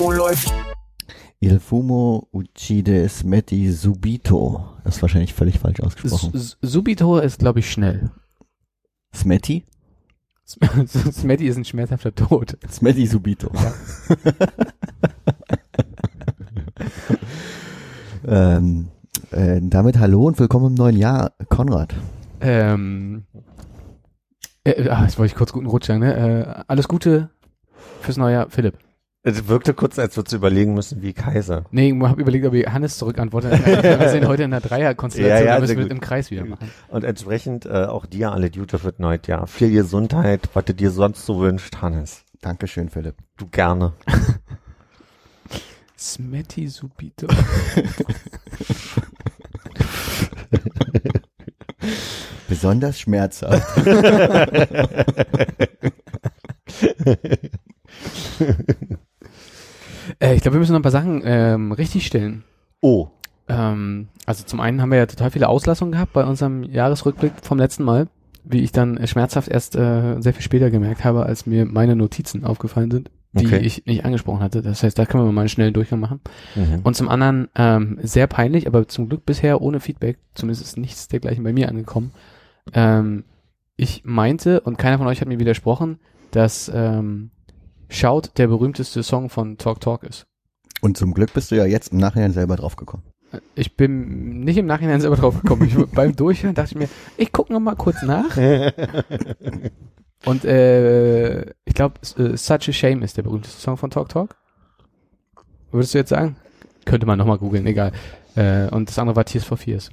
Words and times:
Oh, 0.00 0.12
läuft. 0.12 0.52
Il 1.40 1.58
fumo 1.58 2.28
uccide 2.32 3.08
smetti 3.08 3.72
subito. 3.72 4.68
Das 4.84 4.96
ist 4.96 5.02
wahrscheinlich 5.02 5.34
völlig 5.34 5.58
falsch 5.58 5.80
ausgesprochen. 5.80 6.32
S- 6.34 6.56
Subito 6.62 7.18
ist, 7.18 7.40
glaube 7.40 7.58
ich, 7.58 7.68
schnell. 7.70 8.10
Smetti? 9.12 9.64
Smetty 10.86 11.48
ist 11.48 11.56
ein 11.56 11.64
schmerzhafter 11.64 12.14
Tod. 12.14 12.56
Smetti 12.70 13.06
subito. 13.08 13.50
ähm, 18.26 18.88
äh, 19.32 19.60
damit 19.62 19.98
hallo 19.98 20.24
und 20.26 20.38
willkommen 20.38 20.66
im 20.68 20.74
neuen 20.74 20.96
Jahr, 20.96 21.32
Konrad. 21.48 21.94
Ähm, 22.40 23.24
äh, 24.64 24.88
ah, 24.88 25.02
jetzt 25.02 25.18
wollte 25.18 25.32
ich 25.32 25.36
kurz 25.36 25.52
guten 25.52 25.66
Rutsch 25.66 25.86
sagen, 25.86 26.00
ne? 26.00 26.14
Äh, 26.16 26.62
alles 26.68 26.86
Gute 26.88 27.30
fürs 28.00 28.16
neue 28.16 28.32
Jahr, 28.34 28.50
Philipp. 28.50 28.78
Es 29.24 29.48
wirkte 29.48 29.74
kurz, 29.74 29.98
als 29.98 30.16
würdest 30.16 30.32
du 30.32 30.36
überlegen 30.36 30.74
müssen, 30.74 31.02
wie 31.02 31.12
Kaiser. 31.12 31.64
Nee, 31.70 31.90
ich 31.92 32.02
habe 32.02 32.20
überlegt, 32.20 32.46
ob 32.46 32.54
ich 32.54 32.66
Hannes 32.66 32.96
zurückantworte. 32.98 33.50
Wir 33.50 34.08
sind 34.10 34.26
heute 34.26 34.44
in 34.44 34.52
einer 34.54 34.60
Dreierkonstellation, 34.62 35.38
Ja, 35.40 35.44
ja, 35.44 35.54
da 35.56 35.60
müssen 35.60 35.76
wir 35.76 35.82
gut. 35.84 35.92
im 35.92 36.00
Kreis 36.00 36.30
wieder 36.30 36.44
machen. 36.46 36.70
Und 36.88 37.04
entsprechend 37.04 37.66
äh, 37.66 37.84
auch 37.86 38.06
dir 38.06 38.32
alle 38.32 38.48
Gute 38.50 38.78
für 38.78 38.92
das 38.92 38.98
neue 39.00 39.18
Jahr. 39.26 39.46
Viel 39.46 39.70
Gesundheit, 39.72 40.48
was 40.54 40.64
du 40.66 40.72
dir 40.74 40.90
sonst 40.92 41.26
so 41.26 41.40
wünscht, 41.40 41.76
Hannes. 41.82 42.24
Dankeschön, 42.40 42.88
Philipp. 42.88 43.16
Du 43.36 43.48
gerne. 43.48 43.92
Smetty 45.98 46.68
Subito. 46.68 47.26
Besonders 52.48 53.00
schmerzhaft. 53.00 53.66
Äh, 60.20 60.34
ich 60.34 60.42
glaube, 60.42 60.54
wir 60.54 60.60
müssen 60.60 60.72
noch 60.72 60.78
ein 60.80 60.82
paar 60.82 60.90
Sachen 60.90 61.22
ähm, 61.24 61.72
richtig 61.72 62.06
stellen. 62.06 62.44
Oh. 62.80 63.08
Ähm, 63.48 64.08
also 64.26 64.44
zum 64.44 64.60
einen 64.60 64.80
haben 64.80 64.90
wir 64.90 64.98
ja 64.98 65.06
total 65.06 65.30
viele 65.30 65.48
Auslassungen 65.48 65.92
gehabt 65.92 66.12
bei 66.12 66.24
unserem 66.24 66.62
Jahresrückblick 66.62 67.32
vom 67.42 67.58
letzten 67.58 67.84
Mal, 67.84 68.08
wie 68.44 68.62
ich 68.62 68.72
dann 68.72 69.06
schmerzhaft 69.06 69.48
erst 69.48 69.76
äh, 69.76 70.20
sehr 70.20 70.32
viel 70.32 70.42
später 70.42 70.70
gemerkt 70.70 71.04
habe, 71.04 71.24
als 71.26 71.46
mir 71.46 71.66
meine 71.66 71.96
Notizen 71.96 72.44
aufgefallen 72.44 72.90
sind, 72.90 73.10
die 73.32 73.46
Okay. 73.46 73.58
ich 73.58 73.84
nicht 73.84 74.04
angesprochen 74.04 74.40
hatte. 74.40 74.62
Das 74.62 74.82
heißt, 74.82 74.98
da 74.98 75.06
können 75.06 75.24
wir 75.24 75.32
mal 75.32 75.42
einen 75.42 75.48
schnellen 75.50 75.74
Durchgang 75.74 76.00
machen. 76.00 76.20
Mhm. 76.54 76.80
Und 76.84 76.96
zum 76.96 77.08
anderen 77.08 77.48
ähm, 77.54 77.98
sehr 78.02 78.26
peinlich, 78.26 78.66
aber 78.66 78.88
zum 78.88 79.08
Glück 79.08 79.26
bisher 79.26 79.60
ohne 79.60 79.80
Feedback, 79.80 80.18
zumindest 80.34 80.62
ist 80.62 80.78
nichts 80.78 81.08
dergleichen 81.08 81.44
bei 81.44 81.52
mir 81.52 81.68
angekommen. 81.68 82.12
Ähm, 82.72 83.24
ich 83.76 84.02
meinte, 84.04 84.60
und 84.60 84.78
keiner 84.78 84.98
von 84.98 85.06
euch 85.06 85.20
hat 85.20 85.28
mir 85.28 85.38
widersprochen, 85.38 85.98
dass 86.30 86.70
ähm, 86.74 87.30
Shout 87.88 88.22
der 88.36 88.48
berühmteste 88.48 89.02
Song 89.02 89.30
von 89.30 89.58
Talk 89.58 89.80
Talk 89.80 90.04
ist. 90.04 90.26
Und 90.80 90.96
zum 90.96 91.14
Glück 91.14 91.32
bist 91.34 91.50
du 91.50 91.56
ja 91.56 91.64
jetzt 91.64 91.92
im 91.92 91.98
Nachhinein 91.98 92.32
selber 92.32 92.56
draufgekommen. 92.56 93.04
Ich 93.54 93.76
bin 93.76 94.40
nicht 94.40 94.56
im 94.56 94.66
Nachhinein 94.66 95.00
selber 95.00 95.16
drauf 95.16 95.40
gekommen. 95.40 95.64
Ich, 95.66 95.76
beim 95.92 96.16
Durchhören 96.16 96.54
dachte 96.54 96.72
ich 96.72 96.78
mir, 96.78 96.88
ich 97.16 97.32
gucke 97.32 97.52
noch 97.52 97.60
mal 97.60 97.76
kurz 97.76 98.02
nach. 98.02 98.36
Und 100.24 100.44
äh, 100.44 101.50
ich 101.64 101.74
glaube, 101.74 102.00
äh, 102.18 102.36
Such 102.36 102.68
a 102.68 102.72
Shame 102.72 103.02
ist 103.02 103.16
der 103.16 103.22
berühmteste 103.22 103.60
Song 103.60 103.76
von 103.76 103.90
Talk 103.90 104.08
Talk. 104.08 104.36
Würdest 105.70 105.94
du 105.94 105.98
jetzt 105.98 106.08
sagen? 106.10 106.36
Könnte 106.84 107.06
man 107.06 107.18
noch 107.18 107.26
mal 107.26 107.38
googeln, 107.38 107.66
egal. 107.66 107.92
Äh, 108.34 108.68
und 108.70 108.88
das 108.88 108.98
andere 108.98 109.16
war 109.16 109.24
Tears 109.24 109.44
for 109.44 109.58
Fears. 109.58 109.90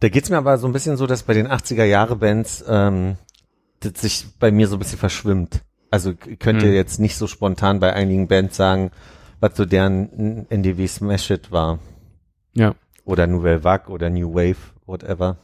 Da 0.00 0.08
geht's 0.08 0.30
mir 0.30 0.38
aber 0.38 0.58
so 0.58 0.66
ein 0.66 0.72
bisschen 0.72 0.96
so, 0.96 1.06
dass 1.06 1.22
bei 1.22 1.34
den 1.34 1.48
80er-Jahre-Bands 1.48 2.64
ähm, 2.68 3.16
das 3.80 4.00
sich 4.00 4.26
bei 4.38 4.50
mir 4.50 4.68
so 4.68 4.76
ein 4.76 4.78
bisschen 4.78 4.98
verschwimmt. 4.98 5.60
Also 5.90 6.14
könnt 6.14 6.62
ihr 6.62 6.68
Hm. 6.70 6.74
jetzt 6.74 6.98
nicht 7.00 7.16
so 7.16 7.26
spontan 7.26 7.80
bei 7.80 7.92
einigen 7.92 8.28
Bands 8.28 8.56
sagen, 8.56 8.90
was 9.40 9.56
so 9.56 9.64
deren 9.64 10.46
NDW 10.50 10.86
Smash 10.86 11.30
It 11.30 11.52
war. 11.52 11.78
Ja. 12.54 12.74
Oder 13.04 13.26
Nouvelle 13.26 13.62
Vague 13.64 13.92
oder 13.92 14.10
New 14.10 14.34
Wave, 14.34 14.56
whatever. 14.86 15.36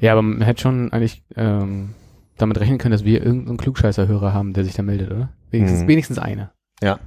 Ja, 0.00 0.12
aber 0.12 0.22
man 0.22 0.40
hätte 0.42 0.62
schon 0.62 0.92
eigentlich 0.92 1.22
ähm, 1.36 1.90
damit 2.38 2.58
rechnen 2.58 2.78
können, 2.78 2.92
dass 2.92 3.04
wir 3.04 3.22
irgendeinen 3.24 3.58
Klugscheißer-Hörer 3.58 4.32
haben, 4.32 4.52
der 4.54 4.64
sich 4.64 4.74
da 4.74 4.82
meldet, 4.82 5.10
oder? 5.10 5.28
Wenigstens, 5.50 5.82
Mhm. 5.82 5.88
wenigstens 5.88 6.18
einer. 6.18 6.52
Ja. 6.82 6.98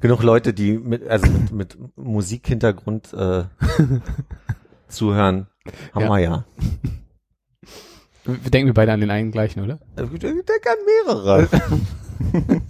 Genug 0.00 0.22
Leute, 0.22 0.52
die 0.54 0.78
mit, 0.78 1.06
also 1.08 1.26
mit, 1.30 1.52
mit 1.52 1.78
Musikhintergrund 1.96 3.12
äh, 3.12 3.44
zuhören, 4.88 5.46
haben 5.94 6.02
Ja. 6.04 6.08
wir 6.10 6.18
ja. 6.20 6.44
Wir 8.24 8.50
denken 8.50 8.66
wir 8.68 8.74
beide 8.74 8.92
an 8.92 9.00
den 9.00 9.10
einen 9.10 9.30
gleichen, 9.30 9.62
oder? 9.62 9.78
Äh, 9.96 10.02
Ich 10.12 10.20
denke 10.20 10.70
an 10.70 10.76
mehrere. 11.06 11.48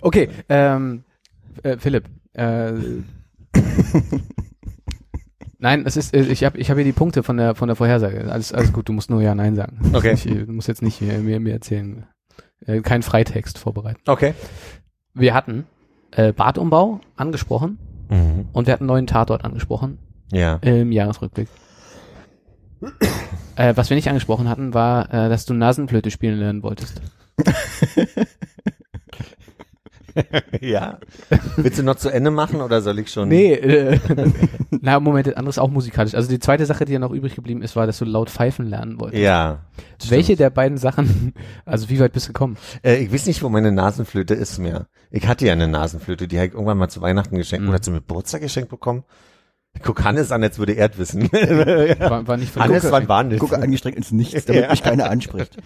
Okay, 0.00 0.28
ähm, 0.48 1.02
äh, 1.62 1.78
Philipp, 1.78 2.04
äh, 2.34 2.72
Nein, 5.58 5.84
es 5.86 5.96
ist, 5.96 6.14
äh, 6.14 6.20
ich 6.22 6.44
habe 6.44 6.58
ich 6.58 6.70
hab 6.70 6.76
hier 6.76 6.84
die 6.84 6.92
Punkte 6.92 7.22
von 7.22 7.36
der 7.38 7.54
von 7.54 7.66
der 7.68 7.76
Vorhersage. 7.76 8.30
Alles, 8.30 8.52
alles 8.52 8.72
gut, 8.72 8.88
du 8.88 8.92
musst 8.92 9.08
nur 9.10 9.22
ja 9.22 9.34
Nein 9.34 9.56
sagen. 9.56 9.78
Du 9.80 9.84
musst 9.88 9.94
Okay. 9.96 10.10
Nicht, 10.12 10.26
äh, 10.26 10.44
du 10.46 10.52
musst 10.52 10.68
jetzt 10.68 10.82
nicht 10.82 11.00
mir, 11.00 11.18
mir, 11.18 11.40
mir 11.40 11.54
erzählen. 11.54 12.04
Äh, 12.66 12.80
kein 12.82 13.02
Freitext 13.02 13.58
vorbereiten. 13.58 14.00
Okay. 14.06 14.34
Wir 15.14 15.32
hatten 15.34 15.66
äh, 16.12 16.32
Badumbau 16.32 17.00
angesprochen 17.16 17.78
Mhm. 18.08 18.46
und 18.52 18.66
wir 18.68 18.72
hatten 18.74 18.86
neuen 18.86 19.08
Tatort 19.08 19.44
angesprochen 19.44 19.98
Ja. 20.30 20.56
im 20.62 20.92
Jahresrückblick. 20.92 21.48
äh, 23.56 23.72
was 23.74 23.90
wir 23.90 23.96
nicht 23.96 24.08
angesprochen 24.08 24.48
hatten, 24.48 24.74
war, 24.74 25.12
äh, 25.12 25.28
dass 25.28 25.44
du 25.46 25.54
Nasenflöte 25.54 26.12
spielen 26.12 26.38
lernen 26.38 26.62
wolltest. 26.62 27.00
ja. 30.60 30.98
Willst 31.56 31.78
du 31.78 31.82
noch 31.82 31.96
zu 31.96 32.08
Ende 32.08 32.30
machen 32.30 32.60
oder 32.62 32.80
soll 32.80 32.98
ich 32.98 33.10
schon? 33.10 33.28
Nee, 33.28 33.52
äh, 33.52 33.98
na 34.70 34.98
Moment, 34.98 35.26
das 35.26 35.34
andere 35.34 35.50
ist 35.50 35.58
auch 35.58 35.68
musikalisch. 35.70 36.14
Also 36.14 36.28
die 36.30 36.38
zweite 36.38 36.64
Sache, 36.64 36.84
die 36.86 36.92
ja 36.94 36.98
noch 36.98 37.10
übrig 37.12 37.34
geblieben 37.34 37.60
ist, 37.62 37.76
war, 37.76 37.86
dass 37.86 37.98
du 37.98 38.04
laut 38.06 38.30
pfeifen 38.30 38.66
lernen 38.66 38.98
wolltest. 38.98 39.22
Ja. 39.22 39.66
Welche 40.08 40.24
stimmt. 40.24 40.40
der 40.40 40.50
beiden 40.50 40.78
Sachen, 40.78 41.34
also 41.66 41.90
wie 41.90 42.00
weit 42.00 42.12
bist 42.12 42.28
du 42.28 42.32
gekommen? 42.32 42.56
Äh, 42.82 42.96
ich 42.96 43.12
weiß 43.12 43.26
nicht, 43.26 43.42
wo 43.42 43.48
meine 43.50 43.72
Nasenflöte 43.72 44.34
ist 44.34 44.58
mehr. 44.58 44.86
Ich 45.10 45.26
hatte 45.28 45.46
ja 45.46 45.52
eine 45.52 45.68
Nasenflöte, 45.68 46.28
die 46.28 46.36
habe 46.38 46.46
ich 46.48 46.54
irgendwann 46.54 46.78
mal 46.78 46.88
zu 46.88 47.00
Weihnachten 47.02 47.36
geschenkt 47.36 47.64
Mhm. 47.64 47.70
oder 47.70 47.82
zum 47.82 47.94
Geburtstag 47.94 48.40
geschenkt 48.40 48.70
bekommen. 48.70 49.04
Ich 49.74 49.82
guck 49.82 50.02
Hannes 50.04 50.32
an, 50.32 50.42
als 50.42 50.58
würde 50.58 50.72
er 50.72 50.90
es 50.90 50.96
wissen. 50.96 51.30
War, 51.30 52.26
war 52.26 52.36
nicht 52.38 52.50
von 52.50 52.62
Hannes, 52.62 52.90
wann 52.90 53.08
war 53.08 53.24
das? 53.24 53.38
Gucke 53.38 53.58
angestrengt 53.58 53.98
ins 53.98 54.10
Nichts, 54.10 54.46
damit 54.46 54.62
Ja. 54.62 54.70
mich 54.70 54.82
keiner 54.82 55.10
anspricht. 55.10 55.58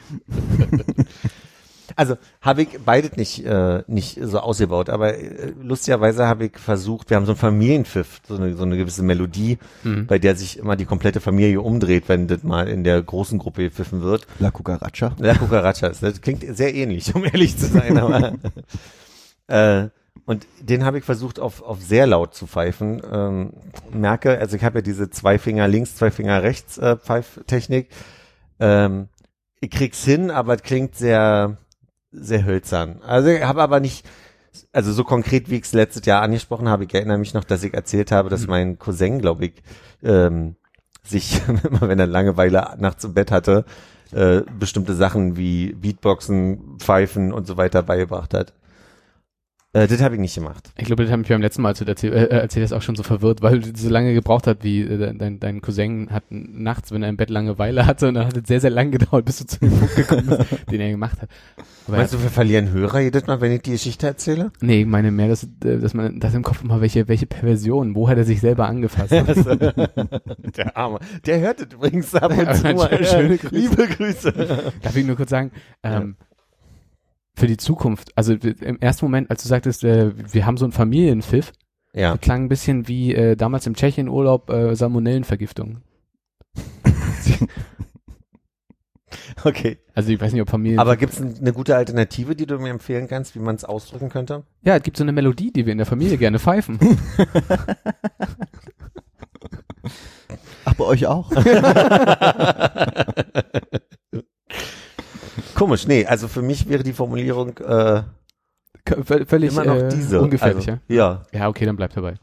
Also 1.97 2.17
habe 2.41 2.63
ich 2.63 2.79
beides 2.85 3.17
nicht, 3.17 3.45
äh, 3.45 3.83
nicht 3.87 4.19
so 4.23 4.39
ausgebaut, 4.41 4.89
aber 4.89 5.15
äh, 5.19 5.53
lustigerweise 5.63 6.27
habe 6.27 6.47
ich 6.47 6.59
versucht, 6.59 7.11
wir 7.11 7.17
haben 7.17 7.27
so 7.27 7.33
ein 7.33 7.37
Familienpfiff, 7.39 8.21
so 8.27 8.37
eine, 8.37 8.55
so 8.57 8.63
eine 8.65 8.77
gewisse 8.77 9.03
Melodie, 9.03 9.59
Mhm. 9.83 10.07
bei 10.07 10.19
der 10.19 10.37
sich 10.37 10.59
immer 10.59 10.77
die 10.77 10.85
komplette 10.85 11.21
Familie 11.21 11.61
umdreht, 11.61 12.05
wenn 12.09 12.29
das 12.29 12.43
mal 12.43 12.69
in 12.69 12.85
der 12.85 13.01
großen 13.03 13.39
Gruppe 13.39 13.63
gepfiffen 13.65 14.03
wird. 14.03 14.27
La 14.39 14.51
Cucaracha. 14.51 15.15
La 15.19 15.35
Cucaracha 15.35 15.91
das 16.01 16.21
klingt 16.21 16.45
sehr 16.57 16.75
ähnlich, 16.75 17.15
um 17.15 17.25
ehrlich 17.25 17.57
zu 17.57 17.67
sein, 17.67 17.99
aber 17.99 18.35
äh, 19.49 19.89
und 20.27 20.47
den 20.61 20.85
habe 20.85 20.99
ich 20.99 21.05
versucht 21.05 21.41
auf, 21.41 21.63
auf 21.63 21.81
sehr 21.81 22.07
laut 22.07 22.35
zu 22.35 22.47
pfeifen. 22.47 23.01
Ähm, 23.11 23.53
merke, 23.93 24.39
also 24.39 24.57
ich 24.57 24.63
habe 24.65 24.79
ja 24.79 24.83
diese 24.83 25.11
zwei 25.11 25.39
Finger 25.39 25.67
links, 25.67 25.97
zwei 25.97 26.11
Finger 26.11 26.43
rechts 26.43 26.79
äh, 26.79 26.97
Pfeiftechnik. 26.97 27.89
Ähm, 28.61 29.09
ich 29.61 29.71
krieg's 29.71 30.05
hin, 30.05 30.31
aber 30.31 30.55
es 30.55 30.63
klingt 30.63 30.95
sehr, 30.95 31.57
sehr 32.13 32.45
hölzern. 32.45 33.01
Also 33.03 33.29
ich 33.29 33.43
habe 33.43 33.63
aber 33.63 33.81
nicht, 33.81 34.07
also 34.73 34.93
so 34.93 35.05
konkret, 35.05 35.51
wie 35.51 35.57
ich 35.57 35.65
es 35.65 35.73
letztes 35.73 36.05
Jahr 36.07 36.23
angesprochen 36.23 36.69
habe, 36.69 36.85
ich 36.85 36.95
erinnere 36.95 37.19
mich 37.19 37.35
noch, 37.35 37.45
dass 37.45 37.63
ich 37.63 37.75
erzählt 37.75 38.13
habe, 38.13 38.29
dass 38.29 38.47
mein 38.47 38.79
Cousin, 38.79 39.21
glaube 39.21 39.47
ich, 39.47 39.63
ähm, 40.03 40.57
sich, 41.03 41.41
immer 41.65 41.89
wenn 41.89 41.99
er 41.99 42.07
Langeweile 42.07 42.77
nachts 42.79 43.05
im 43.05 43.15
Bett 43.15 43.31
hatte, 43.31 43.65
äh, 44.13 44.43
bestimmte 44.59 44.95
Sachen 44.95 45.37
wie 45.37 45.73
Beatboxen, 45.73 46.79
Pfeifen 46.79 47.33
und 47.33 47.47
so 47.47 47.57
weiter 47.57 47.83
beigebracht 47.83 48.35
hat. 48.35 48.53
Äh, 49.73 49.87
das 49.87 50.03
habe 50.03 50.17
ich 50.17 50.21
nicht 50.21 50.35
gemacht. 50.35 50.73
Ich 50.77 50.87
glaube, 50.87 51.05
das 51.05 51.13
habe 51.13 51.23
ich 51.23 51.29
beim 51.29 51.41
letzten 51.41 51.63
Mal 51.63 51.69
erzählt, 51.69 51.89
erzählt, 51.89 52.13
äh, 52.13 52.27
erzählt 52.27 52.65
das 52.65 52.73
auch 52.73 52.83
schon 52.83 52.97
so 52.97 53.05
verwirrt, 53.05 53.41
weil 53.41 53.61
es 53.61 53.81
so 53.81 53.89
lange 53.89 54.15
gebraucht 54.15 54.49
hat, 54.49 54.65
wie 54.65 54.81
äh, 54.83 55.15
dein, 55.15 55.39
dein 55.39 55.61
Cousin 55.61 56.11
hat 56.11 56.25
nachts, 56.29 56.91
wenn 56.91 57.05
er 57.05 57.09
im 57.09 57.17
Bett 57.17 57.31
Langeweile 57.31 57.87
hatte, 57.87 58.09
und 58.09 58.15
dann 58.15 58.27
hat 58.27 58.37
es 58.37 58.49
sehr, 58.49 58.61
sehr 58.61 58.71
lang 58.71 58.91
gedauert, 58.91 59.25
bis 59.25 59.39
du 59.39 59.47
zu 59.47 59.61
dem 59.61 59.71
Punkt 59.71 59.95
gekommen 59.95 60.27
bist, 60.27 60.57
den 60.73 60.81
er 60.81 60.91
gemacht 60.91 61.23
hat. 61.23 61.29
Aber 61.87 61.99
Meinst 61.99 62.15
du, 62.15 62.21
wir 62.21 62.31
verlieren 62.31 62.73
Hörer 62.73 62.99
jedes 62.99 63.29
Mal, 63.29 63.41
wenn 63.41 63.53
ich 63.53 63.63
die 63.63 63.71
Geschichte 63.71 64.09
erzähle? 64.09 64.51
nee, 64.61 64.81
ich 64.81 64.87
meine 64.87 65.13
mehr, 65.13 65.29
dass, 65.29 65.45
äh, 65.45 65.79
dass 65.79 65.95
man, 65.95 66.19
dass 66.19 66.35
im 66.35 66.43
Kopf 66.43 66.65
immer 66.65 66.81
welche, 66.81 67.07
welche 67.07 67.27
Perversion, 67.27 67.95
wo 67.95 68.09
hat 68.09 68.19
er 68.19 68.25
sich 68.25 68.41
selber 68.41 68.67
angefasst? 68.67 69.13
der 70.57 70.77
Arme. 70.77 70.99
Der 71.27 71.39
hört 71.39 71.61
es 71.61 71.73
übrigens 71.73 72.13
ab 72.17 72.37
und 72.37 72.55
zu 72.57 72.75
mal. 72.75 73.05
Schöne 73.05 73.39
Grüße. 73.39 73.55
Liebe 73.55 73.87
Grüße. 73.87 74.33
Darf 74.83 74.97
ich 74.97 75.07
nur 75.07 75.15
kurz 75.15 75.31
sagen, 75.31 75.53
ähm, 75.85 76.17
für 77.35 77.47
die 77.47 77.57
Zukunft, 77.57 78.17
also 78.17 78.33
im 78.35 78.79
ersten 78.81 79.05
Moment, 79.05 79.31
als 79.31 79.43
du 79.43 79.49
sagtest, 79.49 79.85
äh, 79.85 80.13
wir 80.33 80.47
haben 80.47 80.57
so 80.57 80.65
einen 80.65 80.73
Familienpfiff, 80.73 81.53
Ja. 81.95 82.17
klang 82.19 82.45
ein 82.45 82.49
bisschen 82.49 82.87
wie 82.89 83.15
äh, 83.15 83.37
damals 83.37 83.67
im 83.67 83.75
Tschechien-Urlaub 83.75 84.51
äh, 84.51 84.75
Salmonellenvergiftung. 84.77 85.79
Okay. 89.43 89.79
Also 89.95 90.11
ich 90.11 90.21
weiß 90.21 90.33
nicht, 90.35 90.43
ob 90.43 90.51
Familien... 90.51 90.79
Aber 90.79 90.97
gibt 90.97 91.15
es 91.15 91.21
eine 91.21 91.53
gute 91.55 91.75
Alternative, 91.75 92.37
die 92.37 92.45
du 92.47 92.59
mir 92.59 92.69
empfehlen 92.71 93.09
kannst, 93.09 93.35
wie 93.35 93.39
man 93.41 93.55
es 93.57 93.65
ausdrücken 93.65 94.09
könnte? 94.11 94.45
ja, 94.63 94.77
es 94.77 94.83
gibt 94.83 94.97
so 94.99 95.03
eine 95.05 95.13
Melodie, 95.13 95.51
die 95.53 95.65
wir 95.67 95.73
in 95.73 95.79
der 95.79 95.87
Familie 95.87 96.19
gerne 96.19 96.39
pfeifen. 96.39 96.79
Ach, 100.67 100.75
bei 100.75 100.85
euch 100.85 101.07
auch? 101.07 101.33
Komisch, 105.61 105.87
nee, 105.87 106.07
also 106.07 106.27
für 106.27 106.41
mich 106.41 106.71
wäre 106.71 106.83
die 106.83 106.95
Formulierung 106.95 107.59
äh, 107.59 108.03
Völlig 109.05 109.53
immer 109.53 109.67
noch 109.67 109.77
äh, 109.77 109.89
diese. 109.91 110.23
ungefährlich, 110.23 110.67
also, 110.71 110.81
ja. 110.89 111.23
ja? 111.33 111.39
Ja, 111.39 111.49
okay, 111.49 111.67
dann 111.67 111.77
bleib 111.77 111.93
dabei. 111.93 112.15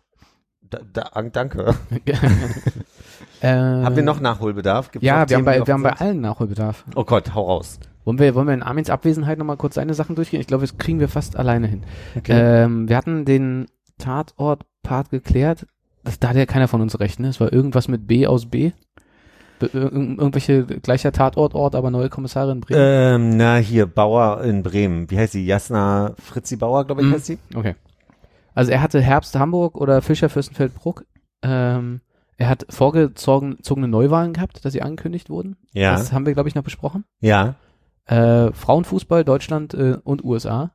Da, 0.62 0.80
da, 0.92 1.22
danke. 1.22 1.76
äh, 3.42 3.48
Haben 3.48 3.96
wir 3.96 4.02
noch 4.02 4.20
Nachholbedarf? 4.20 4.90
Gibt's 4.90 5.06
Ja, 5.06 5.22
noch 5.22 5.30
wir 5.30 5.38
haben, 5.38 5.46
bei, 5.46 5.68
wir 5.68 5.72
haben 5.72 5.84
bei 5.84 5.94
allen 5.94 6.20
Nachholbedarf. 6.20 6.84
Oh 6.96 7.04
Gott, 7.04 7.36
hau 7.36 7.44
raus. 7.44 7.80
Wollen 8.06 8.18
wir, 8.18 8.34
wollen 8.34 8.48
wir 8.48 8.56
in 8.56 8.64
Armins 8.64 8.90
Abwesenheit 8.90 9.38
nochmal 9.38 9.58
kurz 9.58 9.76
seine 9.76 9.94
Sachen 9.94 10.16
durchgehen? 10.16 10.42
Ich 10.42 10.48
glaube, 10.48 10.62
das 10.62 10.80
kriegen 10.80 11.00
wir 11.00 11.08
fast 11.08 11.36
alleine 11.36 11.68
hin. 11.68 11.84
Ähm, 12.30 12.90
wir 12.90 12.98
hatten 12.98 13.24
den 13.24 13.68
Tatort-Part 14.00 15.12
geklärt. 15.12 15.68
Das, 16.04 16.20
da 16.20 16.30
hatte 16.30 16.40
ja 16.40 16.48
keiner 16.48 16.68
von 16.68 16.82
uns 16.82 17.00
recht, 17.00 17.20
ne? 17.20 17.28
Es 17.28 17.40
war 17.40 17.54
irgendwas 17.54 17.88
mit 17.88 18.08
B 18.08 18.26
aus 18.26 18.48
B. 18.48 18.72
Ir 19.62 19.74
irgendwelche 19.92 20.66
gleicher 20.66 21.12
Tatortort, 21.12 21.74
aber 21.76 21.90
neue 21.92 22.10
Kommissarin 22.10 22.62
Bremen. 22.62 22.80
Ähm, 22.82 23.38
na, 23.38 23.56
hier, 23.58 23.86
Bauer 23.88 24.44
in 24.44 24.62
Bremen. 24.64 25.10
Wie 25.10 25.18
heißt 25.18 25.34
sie? 25.34 25.46
Jasna 25.46 26.14
Fritzi 26.20 26.56
Bauer, 26.58 26.86
glaube 26.86 27.02
ich, 27.02 27.08
Mhm. 27.08 27.14
heißt 27.14 27.26
sie. 27.26 27.38
Okay. 27.56 27.76
Also 28.54 28.72
er 28.72 28.82
hatte 28.82 29.02
Herbst 29.02 29.36
Hamburg 29.36 29.76
oder 29.78 30.02
Fischer 30.02 30.30
Fürstenfeldbruck. 30.30 31.06
Ähm, 31.44 32.02
er 32.38 32.50
hat 32.50 32.66
vorgezogene 32.70 33.88
Neuwahlen 33.88 34.34
gehabt, 34.34 34.64
dass 34.64 34.74
sie 34.74 34.82
angekündigt 34.82 35.30
wurden. 35.30 35.56
Ja, 35.74 35.94
Das 35.94 36.12
haben 36.12 36.26
wir, 36.26 36.34
glaube 36.34 36.50
ich, 36.50 36.56
noch 36.56 36.64
besprochen. 36.64 37.04
ja. 37.20 37.56
Äh, 38.06 38.54
Frauenfußball, 38.54 39.26
Deutschland 39.26 39.74
äh, 39.74 39.98
und 40.02 40.24
USA. 40.24 40.72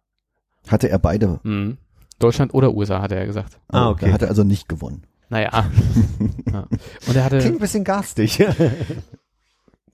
Hatte 0.69 0.91
er 0.91 0.99
beide. 0.99 1.41
Mhm. 1.45 1.79
Deutschland 2.19 2.53
oder 2.53 2.75
USA, 2.75 3.01
hat 3.01 3.11
er 3.11 3.25
gesagt. 3.27 3.59
Ah, 3.69 3.89
Oh, 3.89 3.93
okay. 3.93 4.11
Er 4.11 4.29
also 4.29 4.45
nicht 4.45 4.69
gewonnen. 4.69 5.05
Naja. 5.33 5.51
ja. 6.53 6.67
Und 7.09 7.17
er 7.17 7.25
hatte. 7.25 7.39
Klingt 7.39 7.57
ein 7.57 7.61
bisschen 7.61 7.85
garstig. 7.85 8.45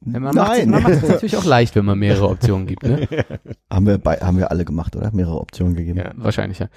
Man 0.00 0.22
macht 0.22 0.66
man 0.66 0.82
macht 0.82 0.92
es 0.94 1.02
natürlich 1.02 1.36
auch 1.36 1.44
leicht, 1.44 1.76
wenn 1.76 1.84
man 1.84 1.98
mehrere 1.98 2.28
Optionen 2.28 2.66
gibt, 2.66 2.82
ne? 2.82 3.06
haben, 3.70 3.86
wir 3.86 3.98
bei, 3.98 4.16
haben 4.16 4.38
wir 4.38 4.50
alle 4.50 4.64
gemacht, 4.64 4.96
oder? 4.96 5.12
Mehrere 5.12 5.40
Optionen 5.40 5.74
gegeben. 5.74 5.98
Ja. 5.98 6.12
Wahrscheinlich, 6.16 6.60
ja. 6.60 6.68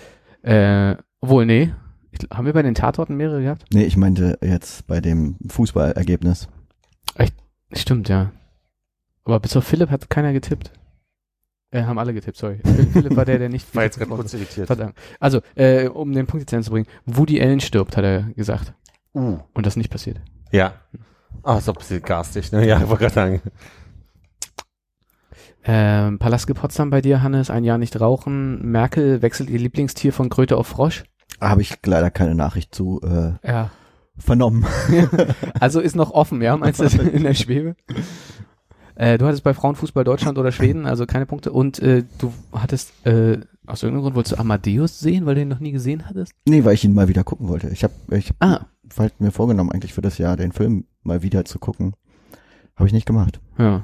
Äh, 0.44 0.98
obwohl, 1.22 1.46
nee. 1.46 1.74
Ich, 2.12 2.28
haben 2.32 2.46
wir 2.46 2.54
bei 2.54 2.62
den 2.62 2.76
Tatorten 2.76 3.16
mehrere 3.16 3.42
gehabt? 3.42 3.66
Nee, 3.74 3.84
ich 3.84 3.98
meinte 3.98 4.38
jetzt 4.42 4.86
bei 4.88 5.02
dem 5.02 5.38
Fußballergebnis. 5.48 6.48
Stimmt, 7.74 8.10
ja. 8.10 8.32
Aber 9.24 9.40
bis 9.40 9.56
auf 9.56 9.64
Philipp 9.64 9.90
hat 9.90 10.10
keiner 10.10 10.34
getippt. 10.34 10.72
Äh, 11.72 11.84
haben 11.84 11.98
alle 11.98 12.14
getippt, 12.14 12.38
sorry. 12.38 12.60
Philipp 12.64 12.92
Philipp 12.92 13.16
war 13.16 13.24
der, 13.26 13.40
der 13.40 13.48
nicht. 13.50 13.74
War 13.76 13.84
jetzt 13.84 13.98
gerade 13.98 14.12
kurz 14.12 14.34
irritiert. 14.34 14.68
Verdammt. 14.68 14.94
Also, 15.20 15.40
äh, 15.56 15.88
um 15.88 16.12
den 16.12 16.28
Punkt 16.28 16.42
jetzt 16.44 16.52
hinzubringen. 16.52 16.88
Woody 17.06 17.42
Allen 17.42 17.62
stirbt, 17.62 17.96
hat 17.96 18.04
er 18.04 18.24
gesagt. 18.36 18.74
Uh, 19.14 19.40
Und 19.54 19.66
das 19.66 19.74
ist 19.74 19.78
nicht 19.78 19.90
passiert. 19.92 20.20
ja. 20.52 20.74
Ah, 21.44 21.58
ist 21.58 21.68
doch 21.68 21.76
ein 21.76 21.80
bisschen 21.80 22.02
garstig, 22.04 22.52
ne? 22.52 22.68
Ja, 22.68 22.78
ich 22.82 22.88
wollte 22.88 23.02
gerade 23.06 23.14
sagen. 23.16 23.42
Ähm, 25.64 26.20
Palaske 26.20 26.54
Potsdam 26.54 26.90
bei 26.90 27.02
dir, 27.02 27.24
Hannes, 27.24 27.50
ein 27.50 27.64
Jahr 27.64 27.78
nicht 27.78 28.00
rauchen. 28.00 28.62
Merkel 28.72 29.22
wechselt 29.22 29.50
ihr 29.50 29.60
Lieblingstier 29.60 30.12
von 30.14 30.30
Kröte 30.30 30.58
auf 30.58 30.68
Frosch. 30.68 31.04
Habe 31.40 31.62
ich 31.62 31.78
leider 31.86 32.12
keine 32.12 32.36
Nachricht 32.36 32.76
zu 32.76 33.00
äh, 33.04 33.48
Ja. 33.48 33.72
vernommen. 34.18 34.66
Also 35.60 35.80
ist 35.80 35.96
noch 35.96 36.12
offen, 36.12 36.42
ja? 36.42 36.58
Meinst 36.58 36.80
du 36.80 36.84
das 36.84 36.94
in 36.96 37.24
der 37.24 37.34
Schwebe? 37.34 37.76
Äh, 38.96 39.18
du 39.18 39.26
hattest 39.26 39.44
bei 39.44 39.54
Frauenfußball 39.54 40.04
Deutschland 40.04 40.38
oder 40.38 40.52
Schweden, 40.52 40.86
also 40.86 41.06
keine 41.06 41.26
Punkte. 41.26 41.52
Und 41.52 41.80
äh, 41.80 42.04
du 42.20 42.34
hattest, 42.52 42.92
äh, 43.06 43.40
aus 43.68 43.84
irgendeinem 43.84 44.04
Grund 44.04 44.16
wolltest 44.16 44.36
du 44.36 44.40
Amadeus 44.40 45.00
sehen, 45.00 45.26
weil 45.26 45.36
du 45.36 45.42
ihn 45.42 45.48
noch 45.48 45.60
nie 45.60 45.72
gesehen 45.72 46.08
hattest? 46.08 46.34
Nee, 46.48 46.64
weil 46.66 46.74
ich 46.74 46.84
ihn 46.84 46.94
mal 46.94 47.08
wieder 47.08 47.24
gucken 47.24 47.48
wollte. 47.48 47.70
Ich 47.70 47.84
habe 47.84 47.94
ich 48.12 48.30
hab 48.30 48.36
Ah, 48.40 48.66
halt 48.98 49.20
mir 49.22 49.32
vorgenommen, 49.32 49.72
eigentlich 49.72 49.94
für 49.94 50.02
das 50.02 50.18
Jahr 50.18 50.36
den 50.38 50.52
Film 50.52 50.86
mal 51.04 51.22
wieder 51.24 51.46
zu 51.46 51.60
gucken. 51.60 51.94
Habe 52.76 52.88
ich 52.88 52.94
nicht 52.94 53.06
gemacht. 53.06 53.40
ja. 53.58 53.84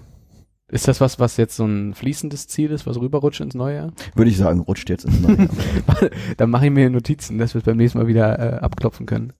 Ist 0.69 0.89
das 0.89 1.00
was, 1.00 1.18
was 1.18 1.38
jetzt 1.38 1.56
so 1.56 1.63
ein 1.65 1.94
fließendes 1.94 2.50
Ziel 2.50 2.71
ist, 2.71 2.86
was 2.86 3.00
rüberrutscht 3.00 3.39
ins 3.39 3.56
neue 3.56 3.75
Jahr? 3.77 3.94
Würde 4.15 4.30
ich 4.30 4.36
sagen, 4.36 4.59
rutscht 4.59 4.89
jetzt 4.89 5.06
ins 5.06 5.21
neue 5.21 5.38
Jahr. 5.38 5.48
Dann 6.36 6.50
mache 6.50 6.65
ich 6.65 6.71
mir 6.74 6.89
Notizen, 6.89 7.38
dass 7.38 7.54
wir 7.54 7.59
es 7.59 7.65
beim 7.65 7.77
nächsten 7.77 8.00
Mal 8.00 8.07
wieder 8.07 8.38
äh, 8.38 8.59
abklopfen 8.59 9.06
können. 9.06 9.31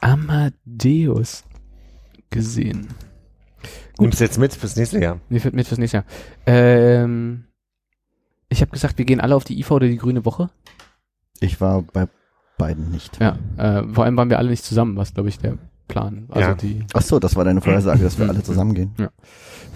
Amadeus 0.00 1.44
gesehen. 2.30 2.88
Nimmst 3.98 4.20
du 4.20 4.24
jetzt 4.24 4.38
mit 4.38 4.52
fürs 4.54 4.76
nächste 4.76 4.98
Jahr? 5.00 5.20
Fällt 5.30 5.54
mit 5.54 5.66
fürs 5.68 5.78
nächste 5.78 5.98
Jahr. 5.98 6.04
Ähm, 6.46 7.44
ich 8.48 8.60
habe 8.60 8.70
gesagt, 8.72 8.98
wir 8.98 9.04
gehen 9.04 9.20
alle 9.20 9.36
auf 9.36 9.44
die 9.44 9.58
IV 9.58 9.70
oder 9.70 9.86
die 9.86 9.96
Grüne 9.96 10.24
Woche. 10.24 10.50
Ich 11.40 11.60
war 11.60 11.82
bei 11.82 12.08
beiden 12.58 12.90
nicht. 12.90 13.18
Ja, 13.20 13.38
äh, 13.56 13.82
vor 13.92 14.04
allem 14.04 14.16
waren 14.16 14.30
wir 14.30 14.38
alle 14.38 14.50
nicht 14.50 14.64
zusammen, 14.64 14.96
was 14.96 15.14
glaube 15.14 15.28
ich 15.28 15.38
der 15.38 15.58
Plan. 15.88 16.26
Also 16.30 16.48
Ja. 16.50 16.54
die, 16.54 16.84
Ach 16.94 17.02
so, 17.02 17.18
das 17.18 17.36
war 17.36 17.44
deine 17.44 17.60
Vorhersage, 17.60 18.02
dass 18.02 18.18
wir 18.18 18.28
alle 18.28 18.42
zusammengehen. 18.42 18.94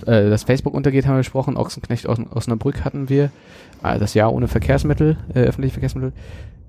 äh, 0.07 0.31
das 0.31 0.45
Facebook 0.45 0.75
untergeht 0.75 1.07
haben 1.07 1.15
wir 1.15 1.19
besprochen, 1.19 1.57
Ochsenknecht 1.57 2.07
aus 2.07 2.19
Osnabrück 2.31 2.85
hatten 2.85 3.09
wir, 3.09 3.31
äh, 3.83 3.99
das 3.99 4.15
Jahr 4.15 4.33
ohne 4.33 4.49
Verkehrsmittel, 4.49 5.17
äh, 5.35 5.41
öffentliche 5.41 5.75
Verkehrsmittel. 5.75 6.13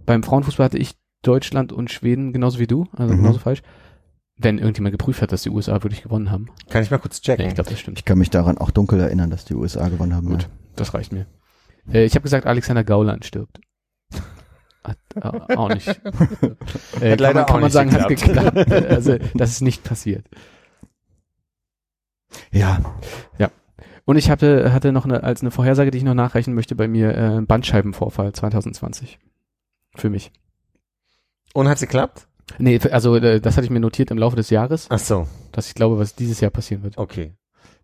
Beim 0.05 0.23
Frauenfußball 0.23 0.65
hatte 0.65 0.77
ich 0.77 0.95
Deutschland 1.21 1.71
und 1.71 1.91
Schweden 1.91 2.33
genauso 2.33 2.59
wie 2.59 2.67
du, 2.67 2.87
also 2.95 3.13
Mhm. 3.13 3.17
genauso 3.19 3.39
falsch. 3.39 3.61
Wenn 4.41 4.57
irgendjemand 4.57 4.93
geprüft 4.93 5.21
hat, 5.21 5.33
dass 5.33 5.43
die 5.43 5.49
USA 5.49 5.73
wirklich 5.83 6.01
gewonnen 6.01 6.31
haben. 6.31 6.47
Kann 6.69 6.81
ich 6.81 6.89
mal 6.89 6.97
kurz 6.97 7.19
checken? 7.21 7.43
Nee, 7.43 7.49
ich 7.49 7.55
glaube, 7.55 7.69
das 7.69 7.79
stimmt. 7.79 7.99
Ich 7.99 8.05
kann 8.05 8.17
mich 8.17 8.29
daran 8.29 8.57
auch 8.57 8.71
dunkel 8.71 8.99
erinnern, 8.99 9.29
dass 9.29 9.43
die 9.43 9.53
USA 9.53 9.89
gewonnen 9.89 10.15
haben. 10.15 10.29
Gut, 10.29 10.47
das 10.77 10.93
reicht 10.93 11.11
mir. 11.11 11.27
Äh, 11.91 12.05
ich 12.05 12.15
habe 12.15 12.23
gesagt, 12.23 12.45
Alexander 12.45 12.85
Gauland 12.85 13.25
stirbt. 13.25 13.59
Hat, 14.81 14.97
äh, 15.15 15.55
auch 15.55 15.69
nicht. 15.69 15.87
Äh, 17.01 17.11
Hat 17.11 17.19
leider 17.19 17.43
kann 17.43 17.43
man, 17.43 17.45
kann 17.45 17.45
auch 17.45 17.53
man 17.53 17.63
nicht 17.63 17.73
sagen, 17.73 17.91
hat 17.93 18.07
geklappt. 18.07 18.55
geklappt. 18.55 18.71
Äh, 18.85 18.87
also, 18.87 19.17
das 19.35 19.51
ist 19.51 19.61
nicht 19.61 19.83
passiert. 19.83 20.25
Ja, 22.51 22.79
Und 24.05 24.17
ich 24.17 24.29
hatte, 24.29 24.71
hatte 24.73 24.91
noch 24.91 25.05
eine, 25.05 25.23
als 25.23 25.41
eine 25.41 25.51
Vorhersage, 25.51 25.91
die 25.91 25.97
ich 25.97 26.03
noch 26.03 26.13
nachreichen 26.13 26.53
möchte, 26.53 26.75
bei 26.75 26.87
mir 26.87 27.15
äh, 27.15 27.41
Bandscheibenvorfall 27.41 28.33
2020. 28.33 29.19
Für 29.95 30.09
mich. 30.09 30.31
Und 31.53 31.67
hat's 31.67 31.81
geklappt? 31.81 32.28
Nee, 32.57 32.79
also 32.91 33.15
äh, 33.15 33.39
das 33.39 33.55
hatte 33.57 33.65
ich 33.65 33.71
mir 33.71 33.79
notiert 33.79 34.11
im 34.11 34.17
Laufe 34.17 34.35
des 34.35 34.49
Jahres, 34.49 34.87
Ach 34.89 34.99
so, 34.99 35.27
dass 35.51 35.67
ich 35.67 35.75
glaube, 35.75 35.99
was 35.99 36.15
dieses 36.15 36.39
Jahr 36.41 36.51
passieren 36.51 36.83
wird. 36.83 36.97
okay. 36.97 37.33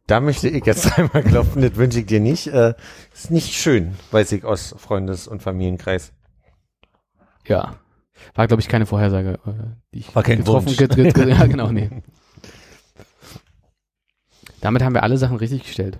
Da 0.07 0.19
möchte 0.19 0.47
ich 0.49 0.63
jetzt 0.67 0.85
einmal 0.99 1.23
klopfen, 1.23 1.63
das 1.63 1.75
wünsche 1.77 1.99
ich 1.99 2.05
dir 2.05 2.19
nicht. 2.19 2.45
Äh, 2.47 2.75
ist 3.11 3.31
nicht 3.31 3.53
schön, 3.55 3.95
weiß 4.11 4.33
ich 4.33 4.43
aus 4.45 4.75
Freundes- 4.77 5.27
und 5.27 5.41
Familienkreis. 5.41 6.13
Ja. 7.47 7.75
War, 8.35 8.45
glaube 8.47 8.61
ich, 8.61 8.67
keine 8.67 8.85
Vorhersage, 8.85 9.39
äh, 9.47 9.51
die 9.93 9.99
ich 9.99 10.15
War 10.15 10.21
kein 10.21 10.37
getroffen 10.39 10.67
Wunsch. 10.67 10.77
get, 10.77 10.95
get, 10.95 11.15
get, 11.15 11.27
Ja, 11.27 11.47
genau, 11.47 11.71
nee. 11.71 11.89
Damit 14.61 14.83
haben 14.83 14.93
wir 14.93 15.01
alle 15.01 15.17
Sachen 15.17 15.37
richtig 15.37 15.63
gestellt. 15.63 15.97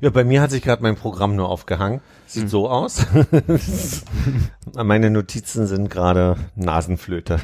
Ja, 0.00 0.10
bei 0.10 0.24
mir 0.24 0.40
hat 0.40 0.50
sich 0.50 0.62
gerade 0.62 0.82
mein 0.82 0.96
Programm 0.96 1.36
nur 1.36 1.48
aufgehangen. 1.48 2.00
Sieht 2.30 2.42
Hm. 2.44 2.48
so 2.48 2.68
aus. 2.68 3.04
Meine 4.76 5.10
Notizen 5.10 5.66
sind 5.66 5.90
gerade 5.90 6.36
Nasenflöte. 6.54 7.40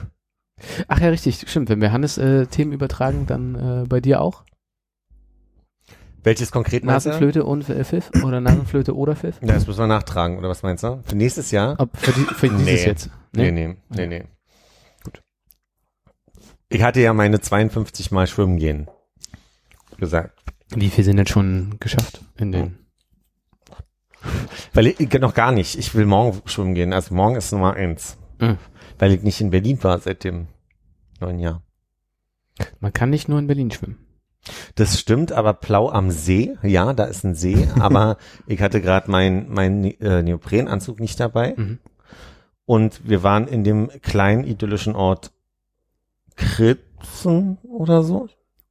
Ach 0.86 1.00
ja, 1.00 1.08
richtig, 1.08 1.44
stimmt. 1.48 1.68
Wenn 1.68 1.80
wir 1.80 1.90
Hannes 1.90 2.18
äh, 2.18 2.46
Themen 2.46 2.70
übertragen, 2.72 3.26
dann 3.26 3.54
äh, 3.82 3.84
bei 3.88 4.00
dir 4.00 4.20
auch. 4.20 4.44
Welches 6.22 6.52
konkret? 6.52 6.84
Nasenflöte 6.84 7.44
und 7.44 7.68
äh, 7.68 7.82
Pfiff 7.84 8.10
oder 8.24 8.40
Nasenflöte 8.40 8.94
oder 8.94 9.16
Pfiff? 9.16 9.40
Ja, 9.42 9.54
das 9.54 9.66
müssen 9.66 9.80
wir 9.80 9.86
nachtragen, 9.88 10.38
oder 10.38 10.48
was 10.48 10.62
meinst 10.62 10.84
du? 10.84 11.02
Für 11.04 11.16
nächstes 11.16 11.50
Jahr? 11.50 11.74
Ob 11.78 11.96
für, 11.96 12.12
die, 12.12 12.20
für 12.34 12.48
dieses 12.48 12.64
Nee. 12.64 12.86
jetzt. 12.86 13.10
Nee, 13.32 13.50
nee, 13.50 13.76
nee, 13.88 14.06
nee. 14.06 14.24
Gut. 15.02 15.20
Ich 16.68 16.82
hatte 16.84 17.00
ja 17.00 17.12
meine 17.12 17.40
52 17.40 18.12
Mal 18.12 18.28
schwimmen 18.28 18.56
gehen 18.58 18.88
gesagt. 19.98 20.38
Wie 20.74 20.90
viel 20.90 21.02
sind 21.04 21.16
denn 21.16 21.26
schon 21.26 21.76
geschafft 21.80 22.20
in 22.36 22.52
den? 22.52 22.78
Weil 24.72 24.86
ich 24.88 25.12
noch 25.20 25.34
gar 25.34 25.52
nicht. 25.52 25.76
Ich 25.78 25.94
will 25.94 26.06
morgen 26.06 26.40
schwimmen 26.46 26.74
gehen. 26.74 26.92
Also 26.92 27.14
morgen 27.14 27.36
ist 27.36 27.52
Nummer 27.52 27.74
eins. 27.74 28.16
Mhm. 28.40 28.58
Weil 28.98 29.12
ich 29.12 29.22
nicht 29.22 29.40
in 29.40 29.50
Berlin 29.50 29.82
war 29.82 29.98
seit 29.98 30.24
dem 30.24 30.48
neuen 31.20 31.38
Jahr. 31.38 31.62
Man 32.80 32.92
kann 32.92 33.10
nicht 33.10 33.28
nur 33.28 33.38
in 33.38 33.46
Berlin 33.46 33.70
schwimmen. 33.70 33.98
Das 34.76 34.98
stimmt, 35.00 35.32
aber 35.32 35.54
Plau 35.54 35.90
am 35.90 36.10
See, 36.10 36.56
ja, 36.62 36.92
da 36.92 37.04
ist 37.04 37.24
ein 37.24 37.34
See, 37.34 37.68
aber 37.80 38.16
ich 38.46 38.62
hatte 38.62 38.80
gerade 38.80 39.10
meinen 39.10 39.52
mein, 39.52 39.84
äh, 40.00 40.22
Neoprenanzug 40.22 41.00
nicht 41.00 41.18
dabei. 41.18 41.54
Mhm. 41.56 41.78
Und 42.64 43.08
wir 43.08 43.22
waren 43.22 43.46
in 43.48 43.64
dem 43.64 43.90
kleinen 44.02 44.44
idyllischen 44.44 44.94
Ort 44.94 45.32
Kirzen 46.36 47.58
oder 47.62 48.02
so. 48.02 48.28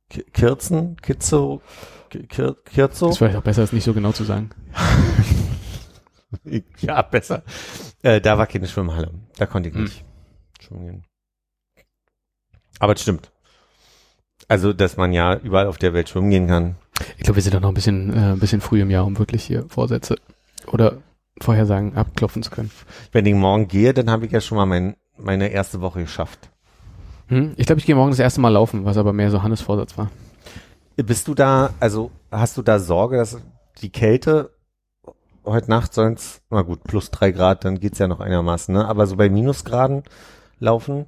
Ki- 0.09 0.23
Kirzen, 0.33 0.97
Kitzo, 1.01 1.61
Ki- 2.09 2.27
Kir 2.27 2.55
Kirzo. 2.63 3.07
Das 3.07 3.19
wäre 3.21 3.29
vielleicht 3.31 3.37
auch 3.39 3.43
besser, 3.43 3.63
es 3.63 3.73
nicht 3.73 3.83
so 3.83 3.93
genau 3.93 4.11
zu 4.11 4.23
sagen. 4.23 4.49
Ja, 6.79 7.01
besser. 7.01 7.43
Äh, 8.03 8.21
da 8.21 8.37
war 8.37 8.47
keine 8.47 8.67
Schwimmhalle. 8.67 9.11
Da 9.37 9.45
konnte 9.45 9.69
ich 9.69 9.75
Hm. 9.75 9.83
nicht 9.83 10.03
schwimmen 10.59 10.85
gehen. 10.87 11.03
Aber 12.79 12.93
es 12.93 13.01
stimmt. 13.01 13.31
Also, 14.47 14.73
dass 14.73 14.97
man 14.97 15.13
ja 15.13 15.35
überall 15.37 15.67
auf 15.67 15.77
der 15.77 15.93
Welt 15.93 16.09
schwimmen 16.09 16.29
gehen 16.29 16.47
kann. 16.47 16.75
Ich 17.17 17.23
glaube, 17.23 17.35
wir 17.37 17.43
sind 17.43 17.53
doch 17.55 17.61
noch 17.61 17.69
ein 17.69 17.73
bisschen, 17.75 18.13
äh, 18.13 18.33
ein 18.33 18.39
bisschen 18.39 18.61
früh 18.61 18.81
im 18.81 18.89
Jahr, 18.91 19.05
um 19.05 19.17
wirklich 19.17 19.43
hier 19.43 19.65
Vorsätze 19.69 20.15
oder 20.67 20.97
Vorhersagen 21.41 21.95
abklopfen 21.95 22.43
zu 22.43 22.51
können. 22.51 22.71
Wenn 23.11 23.25
ich 23.25 23.33
morgen 23.33 23.67
gehe, 23.67 23.93
dann 23.93 24.09
habe 24.09 24.25
ich 24.25 24.31
ja 24.31 24.39
schon 24.41 24.57
mal 24.57 24.65
mein, 24.65 24.95
meine 25.17 25.49
erste 25.49 25.81
Woche 25.81 26.01
geschafft. 26.01 26.49
Hm? 27.27 27.53
Ich 27.57 27.65
glaube, 27.65 27.79
ich 27.79 27.85
gehe 27.85 27.95
morgen 27.95 28.11
das 28.11 28.19
erste 28.19 28.39
Mal 28.39 28.49
laufen, 28.49 28.85
was 28.85 28.97
aber 28.97 29.11
mehr 29.13 29.31
so 29.31 29.41
Hannes 29.41 29.61
Vorsatz 29.61 29.97
war. 29.97 30.11
Bist 30.95 31.27
du 31.27 31.33
da, 31.33 31.73
also 31.79 32.11
hast 32.31 32.55
du 32.55 32.61
da 32.61 32.79
Sorge, 32.79 33.17
dass 33.17 33.37
die 33.81 33.89
Kälte 33.89 34.51
heute 35.45 35.69
Nacht 35.69 35.93
sonst, 35.93 36.41
na 36.49 36.61
gut, 36.61 36.83
plus 36.83 37.11
drei 37.11 37.31
Grad, 37.31 37.65
dann 37.65 37.79
geht's 37.79 37.99
ja 37.99 38.07
noch 38.07 38.19
einigermaßen, 38.19 38.73
ne? 38.73 38.85
Aber 38.87 39.07
so 39.07 39.15
bei 39.15 39.29
Minusgraden 39.29 40.03
laufen? 40.59 41.05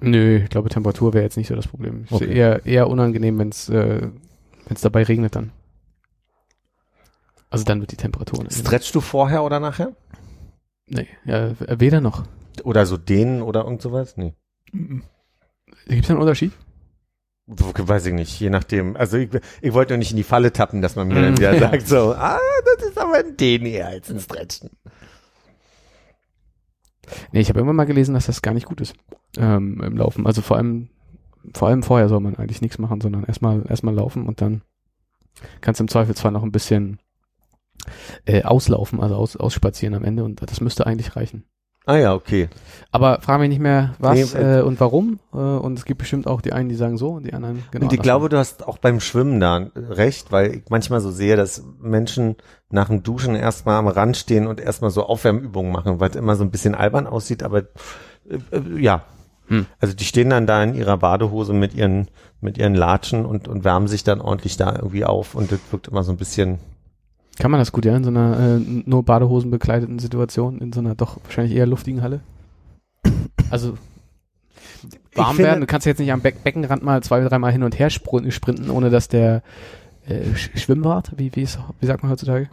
Nö, 0.00 0.36
ich 0.44 0.50
glaube, 0.50 0.68
Temperatur 0.70 1.12
wäre 1.12 1.24
jetzt 1.24 1.36
nicht 1.36 1.48
so 1.48 1.54
das 1.54 1.68
Problem. 1.68 2.04
Ist 2.04 2.12
Okay. 2.12 2.32
eher, 2.34 2.64
eher 2.66 2.88
unangenehm, 2.88 3.38
wenn 3.38 3.50
es 3.50 3.68
äh, 3.68 4.08
wenn's 4.66 4.80
dabei 4.80 5.02
regnet 5.02 5.36
dann. 5.36 5.52
Also 7.50 7.64
dann 7.64 7.80
wird 7.80 7.92
die 7.92 7.96
Temperatur. 7.96 8.44
Stretchst 8.50 8.94
du 8.94 9.00
vorher 9.00 9.42
oder 9.42 9.60
nachher? 9.60 9.92
Nee, 10.86 11.08
ja, 11.24 11.52
weder 11.80 12.00
noch. 12.00 12.24
Oder 12.64 12.86
so 12.86 12.96
dehnen 12.96 13.42
oder 13.42 13.64
irgend 13.64 13.82
sowas? 13.82 14.16
Nee. 14.16 14.34
Gibt 14.72 16.04
es 16.04 16.10
einen 16.10 16.20
Unterschied? 16.20 16.52
Weiß 17.52 18.06
ich 18.06 18.14
nicht, 18.14 18.38
je 18.38 18.48
nachdem. 18.50 18.96
Also 18.96 19.16
ich, 19.16 19.28
ich 19.60 19.72
wollte 19.72 19.92
nur 19.94 19.98
nicht 19.98 20.12
in 20.12 20.16
die 20.16 20.22
Falle 20.22 20.52
tappen, 20.52 20.82
dass 20.82 20.94
man 20.94 21.08
mir 21.08 21.20
dann 21.20 21.34
Mm, 21.34 21.36
wieder 21.36 21.52
ja. 21.52 21.58
sagt 21.58 21.88
so, 21.88 22.14
ah, 22.14 22.38
das 22.64 22.88
ist 22.88 22.98
aber 22.98 23.14
ein 23.18 23.36
Dehnen 23.36 23.66
eher 23.66 23.88
als 23.88 24.08
ein 24.10 24.20
Stretchen. 24.20 24.70
Nee, 27.32 27.40
ich 27.40 27.48
habe 27.48 27.58
irgendwann 27.58 27.76
mal 27.76 27.86
gelesen, 27.86 28.14
dass 28.14 28.26
das 28.26 28.42
gar 28.42 28.54
nicht 28.54 28.66
gut 28.66 28.80
ist 28.80 28.94
ähm, 29.36 29.80
im 29.82 29.96
Laufen. 29.96 30.26
Also 30.26 30.42
vor 30.42 30.56
allem, 30.56 30.90
vor 31.54 31.68
allem 31.68 31.82
vorher 31.82 32.08
soll 32.08 32.20
man 32.20 32.36
eigentlich 32.36 32.60
nichts 32.62 32.78
machen, 32.78 33.00
sondern 33.00 33.24
erstmal 33.24 33.66
erstmal 33.68 33.94
laufen 33.94 34.26
und 34.26 34.40
dann 34.40 34.62
kannst 35.60 35.80
du 35.80 35.84
im 35.84 35.88
Zweifelsfall 35.88 36.30
noch 36.32 36.42
ein 36.44 36.52
bisschen 36.52 37.00
äh, 38.26 38.42
auslaufen, 38.42 39.00
also 39.00 39.16
aus, 39.16 39.36
ausspazieren 39.36 39.94
am 39.94 40.04
Ende 40.04 40.22
und 40.22 40.40
das 40.48 40.60
müsste 40.60 40.86
eigentlich 40.86 41.16
reichen. 41.16 41.44
Ah 41.90 41.96
ja, 41.96 42.14
okay. 42.14 42.48
Aber 42.92 43.20
frage 43.20 43.40
mich 43.40 43.48
nicht 43.48 43.60
mehr, 43.60 43.94
was 43.98 44.14
Nee, 44.34 44.38
äh, 44.40 44.58
äh, 44.60 44.62
und 44.62 44.78
warum. 44.78 45.18
Äh, 45.32 45.38
und 45.38 45.76
es 45.76 45.84
gibt 45.84 45.98
bestimmt 45.98 46.28
auch 46.28 46.40
die 46.40 46.52
einen, 46.52 46.68
die 46.68 46.76
sagen 46.76 46.98
so 46.98 47.08
und 47.10 47.24
die 47.26 47.34
anderen 47.34 47.64
genau. 47.72 47.86
Und 47.86 47.92
ich 47.92 48.00
glaube, 48.00 48.28
du 48.28 48.38
hast 48.38 48.64
auch 48.68 48.78
beim 48.78 49.00
Schwimmen 49.00 49.40
da 49.40 49.66
recht, 49.74 50.30
weil 50.30 50.54
ich 50.54 50.62
manchmal 50.70 51.00
so 51.00 51.10
sehe, 51.10 51.34
dass 51.34 51.64
Menschen 51.80 52.36
nach 52.68 52.86
dem 52.86 53.02
Duschen 53.02 53.34
erstmal 53.34 53.74
am 53.74 53.88
Rand 53.88 54.16
stehen 54.16 54.46
und 54.46 54.60
erstmal 54.60 54.92
so 54.92 55.04
Aufwärmübungen 55.04 55.72
machen, 55.72 55.98
weil 55.98 56.10
es 56.10 56.16
immer 56.16 56.36
so 56.36 56.44
ein 56.44 56.52
bisschen 56.52 56.76
albern 56.76 57.08
aussieht, 57.08 57.42
aber 57.42 57.58
äh, 57.58 58.38
äh, 58.52 58.80
ja. 58.80 59.02
Hm. 59.48 59.66
Also 59.80 59.92
die 59.92 60.04
stehen 60.04 60.30
dann 60.30 60.46
da 60.46 60.62
in 60.62 60.76
ihrer 60.76 60.96
Badehose 60.96 61.52
mit 61.52 61.74
ihren 61.74 62.06
mit 62.40 62.56
ihren 62.56 62.76
Latschen 62.76 63.26
und 63.26 63.48
und 63.48 63.64
wärmen 63.64 63.88
sich 63.88 64.04
dann 64.04 64.20
ordentlich 64.20 64.56
da 64.56 64.76
irgendwie 64.76 65.04
auf 65.04 65.34
und 65.34 65.50
das 65.50 65.58
wirkt 65.72 65.88
immer 65.88 66.04
so 66.04 66.12
ein 66.12 66.18
bisschen 66.18 66.60
Kann 67.40 67.50
man 67.50 67.58
das 67.58 67.72
gut, 67.72 67.84
ja, 67.84 67.96
in 67.96 68.04
so 68.04 68.10
einer 68.10 68.38
äh, 68.38 68.58
nur 68.86 69.02
Badehosen 69.04 69.50
bekleideten 69.50 69.98
Situation, 69.98 70.58
in 70.60 70.72
so 70.72 70.80
einer 70.80 70.94
doch 70.94 71.18
wahrscheinlich 71.24 71.56
eher 71.56 71.66
luftigen 71.66 72.02
Halle? 72.02 72.20
Also 73.50 73.76
warm 75.14 75.36
finde- 75.36 75.48
werden, 75.48 75.60
du 75.60 75.66
kannst 75.66 75.86
jetzt 75.86 75.98
nicht 75.98 76.12
am 76.12 76.20
Beck 76.20 76.44
Beckenrand 76.44 76.82
mal 76.82 77.02
zwei, 77.02 77.20
dreimal 77.20 77.50
hin 77.52 77.62
und 77.62 77.78
her 77.78 77.90
spr- 77.90 78.30
sprinten, 78.30 78.70
ohne 78.70 78.90
dass 78.90 79.08
der 79.08 79.42
äh, 80.06 80.20
Sch- 80.34 80.56
Schwimmbad, 80.58 81.12
wie, 81.16 81.34
wie, 81.34 81.42
ist, 81.42 81.58
wie 81.80 81.86
sagt 81.86 82.02
man 82.02 82.12
heutzutage? 82.12 82.48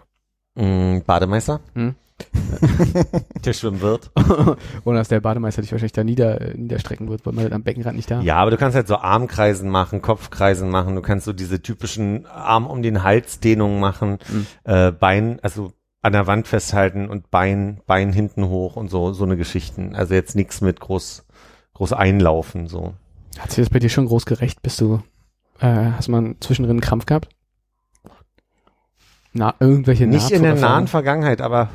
mh, 0.55 1.01
Bademeister, 1.05 1.59
Hm? 1.75 1.95
der 3.45 3.53
schwimmen 3.53 3.81
wird. 3.81 4.11
ohne 4.85 4.97
dass 4.97 5.07
der 5.09 5.19
Bademeister 5.19 5.61
dich 5.61 5.71
wahrscheinlich 5.71 5.91
da 5.93 6.03
nieder, 6.03 6.39
niederstrecken 6.55 7.09
wird, 7.09 7.25
weil 7.25 7.33
man 7.33 7.43
halt 7.43 7.53
am 7.53 7.63
Beckenrand 7.63 7.95
nicht 7.95 8.09
da. 8.09 8.21
Ja, 8.21 8.37
aber 8.37 8.51
du 8.51 8.57
kannst 8.57 8.75
halt 8.75 8.87
so 8.87 8.97
Armkreisen 8.97 9.69
machen, 9.69 10.01
Kopfkreisen 10.01 10.69
machen, 10.69 10.95
du 10.95 11.01
kannst 11.01 11.25
so 11.25 11.33
diese 11.33 11.61
typischen 11.61 12.25
Arm 12.25 12.65
um 12.67 12.81
den 12.81 13.03
Hals 13.03 13.39
Dehnungen 13.39 13.79
machen, 13.79 14.17
Mhm. 14.29 14.47
äh, 14.63 14.91
Bein, 14.91 15.39
also 15.41 15.73
an 16.01 16.13
der 16.13 16.27
Wand 16.27 16.47
festhalten 16.47 17.09
und 17.09 17.29
Bein, 17.31 17.81
Bein 17.85 18.13
hinten 18.13 18.47
hoch 18.47 18.75
und 18.75 18.89
so, 18.89 19.13
so 19.13 19.23
eine 19.25 19.35
Geschichten. 19.37 19.95
Also 19.95 20.13
jetzt 20.13 20.35
nichts 20.35 20.61
mit 20.61 20.79
groß, 20.79 21.25
groß 21.73 21.93
einlaufen, 21.93 22.67
so. 22.67 22.93
Hat 23.37 23.51
sich 23.51 23.63
das 23.65 23.69
bei 23.71 23.79
dir 23.79 23.89
schon 23.89 24.05
groß 24.05 24.25
gerecht? 24.25 24.61
Bist 24.61 24.79
du, 24.81 25.01
äh, 25.59 25.91
hast 25.91 26.07
mal 26.07 26.35
zwischendrin 26.39 26.75
einen 26.77 26.81
Krampf 26.81 27.05
gehabt? 27.05 27.29
Na, 29.33 29.53
irgendwelche 29.59 30.07
Nicht 30.07 30.31
in 30.31 30.41
der 30.43 30.55
nahen 30.55 30.87
Vergangenheit, 30.87 31.41
aber 31.41 31.69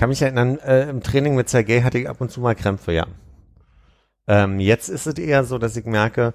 kann 0.00 0.08
mich 0.08 0.22
erinnern, 0.22 0.58
äh, 0.60 0.88
im 0.88 1.02
Training 1.02 1.34
mit 1.36 1.50
Sergei 1.50 1.82
hatte 1.82 1.98
ich 1.98 2.08
ab 2.08 2.22
und 2.22 2.30
zu 2.30 2.40
mal 2.40 2.54
Krämpfe, 2.54 2.92
ja. 2.92 3.06
Ähm, 4.26 4.58
jetzt 4.58 4.88
ist 4.88 5.06
es 5.06 5.18
eher 5.18 5.44
so, 5.44 5.58
dass 5.58 5.76
ich 5.76 5.84
merke, 5.84 6.32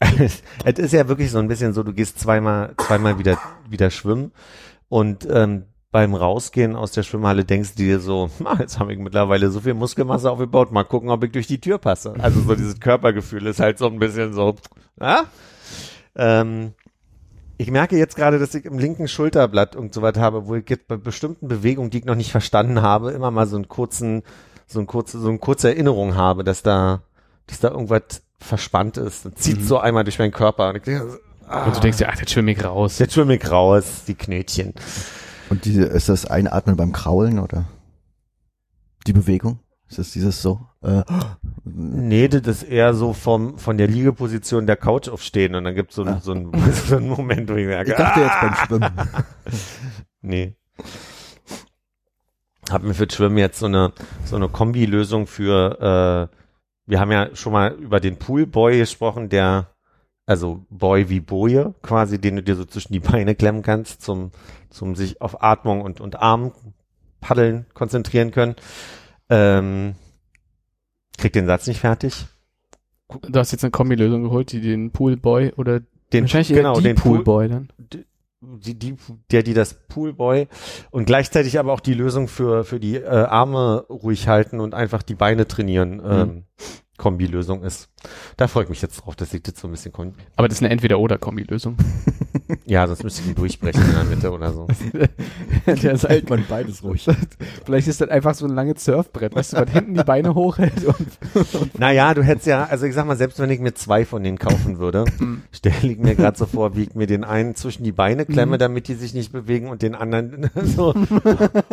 es 0.00 0.78
ist 0.78 0.94
ja 0.94 1.06
wirklich 1.06 1.30
so 1.30 1.38
ein 1.38 1.48
bisschen 1.48 1.74
so, 1.74 1.82
du 1.82 1.92
gehst 1.92 2.18
zweimal, 2.18 2.72
zweimal 2.78 3.18
wieder, 3.18 3.36
wieder 3.68 3.90
schwimmen 3.90 4.32
und 4.88 5.28
ähm, 5.30 5.66
beim 5.90 6.14
Rausgehen 6.14 6.74
aus 6.74 6.92
der 6.92 7.02
Schwimmhalle 7.02 7.44
denkst 7.44 7.74
du 7.74 7.82
dir 7.82 8.00
so, 8.00 8.30
ah, 8.44 8.56
jetzt 8.58 8.78
habe 8.78 8.94
ich 8.94 8.98
mittlerweile 8.98 9.50
so 9.50 9.60
viel 9.60 9.74
Muskelmasse 9.74 10.30
aufgebaut, 10.30 10.72
mal 10.72 10.84
gucken, 10.84 11.10
ob 11.10 11.22
ich 11.24 11.32
durch 11.32 11.46
die 11.46 11.60
Tür 11.60 11.76
passe. 11.76 12.14
Also 12.20 12.40
so 12.40 12.54
dieses 12.54 12.80
Körpergefühl 12.80 13.48
ist 13.48 13.60
halt 13.60 13.76
so 13.76 13.86
ein 13.86 13.98
bisschen 13.98 14.32
so, 14.32 14.56
ah? 14.98 15.24
Ähm, 16.16 16.72
ich 17.62 17.70
merke 17.70 17.96
jetzt 17.96 18.16
gerade, 18.16 18.38
dass 18.38 18.54
ich 18.54 18.64
im 18.64 18.78
linken 18.78 19.08
Schulterblatt 19.08 19.76
und 19.76 19.94
so 19.94 20.02
was 20.02 20.16
habe, 20.16 20.46
wo 20.46 20.54
ich 20.54 20.68
jetzt 20.68 20.88
bei 20.88 20.96
bestimmten 20.96 21.48
Bewegungen, 21.48 21.90
die 21.90 21.98
ich 21.98 22.04
noch 22.04 22.14
nicht 22.14 22.30
verstanden 22.30 22.82
habe, 22.82 23.12
immer 23.12 23.30
mal 23.30 23.46
so 23.46 23.56
einen 23.56 23.68
kurzen, 23.68 24.22
so 24.66 24.80
ein 24.80 24.86
kurze, 24.86 25.18
so 25.20 25.28
eine 25.28 25.38
kurze 25.38 25.68
Erinnerung 25.68 26.14
habe, 26.16 26.44
dass 26.44 26.62
da, 26.62 27.02
dass 27.46 27.60
da 27.60 27.68
irgendwas 27.70 28.22
verspannt 28.38 28.96
ist. 28.96 29.24
Das 29.24 29.34
zieht 29.34 29.58
Mhm. 29.60 29.64
so 29.64 29.78
einmal 29.78 30.04
durch 30.04 30.18
meinen 30.18 30.32
Körper 30.32 30.68
und 30.70 30.76
ich 30.76 30.82
denke, 30.82 31.18
ah, 31.46 31.64
Und 31.66 31.76
du 31.76 31.80
denkst 31.80 31.98
dir, 31.98 32.08
ach, 32.08 32.18
jetzt 32.18 32.32
schwimme 32.32 32.52
ich 32.52 32.64
raus. 32.64 32.98
jetzt 32.98 33.14
schwimme 33.14 33.36
ich 33.36 33.50
raus, 33.50 34.02
die 34.06 34.14
Knötchen. 34.14 34.74
Und 35.48 35.64
diese, 35.64 35.82
ist 35.84 36.08
das 36.08 36.24
Einatmen 36.26 36.76
beim 36.76 36.92
Kraulen 36.92 37.38
oder 37.38 37.66
die 39.06 39.12
Bewegung? 39.12 39.58
Ist 39.92 39.98
das 39.98 40.12
dieses 40.12 40.40
so? 40.40 40.58
Äh, 40.80 41.02
Nee, 41.64 42.26
das 42.28 42.46
ist 42.46 42.62
eher 42.62 42.94
so 42.94 43.12
vom, 43.12 43.58
von 43.58 43.76
der 43.76 43.88
Liegeposition 43.88 44.66
der 44.66 44.76
Couch 44.76 45.10
aufstehen 45.10 45.54
und 45.54 45.64
dann 45.64 45.74
gibt 45.74 45.92
so 45.92 46.02
es 46.02 46.08
Ah. 46.08 46.20
so, 46.22 46.32
einen, 46.32 46.50
so 46.72 46.96
einen 46.96 47.10
Moment, 47.10 47.50
wo 47.50 47.56
ich 47.56 47.66
merke, 47.66 47.90
ich 47.90 47.96
dachte 47.98 48.20
jetzt 48.20 48.40
beim 48.40 48.52
ah! 48.52 48.66
Schwimmen. 48.66 48.92
Nee. 50.22 50.56
Hab 52.70 52.82
mir 52.82 52.94
für 52.94 53.06
Schwimmen 53.10 53.36
jetzt 53.36 53.58
so 53.58 53.66
eine, 53.66 53.92
so 54.24 54.36
eine 54.36 54.48
Kombi-Lösung 54.48 55.26
für, 55.26 56.30
äh, 56.32 56.36
wir 56.86 56.98
haben 56.98 57.12
ja 57.12 57.36
schon 57.36 57.52
mal 57.52 57.72
über 57.72 58.00
den 58.00 58.16
Poolboy 58.16 58.78
gesprochen, 58.78 59.28
der, 59.28 59.74
also 60.24 60.64
Boy 60.70 61.10
wie 61.10 61.20
Boje, 61.20 61.74
quasi, 61.82 62.18
den 62.18 62.36
du 62.36 62.42
dir 62.42 62.56
so 62.56 62.64
zwischen 62.64 62.94
die 62.94 63.00
Beine 63.00 63.34
klemmen 63.34 63.60
kannst, 63.62 64.00
zum, 64.00 64.30
zum 64.70 64.94
sich 64.96 65.20
auf 65.20 65.42
Atmung 65.42 65.82
und, 65.82 66.00
und 66.00 66.18
Arm 66.18 66.52
paddeln 67.20 67.66
konzentrieren 67.74 68.30
können. 68.30 68.56
Ähm, 69.32 69.94
krieg 71.16 71.32
den 71.32 71.46
Satz 71.46 71.66
nicht 71.66 71.80
fertig. 71.80 72.26
Du 73.08 73.38
hast 73.38 73.52
jetzt 73.52 73.64
eine 73.64 73.70
Kombilösung 73.70 74.24
geholt, 74.24 74.52
die 74.52 74.60
den 74.60 74.90
Poolboy 74.90 75.52
oder 75.56 75.80
Den, 76.12 76.24
wahrscheinlich 76.24 76.48
genau, 76.48 76.76
die 76.76 76.82
den 76.82 76.96
Pool, 76.96 77.22
Poolboy 77.22 77.48
dann. 77.48 77.68
die, 78.40 78.74
die, 78.78 78.96
der, 79.30 79.42
die 79.42 79.54
das 79.54 79.74
Poolboy 79.88 80.48
und 80.90 81.04
gleichzeitig 81.04 81.58
aber 81.58 81.72
auch 81.72 81.80
die 81.80 81.94
Lösung 81.94 82.28
für, 82.28 82.64
für 82.64 82.80
die 82.80 82.96
äh, 82.96 83.06
Arme 83.06 83.86
ruhig 83.88 84.28
halten 84.28 84.60
und 84.60 84.74
einfach 84.74 85.02
die 85.02 85.14
Beine 85.14 85.46
trainieren, 85.46 86.02
ähm, 86.04 86.44
Kombilösung 87.02 87.64
ist. 87.64 87.88
Da 88.36 88.46
freue 88.46 88.62
ich 88.64 88.68
mich 88.70 88.80
jetzt 88.80 88.98
drauf, 88.98 89.16
dass 89.16 89.34
ich 89.34 89.42
das 89.42 89.54
so 89.58 89.66
ein 89.66 89.72
bisschen 89.72 89.92
kon 89.92 90.14
Aber 90.36 90.46
das 90.48 90.58
ist 90.58 90.62
eine 90.62 90.70
Entweder-Oder-Kombilösung. 90.70 91.76
Ja, 92.66 92.86
sonst 92.86 93.02
müsste 93.02 93.22
ich 93.22 93.28
ihn 93.28 93.34
durchbrechen 93.34 93.82
in 93.82 93.92
der 93.92 94.04
Mitte 94.04 94.30
oder 94.30 94.52
so. 94.52 94.66
der 95.66 95.96
Seite. 95.96 96.08
hält 96.14 96.30
man 96.30 96.44
beides 96.48 96.82
ruhig. 96.82 97.06
Vielleicht 97.64 97.88
ist 97.88 98.00
das 98.00 98.08
einfach 98.08 98.34
so 98.34 98.46
ein 98.46 98.54
langes 98.54 98.84
Surfbrett, 98.84 99.34
weißt 99.34 99.52
du, 99.54 99.56
was 99.58 99.70
hinten 99.70 99.94
die 99.94 100.04
Beine 100.04 100.34
hochhält 100.34 100.84
und 100.84 101.78
Naja, 101.78 102.14
du 102.14 102.22
hättest 102.22 102.46
ja, 102.46 102.64
also 102.64 102.86
ich 102.86 102.94
sag 102.94 103.06
mal, 103.06 103.16
selbst 103.16 103.38
wenn 103.40 103.50
ich 103.50 103.58
mir 103.60 103.74
zwei 103.74 104.04
von 104.04 104.22
denen 104.22 104.38
kaufen 104.38 104.78
würde, 104.78 105.04
Mhm. 105.18 105.42
stelle 105.50 105.74
ich 105.92 105.98
mir 105.98 106.14
gerade 106.14 106.36
so 106.38 106.46
vor, 106.46 106.76
wie 106.76 106.84
ich 106.84 106.94
mir 106.94 107.06
den 107.06 107.24
einen 107.24 107.54
zwischen 107.54 107.84
die 107.84 107.92
Beine 107.92 108.26
klemme, 108.26 108.58
damit 108.58 108.86
die 108.88 108.94
sich 108.94 109.12
nicht 109.14 109.32
bewegen 109.32 109.68
und 109.68 109.82
den 109.82 109.94
anderen 109.94 110.50
so 110.62 110.94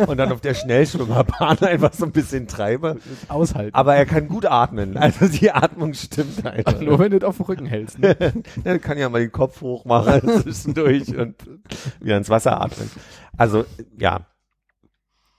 und 0.06 0.16
dann 0.16 0.32
auf 0.32 0.40
der 0.40 0.54
Schnellschwimmerbahn 0.54 1.58
einfach 1.60 1.92
so 1.92 2.04
ein 2.06 2.12
bisschen 2.12 2.46
treibe. 2.48 2.96
aushalten. 3.28 3.74
Aber 3.74 3.94
er 3.96 4.06
kann 4.06 4.28
gut 4.28 4.46
atmen. 4.46 4.96
Also 4.96 5.19
die 5.40 5.50
Atmung 5.50 5.94
stimmt 5.94 6.44
einfach. 6.46 6.80
Nur 6.80 6.98
wenn 6.98 7.10
du 7.12 7.18
das 7.18 7.28
auf 7.28 7.36
dem 7.36 7.46
Rücken 7.46 7.66
hältst. 7.66 7.98
Ne? 7.98 8.16
Ja, 8.64 8.78
kann 8.78 8.98
ja 8.98 9.08
mal 9.08 9.20
den 9.20 9.32
Kopf 9.32 9.60
hoch 9.60 9.84
machen 9.84 10.28
zwischendurch 10.42 11.16
und 11.16 11.34
wieder 12.00 12.16
ins 12.16 12.28
Wasser 12.30 12.60
atmen. 12.60 12.90
Also, 13.36 13.64
ja. 13.98 14.26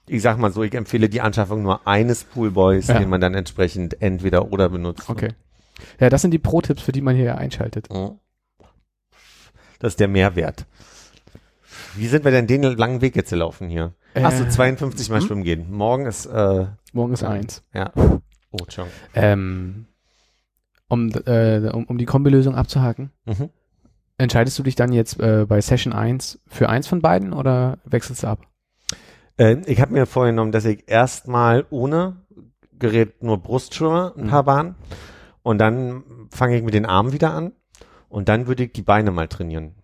Ich 0.06 0.22
sag 0.22 0.38
mal 0.38 0.52
so, 0.52 0.62
ich 0.62 0.74
empfehle 0.74 1.08
die 1.08 1.20
Anschaffung 1.20 1.62
nur 1.62 1.86
eines 1.86 2.24
Poolboys, 2.24 2.88
Ja. 2.88 2.98
den 2.98 3.08
man 3.08 3.20
dann 3.20 3.34
entsprechend 3.34 4.02
entweder 4.02 4.52
oder 4.52 4.68
benutzt. 4.68 5.08
Okay. 5.08 5.30
Ja, 6.00 6.10
das 6.10 6.22
sind 6.22 6.32
die 6.32 6.38
Pro-Tipps, 6.38 6.82
für 6.82 6.92
die 6.92 7.00
man 7.00 7.16
hier 7.16 7.38
einschaltet. 7.38 7.88
Mhm. 7.92 8.18
Das 9.78 9.92
ist 9.94 10.00
der 10.00 10.08
Mehrwert. 10.08 10.66
Wie 11.94 12.06
sind 12.06 12.24
wir 12.24 12.30
denn 12.30 12.46
den 12.46 12.62
langen 12.62 13.00
Weg 13.00 13.16
jetzt 13.16 13.30
gelaufen 13.30 13.68
hier? 13.68 13.92
Äh, 14.14 14.22
Ach 14.24 14.32
so, 14.32 14.44
52 14.46 15.08
Mal 15.10 15.20
hm? 15.20 15.26
schwimmen 15.26 15.42
gehen. 15.44 15.70
Morgen 15.72 16.06
ist, 16.06 16.26
äh, 16.26 16.66
Morgen 16.92 17.12
ist 17.14 17.22
eins. 17.24 17.62
ja. 17.74 17.90
Oh, 18.52 18.58
schon. 18.68 18.86
Ähm, 19.14 19.86
um, 20.88 21.10
äh, 21.26 21.70
um, 21.72 21.84
um 21.84 21.98
die 21.98 22.04
Kombilösung 22.04 22.54
abzuhaken, 22.54 23.10
Mhm. 23.24 23.48
entscheidest 24.18 24.58
du 24.58 24.62
dich 24.62 24.74
dann 24.76 24.92
jetzt 24.92 25.18
äh, 25.20 25.46
bei 25.48 25.60
Session 25.60 25.92
1 25.92 26.40
für 26.46 26.68
eins 26.68 26.86
von 26.86 27.00
beiden 27.00 27.32
oder 27.32 27.78
wechselst 27.84 28.22
du 28.22 28.26
ab? 28.28 28.46
Äh, 29.38 29.56
ich 29.66 29.80
habe 29.80 29.92
mir 29.92 30.06
vorgenommen, 30.06 30.52
dass 30.52 30.64
ich 30.66 30.88
erstmal 30.88 31.66
ohne 31.70 32.16
Gerät 32.78 33.22
nur 33.22 33.38
Brustschwimmer 33.42 34.12
ein 34.16 34.24
Mhm. 34.26 34.28
paar 34.28 34.44
Bahnen 34.44 34.74
und 35.42 35.58
dann 35.58 36.04
fange 36.30 36.56
ich 36.56 36.62
mit 36.62 36.74
den 36.74 36.84
Armen 36.86 37.12
wieder 37.12 37.32
an 37.32 37.52
und 38.08 38.28
dann 38.28 38.46
würde 38.46 38.64
ich 38.64 38.72
die 38.72 38.82
Beine 38.82 39.10
mal 39.12 39.28
trainieren. 39.28 39.74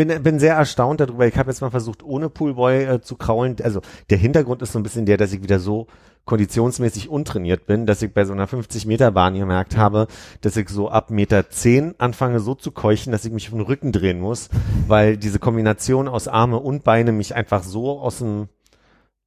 Bin, 0.00 0.22
bin 0.22 0.38
sehr 0.38 0.54
erstaunt 0.54 1.00
darüber. 1.00 1.26
Ich 1.26 1.36
habe 1.36 1.50
jetzt 1.50 1.60
mal 1.60 1.68
versucht, 1.68 2.02
ohne 2.02 2.30
Poolboy 2.30 2.84
äh, 2.84 3.00
zu 3.02 3.16
kraulen. 3.16 3.56
Also 3.62 3.82
der 4.08 4.16
Hintergrund 4.16 4.62
ist 4.62 4.72
so 4.72 4.78
ein 4.78 4.82
bisschen 4.82 5.04
der, 5.04 5.18
dass 5.18 5.30
ich 5.34 5.42
wieder 5.42 5.58
so 5.60 5.88
konditionsmäßig 6.24 7.10
untrainiert 7.10 7.66
bin, 7.66 7.84
dass 7.84 8.00
ich 8.00 8.14
bei 8.14 8.24
so 8.24 8.32
einer 8.32 8.46
50 8.46 8.86
Meter 8.86 9.10
Bahn 9.10 9.34
gemerkt 9.34 9.76
habe, 9.76 10.06
dass 10.40 10.56
ich 10.56 10.70
so 10.70 10.88
ab 10.88 11.10
Meter 11.10 11.50
10 11.50 11.96
anfange 11.98 12.40
so 12.40 12.54
zu 12.54 12.70
keuchen, 12.70 13.12
dass 13.12 13.26
ich 13.26 13.32
mich 13.32 13.48
auf 13.48 13.52
den 13.52 13.60
Rücken 13.60 13.92
drehen 13.92 14.20
muss, 14.20 14.48
weil 14.88 15.18
diese 15.18 15.38
Kombination 15.38 16.08
aus 16.08 16.28
Arme 16.28 16.60
und 16.60 16.82
Beine 16.82 17.12
mich 17.12 17.34
einfach 17.34 17.62
so 17.62 18.00
aus 18.00 18.20
dem 18.20 18.48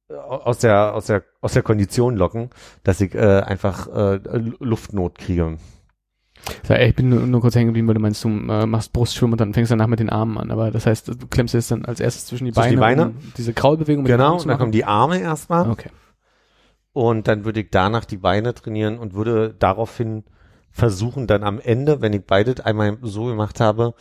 äh, 0.08 0.14
aus 0.14 0.58
der 0.58 0.92
aus 0.92 1.06
der 1.06 1.22
aus 1.40 1.52
der 1.52 1.62
Kondition 1.62 2.16
locken, 2.16 2.50
dass 2.82 3.00
ich 3.00 3.14
äh, 3.14 3.42
einfach 3.42 3.86
äh, 3.86 4.18
Luftnot 4.58 5.18
kriege. 5.18 5.56
Ich 6.68 6.94
bin 6.94 7.08
nur, 7.08 7.20
nur 7.26 7.40
kurz 7.40 7.54
hängen 7.54 7.68
geblieben, 7.68 7.88
weil 7.88 7.94
du 7.94 8.00
meinst, 8.00 8.22
du 8.24 8.28
äh, 8.28 8.66
machst 8.66 8.92
Brustschwimmen 8.92 9.32
und 9.34 9.40
dann 9.40 9.54
fängst 9.54 9.70
du 9.70 9.74
danach 9.76 9.86
mit 9.88 10.00
den 10.00 10.10
Armen 10.10 10.36
an. 10.38 10.50
Aber 10.50 10.70
das 10.70 10.86
heißt, 10.86 11.08
du 11.08 11.26
klemmst 11.28 11.54
jetzt 11.54 11.70
dann 11.70 11.84
als 11.84 12.00
erstes 12.00 12.26
zwischen 12.26 12.44
die 12.46 12.52
Zwischen 12.52 12.78
Beine, 12.78 13.04
die 13.06 13.10
Beine? 13.10 13.18
um 13.24 13.32
diese 13.36 13.52
Kraulbewegung 13.54 14.02
mit 14.02 14.10
den 14.10 14.16
Genau, 14.18 14.30
Armen 14.32 14.40
und 14.42 14.48
dann 14.48 14.58
kommen 14.58 14.72
die 14.72 14.84
Arme 14.84 15.18
erstmal 15.20 15.70
Okay. 15.70 15.90
und 16.92 17.28
dann 17.28 17.44
würde 17.44 17.60
ich 17.60 17.68
danach 17.70 18.04
die 18.04 18.16
Beine 18.18 18.54
trainieren 18.54 18.98
und 18.98 19.14
würde 19.14 19.54
daraufhin 19.58 20.24
versuchen, 20.70 21.26
dann 21.26 21.44
am 21.44 21.60
Ende, 21.60 22.00
wenn 22.00 22.12
ich 22.12 22.24
beide 22.26 22.64
einmal 22.66 22.98
so 23.02 23.26
gemacht 23.26 23.60
habe, 23.60 23.94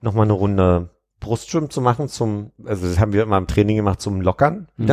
nochmal 0.00 0.24
eine 0.24 0.32
Runde 0.32 0.90
Brustschwimmen 1.20 1.70
zu 1.70 1.80
machen 1.80 2.08
zum, 2.08 2.50
also 2.64 2.86
das 2.86 3.00
haben 3.00 3.12
wir 3.12 3.22
immer 3.22 3.38
im 3.38 3.46
Training 3.46 3.76
gemacht 3.76 4.00
zum 4.00 4.20
Lockern 4.20 4.68
Mhm. 4.76 4.86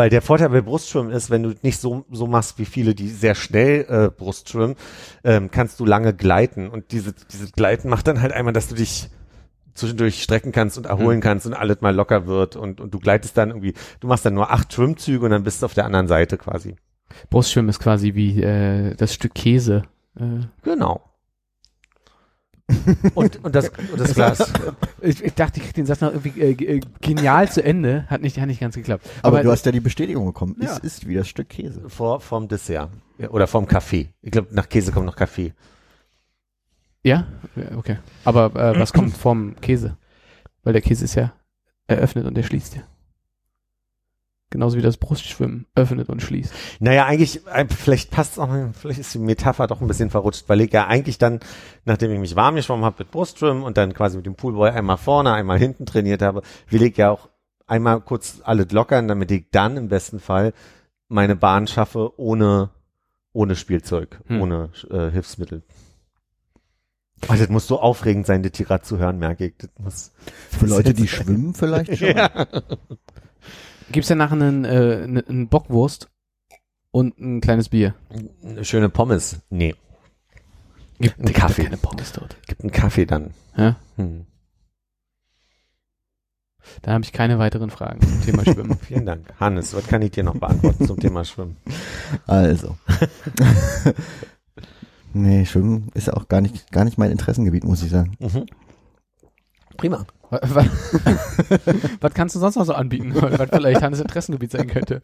Weil 0.00 0.08
der 0.08 0.22
Vorteil 0.22 0.48
bei 0.48 0.62
Brustschwimmen 0.62 1.12
ist, 1.12 1.28
wenn 1.28 1.42
du 1.42 1.52
nicht 1.60 1.78
so, 1.78 2.06
so 2.10 2.26
machst 2.26 2.58
wie 2.58 2.64
viele, 2.64 2.94
die 2.94 3.08
sehr 3.08 3.34
schnell 3.34 3.84
äh, 3.86 4.08
Brustschwimmen, 4.10 4.76
ähm, 5.24 5.50
kannst 5.50 5.78
du 5.78 5.84
lange 5.84 6.14
gleiten. 6.14 6.70
Und 6.70 6.92
diese, 6.92 7.12
dieses 7.12 7.52
Gleiten 7.52 7.90
macht 7.90 8.06
dann 8.06 8.22
halt 8.22 8.32
einmal, 8.32 8.54
dass 8.54 8.68
du 8.68 8.74
dich 8.74 9.10
zwischendurch 9.74 10.22
strecken 10.22 10.52
kannst 10.52 10.78
und 10.78 10.86
erholen 10.86 11.18
Mhm. 11.18 11.22
kannst 11.22 11.44
und 11.46 11.52
alles 11.52 11.82
mal 11.82 11.94
locker 11.94 12.26
wird 12.26 12.56
und, 12.56 12.80
und 12.80 12.94
du 12.94 12.98
gleitest 12.98 13.36
dann 13.36 13.50
irgendwie, 13.50 13.74
du 14.00 14.06
machst 14.08 14.24
dann 14.24 14.32
nur 14.32 14.50
acht 14.50 14.72
Schwimmzüge 14.72 15.22
und 15.22 15.32
dann 15.32 15.42
bist 15.42 15.60
du 15.60 15.66
auf 15.66 15.74
der 15.74 15.84
anderen 15.84 16.08
Seite 16.08 16.38
quasi. 16.38 16.76
Brustschwimmen 17.28 17.68
ist 17.68 17.78
quasi 17.78 18.14
wie 18.14 18.42
äh, 18.42 18.94
das 18.94 19.12
Stück 19.12 19.34
Käse. 19.34 19.82
Äh, 20.18 20.46
Genau. 20.62 21.09
Und, 23.14 23.44
und, 23.44 23.54
das, 23.54 23.68
und 23.68 23.98
das 23.98 24.14
Glas. 24.14 24.52
ich, 25.00 25.22
ich 25.24 25.34
dachte, 25.34 25.60
ich 25.60 25.66
krieg 25.66 25.74
den 25.74 25.86
Satz 25.86 26.00
noch 26.00 26.12
irgendwie 26.12 26.40
äh, 26.40 26.76
äh, 26.76 26.80
genial 27.00 27.50
zu 27.50 27.62
Ende. 27.62 28.06
Hat 28.08 28.20
nicht, 28.20 28.38
hat 28.38 28.46
nicht 28.46 28.60
ganz 28.60 28.74
geklappt. 28.74 29.08
Aber, 29.22 29.42
du 29.42 29.50
hast 29.50 29.66
ja 29.66 29.72
die 29.72 29.80
Bestätigung 29.80 30.26
bekommen. 30.26 30.56
Ja. 30.60 30.72
Es 30.72 30.78
ist 30.78 31.08
wie 31.08 31.14
das 31.14 31.28
Stück 31.28 31.48
Käse. 31.48 31.88
Vor, 31.88 32.20
vorm 32.20 32.48
Dessert. 32.48 32.90
Oder 33.28 33.46
vorm 33.46 33.66
Kaffee. 33.66 34.08
Ich 34.22 34.30
glaube, 34.30 34.48
nach 34.52 34.68
Käse 34.68 34.92
kommt 34.92 35.06
noch 35.06 35.16
Kaffee. 35.16 35.52
Ja? 37.02 37.26
Ja, 37.56 37.76
Okay. 37.76 37.98
Aber 38.24 38.54
äh, 38.54 38.78
was 38.78 38.92
kommt 38.92 39.16
vom 39.16 39.56
Käse? 39.60 39.96
Weil 40.62 40.72
der 40.72 40.82
Käse 40.82 41.04
ist 41.04 41.14
ja 41.14 41.32
eröffnet 41.86 42.26
und 42.26 42.36
der 42.36 42.42
schließt 42.42 42.76
ja. 42.76 42.82
Genauso 44.52 44.76
wie 44.76 44.82
das 44.82 44.96
Brustschwimmen 44.96 45.66
öffnet 45.76 46.08
und 46.08 46.20
schließt. 46.22 46.52
Naja, 46.80 47.06
eigentlich, 47.06 47.46
äh, 47.46 47.66
vielleicht 47.68 48.10
passt 48.10 48.38
auch, 48.40 48.48
vielleicht 48.72 48.98
ist 48.98 49.14
die 49.14 49.20
Metapher 49.20 49.68
doch 49.68 49.80
ein 49.80 49.86
bisschen 49.86 50.10
verrutscht, 50.10 50.48
weil 50.48 50.60
ich 50.60 50.72
ja 50.72 50.88
eigentlich 50.88 51.18
dann, 51.18 51.38
nachdem 51.84 52.10
ich 52.10 52.18
mich 52.18 52.34
warm 52.34 52.56
geschwommen 52.56 52.84
habe 52.84 52.96
mit 52.98 53.12
Brustschwimmen 53.12 53.62
und 53.62 53.76
dann 53.76 53.94
quasi 53.94 54.16
mit 54.16 54.26
dem 54.26 54.34
Poolboy 54.34 54.70
einmal 54.70 54.96
vorne, 54.96 55.32
einmal 55.32 55.58
hinten 55.58 55.86
trainiert 55.86 56.20
habe, 56.20 56.42
will 56.68 56.82
ich 56.82 56.96
ja 56.96 57.10
auch 57.10 57.28
einmal 57.68 58.00
kurz 58.00 58.40
alles 58.42 58.72
lockern, 58.72 59.06
damit 59.06 59.30
ich 59.30 59.46
dann 59.52 59.76
im 59.76 59.86
besten 59.86 60.18
Fall 60.18 60.52
meine 61.06 61.36
Bahn 61.36 61.68
schaffe 61.68 62.18
ohne, 62.18 62.70
ohne 63.32 63.54
Spielzeug, 63.54 64.18
Hm. 64.26 64.40
ohne 64.42 64.70
äh, 64.90 65.12
Hilfsmittel. 65.12 65.62
Oh, 67.28 67.34
das 67.38 67.48
muss 67.50 67.68
so 67.68 67.78
aufregend 67.80 68.26
sein, 68.26 68.42
hier 68.42 68.66
gerade 68.66 68.82
zu 68.82 68.98
hören, 68.98 69.18
merke 69.18 69.46
ich. 69.46 69.54
Das 69.58 69.70
muss, 69.78 70.12
Für 70.58 70.66
Leute, 70.66 70.92
die 70.94 71.06
schwimmen 71.06 71.54
vielleicht 71.54 71.98
schon. 71.98 72.16
ja. 72.16 72.30
Gibt's 73.90 74.08
danach 74.08 74.32
einen, 74.32 74.64
äh, 74.64 75.02
einen, 75.04 75.26
einen 75.26 75.48
Bockwurst 75.48 76.08
und 76.90 77.18
ein 77.18 77.40
kleines 77.40 77.68
Bier? 77.68 77.94
Eine 78.42 78.64
schöne 78.64 78.88
Pommes. 78.88 79.40
Nee, 79.50 79.74
Gibt 81.00 81.18
Ein 81.18 81.32
Kaffee. 81.32 81.64
keine 81.64 81.78
Pommes 81.78 82.12
dort. 82.12 82.36
gibt 82.46 82.60
einen 82.60 82.72
Kaffee 82.72 83.06
dann. 83.06 83.30
Ja? 83.56 83.76
Hm. 83.96 84.26
Da 86.82 86.92
habe 86.92 87.02
ich 87.02 87.12
keine 87.12 87.38
weiteren 87.38 87.70
Fragen 87.70 88.00
zum 88.02 88.20
Thema 88.22 88.44
Schwimmen. 88.44 88.78
Vielen 88.82 89.06
Dank. 89.06 89.26
Hannes, 89.40 89.72
was 89.72 89.86
kann 89.86 90.02
ich 90.02 90.10
dir 90.10 90.22
noch 90.24 90.36
beantworten 90.36 90.86
zum 90.86 91.00
Thema 91.00 91.24
Schwimmen? 91.24 91.56
Also. 92.26 92.76
nee, 95.14 95.46
Schwimmen 95.46 95.90
ist 95.94 96.08
ja 96.08 96.12
auch 96.14 96.28
gar 96.28 96.42
nicht, 96.42 96.70
gar 96.70 96.84
nicht 96.84 96.98
mein 96.98 97.10
Interessengebiet, 97.10 97.64
muss 97.64 97.82
ich 97.82 97.90
sagen. 97.90 98.14
Mhm. 98.18 98.44
Prima. 99.78 100.06
was, 102.00 102.14
kannst 102.14 102.36
du 102.36 102.38
sonst 102.38 102.56
noch 102.56 102.64
so 102.64 102.74
anbieten, 102.74 103.14
was 103.14 103.50
vielleicht 103.50 103.82
Hannes 103.82 104.00
Interessengebiet 104.00 104.52
sein 104.52 104.68
könnte? 104.68 105.00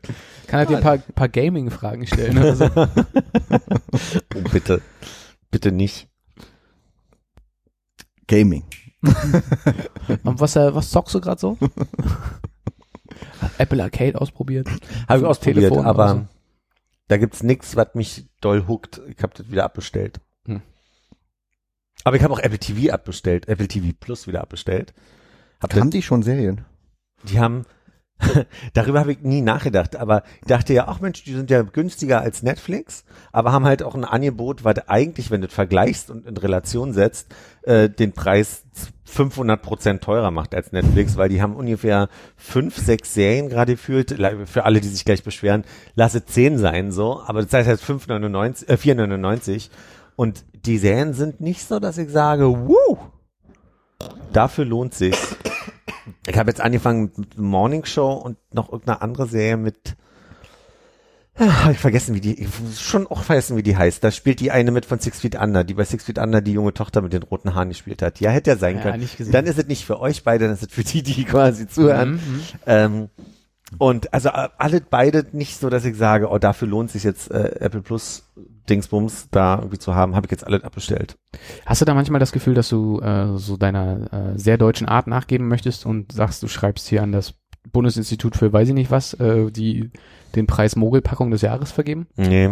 Kann 0.46 0.60
er 0.60 0.66
dir 0.66 0.76
ein 0.76 0.82
paar, 0.82 0.98
paar 0.98 1.28
Gaming-Fragen 1.28 2.06
stellen 2.06 2.38
oder 2.38 2.56
so? 2.56 2.70
Oh, 4.34 4.40
bitte. 4.52 4.82
Bitte 5.50 5.72
nicht. 5.72 6.08
Gaming. 8.26 8.64
Und 10.22 10.40
was, 10.40 10.56
äh, 10.56 10.74
was 10.74 10.90
zockst 10.90 11.14
du 11.14 11.20
gerade 11.20 11.40
so? 11.40 11.56
Apple 13.58 13.82
Arcade 13.82 14.20
ausprobiert? 14.20 14.68
Habe 15.08 15.20
ich 15.20 15.26
ausprobiert, 15.26 15.56
Telefon 15.56 15.86
aber 15.86 16.08
so? 16.08 16.26
da 17.08 17.16
gibt's 17.16 17.42
nix, 17.42 17.76
was 17.76 17.94
mich 17.94 18.26
doll 18.40 18.66
huckt. 18.66 19.00
Ich 19.08 19.22
habe 19.22 19.32
das 19.34 19.50
wieder 19.50 19.64
abbestellt. 19.64 20.20
Hm. 20.46 20.60
Aber 22.06 22.14
ich 22.14 22.22
habe 22.22 22.32
auch 22.32 22.38
Apple 22.38 22.60
TV 22.60 22.94
abbestellt, 22.94 23.48
Apple 23.48 23.66
TV 23.66 23.88
Plus 23.98 24.28
wieder 24.28 24.40
abbestellt. 24.40 24.94
Hab 25.60 25.74
Haben 25.74 25.90
die 25.90 26.02
schon 26.02 26.22
Serien? 26.22 26.64
die 27.24 27.40
haben, 27.40 27.64
darüber 28.74 29.00
habe 29.00 29.10
ich 29.10 29.22
nie 29.22 29.40
nachgedacht, 29.40 29.96
aber 29.96 30.22
ich 30.40 30.46
dachte 30.46 30.72
ja, 30.72 30.86
ach 30.86 31.00
Mensch, 31.00 31.24
die 31.24 31.32
sind 31.32 31.50
ja 31.50 31.62
günstiger 31.62 32.20
als 32.20 32.44
Netflix, 32.44 33.04
aber 33.32 33.50
haben 33.50 33.64
halt 33.64 33.82
auch 33.82 33.96
ein 33.96 34.04
Angebot, 34.04 34.62
was 34.62 34.88
eigentlich, 34.88 35.32
wenn 35.32 35.40
du 35.40 35.48
das 35.48 35.54
vergleichst 35.56 36.08
und 36.08 36.26
in 36.26 36.36
Relation 36.36 36.92
setzt, 36.92 37.34
äh, 37.62 37.90
den 37.90 38.12
Preis 38.12 38.62
500 39.06 39.60
Prozent 39.60 40.04
teurer 40.04 40.30
macht 40.30 40.54
als 40.54 40.70
Netflix, 40.70 41.16
weil 41.16 41.28
die 41.28 41.42
haben 41.42 41.56
ungefähr 41.56 42.08
fünf, 42.36 42.76
sechs 42.76 43.14
Serien 43.14 43.48
gerade 43.48 43.72
gefühlt, 43.72 44.16
für 44.44 44.64
alle, 44.64 44.80
die 44.80 44.88
sich 44.88 45.04
gleich 45.04 45.24
beschweren, 45.24 45.64
lasse 45.96 46.24
zehn 46.24 46.56
sein, 46.56 46.92
so, 46.92 47.20
aber 47.20 47.42
das 47.42 47.52
heißt 47.52 47.68
halt 47.68 47.80
5,99, 47.80 48.68
äh, 48.68 48.76
4,99 48.76 49.70
und 50.16 50.44
die 50.64 50.78
Serien 50.78 51.14
sind 51.14 51.40
nicht 51.40 51.66
so, 51.66 51.78
dass 51.78 51.98
ich 51.98 52.10
sage, 52.10 52.66
wuh, 52.66 52.96
dafür 54.32 54.64
lohnt 54.64 54.94
sich. 54.94 55.16
Ich 56.26 56.36
habe 56.36 56.50
jetzt 56.50 56.60
angefangen 56.60 57.12
mit 57.16 57.38
Morning 57.38 57.84
Show 57.84 58.12
und 58.12 58.36
noch 58.52 58.72
irgendeine 58.72 59.02
andere 59.02 59.26
Serie 59.26 59.56
mit 59.56 59.96
Hab 61.38 61.70
ich 61.70 61.78
vergessen, 61.78 62.14
wie 62.14 62.20
die, 62.20 62.48
schon 62.78 63.06
auch 63.06 63.22
vergessen, 63.22 63.56
wie 63.56 63.62
die 63.62 63.76
heißt. 63.76 64.02
Da 64.02 64.10
spielt 64.10 64.40
die 64.40 64.50
eine 64.50 64.70
mit 64.70 64.86
von 64.86 64.98
Six 64.98 65.20
Feet 65.20 65.36
Under, 65.36 65.64
die 65.64 65.74
bei 65.74 65.84
Six 65.84 66.04
Feet 66.04 66.18
Under 66.18 66.40
die 66.40 66.52
junge 66.52 66.72
Tochter 66.72 67.02
mit 67.02 67.12
den 67.12 67.22
roten 67.22 67.54
Haaren 67.54 67.68
gespielt 67.68 68.02
hat. 68.02 68.20
Ja, 68.20 68.30
hätte 68.30 68.50
ja 68.50 68.56
sein 68.56 68.76
Ja, 68.76 68.82
können. 68.82 69.32
Dann 69.32 69.46
ist 69.46 69.58
es 69.58 69.66
nicht 69.66 69.84
für 69.84 70.00
euch 70.00 70.24
beide, 70.24 70.46
dann 70.46 70.54
ist 70.54 70.62
es 70.62 70.72
für 70.72 70.84
die, 70.84 71.02
die 71.02 71.24
quasi 71.24 71.68
zuhören. 71.68 72.14
Mhm. 72.14 72.42
Ähm, 72.66 73.08
und 73.78 74.12
also 74.14 74.28
äh, 74.28 74.48
alle 74.58 74.80
beide 74.80 75.26
nicht 75.32 75.58
so, 75.58 75.70
dass 75.70 75.84
ich 75.84 75.96
sage, 75.96 76.28
oh, 76.30 76.38
dafür 76.38 76.68
lohnt 76.68 76.90
sich 76.90 77.04
jetzt 77.04 77.30
äh, 77.30 77.56
Apple 77.60 77.82
Plus 77.82 78.24
Dingsbums 78.68 79.28
da 79.30 79.56
irgendwie 79.56 79.78
zu 79.78 79.94
haben, 79.94 80.14
habe 80.14 80.26
ich 80.26 80.30
jetzt 80.30 80.46
alles 80.46 80.64
abbestellt. 80.64 81.16
Hast 81.64 81.80
du 81.80 81.84
da 81.84 81.94
manchmal 81.94 82.20
das 82.20 82.32
Gefühl, 82.32 82.54
dass 82.54 82.68
du 82.68 83.00
äh, 83.00 83.36
so 83.36 83.56
deiner 83.56 84.12
äh, 84.12 84.38
sehr 84.38 84.58
deutschen 84.58 84.88
Art 84.88 85.06
nachgeben 85.06 85.48
möchtest 85.48 85.86
und 85.86 86.12
sagst, 86.12 86.42
du 86.42 86.48
schreibst 86.48 86.88
hier 86.88 87.02
an 87.02 87.12
das 87.12 87.34
Bundesinstitut 87.72 88.36
für 88.36 88.52
weiß 88.52 88.68
ich 88.68 88.74
nicht 88.74 88.90
was, 88.90 89.14
äh, 89.14 89.50
die 89.50 89.90
den 90.34 90.46
Preis 90.46 90.76
Mogelpackung 90.76 91.30
des 91.30 91.42
Jahres 91.42 91.72
vergeben? 91.72 92.06
Nee, 92.16 92.50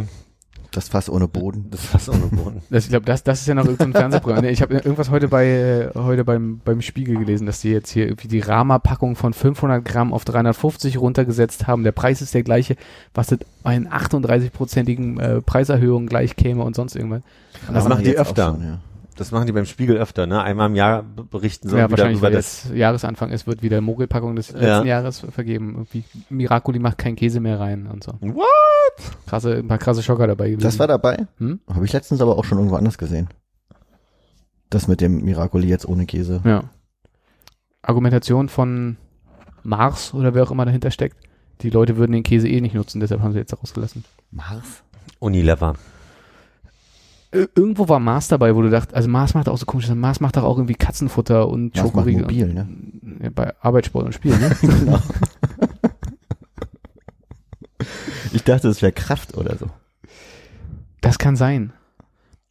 Das 0.75 0.89
Fass 0.89 1.09
ohne 1.09 1.29
Boden. 1.29 1.67
das 1.71 1.81
ist 1.85 1.87
fast 1.91 2.09
ohne 2.09 2.27
Boden. 2.27 2.63
Das, 2.71 2.85
ich 2.85 2.91
glaube, 2.91 3.07
das, 3.07 3.23
das 3.23 3.41
ist 3.41 3.47
ja 3.47 3.55
noch 3.55 3.65
irgendein 3.65 3.93
so 3.93 3.99
Fernsehprogramm. 3.99 4.45
Nee, 4.45 4.51
Ich 4.51 4.61
habe 4.63 4.75
irgendwas 4.75 5.11
heute 5.11 5.29
bei 5.29 5.47
äh, 5.47 5.91
heute 5.95 6.25
beim 6.25 6.61
beim 6.65 6.83
Spiegel 6.83 7.17
gelesen, 7.17 7.47
dass 7.47 7.61
die 7.61 7.71
jetzt 7.71 7.91
hier 7.91 8.07
irgendwie 8.07 8.29
die 8.29 8.41
Rama-Packung 8.41 9.17
von 9.17 9.33
500 9.33 9.85
Gramm 9.85 10.13
auf 10.13 10.25
350 10.25 10.99
runtergesetzt 10.99 11.67
haben. 11.67 11.85
Der 11.85 11.93
Preis 11.93 12.21
ist 12.23 12.35
der 12.35 12.43
gleiche, 12.43 12.77
was 13.15 13.29
das 13.29 13.39
bei 13.63 13.71
einer 13.71 13.91
38-prozentigen 13.91 15.21
äh, 15.21 15.41
Preiserhöhung 15.41 16.07
gleich 16.07 16.37
käme 16.37 16.63
und 16.65 16.75
sonst 16.77 16.97
irgendwas. 16.97 17.23
Und 17.69 17.75
Das 17.75 17.85
Aber 17.85 17.95
machen 17.95 18.05
die 18.05 18.17
öfter. 18.17 18.53
schon, 18.53 18.63
ja. 18.65 18.79
Das 19.17 19.31
machen 19.31 19.47
die 19.47 19.53
beim 19.53 19.65
Spiegel 19.65 19.97
öfter, 19.97 20.27
ne? 20.27 20.43
Einmal 20.43 20.69
im 20.69 20.75
Jahr 20.75 21.03
berichten 21.03 21.69
sie 21.69 21.77
ja, 21.77 21.85
wieder 21.85 21.93
wahrscheinlich, 21.93 22.19
über 22.19 22.27
weil 22.29 22.33
das. 22.35 22.69
Jahresanfang 22.75 23.31
ist, 23.31 23.47
wird 23.47 23.63
wieder 23.63 23.81
Mogelpackung 23.81 24.35
des 24.35 24.51
letzten 24.51 24.65
Ja. 24.67 24.85
Jahres 24.85 25.21
vergeben. 25.21 25.71
Irgendwie 25.75 26.05
Miracoli 26.31 26.81
macht 26.81 26.99
kein 26.99 27.15
Käse 27.15 27.39
mehr 27.39 27.61
rein 27.61 27.87
und 27.87 28.03
so. 28.03 28.13
What? 28.21 28.45
Krasse, 29.27 29.57
ein 29.57 29.69
paar 29.69 29.79
krasse 29.79 30.03
Schocker 30.03 30.27
dabei 30.27 30.51
gewesen. 30.51 30.65
Das 30.65 30.79
war 30.79 30.89
dabei? 30.89 31.27
Hm? 31.39 31.61
Habe 31.73 31.85
ich 31.85 31.93
letztens 31.93 32.21
aber 32.21 32.37
auch 32.37 32.45
schon 32.45 32.59
irgendwo 32.59 32.77
anders 32.77 32.99
gesehen. 32.99 33.29
Das 34.71 34.89
mit 34.89 35.01
dem 35.01 35.25
Miracoli 35.25 35.69
jetzt 35.69 35.87
ohne 35.87 36.07
Käse. 36.07 36.41
Ja. 36.45 36.65
Argumentation 37.83 38.49
von 38.49 38.97
Mars 39.63 40.13
oder 40.15 40.35
wer 40.35 40.43
auch 40.43 40.51
immer 40.51 40.65
dahinter 40.65 40.91
steckt. 40.91 41.17
Die 41.61 41.71
Leute 41.71 41.97
würden 41.97 42.13
den 42.13 42.25
Käse 42.25 42.49
eh 42.49 42.61
nicht 42.61 42.75
nutzen, 42.75 42.99
deshalb 43.01 43.21
haben 43.21 43.33
sie 43.33 43.39
jetzt 43.39 43.57
rausgelassen. 43.57 44.05
Mars? 44.33 44.83
Unilever. 45.21 45.75
Ir- 47.35 47.49
Irgendwo 47.57 47.89
war 47.89 47.99
Mars 47.99 48.29
dabei, 48.29 48.55
wo 48.55 48.63
du 48.63 48.71
dachtest, 48.71 48.95
also 48.95 49.09
Mars 49.09 49.35
macht 49.35 49.49
auch 49.49 49.59
so 49.59 49.67
komisch, 49.67 49.89
Mars 49.91 50.21
macht 50.21 50.37
doch 50.37 50.45
auch 50.45 50.57
irgendwie 50.57 50.75
Katzenfutter 50.75 51.49
und 51.49 51.75
Mars 51.77 51.87
Schokoriegel. 51.89 52.23
mobil, 52.23 52.53
ne? 52.55 52.69
Und, 53.03 53.21
ja, 53.23 53.31
bei 53.35 53.53
Arbeitssport 53.61 54.07
und 54.07 54.13
Spiel, 54.13 54.37
ne? 54.39 54.51
genau. 54.61 54.99
ich 58.33 58.43
dachte, 58.45 58.69
es 58.69 58.83
wäre 58.83 58.93
Kraft 58.93 59.37
oder 59.37 59.57
so. 59.57 59.67
Das 61.01 61.19
kann 61.19 61.37
sein. 61.37 61.73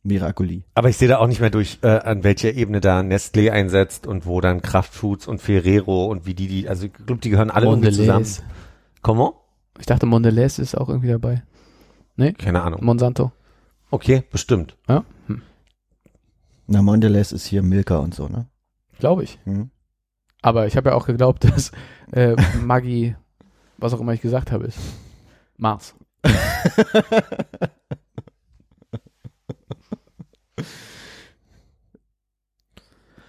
Miracoli. 0.04 0.64
Aber 0.76 0.90
ich 0.90 0.98
sehe 0.98 1.08
da 1.08 1.20
auch 1.20 1.28
nicht 1.28 1.40
mehr 1.40 1.50
durch, 1.50 1.80
äh, 1.82 1.88
an 1.88 2.24
welcher 2.26 2.54
Ebene 2.54 2.82
da 2.82 3.00
Nestlé 3.00 3.52
einsetzt 3.52 4.06
und 4.06 4.26
wo 4.26 4.42
dann 4.42 4.62
Kraftfoods 4.62 5.28
und 5.28 5.42
Ferrero 5.42 6.08
und 6.08 6.26
wie 6.26 6.34
die, 6.34 6.48
die, 6.48 6.68
also 6.68 6.88
ich 6.88 6.94
glaube, 6.94 7.22
die 7.22 7.30
gehören 7.30 7.50
alle 7.50 7.68
irgendwie 7.68 7.92
zusammen. 7.92 8.26
Mondelez. 8.26 8.44
Comment? 9.02 9.32
Ich 9.80 9.86
dachte, 9.86 10.06
Mondelez 10.06 10.60
ist 10.60 10.76
auch 10.78 10.90
irgendwie 10.90 11.08
dabei. 11.08 11.44
Keine 12.38 12.62
Ahnung. 12.62 12.84
Monsanto. 12.84 13.32
Okay, 13.94 14.24
bestimmt. 14.32 14.76
Ja, 14.90 15.06
hm. 15.28 15.44
Na, 16.66 16.82
Mondelez 16.82 17.32
ist 17.32 17.46
hier 17.46 17.62
Milka 17.62 17.98
und 17.98 18.16
so, 18.16 18.28
ne? 18.28 18.48
glaube 18.98 19.24
ich. 19.24 19.38
Hm. 19.44 19.70
Aber 20.42 20.66
ich 20.66 20.76
habe 20.76 20.90
ja 20.90 20.96
auch 20.96 21.06
geglaubt, 21.06 21.44
dass 21.48 21.72
äh, 22.12 22.36
Maggi, 22.60 23.16
was 23.78 23.94
auch 23.94 24.00
immer 24.00 24.14
ich 24.14 24.22
gesagt 24.22 24.52
habe, 24.52 24.66
ist 24.66 24.80
Mars. 25.58 25.94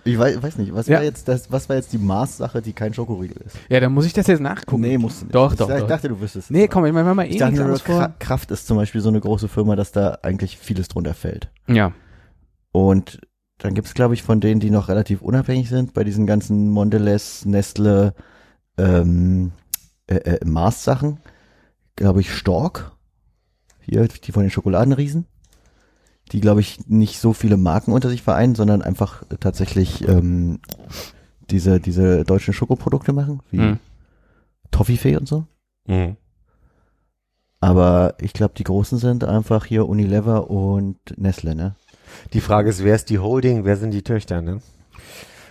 Ich 0.04 0.18
weiß, 0.18 0.42
weiß 0.42 0.58
nicht, 0.58 0.74
was 0.74 0.86
Ja. 0.86 0.96
war 0.98 1.04
jetzt 1.04 1.28
das, 1.28 1.50
was 1.50 1.68
war 1.68 1.76
jetzt 1.76 1.92
die 1.92 1.98
Mars-Sache, 1.98 2.60
die 2.60 2.72
kein 2.74 2.92
Schokoriegel 2.92 3.38
ist? 3.46 3.56
Ja, 3.70 3.80
dann 3.80 3.92
muss 3.92 4.04
ich 4.04 4.12
das 4.12 4.26
jetzt 4.26 4.40
nachgucken. 4.40 4.82
Nee, 4.82 4.98
musst 4.98 5.22
du 5.22 5.24
nicht. 5.26 5.34
Doch, 5.34 5.52
ich, 5.52 5.58
doch, 5.58 5.70
Ich 5.70 5.80
doch. 5.80 5.86
dachte, 5.88 6.08
du 6.08 6.20
wüsstest 6.20 6.46
es. 6.46 6.50
Nee, 6.50 6.68
komm, 6.68 6.84
ich 6.84 6.92
mach 6.92 7.14
mal 7.14 7.24
eh 7.24 7.28
Ich 7.28 7.38
dachte 7.38 7.52
nichts 7.52 7.58
nur, 7.58 7.64
anderes 7.66 7.82
vor. 7.82 7.98
Kra 7.98 8.14
Kraft 8.18 8.50
ist 8.50 8.66
zum 8.66 8.76
Beispiel 8.76 9.00
so 9.00 9.08
eine 9.08 9.20
große 9.20 9.48
Firma, 9.48 9.76
dass 9.76 9.92
da 9.92 10.18
eigentlich 10.22 10.58
vieles 10.58 10.88
drunter 10.88 11.14
fällt. 11.14 11.50
Ja. 11.66 11.92
Und 12.72 13.20
dann 13.58 13.74
gibt's, 13.74 13.94
glaube 13.94 14.14
ich, 14.14 14.22
von 14.22 14.40
denen, 14.40 14.60
die 14.60 14.70
noch 14.70 14.88
relativ 14.88 15.22
unabhängig 15.22 15.68
sind, 15.68 15.94
bei 15.94 16.04
diesen 16.04 16.26
ganzen 16.26 16.68
Mondelez, 16.70 17.44
Nestle, 17.46 18.14
ähm, 18.76 19.52
äh, 20.06 20.16
äh, 20.16 20.44
Mars-Sachen, 20.44 21.18
glaube 21.96 22.20
ich, 22.20 22.34
Stork. 22.34 22.92
Hier, 23.80 24.06
die 24.08 24.32
von 24.32 24.42
den 24.42 24.50
Schokoladenriesen. 24.50 25.26
Die, 26.32 26.40
glaube 26.40 26.60
ich, 26.60 26.88
nicht 26.88 27.20
so 27.20 27.32
viele 27.32 27.56
Marken 27.56 27.92
unter 27.92 28.08
sich 28.08 28.22
vereinen, 28.22 28.54
sondern 28.54 28.82
einfach 28.82 29.22
tatsächlich 29.40 30.08
ähm, 30.08 30.60
diese, 31.50 31.80
diese 31.80 32.24
deutschen 32.24 32.54
Schokoprodukte 32.54 33.12
machen, 33.12 33.40
wie 33.50 33.58
Hm. 33.58 33.78
Toffifee 34.70 35.16
und 35.16 35.28
so. 35.28 35.46
Mhm. 35.86 36.16
Aber 37.60 38.14
ich 38.20 38.32
glaube, 38.32 38.54
die 38.56 38.64
großen 38.64 38.98
sind 38.98 39.24
einfach 39.24 39.64
hier 39.64 39.88
Unilever 39.88 40.50
und 40.50 40.98
Nestle, 41.16 41.54
ne? 41.54 41.76
Die 42.32 42.40
Frage 42.40 42.68
ist, 42.68 42.84
wer 42.84 42.94
ist 42.94 43.10
die 43.10 43.18
Holding, 43.18 43.64
wer 43.64 43.76
sind 43.76 43.92
die 43.92 44.02
Töchter, 44.02 44.42
ne? 44.42 44.60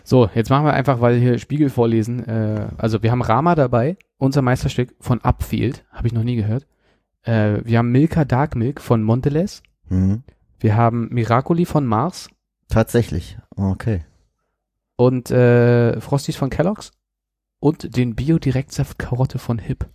So, 0.03 0.29
jetzt 0.35 0.49
machen 0.49 0.65
wir 0.65 0.73
einfach, 0.73 1.01
weil 1.01 1.17
hier 1.19 1.39
Spiegel 1.39 1.69
vorlesen. 1.69 2.27
Äh, 2.27 2.67
also 2.77 3.01
wir 3.01 3.11
haben 3.11 3.21
Rama 3.21 3.55
dabei, 3.55 3.97
unser 4.17 4.41
Meisterstück 4.41 4.93
von 4.99 5.21
Upfield, 5.21 5.85
habe 5.91 6.07
ich 6.07 6.13
noch 6.13 6.23
nie 6.23 6.35
gehört. 6.35 6.67
Äh, 7.23 7.59
wir 7.63 7.77
haben 7.77 7.91
Milka 7.91 8.25
Dark 8.25 8.55
Milk 8.55 8.81
von 8.81 9.01
Mondelez. 9.01 9.63
Mhm. 9.89 10.23
Wir 10.63 10.77
haben 10.77 11.09
Miracoli 11.11 11.65
von 11.65 11.85
Mars 11.85 12.29
Tatsächlich. 12.69 13.37
Okay. 13.57 14.05
und 14.95 15.29
äh, 15.29 15.99
Frosties 15.99 16.37
von 16.37 16.49
Kellogg's 16.49 16.91
und 17.59 17.97
den 17.97 18.15
Bio-Direktsaft 18.15 18.97
Karotte 18.97 19.39
von 19.39 19.59
Hip. 19.59 19.85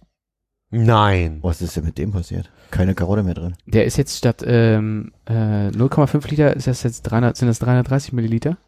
Nein. 0.71 1.39
Was 1.41 1.63
ist 1.63 1.75
denn 1.77 1.87
mit 1.87 1.97
dem 1.97 2.13
passiert? 2.13 2.51
Keine 2.71 2.95
Karotte 2.95 3.23
mehr 3.23 3.33
drin. 3.33 3.57
Der 3.65 3.87
ist 3.87 3.97
jetzt 3.97 4.19
statt 4.19 4.45
ähm, 4.47 5.13
äh, 5.25 5.69
0,5 5.69 6.29
Liter 6.29 6.55
ist 6.55 6.67
das 6.67 6.83
jetzt 6.83 7.01
300, 7.03 7.35
sind 7.35 7.49
das 7.49 7.61
330 7.61 8.13
Milliliter. 8.13 8.59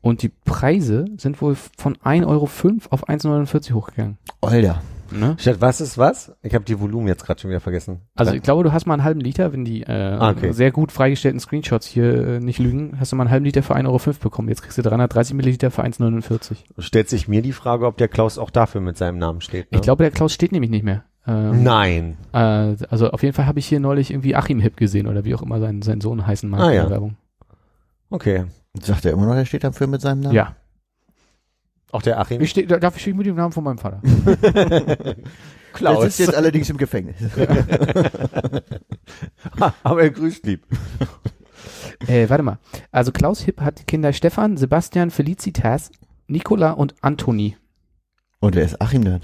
Und 0.00 0.22
die 0.22 0.30
Preise 0.30 1.04
sind 1.18 1.42
wohl 1.42 1.56
von 1.56 1.96
1,05 1.96 2.26
Euro 2.26 2.44
auf 2.44 3.08
1,49 3.08 3.74
hochgegangen. 3.74 4.16
Alter. 4.40 4.80
Ne? 5.10 5.36
Statt 5.38 5.56
was 5.60 5.80
ist 5.80 5.98
was? 5.98 6.34
Ich 6.42 6.54
habe 6.54 6.64
die 6.64 6.78
Volumen 6.80 7.06
jetzt 7.08 7.24
gerade 7.24 7.40
schon 7.40 7.50
wieder 7.50 7.60
vergessen. 7.60 8.00
Also 8.14 8.32
ich 8.32 8.42
glaube, 8.42 8.64
du 8.64 8.72
hast 8.72 8.86
mal 8.86 8.94
einen 8.94 9.04
halben 9.04 9.20
Liter, 9.20 9.52
wenn 9.52 9.64
die 9.64 9.82
äh, 9.82 9.92
Ah, 9.92 10.30
okay. 10.30 10.52
sehr 10.52 10.70
gut 10.72 10.92
freigestellten 10.92 11.40
Screenshots 11.40 11.86
hier 11.86 12.26
äh, 12.26 12.40
nicht 12.40 12.58
lügen, 12.58 12.96
hast 12.98 13.12
du 13.12 13.16
mal 13.16 13.24
einen 13.24 13.30
halben 13.30 13.44
Liter 13.44 13.62
für 13.62 13.74
1,05 13.76 13.86
Euro 13.86 14.00
bekommen. 14.20 14.48
Jetzt 14.48 14.62
kriegst 14.62 14.78
du 14.78 14.82
330 14.82 15.34
Milliliter 15.34 15.70
für 15.70 15.82
1,49. 15.84 16.56
Stellt 16.78 17.08
sich 17.08 17.28
mir 17.28 17.42
die 17.42 17.52
Frage, 17.52 17.86
ob 17.86 17.96
der 17.96 18.08
Klaus 18.08 18.38
auch 18.38 18.50
dafür 18.50 18.80
mit 18.80 18.96
seinem 18.96 19.18
Namen 19.18 19.40
steht. 19.40 19.70
Ne? 19.72 19.78
Ich 19.78 19.82
glaube, 19.82 20.02
der 20.04 20.10
Klaus 20.10 20.32
steht 20.32 20.52
nämlich 20.52 20.70
nicht 20.70 20.84
mehr. 20.84 21.04
Ähm, 21.26 21.62
Nein. 21.62 22.16
Äh, 22.32 22.38
also 22.90 23.10
auf 23.10 23.22
jeden 23.22 23.34
Fall 23.34 23.46
habe 23.46 23.58
ich 23.58 23.66
hier 23.66 23.80
neulich 23.80 24.10
irgendwie 24.10 24.34
Achim 24.36 24.60
Hip 24.60 24.76
gesehen 24.76 25.06
oder 25.06 25.24
wie 25.24 25.34
auch 25.34 25.42
immer 25.42 25.58
sein, 25.60 25.80
sein 25.82 26.00
Sohn 26.00 26.26
heißen 26.26 26.48
mag 26.50 26.60
Ah, 26.60 26.68
in 26.70 26.74
ja. 26.76 26.82
der 26.82 26.90
Werbung. 26.90 27.16
Okay. 28.10 28.44
Sagt 28.80 29.04
er 29.04 29.12
immer 29.12 29.26
noch, 29.26 29.34
der 29.34 29.44
steht 29.44 29.64
dafür 29.64 29.86
mit 29.86 30.00
seinem 30.00 30.20
Namen? 30.20 30.34
Ja. 30.34 30.56
Auch 31.94 32.02
der 32.02 32.18
Achim. 32.18 32.40
Ich 32.40 32.50
steh, 32.50 32.66
da- 32.66 32.80
dafür 32.80 32.98
stehe 32.98 33.12
ich 33.12 33.16
mit 33.16 33.24
dem 33.24 33.36
Namen 33.36 33.52
von 33.52 33.62
meinem 33.62 33.78
Vater. 33.78 34.02
Der 35.80 36.00
sitzt 36.02 36.18
jetzt 36.18 36.34
allerdings 36.34 36.68
im 36.68 36.76
Gefängnis. 36.76 37.14
Ha, 39.60 39.74
Aber 39.84 40.02
er 40.02 40.10
grüßt 40.10 40.44
lieb. 40.44 40.64
äh, 42.08 42.28
warte 42.28 42.42
mal. 42.42 42.58
Also 42.90 43.12
Klaus 43.12 43.40
Hipp 43.42 43.60
hat 43.60 43.78
die 43.78 43.84
Kinder 43.84 44.12
Stefan, 44.12 44.56
Sebastian, 44.56 45.12
Felicitas, 45.12 45.92
Nicola 46.26 46.72
und 46.72 46.96
Antoni. 47.00 47.56
Und 48.40 48.56
wer 48.56 48.64
ist 48.64 48.80
Achim 48.80 49.04
denn? 49.04 49.20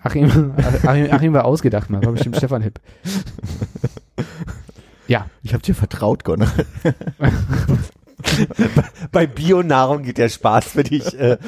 Achim, 0.00 0.54
Achim, 0.84 1.10
Achim 1.10 1.32
war 1.32 1.44
ausgedacht, 1.46 1.90
man. 1.90 2.04
War 2.04 2.12
bestimmt 2.12 2.36
Stefan 2.36 2.62
Hipp. 2.62 2.80
Ja, 5.08 5.26
Ich 5.42 5.52
hab 5.52 5.62
dir 5.62 5.74
vertraut, 5.74 6.22
Gunnar. 6.22 6.52
Bei 9.10 9.26
Bionahrung 9.26 10.02
geht 10.04 10.18
der 10.18 10.28
Spaß 10.28 10.66
für 10.68 10.84
dich. 10.84 11.18
Äh, 11.18 11.38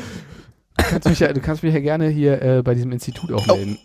kannst 0.83 1.09
mich 1.09 1.19
ja, 1.21 1.33
du 1.33 1.41
kannst 1.41 1.63
mich 1.63 1.75
ja 1.75 1.81
gerne 1.81 2.09
hier 2.09 2.41
äh, 2.43 2.63
bei 2.63 2.75
diesem 2.75 2.93
Institut 2.93 3.33
auch 3.33 3.47
melden. 3.47 3.79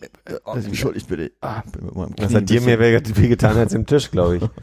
Oh, 0.46 0.52
Also- 0.52 0.68
entschuldigt 0.68 1.08
bitte. 1.08 1.32
Ah, 1.42 1.64
meinem 1.94 2.16
das 2.16 2.34
hat 2.34 2.50
dir 2.50 2.62
mehr 2.62 2.80
weh 2.80 3.00
weh 3.04 3.28
getan 3.28 3.58
als 3.58 3.74
im 3.74 3.86
Tisch, 3.86 4.12
glaube 4.12 4.38
ich. 4.38 4.44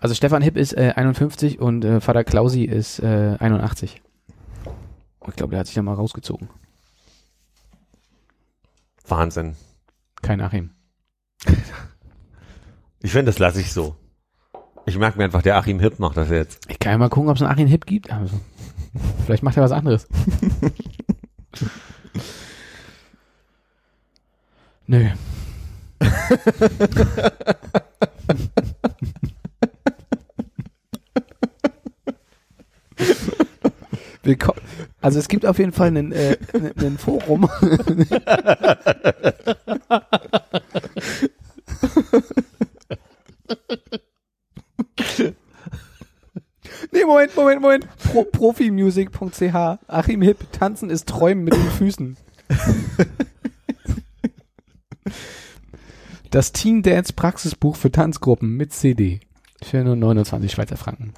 Also 0.00 0.14
Stefan 0.14 0.42
Hipp 0.42 0.56
ist 0.56 0.74
äh, 0.76 0.92
51 0.94 1.58
und 1.58 1.84
äh, 1.84 2.00
Vater 2.00 2.22
Klausi 2.22 2.62
ist 2.62 3.00
äh, 3.00 3.34
81. 3.40 4.00
Und 5.18 5.30
ich 5.30 5.34
glaube, 5.34 5.50
der 5.50 5.58
hat 5.58 5.66
sich 5.66 5.74
da 5.74 5.82
mal 5.82 5.94
rausgezogen. 5.94 6.48
Wahnsinn. 9.08 9.56
Kein 10.22 10.40
Achim. 10.40 10.70
Ich 13.00 13.12
finde, 13.12 13.26
das 13.26 13.38
lasse 13.38 13.60
ich 13.60 13.72
so. 13.72 13.94
Ich 14.84 14.98
merke 14.98 15.18
mir 15.18 15.24
einfach, 15.24 15.42
der 15.42 15.56
Achim 15.56 15.78
Hipp 15.78 16.00
macht 16.00 16.16
das 16.16 16.30
jetzt. 16.30 16.68
Ich 16.68 16.80
kann 16.80 16.90
ja 16.92 16.98
mal 16.98 17.08
gucken, 17.08 17.30
ob 17.30 17.36
es 17.36 17.42
einen 17.42 17.52
Achim 17.52 17.68
Hipp 17.68 17.86
gibt. 17.86 18.10
Also, 18.10 18.40
vielleicht 19.24 19.44
macht 19.44 19.56
er 19.56 19.62
was 19.62 19.70
anderes. 19.70 20.08
Nö. 24.86 25.08
Willkommen. 34.22 34.60
Also 35.00 35.18
es 35.18 35.28
gibt 35.28 35.46
auf 35.46 35.58
jeden 35.58 35.72
Fall 35.72 35.88
einen, 35.88 36.12
äh, 36.12 36.36
einen- 36.52 36.78
einen 36.78 36.98
Forum. 36.98 37.48
nee, 46.92 47.04
Moment, 47.04 47.36
Moment, 47.36 47.62
Moment. 47.62 47.88
Pro, 47.98 48.24
Profimusic.ch. 48.24 49.78
Achim 49.86 50.22
Hipp, 50.22 50.52
tanzen 50.52 50.90
ist 50.90 51.08
träumen 51.08 51.44
mit 51.44 51.54
den 51.54 51.70
Füßen. 51.70 52.16
Das 56.30 56.52
Teen 56.52 56.82
Dance 56.82 57.14
Praxisbuch 57.14 57.76
für 57.76 57.90
Tanzgruppen 57.90 58.56
mit 58.56 58.72
CD. 58.74 59.20
Für 59.62 59.82
nur 59.82 59.96
29 59.96 60.52
Schweizer 60.52 60.76
Franken. 60.76 61.14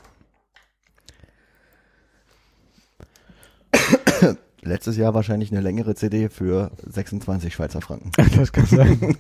Letztes 4.63 4.97
Jahr 4.97 5.13
wahrscheinlich 5.15 5.51
eine 5.51 5.63
längere 5.63 5.97
CD 5.97 6.29
für 6.29 6.71
26 6.87 7.53
Schweizer 7.53 7.81
Franken. 7.81 8.13
Das 8.37 8.53
kann 8.53 8.67
sein. 8.67 9.17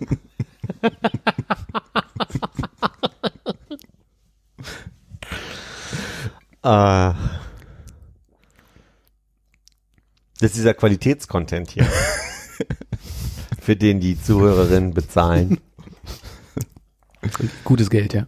Äh, 6.62 7.12
das 10.40 10.50
ist 10.50 10.56
dieser 10.56 10.74
Qualitätscontent 10.74 11.70
hier. 11.70 11.86
Für 13.60 13.76
den 13.76 14.00
die 14.00 14.20
Zuhörerinnen 14.20 14.92
bezahlen. 14.92 15.60
Gutes 17.64 17.90
Geld, 17.90 18.14
ja. 18.14 18.26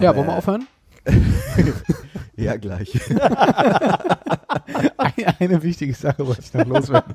ja, 0.00 0.14
wollen 0.14 0.26
wir 0.26 0.36
aufhören? 0.36 0.66
Ja, 2.38 2.56
gleich. 2.56 2.92
Eine, 4.96 5.40
eine 5.40 5.62
wichtige 5.64 5.92
Sache 5.92 6.24
wollte 6.24 6.42
ich 6.42 6.54
noch 6.54 6.66
loswerden. 6.66 7.12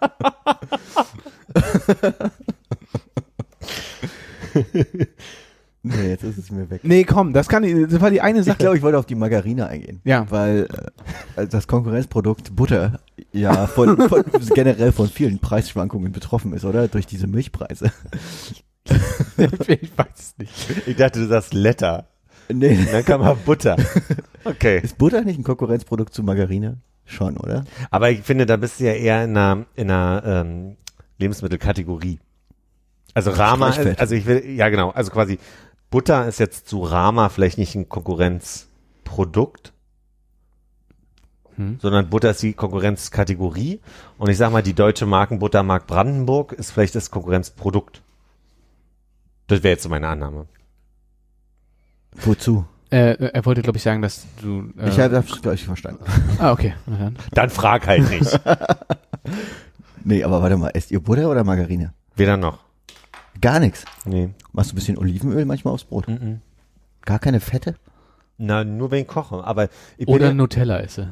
Nee, 5.83 6.09
jetzt 6.09 6.23
ist 6.23 6.37
es 6.37 6.51
mir 6.51 6.69
weg. 6.69 6.81
Nee, 6.83 7.03
komm, 7.03 7.33
das 7.33 7.47
kann 7.47 7.63
ich, 7.63 7.87
das 7.89 8.01
war 8.01 8.09
die 8.09 8.21
eine 8.21 8.39
Ich 8.39 8.45
Sache. 8.45 8.57
glaube, 8.57 8.77
ich 8.77 8.83
wollte 8.83 8.97
auf 8.97 9.05
die 9.05 9.15
Margarine 9.15 9.67
eingehen. 9.67 10.01
Ja. 10.03 10.25
Weil 10.29 10.67
äh, 11.35 11.47
das 11.47 11.67
Konkurrenzprodukt 11.67 12.55
Butter 12.55 12.99
ja 13.31 13.67
von, 13.67 13.97
von, 14.09 14.23
generell 14.55 14.91
von 14.91 15.07
vielen 15.07 15.39
Preisschwankungen 15.39 16.11
betroffen 16.11 16.53
ist, 16.53 16.65
oder? 16.65 16.87
Durch 16.87 17.05
diese 17.05 17.27
Milchpreise. 17.27 17.91
ich 19.67 19.97
weiß 19.97 20.07
es 20.17 20.37
nicht. 20.37 20.87
Ich 20.87 20.95
dachte, 20.95 21.19
du 21.19 21.27
sagst 21.27 21.53
Letter. 21.53 22.07
Nee. 22.49 22.77
Und 22.77 22.91
dann 22.91 23.05
kam 23.05 23.21
mal 23.21 23.35
Butter. 23.35 23.77
Okay. 24.43 24.79
Ist 24.83 24.97
Butter 24.97 25.21
nicht 25.21 25.39
ein 25.39 25.43
Konkurrenzprodukt 25.43 26.13
zu 26.13 26.23
Margarine? 26.23 26.77
Schon, 27.05 27.37
oder? 27.37 27.65
Aber 27.91 28.11
ich 28.11 28.21
finde, 28.21 28.45
da 28.45 28.57
bist 28.57 28.79
du 28.79 28.85
ja 28.85 28.93
eher 28.93 29.23
in 29.23 29.37
einer, 29.37 29.65
in 29.75 29.89
einer 29.89 30.23
ähm, 30.25 30.77
Lebensmittelkategorie. 31.17 32.19
Also 33.13 33.31
Rama, 33.31 33.67
also 33.97 34.15
ich 34.15 34.25
will, 34.25 34.43
ja 34.45 34.69
genau, 34.69 34.89
also 34.89 35.11
quasi 35.11 35.37
Butter 35.93 36.27
ist 36.27 36.39
jetzt 36.39 36.67
zu 36.67 36.81
Rama 36.81 37.29
vielleicht 37.29 37.59
nicht 37.59 37.75
ein 37.75 37.87
Konkurrenzprodukt, 37.87 39.73
Hm. 41.55 41.77
sondern 41.79 42.09
Butter 42.09 42.31
ist 42.31 42.41
die 42.41 42.53
Konkurrenzkategorie. 42.53 43.79
Und 44.17 44.27
ich 44.31 44.37
sag 44.37 44.51
mal, 44.51 44.63
die 44.63 44.73
deutsche 44.73 45.05
Markenbuttermark 45.05 45.85
Brandenburg 45.85 46.51
ist 46.53 46.71
vielleicht 46.71 46.95
das 46.95 47.11
Konkurrenzprodukt. 47.11 48.01
Das 49.45 49.61
wäre 49.61 49.73
jetzt 49.73 49.83
so 49.83 49.89
meine 49.89 50.07
Annahme. 50.07 50.47
Wozu? 52.23 52.65
Äh, 52.89 53.13
er 53.31 53.45
wollte, 53.45 53.61
glaube 53.61 53.77
ich, 53.77 53.83
sagen, 53.83 54.01
dass 54.01 54.25
du. 54.41 54.73
Äh, 54.79 54.89
Ich 54.89 54.99
habe 54.99 55.09
das 55.13 55.41
gleich 55.43 55.63
verstanden. 55.63 56.03
Ah, 56.39 56.53
okay. 56.53 56.73
Dann. 56.87 57.17
Dann 57.33 57.49
frag 57.51 57.85
halt 57.85 58.09
nicht. 58.09 58.39
Nee, 60.05 60.23
aber 60.23 60.41
warte 60.41 60.57
mal, 60.57 60.71
esst 60.73 60.91
ihr 60.91 60.99
Butter 61.01 61.29
oder 61.29 61.43
Margarine? 61.45 61.93
Weder 62.17 62.35
noch. 62.35 62.59
Gar 63.43 63.59
nichts. 63.59 63.85
Nee. 64.05 64.29
Machst 64.51 64.71
du 64.71 64.73
ein 64.73 64.77
bisschen 64.77 64.97
Olivenöl 64.97 65.45
manchmal 65.45 65.73
aufs 65.73 65.83
Brot? 65.83 66.07
Mhm. 66.07 66.41
Gar 67.05 67.19
keine 67.19 67.39
Fette? 67.39 67.75
Na, 68.37 68.63
nur 68.63 68.89
wenn 68.89 69.01
ich 69.01 69.07
koche. 69.07 69.43
Aber 69.43 69.69
ich 69.97 70.05
bin 70.05 70.15
Oder 70.15 70.27
ja, 70.27 70.33
Nutella 70.33 70.79
esse. 70.79 71.09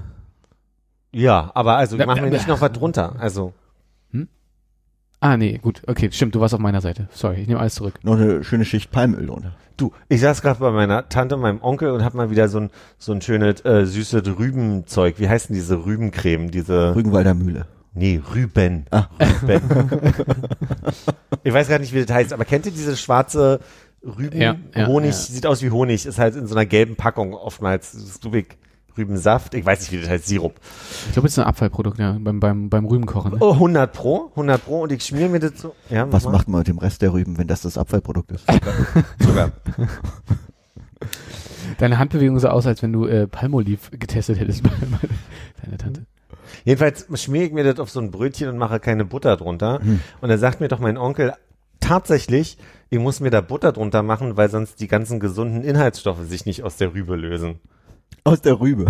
ja, 1.12 1.52
aber 1.54 1.76
also 1.78 2.00
ich 2.00 2.06
mache 2.06 2.22
mir 2.22 2.32
nicht 2.32 2.48
noch 2.48 2.62
was 2.62 2.72
drunter. 2.72 3.16
Also 3.20 3.54
Ah, 5.24 5.38
nee, 5.38 5.60
gut. 5.60 5.84
Okay, 5.86 6.10
stimmt, 6.12 6.34
du 6.34 6.40
warst 6.40 6.56
auf 6.56 6.60
meiner 6.60 6.82
Seite. 6.82 7.08
Sorry, 7.12 7.42
ich 7.42 7.48
nehme 7.48 7.60
alles 7.60 7.76
zurück. 7.76 8.00
Noch 8.02 8.16
eine 8.16 8.44
schöne 8.44 8.66
Schicht 8.66 8.90
Palmöl 8.90 9.28
drunter. 9.28 9.54
Du, 9.78 9.94
ich 10.10 10.20
saß 10.20 10.42
gerade 10.42 10.60
bei 10.60 10.72
meiner 10.72 11.10
Tante 11.10 11.36
und 11.36 11.42
meinem 11.42 11.62
Onkel 11.62 11.92
und 11.92 12.04
hab 12.04 12.16
mal 12.16 12.32
wieder 12.32 12.48
so 12.50 12.60
ein 12.62 12.72
so 12.98 13.12
ein 13.12 13.22
schönes 13.22 13.64
äh, 13.64 13.86
süßes 13.86 14.24
Rübenzeug. 14.40 15.20
Wie 15.20 15.30
heißen 15.30 15.54
diese 15.54 15.86
Rübencreme? 15.86 16.50
Diese 16.50 16.96
Rügenwalder 16.96 17.36
Mühle. 17.36 17.68
Nee, 17.94 18.22
Rüben. 18.34 18.86
Ah. 18.92 19.08
Rüben. 19.44 19.62
ich 21.44 21.54
weiß 21.54 21.68
gar 21.68 21.80
nicht, 21.80 21.94
wie 21.94 22.06
das 22.06 22.16
heißt, 22.16 22.34
aber 22.34 22.46
kennt 22.46 22.66
ihr 22.66 22.72
diese 22.72 22.96
schwarze 22.96 23.60
Rüben 24.04 24.40
Ja, 24.42 24.56
ja, 24.76 24.88
Honig, 24.88 25.12
ja. 25.12 25.18
sieht 25.18 25.46
aus 25.46 25.62
wie 25.62 25.72
Honig, 25.72 26.06
ist 26.06 26.18
halt 26.18 26.36
in 26.36 26.48
so 26.48 26.56
einer 26.56 26.66
gelben 26.66 26.96
Packung 26.96 27.34
oftmals 27.34 27.92
das 27.92 28.04
ist 28.04 28.26
Rübig 28.26 28.58
Rübensaft, 28.98 29.54
ich 29.54 29.66
weiß 29.66 29.80
nicht, 29.82 29.92
wie 29.94 30.02
das 30.02 30.10
heißt, 30.10 30.28
Sirup. 30.28 30.54
Ich 31.08 31.14
glaube, 31.14 31.28
es 31.28 31.34
ist 31.34 31.40
ein 31.40 31.46
Abfallprodukt, 31.46 31.98
ja, 31.98 32.18
beim, 32.20 32.42
beim, 32.42 32.70
beim 32.70 32.86
Rübenkochen. 32.86 33.32
Ne? 33.32 33.38
Oh, 33.40 33.54
100 33.54 33.94
pro, 33.94 34.28
100 34.32 34.66
pro 34.66 34.82
und 34.82 34.92
ich 34.92 35.04
schmier 35.04 35.30
mir 35.30 35.40
das 35.40 35.62
so. 35.62 35.76
Ja, 35.90 36.12
Was 36.12 36.26
mal. 36.26 36.32
macht 36.32 36.50
man 36.50 36.60
mit 36.60 36.68
dem 36.68 36.78
Rest 36.78 37.02
der 37.02 37.14
Rüben, 37.14 37.38
wenn 37.38 37.48
das 37.48 37.62
das 37.62 37.78
Abfallprodukt 37.78 38.32
ist? 38.32 38.46
Zucker. 39.22 39.52
Deine 41.78 41.98
Handbewegung 42.00 42.38
sah 42.40 42.50
aus, 42.50 42.68
als 42.68 42.82
wenn 42.84 42.92
du 42.92 43.06
äh, 43.06 43.28
Palmolive 43.28 43.98
getestet 43.98 44.40
hättest 44.40 44.64
bei 44.64 44.70
bei 44.70 45.08
deiner 45.64 45.78
Tante. 45.78 46.06
Jedenfalls 46.64 47.08
schmier 47.22 47.44
ich 47.44 47.52
mir 47.52 47.64
das 47.64 47.80
auf 47.80 47.90
so 47.90 48.00
ein 48.00 48.12
Brötchen 48.12 48.50
und 48.50 48.58
mache 48.58 48.80
keine 48.80 49.06
Butter 49.06 49.38
drunter. 49.38 49.82
Und 50.22 50.30
da 50.30 50.38
sagt 50.38 50.60
mir 50.60 50.68
doch 50.68 50.80
mein 50.80 50.98
Onkel, 50.98 51.34
tatsächlich, 51.80 52.58
ich 52.90 53.00
muss 53.00 53.20
mir 53.20 53.32
da 53.32 53.42
Butter 53.42 53.72
drunter 53.72 54.04
machen, 54.04 54.38
weil 54.38 54.50
sonst 54.50 54.80
die 54.80 54.88
ganzen 54.88 55.20
gesunden 55.20 55.64
Inhaltsstoffe 55.64 56.22
sich 56.24 56.46
nicht 56.46 56.64
aus 56.64 56.78
der 56.78 56.94
Rübe 56.94 57.16
lösen. 57.16 57.60
Aus 58.24 58.42
der 58.42 58.60
Rübe. 58.60 58.86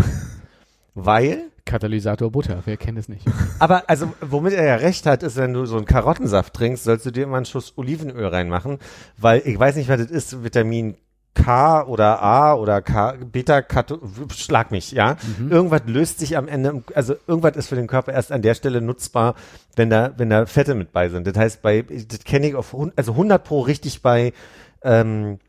Weil, 0.93 1.43
Katalysator 1.65 2.31
Butter, 2.31 2.61
wer 2.65 2.77
kennt 2.77 2.97
es 2.97 3.07
nicht? 3.07 3.25
aber 3.59 3.89
also 3.89 4.11
womit 4.21 4.53
er 4.53 4.65
ja 4.65 4.75
recht 4.75 5.05
hat, 5.05 5.23
ist, 5.23 5.37
wenn 5.37 5.53
du 5.53 5.65
so 5.65 5.77
einen 5.77 5.85
Karottensaft 5.85 6.53
trinkst, 6.53 6.83
sollst 6.83 7.05
du 7.05 7.11
dir 7.11 7.23
immer 7.23 7.37
einen 7.37 7.45
Schuss 7.45 7.73
Olivenöl 7.77 8.27
reinmachen, 8.27 8.77
weil 9.17 9.41
ich 9.45 9.57
weiß 9.57 9.77
nicht, 9.77 9.87
was 9.87 10.01
das 10.01 10.11
ist, 10.11 10.43
Vitamin 10.43 10.97
K 11.33 11.83
oder 11.87 12.21
A 12.21 12.53
oder 12.55 12.81
K, 12.81 13.13
Beta, 13.31 13.61
Kato, 13.61 13.99
schlag 14.35 14.69
mich, 14.71 14.91
ja. 14.91 15.15
Irgendwas 15.49 15.81
löst 15.85 16.19
sich 16.19 16.37
am 16.37 16.47
Ende, 16.47 16.83
also 16.93 17.15
irgendwas 17.25 17.55
ist 17.55 17.67
für 17.69 17.75
den 17.75 17.87
Körper 17.87 18.11
erst 18.13 18.31
an 18.31 18.41
der 18.41 18.53
Stelle 18.53 18.81
nutzbar, 18.81 19.35
wenn 19.75 19.89
da, 19.89 20.11
wenn 20.17 20.29
da 20.29 20.45
Fette 20.45 20.75
mit 20.75 20.91
bei 20.91 21.07
sind. 21.09 21.25
Das 21.27 21.37
heißt, 21.37 21.61
bei, 21.61 21.83
das 21.83 22.23
kenne 22.25 22.47
ich 22.49 22.55
auf, 22.55 22.75
also 22.95 23.11
100 23.13 23.43
pro 23.43 23.61
richtig 23.61 24.01
bei, 24.01 24.33
ähm, 24.83 25.39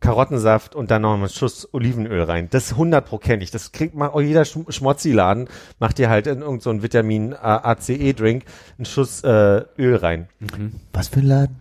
Karottensaft 0.00 0.74
und 0.74 0.90
dann 0.90 1.02
noch 1.02 1.14
einen 1.14 1.28
Schuss 1.28 1.68
Olivenöl 1.72 2.22
rein. 2.22 2.48
Das 2.50 2.72
100 2.72 3.04
pro 3.06 3.18
kenne 3.18 3.42
ich. 3.42 3.50
Das 3.50 3.72
kriegt 3.72 3.94
man, 3.94 4.10
auch 4.10 4.20
jeder 4.20 4.42
Schm- 4.42 4.70
Schmotzi-Laden 4.70 5.48
macht 5.80 5.98
dir 5.98 6.10
halt 6.10 6.26
in 6.26 6.34
irgendeinen 6.40 6.60
so 6.60 6.70
einen 6.70 6.82
Vitamin 6.82 7.32
A- 7.34 7.64
ACE-Drink 7.72 8.44
einen 8.78 8.84
Schuss 8.84 9.24
äh, 9.24 9.62
Öl 9.78 9.96
rein. 9.96 10.28
Was 10.92 11.08
für 11.08 11.20
ein 11.20 11.26
Laden? 11.26 11.56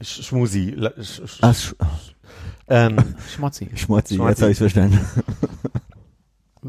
Sch 0.00 0.22
Schmusi. 0.24 0.76
Sch 1.02 1.22
sch 1.26 1.38
Ach, 1.40 1.54
Sch 1.54 1.74
ähm, 2.70 2.96
Schmotzi. 3.34 3.68
Schmotzi, 3.74 4.14
Schmotzi. 4.14 4.30
jetzt 4.30 4.42
habe 4.42 4.52
ich 4.52 4.58
verstanden. 4.58 4.98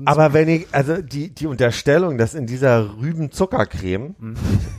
aber 0.05 0.33
wenn 0.33 0.49
ich, 0.49 0.67
also 0.71 1.01
die, 1.01 1.33
die 1.33 1.47
Unterstellung, 1.47 2.17
dass 2.17 2.33
in 2.33 2.47
dieser 2.47 2.97
Rübenzuckercreme 3.01 4.15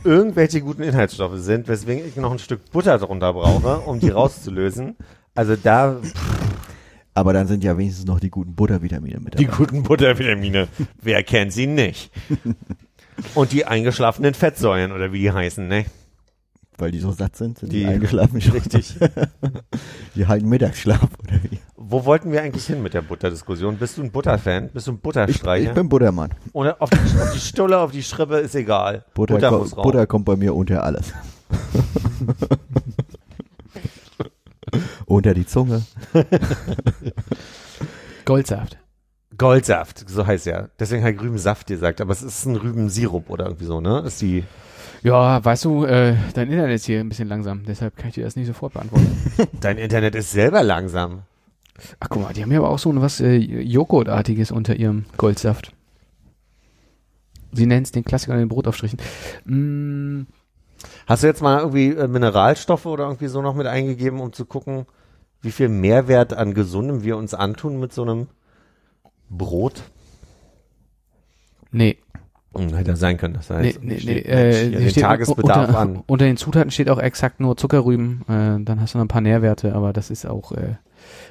irgendwelche 0.04 0.60
guten 0.60 0.82
Inhaltsstoffe 0.82 1.36
sind, 1.38 1.68
weswegen 1.68 2.06
ich 2.06 2.16
noch 2.16 2.32
ein 2.32 2.38
Stück 2.38 2.70
Butter 2.70 2.98
drunter 2.98 3.32
brauche, 3.32 3.80
um 3.80 4.00
die 4.00 4.10
rauszulösen, 4.10 4.96
also 5.34 5.56
da 5.56 6.00
Aber 7.14 7.32
dann 7.32 7.46
sind 7.46 7.62
ja 7.62 7.76
wenigstens 7.76 8.06
noch 8.06 8.20
die 8.20 8.30
guten 8.30 8.54
Buttervitamine 8.54 9.20
mit 9.20 9.38
Die 9.38 9.44
dabei. 9.44 9.56
guten 9.58 9.82
Buttervitamine. 9.82 10.68
Wer 11.00 11.22
kennt 11.22 11.52
sie 11.52 11.66
nicht? 11.66 12.10
Und 13.34 13.52
die 13.52 13.66
eingeschlafenen 13.66 14.32
Fettsäuren 14.34 14.92
oder 14.92 15.12
wie 15.12 15.20
die 15.20 15.30
heißen, 15.30 15.68
ne? 15.68 15.84
Weil 16.82 16.90
die 16.90 16.98
so 16.98 17.12
satt 17.12 17.36
sind, 17.36 17.60
sind 17.60 17.72
die, 17.72 17.84
Die- 17.84 17.86
eingeschlafen. 17.86 18.38
Richtig. 18.52 18.96
Die 20.16 20.26
halten 20.26 20.48
Mittagsschlaf 20.48 21.10
oder 21.22 21.40
wie? 21.44 21.60
Wo 21.76 22.04
wollten 22.04 22.32
wir 22.32 22.42
eigentlich 22.42 22.66
hin 22.66 22.82
mit 22.82 22.92
der 22.92 23.02
Butterdiskussion? 23.02 23.76
Bist 23.76 23.98
du 23.98 24.02
ein 24.02 24.10
Butterfan? 24.10 24.68
Bist 24.70 24.88
du 24.88 24.90
ein 24.90 24.96
Ich, 24.96 25.02
Butterstreicher? 25.02 25.68
ich 25.68 25.74
bin 25.74 25.88
Buttermann. 25.88 26.30
Oder 26.52 26.82
auf 26.82 26.90
die, 26.90 26.96
auf 27.20 27.32
die 27.32 27.38
Stulle, 27.38 27.78
auf 27.78 27.92
die 27.92 28.02
Schrippe 28.02 28.38
ist 28.38 28.56
egal. 28.56 29.04
Butter, 29.14 29.34
Butter 29.34 29.50
ko 29.50 29.58
muss 29.58 29.76
raus. 29.76 29.82
Butter 29.84 30.06
kommt 30.08 30.24
bei 30.24 30.34
mir 30.34 30.56
unter 30.56 30.82
alles. 30.82 31.12
unter 35.06 35.34
die 35.34 35.46
Zunge. 35.46 35.82
Goldsaft. 38.24 38.76
Goldsaft, 39.38 40.04
so 40.08 40.26
heißt 40.26 40.46
ja. 40.46 40.68
Deswegen 40.80 41.06
ich 41.06 41.20
Rübensaft 41.20 41.68
gesagt, 41.68 42.00
aber 42.00 42.10
es 42.10 42.22
ist 42.22 42.44
ein 42.44 42.56
Rübensirup 42.56 43.30
oder 43.30 43.44
irgendwie 43.44 43.66
so, 43.66 43.80
ne? 43.80 44.02
Ist 44.04 44.20
die 44.20 44.42
Ja, 45.02 45.44
weißt 45.44 45.64
du, 45.64 45.84
äh, 45.84 46.16
dein 46.34 46.50
Internet 46.50 46.76
ist 46.76 46.86
hier 46.86 47.00
ein 47.00 47.08
bisschen 47.08 47.28
langsam, 47.28 47.64
deshalb 47.64 47.96
kann 47.96 48.08
ich 48.08 48.14
dir 48.14 48.24
das 48.24 48.36
nicht 48.36 48.46
sofort 48.46 48.74
beantworten. 48.74 49.16
Dein 49.60 49.78
Internet 49.78 50.14
ist 50.14 50.30
selber 50.30 50.62
langsam. 50.62 51.22
Ach 51.98 52.08
guck 52.08 52.22
mal, 52.22 52.32
die 52.32 52.42
haben 52.42 52.52
ja 52.52 52.58
aber 52.58 52.70
auch 52.70 52.78
so 52.78 52.94
was 53.00 53.20
äh, 53.20 53.34
Joghurtartiges 53.34 54.52
unter 54.52 54.76
ihrem 54.76 55.06
Goldsaft. 55.16 55.72
Sie 57.50 57.66
nennen 57.66 57.82
es 57.82 57.90
den 57.90 58.04
Klassiker 58.04 58.34
an 58.34 58.38
den 58.38 58.48
Brotaufstrichen. 58.48 59.00
Mm, 59.44 60.26
Hast 61.06 61.22
du 61.22 61.26
jetzt 61.26 61.42
mal 61.42 61.60
irgendwie 61.60 61.88
äh, 61.88 62.08
Mineralstoffe 62.08 62.86
oder 62.86 63.04
irgendwie 63.04 63.28
so 63.28 63.42
noch 63.42 63.54
mit 63.54 63.66
eingegeben, 63.66 64.20
um 64.20 64.32
zu 64.32 64.44
gucken, 64.44 64.86
wie 65.40 65.50
viel 65.52 65.68
Mehrwert 65.68 66.32
an 66.32 66.54
Gesundem 66.54 67.02
wir 67.02 67.16
uns 67.16 67.34
antun 67.34 67.78
mit 67.80 67.92
so 67.92 68.02
einem 68.02 68.28
Brot? 69.28 69.82
nee, 71.74 71.96
hätte 72.54 72.96
sein 72.96 73.16
können, 73.16 73.34
dass 73.34 73.48
da 73.48 73.60
nee, 73.60 73.68
jetzt 73.68 73.82
nee, 73.82 74.00
nee. 74.04 74.18
Äh, 74.18 74.70
den 74.70 74.90
steht 74.90 75.02
Tagesbedarf 75.02 75.68
unter, 75.68 75.78
an. 75.78 76.02
Unter 76.06 76.24
den 76.24 76.36
Zutaten 76.36 76.70
steht 76.70 76.90
auch 76.90 76.98
exakt 76.98 77.40
nur 77.40 77.56
Zuckerrüben. 77.56 78.22
Äh, 78.28 78.64
dann 78.64 78.80
hast 78.80 78.94
du 78.94 78.98
noch 78.98 79.04
ein 79.04 79.08
paar 79.08 79.20
Nährwerte, 79.20 79.74
aber 79.74 79.92
das 79.92 80.10
ist 80.10 80.26
auch, 80.26 80.52
äh, 80.52 80.76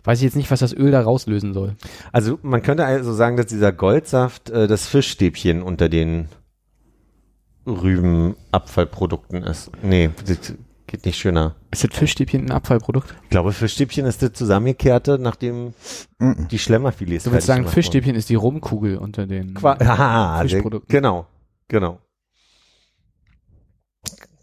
weiß 0.03 0.19
ich 0.19 0.23
jetzt 0.23 0.35
nicht, 0.35 0.51
was 0.51 0.59
das 0.59 0.73
Öl 0.73 0.91
da 0.91 1.01
rauslösen 1.01 1.53
soll. 1.53 1.75
Also 2.11 2.39
man 2.41 2.61
könnte 2.61 2.85
also 2.85 3.13
sagen, 3.13 3.37
dass 3.37 3.47
dieser 3.47 3.71
Goldsaft 3.71 4.49
äh, 4.49 4.67
das 4.67 4.87
Fischstäbchen 4.87 5.61
unter 5.61 5.89
den 5.89 6.27
Rübenabfallprodukten 7.67 9.43
ist. 9.43 9.71
Nee, 9.83 10.09
das 10.25 10.55
geht 10.91 11.05
nicht 11.05 11.17
schöner. 11.17 11.55
Ist 11.71 11.83
das 11.83 11.97
Fischstäbchen 11.97 12.45
ein 12.45 12.51
Abfallprodukt? 12.51 13.15
Ich 13.23 13.29
glaube, 13.29 13.51
Fischstäbchen 13.53 14.05
ist 14.05 14.21
das 14.21 14.33
zusammengekehrte, 14.33 15.17
nachdem 15.19 15.73
Mhm. 16.19 16.47
die 16.49 16.59
Schlemmerfilets 16.59 17.23
Du 17.23 17.31
würdest 17.31 17.47
sagen, 17.47 17.67
Fischstäbchen 17.67 18.15
ist 18.15 18.29
die 18.29 18.35
Rumkugel 18.35 18.97
unter 18.97 19.25
den. 19.25 19.53
Qua 19.55 19.77
sehr- 19.79 20.49
Fischprodukten. 20.49 20.87
genau, 20.91 21.25
genau. 21.67 21.99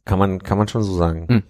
Kann 0.04 0.18
man, 0.18 0.42
kann 0.42 0.58
man 0.58 0.68
schon 0.68 0.82
so 0.82 0.96
sagen. 0.96 1.26
Hm. 1.28 1.42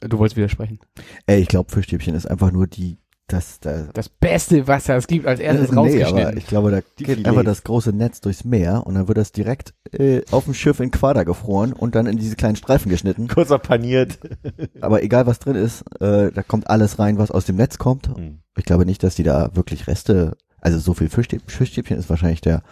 Du 0.00 0.18
wolltest 0.18 0.36
widersprechen. 0.36 0.78
Ey, 1.26 1.40
ich 1.40 1.48
glaube, 1.48 1.70
Fischstäbchen 1.72 2.14
ist 2.14 2.26
einfach 2.26 2.50
nur 2.52 2.66
die, 2.66 2.98
das, 3.28 3.60
da, 3.60 3.88
Das 3.92 4.08
Beste, 4.08 4.66
was 4.66 4.88
es 4.88 5.06
gibt, 5.06 5.26
als 5.26 5.38
erstes 5.38 5.70
nee, 5.70 5.76
aber 5.76 5.86
rausgeschnitten. 5.86 6.36
ich 6.38 6.46
glaube, 6.46 6.70
da 6.70 6.80
Die 6.98 7.04
geht 7.04 7.26
einfach 7.26 7.44
das 7.44 7.62
große 7.62 7.92
Netz 7.92 8.20
durchs 8.22 8.44
Meer 8.44 8.86
und 8.86 8.94
dann 8.94 9.06
wird 9.06 9.18
das 9.18 9.32
direkt 9.32 9.74
äh, 9.92 10.22
auf 10.30 10.44
dem 10.44 10.54
Schiff 10.54 10.80
in 10.80 10.90
Quader 10.90 11.24
gefroren 11.24 11.74
und 11.74 11.94
dann 11.94 12.06
in 12.06 12.16
diese 12.16 12.36
kleinen 12.36 12.56
Streifen 12.56 12.90
geschnitten. 12.90 13.28
Kurzer 13.28 13.58
paniert. 13.58 14.18
Aber 14.80 15.02
egal 15.02 15.26
was 15.26 15.38
drin 15.38 15.56
ist, 15.56 15.82
äh, 16.00 16.32
da 16.32 16.42
kommt 16.42 16.70
alles 16.70 16.98
rein, 16.98 17.18
was 17.18 17.30
aus 17.30 17.44
dem 17.44 17.56
Netz 17.56 17.78
kommt. 17.78 18.10
Ich 18.56 18.64
glaube 18.64 18.86
nicht, 18.86 19.02
dass 19.02 19.14
die 19.14 19.22
da 19.22 19.54
wirklich 19.54 19.86
Reste, 19.86 20.36
also 20.60 20.78
so 20.78 20.94
viel 20.94 21.10
Fischstäbchen, 21.10 21.48
Fischstäbchen 21.48 21.98
ist 21.98 22.10
wahrscheinlich 22.10 22.40
der 22.40 22.62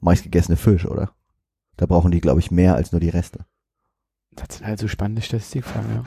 meistgegessene 0.00 0.56
Fisch, 0.56 0.86
oder? 0.86 1.10
Da 1.76 1.84
brauchen 1.86 2.10
die, 2.10 2.20
glaube 2.20 2.40
ich, 2.40 2.50
mehr 2.50 2.74
als 2.74 2.90
nur 2.90 3.00
die 3.00 3.10
Reste. 3.10 3.44
Das 4.34 4.56
sind 4.56 4.66
halt 4.66 4.78
so 4.78 4.88
spannende 4.88 5.22
Statistikfragen, 5.22 5.90
ja. 5.94 6.04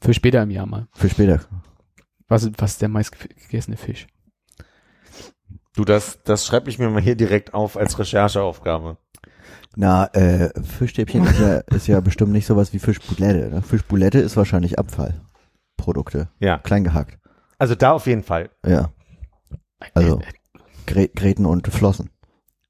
Für 0.00 0.14
später 0.14 0.42
im 0.42 0.50
Jahr 0.50 0.66
mal. 0.66 0.88
Für 0.92 1.10
später. 1.10 1.40
Was, 2.30 2.44
ist- 2.44 2.54
was 2.58 2.72
ist 2.72 2.82
der 2.82 2.88
meistgegessene 2.88 3.76
Fisch? 3.76 4.06
Du, 5.74 5.84
das, 5.84 6.22
das 6.24 6.46
schreibe 6.46 6.68
ich 6.70 6.78
mir 6.78 6.88
mal 6.90 7.00
hier 7.02 7.14
direkt 7.16 7.54
auf 7.54 7.76
als 7.76 7.98
Rechercheaufgabe. 7.98 8.96
Na, 9.76 10.06
äh, 10.14 10.50
Fischstäbchen 10.62 11.24
ist 11.24 11.38
ja, 11.38 11.58
ist 11.58 11.86
ja 11.86 12.00
bestimmt 12.00 12.32
nicht 12.32 12.46
sowas 12.46 12.72
wie 12.72 12.78
Fischboulette. 12.80 13.50
Ne? 13.50 13.62
Fischboulette 13.62 14.18
ist 14.18 14.36
wahrscheinlich 14.36 14.78
Abfallprodukte. 14.78 16.28
Ja, 16.40 16.58
Klein 16.58 16.82
gehackt. 16.84 17.18
also 17.58 17.74
da 17.76 17.92
auf 17.92 18.06
jeden 18.06 18.22
Fall. 18.24 18.50
Ja. 18.66 18.90
Also- 19.94 20.18
Äh, 20.20 20.24
Grä 20.86 21.08
Gräten 21.14 21.46
und 21.46 21.68
Flossen. 21.68 22.10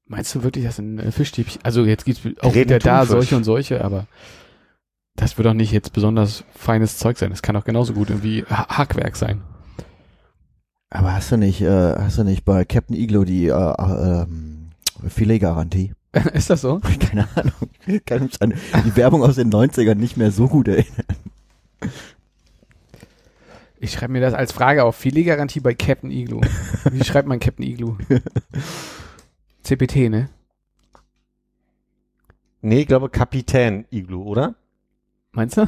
Meinst 0.05 0.35
du 0.35 0.43
wirklich, 0.43 0.65
dass 0.65 0.77
ein 0.77 0.99
äh, 0.99 1.11
Fischstäbchen, 1.11 1.61
also 1.63 1.85
jetzt 1.85 2.05
gibt's 2.05 2.21
auch 2.41 2.53
Reden 2.53 2.69
wieder 2.69 2.79
da 2.79 3.05
solche 3.05 3.35
und 3.35 3.45
solche, 3.45 3.83
aber 3.83 4.05
das 5.15 5.37
wird 5.37 5.47
doch 5.47 5.53
nicht 5.53 5.71
jetzt 5.71 5.93
besonders 5.93 6.43
feines 6.53 6.97
Zeug 6.99 7.17
sein. 7.17 7.31
Das 7.31 7.41
kann 7.41 7.55
doch 7.55 7.63
genauso 7.63 7.93
gut 7.93 8.09
irgendwie 8.11 8.43
Ha- 8.43 8.77
Hackwerk 8.77 9.15
sein. 9.15 9.41
Aber 10.93 11.13
hast 11.13 11.31
du 11.31 11.37
nicht, 11.37 11.61
äh, 11.61 11.95
hast 11.95 12.17
du 12.17 12.23
nicht 12.25 12.43
bei 12.43 12.65
Captain 12.65 12.97
Iglo 12.97 13.23
die 13.23 13.47
äh, 13.47 13.51
äh, 13.51 14.21
ähm, 14.23 14.71
Filetgarantie? 15.07 15.93
ist 16.33 16.49
das 16.49 16.61
so? 16.61 16.81
Keine 16.99 17.27
Ahnung. 17.35 17.69
Ich 17.87 18.03
kann 18.03 18.23
mich 18.23 18.41
an 18.41 18.53
die 18.85 18.95
Werbung 18.97 19.23
aus 19.23 19.35
den 19.35 19.49
90ern 19.49 19.95
nicht 19.95 20.17
mehr 20.17 20.31
so 20.31 20.49
gut 20.49 20.67
erinnern. 20.67 21.05
Ich 23.79 23.93
schreibe 23.93 24.11
mir 24.11 24.21
das 24.21 24.33
als 24.33 24.51
Frage 24.51 24.83
auf. 24.83 24.97
Filetgarantie 24.97 25.61
bei 25.61 25.73
Captain 25.73 26.11
Igloo. 26.11 26.41
Wie 26.91 27.03
schreibt 27.05 27.27
man 27.27 27.39
Captain 27.39 27.65
Igloo? 27.65 27.95
CPT, 29.63 30.09
ne? 30.09 30.29
Nee, 32.61 32.81
ich 32.81 32.87
glaube 32.87 33.09
Kapitän 33.09 33.85
Iglu, 33.89 34.23
oder? 34.23 34.55
Meinst 35.31 35.57
du? 35.57 35.67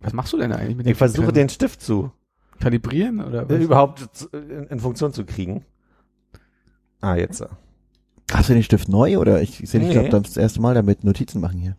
Was 0.00 0.12
machst 0.12 0.32
du 0.32 0.36
denn 0.38 0.52
eigentlich 0.52 0.76
mit 0.76 0.86
dem 0.86 0.92
Ich 0.92 0.98
versuche 0.98 1.32
den 1.32 1.48
Stift 1.48 1.82
zu 1.82 2.12
Kalibrieren 2.60 3.20
oder 3.20 3.42
äh, 3.42 3.48
was? 3.50 3.58
überhaupt 3.64 4.28
in, 4.32 4.66
in 4.68 4.80
Funktion 4.80 5.12
zu 5.12 5.24
kriegen. 5.24 5.64
Ah, 7.00 7.16
jetzt. 7.16 7.44
Hast 8.32 8.48
du 8.48 8.54
den 8.54 8.62
Stift 8.62 8.88
neu 8.88 9.18
oder 9.18 9.40
ich 9.42 9.58
sehe 9.58 9.80
dich 9.80 9.94
Nee. 9.94 10.08
glaube 10.08 10.26
das 10.26 10.36
erste 10.36 10.60
Mal 10.60 10.74
damit 10.74 11.02
Notizen 11.04 11.40
machen 11.40 11.58
hier. 11.58 11.76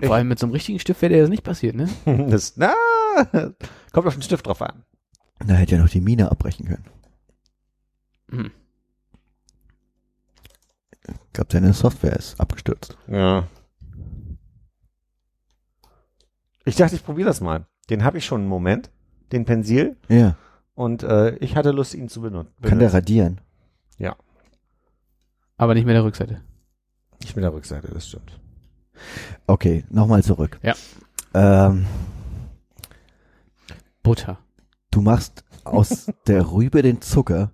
Vor 0.00 0.14
allem 0.16 0.28
mit 0.28 0.38
so 0.38 0.46
einem 0.46 0.52
richtigen 0.52 0.78
Stift 0.80 1.02
wäre 1.02 1.12
dir 1.14 1.20
das 1.20 1.30
nicht 1.30 1.44
passiert, 1.44 1.76
ne? 1.76 1.88
Das, 2.30 2.54
na, 2.56 2.72
kommt 3.92 4.06
auf 4.08 4.14
den 4.14 4.22
Stift 4.22 4.46
drauf 4.46 4.60
an. 4.62 4.82
Da 5.46 5.54
hätte 5.54 5.76
ja 5.76 5.82
noch 5.82 5.88
die 5.90 6.00
Mine 6.00 6.30
abbrechen 6.30 6.66
können. 6.66 6.84
Hm. 8.30 8.50
Ich 11.26 11.32
glaube, 11.32 11.48
deine 11.50 11.72
Software 11.72 12.16
ist 12.16 12.40
abgestürzt. 12.40 12.96
Ja. 13.08 13.46
Ich 16.64 16.76
dachte, 16.76 16.94
ich 16.96 17.04
probiere 17.04 17.28
das 17.28 17.40
mal. 17.40 17.66
Den 17.90 18.04
habe 18.04 18.18
ich 18.18 18.24
schon 18.24 18.42
einen 18.42 18.48
Moment, 18.48 18.90
den 19.32 19.44
Pensil. 19.44 19.96
Ja. 20.08 20.36
Und 20.74 21.02
äh, 21.02 21.36
ich 21.36 21.56
hatte 21.56 21.70
Lust, 21.70 21.94
ihn 21.94 22.08
zu 22.08 22.20
benutzen. 22.20 22.52
Kann 22.62 22.78
der 22.78 22.92
radieren? 22.92 23.40
Aber 25.56 25.74
nicht 25.74 25.86
mit 25.86 25.94
der 25.94 26.04
Rückseite. 26.04 26.40
Nicht 27.22 27.36
mit 27.36 27.44
der 27.44 27.52
Rückseite, 27.52 27.88
das 27.88 28.08
stimmt. 28.08 28.40
Okay, 29.46 29.84
nochmal 29.88 30.22
zurück. 30.22 30.58
Ja. 30.62 30.74
Ähm, 31.32 31.86
Butter. 34.02 34.38
du 34.90 35.00
machst 35.00 35.44
aus 35.64 36.06
der 36.26 36.52
Rübe 36.52 36.82
den 36.82 37.00
Zucker 37.00 37.52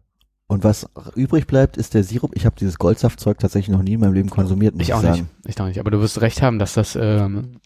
und 0.50 0.64
was 0.64 0.88
übrig 1.14 1.46
bleibt, 1.46 1.76
ist 1.76 1.94
der 1.94 2.02
Sirup. 2.04 2.32
Ich 2.34 2.44
habe 2.44 2.56
dieses 2.58 2.78
Goldsaftzeug 2.78 3.38
tatsächlich 3.38 3.74
noch 3.74 3.82
nie 3.82 3.92
in 3.94 4.00
meinem 4.00 4.14
Leben 4.14 4.30
konsumiert, 4.30 4.74
muss 4.74 4.82
Ich 4.82 4.88
ich, 4.88 4.94
auch 4.94 5.02
sagen. 5.02 5.28
nicht. 5.44 5.56
Ich 5.56 5.60
auch 5.60 5.66
nicht. 5.66 5.78
Aber 5.78 5.90
du 5.90 6.00
wirst 6.00 6.20
recht 6.20 6.42
haben, 6.42 6.58
dass 6.58 6.74
das, 6.74 6.96
ähm, 7.00 7.60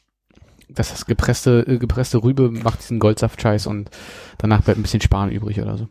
dass 0.69 0.91
das 0.91 1.07
gepresste, 1.07 1.65
äh, 1.67 1.79
gepresste 1.79 2.23
Rübe 2.23 2.51
macht 2.51 2.81
diesen 2.83 2.99
Goldsaft-Scheiß 2.99 3.67
und 3.67 3.91
danach 4.39 4.63
bleibt 4.63 4.79
ein 4.79 4.83
bisschen 4.83 5.01
Sparen 5.01 5.31
übrig 5.31 5.61
oder 5.61 5.79
so. 5.79 5.89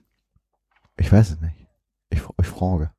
Ich 0.98 1.12
weiß 1.12 1.32
es 1.32 1.42
nicht. 1.42 1.56
Ich, 2.12 2.22
ich 2.40 2.48
frage. 2.48 2.92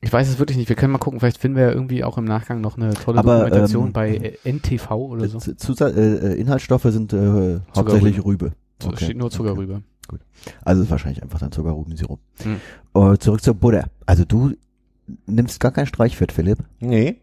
Ich 0.00 0.12
weiß 0.12 0.28
es 0.28 0.38
wirklich 0.38 0.56
nicht. 0.58 0.68
Wir 0.68 0.76
können 0.76 0.92
mal 0.92 0.98
gucken. 0.98 1.20
Vielleicht 1.20 1.38
finden 1.38 1.56
wir 1.56 1.64
ja 1.64 1.72
irgendwie 1.72 2.04
auch 2.04 2.18
im 2.18 2.24
Nachgang 2.24 2.60
noch 2.60 2.76
eine 2.76 2.94
tolle 2.94 3.18
Aber, 3.18 3.38
Dokumentation 3.38 3.86
ähm, 3.86 3.92
bei 3.92 4.16
äh, 4.16 4.52
NTV 4.52 4.90
oder 4.92 5.28
so. 5.28 5.38
Z- 5.38 5.58
Zusatz, 5.60 5.96
äh, 5.96 6.34
äh, 6.34 6.40
Inhaltsstoffe 6.40 6.84
sind 6.84 7.12
äh, 7.12 7.60
hauptsächlich 7.76 8.24
Rübe. 8.24 8.52
So, 8.82 8.88
okay, 8.90 9.04
steht 9.04 9.16
nur 9.16 9.30
Zucker 9.30 9.52
okay. 9.52 9.78
Rüber. 10.12 10.24
Also 10.64 10.82
ist 10.82 10.90
wahrscheinlich 10.90 11.22
einfach 11.22 11.38
dann 11.38 11.52
Zuckerrübensirup. 11.52 12.20
Hm. 12.42 12.60
Äh, 12.94 13.18
zurück 13.18 13.42
zur 13.42 13.54
Butter. 13.54 13.88
Also 14.06 14.24
du 14.24 14.52
nimmst 15.26 15.60
gar 15.60 15.72
kein 15.72 15.86
Streichfett, 15.86 16.32
Philipp. 16.32 16.58
Nee. 16.80 17.20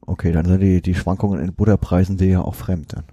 Okay, 0.00 0.32
dann 0.32 0.46
sind 0.46 0.60
die, 0.60 0.80
die 0.80 0.94
Schwankungen 0.94 1.40
in 1.40 1.52
Butterpreisen 1.52 2.16
dir 2.16 2.28
ja 2.28 2.40
auch 2.40 2.54
fremd 2.54 2.94
dann. 2.94 3.04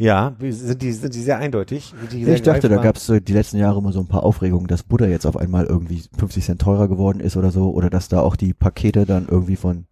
Ja, 0.00 0.36
sind 0.40 0.82
die, 0.82 0.92
sind 0.92 1.14
die 1.14 1.22
sehr 1.22 1.38
eindeutig? 1.38 1.92
Die 2.12 2.24
sehr 2.24 2.36
Ich 2.36 2.42
dachte, 2.42 2.68
da 2.68 2.76
gab 2.76 2.96
es 2.96 3.06
so 3.06 3.18
die 3.18 3.32
letzten 3.32 3.56
Jahre 3.56 3.78
immer 3.80 3.90
so 3.90 3.98
ein 3.98 4.06
paar 4.06 4.22
Aufregungen, 4.22 4.68
dass 4.68 4.84
Butter 4.84 5.08
jetzt 5.08 5.26
auf 5.26 5.36
einmal 5.36 5.64
irgendwie 5.66 6.04
50 6.16 6.44
Cent 6.44 6.60
teurer 6.60 6.86
geworden 6.86 7.18
ist 7.18 7.36
oder 7.36 7.50
so, 7.50 7.72
oder 7.72 7.90
dass 7.90 8.08
da 8.08 8.20
auch 8.20 8.36
die 8.36 8.54
Pakete 8.54 9.06
dann 9.06 9.26
irgendwie 9.28 9.56
von, 9.56 9.86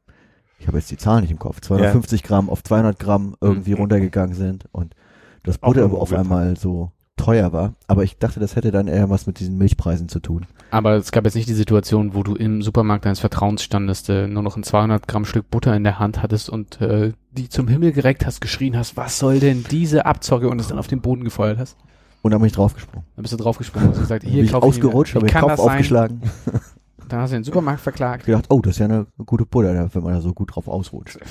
ich 0.61 0.69
habe 0.69 0.79
jetzt 0.79 0.93
die 0.93 0.97
Zahl 0.97 1.23
nicht 1.23 1.33
im 1.33 1.41
Kopf, 1.41 1.61
250 1.61 2.23
Gramm 2.23 2.51
auf 2.51 2.63
200 2.63 2.99
Gramm 3.01 3.35
irgendwie 3.41 3.73
Mhm. 3.73 3.79
runtergegangen 3.81 4.37
sind 4.37 4.67
und 4.71 4.95
das 5.43 5.59
Butter 5.59 5.91
auf 5.93 6.13
einmal 6.13 6.57
so 6.57 6.93
teuer 7.17 7.53
war. 7.53 7.75
Aber 7.87 8.05
ich 8.05 8.19
dachte, 8.19 8.41
das 8.41 8.57
hätte 8.57 8.71
dann 8.71 8.89
eher 8.89 9.11
was 9.11 9.27
mit 9.27 9.41
diesen 9.41 9.59
Milchpreisen 9.59 10.09
zu 10.09 10.21
tun. 10.21 10.47
Aber 10.71 10.95
es 10.95 11.13
gab 11.13 11.25
jetzt 11.25 11.35
nicht 11.35 11.49
die 11.49 11.55
Situation, 11.55 12.15
wo 12.15 12.23
du 12.23 12.35
im 12.35 12.63
Supermarkt 12.63 13.05
deines 13.05 13.21
Vertrauens 13.21 13.63
standest, 13.63 14.09
äh, 14.11 14.27
nur 14.27 14.43
noch 14.43 14.57
ein 14.57 14.63
200 14.63 15.09
Gramm 15.09 15.25
Stück 15.25 15.51
Butter 15.51 15.75
in 15.75 15.85
der 15.85 15.99
Hand 15.99 16.23
hattest 16.23 16.51
und 16.51 16.81
äh, 16.81 17.13
die 17.33 17.49
zum 17.49 17.69
Himmel 17.69 17.93
gereckt 17.93 18.27
hast, 18.27 18.41
geschrien 18.41 18.77
hast, 18.77 18.97
was 18.97 19.19
soll 19.19 19.41
denn 19.41 19.65
diese 19.71 20.07
Abzocke 20.07 20.49
und 20.49 20.61
es 20.61 20.69
dann 20.69 20.79
auf 20.79 20.89
den 20.89 21.01
Boden 21.01 21.25
gefeuert 21.25 21.59
hast. 21.59 21.77
Und 22.23 22.33
dann 22.33 22.41
bin 22.41 22.49
ich 22.49 22.55
draufgesprungen. 22.55 23.07
Dann 23.15 23.23
bist 23.23 23.33
du 23.33 23.39
draufgesprungen 23.39 23.89
und 23.89 23.95
hast 23.95 24.01
gesagt, 24.03 24.25
hier 24.25 24.33
Bin 24.35 24.45
ich 24.47 24.53
kauf 24.53 24.65
ich 24.65 24.69
ausgerutscht, 24.69 25.15
habe 25.15 25.27
den 25.27 25.33
kann 25.33 25.43
Kopf 25.43 25.59
aufgeschlagen. 25.59 26.23
Dann 27.09 27.21
hast 27.21 27.31
du 27.31 27.37
den 27.37 27.45
Supermarkt 27.45 27.81
verklagt. 27.81 28.27
gedacht, 28.27 28.47
oh, 28.49 28.61
das 28.61 28.73
ist 28.73 28.79
ja 28.81 28.87
eine 28.87 29.07
gute 29.25 29.47
Butter, 29.47 29.89
wenn 29.95 30.03
man 30.03 30.15
da 30.15 30.21
so 30.21 30.33
gut 30.33 30.55
drauf 30.55 30.69
ausrutscht. 30.69 31.19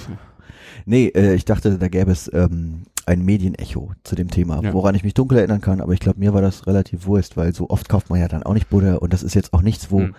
Nee, 0.85 1.07
äh, 1.07 1.33
ich 1.33 1.45
dachte, 1.45 1.77
da 1.77 1.87
gäbe 1.87 2.11
es 2.11 2.31
ähm, 2.33 2.83
ein 3.05 3.23
Medienecho 3.23 3.91
zu 4.03 4.15
dem 4.15 4.29
Thema, 4.29 4.61
Ja. 4.63 4.73
woran 4.73 4.95
ich 4.95 5.03
mich 5.03 5.13
dunkel 5.13 5.37
erinnern 5.37 5.61
kann, 5.61 5.81
aber 5.81 5.93
ich 5.93 5.99
glaube, 5.99 6.19
mir 6.19 6.33
war 6.33 6.41
das 6.41 6.65
relativ 6.67 7.05
wurscht, 7.05 7.37
weil 7.37 7.53
so 7.53 7.69
oft 7.69 7.87
kauft 7.89 8.09
man 8.09 8.19
ja 8.19 8.27
dann 8.27 8.43
auch 8.43 8.53
nicht 8.53 8.69
Butter 8.69 9.01
und 9.01 9.13
das 9.13 9.23
ist 9.23 9.35
jetzt 9.35 9.53
auch 9.53 9.61
nichts, 9.61 9.91
wo, 9.91 9.99
Hm. 9.99 10.15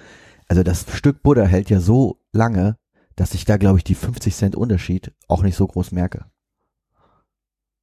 also 0.49 0.63
das 0.63 0.87
Stück 0.97 1.23
Butter 1.23 1.47
hält 1.47 1.69
ja 1.71 1.81
so 1.81 2.19
lange, 2.33 2.77
dass 3.17 3.35
ich 3.35 3.45
da, 3.45 3.57
glaube 3.57 3.79
ich, 3.79 3.85
die 3.85 3.95
50 3.95 4.35
Cent 4.35 4.57
Unterschied 4.57 5.13
auch 5.27 5.43
nicht 5.43 5.57
so 5.57 5.67
groß 5.67 5.91
merke. 5.93 6.27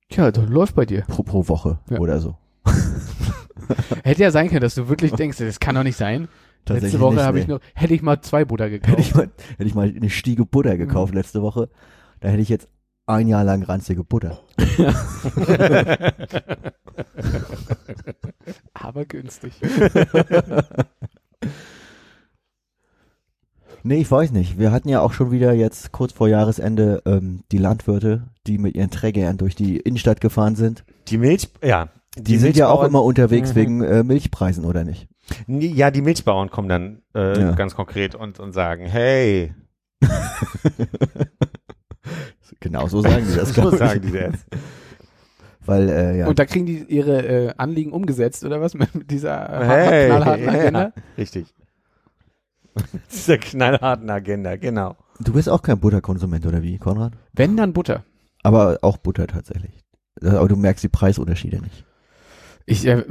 Tja, 0.10 0.32
das 0.32 0.48
läuft 0.48 0.76
bei 0.76 0.86
dir. 0.86 1.02
Pro, 1.08 1.24
pro 1.24 1.48
Woche 1.48 1.80
Ja. 1.90 2.00
oder 2.00 2.20
so. 2.20 2.38
Hätte 4.04 4.22
ja 4.24 4.32
sein 4.32 4.50
können, 4.50 4.62
dass 4.62 4.76
du 4.76 4.88
wirklich 4.90 5.12
denkst, 5.14 5.38
das 5.38 5.60
kann 5.60 5.76
doch 5.76 5.84
nicht 5.84 5.98
sein. 5.98 6.28
Letzte 6.68 7.00
Woche 7.00 7.24
habe 7.24 7.40
ich 7.40 7.48
noch, 7.48 7.60
hätte 7.74 7.94
ich 7.94 8.02
mal 8.02 8.22
zwei 8.22 8.46
Butter 8.46 8.70
gekauft. 8.70 8.92
Hätte 8.98 9.02
ich 9.02 9.16
mal, 9.16 9.30
hätte 9.58 9.64
ich 9.66 9.76
mal 9.76 9.88
eine 9.94 10.10
Stiege 10.10 10.46
Butter 10.46 10.78
gekauft 10.78 11.14
letzte 11.14 11.42
Woche, 11.42 11.70
da 12.22 12.30
hätte 12.30 12.42
ich 12.42 12.48
jetzt 12.50 12.70
ein 13.06 13.28
Jahr 13.28 13.44
lang 13.44 13.64
ranzige 13.64 14.04
Butter. 14.04 14.40
Aber 18.74 19.06
günstig. 19.06 19.54
Nee, 23.86 23.98
ich 23.98 24.10
weiß 24.10 24.32
nicht. 24.32 24.58
Wir 24.58 24.72
hatten 24.72 24.88
ja 24.88 25.02
auch 25.02 25.12
schon 25.12 25.32
wieder 25.32 25.52
jetzt 25.52 25.92
kurz 25.92 26.14
vor 26.14 26.30
Jahresende 26.30 27.02
ähm, 27.06 27.44
die 27.52 27.58
Landwirte, 27.58 28.30
die 28.48 28.58
mit 28.58 28.76
ihren 28.76 28.92
Trägern 28.92 29.36
durch 29.38 29.56
die 29.56 29.76
Innenstadt 29.76 30.22
gefahren 30.22 30.56
sind. 30.56 30.86
Die 31.10 31.18
Milch, 31.18 31.50
ja. 31.62 31.90
Die, 32.18 32.38
sind 32.38 32.56
ja 32.56 32.70
auch 32.70 32.82
immer 32.86 33.04
unterwegs 33.04 33.50
Mhm. 33.50 33.56
wegen 33.56 33.84
äh, 33.84 34.04
Milchpreisen, 34.06 34.64
oder 34.64 34.86
nicht? 34.86 35.10
Ja, 35.48 35.92
die 35.92 36.02
Milchbauern 36.02 36.50
kommen 36.50 36.70
dann 36.70 37.02
äh, 37.14 37.38
Ja. 37.38 37.52
ganz 37.56 37.76
konkret 37.76 38.16
und, 38.16 38.40
und 38.40 38.54
sagen, 38.54 38.86
hey, 38.86 39.54
Genau, 42.60 42.88
so 42.88 43.02
sagen 43.02 43.26
die 43.30 43.36
das, 43.36 43.50
so 43.56 43.70
sagen 43.76 44.02
die 44.02 44.12
das. 44.12 44.46
Weil, 45.66 45.90
äh, 45.90 46.18
ja, 46.20 46.28
Und 46.28 46.40
da 46.40 46.46
kriegen 46.46 46.66
die 46.66 46.84
ihre 46.84 47.26
äh, 47.26 47.54
Anliegen 47.58 47.92
umgesetzt, 47.92 48.44
oder 48.44 48.60
was? 48.62 48.74
Mit 48.94 49.10
dieser 49.10 49.62
äh, 49.62 49.66
Hey, 49.66 50.08
knallharten 50.08 50.50
Agenda? 50.50 50.82
ja, 50.82 50.94
richtig. 51.18 51.54
Dieser 53.12 53.38
knallharten 53.38 54.10
Agenda, 54.10 54.56
genau. 54.56 54.96
du 55.20 55.34
bist 55.34 55.48
auch 55.48 55.62
kein 55.62 55.80
Butterkonsument, 55.80 56.46
oder 56.48 56.64
wie, 56.64 56.80
Konrad? 56.80 57.14
Wenn, 57.34 57.56
dann 57.56 57.72
Butter. 57.72 58.04
Aber 58.42 58.80
auch 58.82 58.98
Butter 58.98 59.28
tatsächlich. 59.28 59.80
Aber 60.22 60.48
du 60.48 60.56
merkst 60.56 60.84
die 60.84 60.90
Preisunterschiede 60.90 61.62
nicht. 61.62 61.86
Ich, 62.66 62.86
äh, 62.88 63.04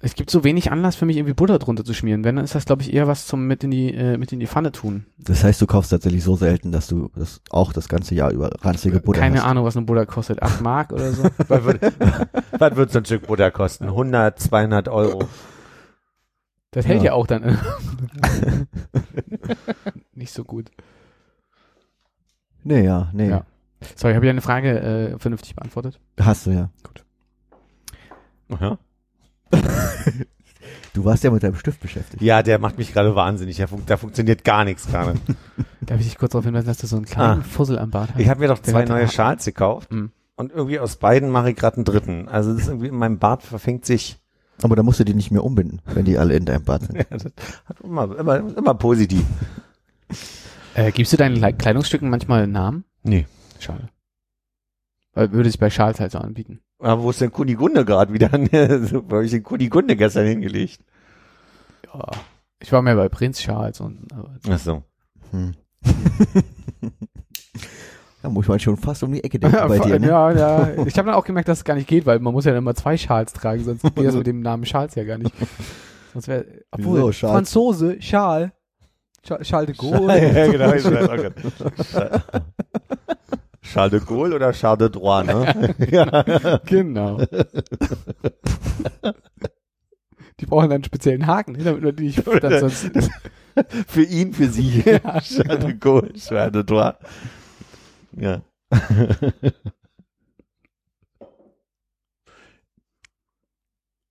es 0.00 0.14
gibt 0.14 0.30
so 0.30 0.44
wenig 0.44 0.72
Anlass 0.72 0.96
für 0.96 1.04
mich, 1.04 1.18
irgendwie 1.18 1.34
Butter 1.34 1.58
drunter 1.58 1.84
zu 1.84 1.92
schmieren. 1.92 2.24
Wenn, 2.24 2.36
dann 2.36 2.44
ist 2.46 2.54
das, 2.54 2.64
glaube 2.64 2.80
ich, 2.80 2.94
eher 2.94 3.06
was 3.06 3.26
zum 3.26 3.46
mit 3.46 3.62
in 3.62 3.70
die, 3.70 3.92
äh, 3.92 4.16
mit 4.16 4.32
in 4.32 4.40
die 4.40 4.46
Pfanne 4.46 4.72
tun. 4.72 5.04
Das 5.18 5.44
heißt, 5.44 5.60
du 5.60 5.66
kaufst 5.66 5.90
tatsächlich 5.90 6.24
so 6.24 6.36
selten, 6.36 6.72
dass 6.72 6.86
du 6.86 7.10
das 7.14 7.42
auch 7.50 7.74
das 7.74 7.88
ganze 7.90 8.14
Jahr 8.14 8.30
über 8.30 8.50
ranzige 8.62 9.00
Butter 9.00 9.20
Keine 9.20 9.38
hast. 9.40 9.44
Ahnung, 9.44 9.64
was 9.66 9.76
eine 9.76 9.84
Butter 9.84 10.06
kostet. 10.06 10.42
8 10.42 10.62
Mark 10.62 10.92
oder 10.92 11.12
so. 11.12 11.22
Was 11.48 11.64
wird, 11.64 11.82
was 12.58 12.76
wird 12.76 12.90
so 12.92 12.98
ein 13.00 13.04
Stück 13.04 13.26
Butter 13.26 13.50
kosten? 13.50 13.84
100, 13.84 14.38
200 14.38 14.88
Euro. 14.88 15.28
Das 16.70 16.86
hält 16.86 16.98
Ja. 17.00 17.06
ja 17.06 17.12
auch 17.12 17.26
dann. 17.26 17.42
äh, 17.42 17.56
Nicht 20.14 20.32
so 20.32 20.44
gut. 20.44 20.70
Nee, 22.64 22.84
ja, 22.84 23.10
nee. 23.12 23.28
Ja. 23.28 23.44
Sorry, 23.96 24.14
habe 24.14 24.24
ich 24.26 24.30
eine 24.30 24.40
Frage 24.40 24.80
äh, 24.80 25.18
vernünftig 25.18 25.54
beantwortet? 25.54 26.00
Hast 26.20 26.46
du 26.46 26.50
ja. 26.50 26.70
Ja. 28.48 28.78
Du 30.94 31.04
warst 31.04 31.22
ja 31.22 31.30
mit 31.30 31.42
deinem 31.42 31.54
Stift 31.54 31.80
beschäftigt. 31.80 32.22
ja, 32.22 32.42
der 32.42 32.58
macht 32.58 32.76
mich 32.78 32.92
gerade 32.92 33.14
wahnsinnig. 33.14 33.56
Da, 33.58 33.66
fun 33.66 33.82
da 33.86 33.96
funktioniert 33.96 34.44
gar 34.44 34.64
nichts 34.64 34.86
gerade. 34.88 35.14
Darf 35.80 36.00
ich 36.00 36.06
dich 36.06 36.18
kurz 36.18 36.32
darauf 36.32 36.44
hinweisen, 36.44 36.66
dass 36.66 36.78
du 36.78 36.86
so 36.86 36.96
einen 36.96 37.04
kleinen 37.04 37.40
Ah. 37.40 37.44
Fussel 37.44 37.78
am 37.78 37.90
Bart 37.90 38.10
hast? 38.12 38.20
Ich 38.20 38.28
habe 38.28 38.40
mir 38.40 38.48
doch 38.48 38.58
zwei 38.60 38.84
neue 38.84 39.08
Schals 39.08 39.44
gekauft 39.44 39.92
Mhm. 39.92 40.10
und 40.36 40.50
irgendwie 40.52 40.78
aus 40.80 40.96
beiden 40.96 41.30
mache 41.30 41.50
ich 41.50 41.56
gerade 41.56 41.76
einen 41.76 41.84
dritten. 41.84 42.28
Also 42.28 42.52
das 42.52 42.62
ist 42.62 42.68
irgendwie 42.68 42.88
in 42.88 42.96
meinem 42.96 43.18
Bart 43.18 43.42
verfängt 43.42 43.84
sich. 43.86 44.18
Aber 44.62 44.74
da 44.74 44.82
musst 44.82 44.98
du 44.98 45.04
die 45.04 45.14
nicht 45.14 45.30
mehr 45.30 45.44
umbinden, 45.44 45.80
wenn 45.84 46.04
die 46.04 46.18
alle 46.18 46.34
in 46.34 46.44
deinem 46.44 46.64
Bad 46.64 46.82
sind. 46.82 46.96
Ja, 46.98 47.04
das 47.10 47.24
hat 47.66 47.80
immer, 47.80 48.18
immer, 48.18 48.36
immer 48.56 48.74
positiv. 48.74 49.22
Äh, 50.74 50.90
gibst 50.90 51.12
du 51.12 51.16
deinen 51.16 51.36
Le- 51.36 51.52
Kleidungsstücken 51.52 52.10
manchmal 52.10 52.42
einen 52.42 52.52
Namen? 52.52 52.84
Nee. 53.04 53.26
Schade. 53.60 53.88
Weil 55.14 55.30
würde 55.32 55.48
sich 55.48 55.60
bei 55.60 55.70
Schals 55.70 56.00
halt 56.00 56.10
so 56.12 56.18
anbieten. 56.18 56.60
Aber 56.80 57.02
wo 57.02 57.10
ist 57.10 57.20
denn 57.20 57.32
Kunigunde 57.32 57.84
gerade 57.84 58.12
wieder? 58.12 58.30
wo 58.32 59.16
habe 59.16 59.24
ich 59.24 59.32
den 59.32 59.42
Kunigunde 59.42 59.96
gestern 59.96 60.26
hingelegt? 60.26 60.80
Ja. 61.92 62.10
Ich 62.60 62.72
war 62.72 62.82
mehr 62.82 62.96
bei 62.96 63.08
Prinz 63.08 63.38
Charles 63.38 63.80
und 63.80 64.12
aber 64.12 64.34
Ach 64.48 64.58
so. 64.58 64.82
Hm. 65.30 65.54
da 68.22 68.28
muss 68.28 68.48
man 68.48 68.58
schon 68.58 68.76
fast 68.76 69.02
um 69.02 69.12
die 69.12 69.22
Ecke 69.22 69.38
denken 69.38 69.68
bei 69.68 69.78
dir, 69.78 69.98
ne? 69.98 70.08
Ja, 70.08 70.32
ja. 70.32 70.68
Ich 70.86 70.98
habe 70.98 71.06
dann 71.06 71.14
auch 71.14 71.24
gemerkt, 71.24 71.48
dass 71.48 71.58
es 71.58 71.64
gar 71.64 71.74
nicht 71.74 71.88
geht, 71.88 72.06
weil 72.06 72.18
man 72.18 72.32
muss 72.32 72.44
ja 72.44 72.52
dann 72.52 72.58
immer 72.58 72.74
zwei 72.74 72.96
Schals 72.96 73.32
tragen, 73.32 73.64
sonst 73.64 73.82
geht 73.82 74.06
das 74.06 74.14
mit 74.14 74.26
dem 74.26 74.40
Namen 74.40 74.64
Charles 74.64 74.94
ja 74.94 75.04
gar 75.04 75.18
nicht. 75.18 75.32
Sonst 76.12 76.28
wäre, 76.28 76.44
obwohl, 76.70 76.98
Wieso, 76.98 77.10
Charles? 77.12 77.34
Franzose, 77.34 77.98
Charles. 77.98 78.50
Charles, 79.22 79.48
Charles 79.48 79.66
de 79.66 79.76
Gaulle. 79.76 80.34
ja, 80.34 80.46
genau. 80.50 80.72
Ich 80.72 80.84
weiß 80.84 81.92
auch. 81.94 82.20
Charles 83.72 83.90
de 83.90 84.00
Gaulle 84.00 84.34
oder 84.34 84.52
Charles 84.52 84.78
de 84.78 84.90
Droit, 84.90 85.26
ne? 85.26 85.74
ja. 85.90 86.58
genau. 86.64 87.20
Die 90.40 90.46
brauchen 90.46 90.72
einen 90.72 90.84
speziellen 90.84 91.26
Haken, 91.26 91.52
ne, 91.52 91.64
damit 91.64 91.82
man 91.82 91.96
die 91.96 92.04
nicht 92.04 92.26
dann 92.26 92.60
sonst, 92.60 92.90
Für 93.88 94.04
ihn, 94.04 94.32
für 94.32 94.48
sie. 94.48 94.82
Ja, 94.82 95.20
Charles 95.20 95.64
de 95.64 95.74
Gaulle, 95.74 96.12
Charles 96.14 96.52
de 96.52 96.62
Droit. 96.64 96.96
Ja. 98.12 98.40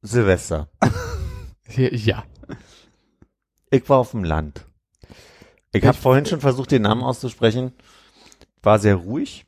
Silvester. 0.02 0.70
ja. 1.76 2.24
Ich 3.70 3.90
war 3.90 4.00
auf 4.00 4.12
dem 4.12 4.24
Land. 4.26 4.66
Ich 5.72 5.86
habe 5.86 5.98
vorhin 5.98 6.26
schon 6.26 6.42
versucht, 6.42 6.72
den 6.72 6.82
Namen 6.82 7.04
auszusprechen. 7.04 7.72
War 8.64 8.80
sehr 8.80 8.96
ruhig. 8.96 9.47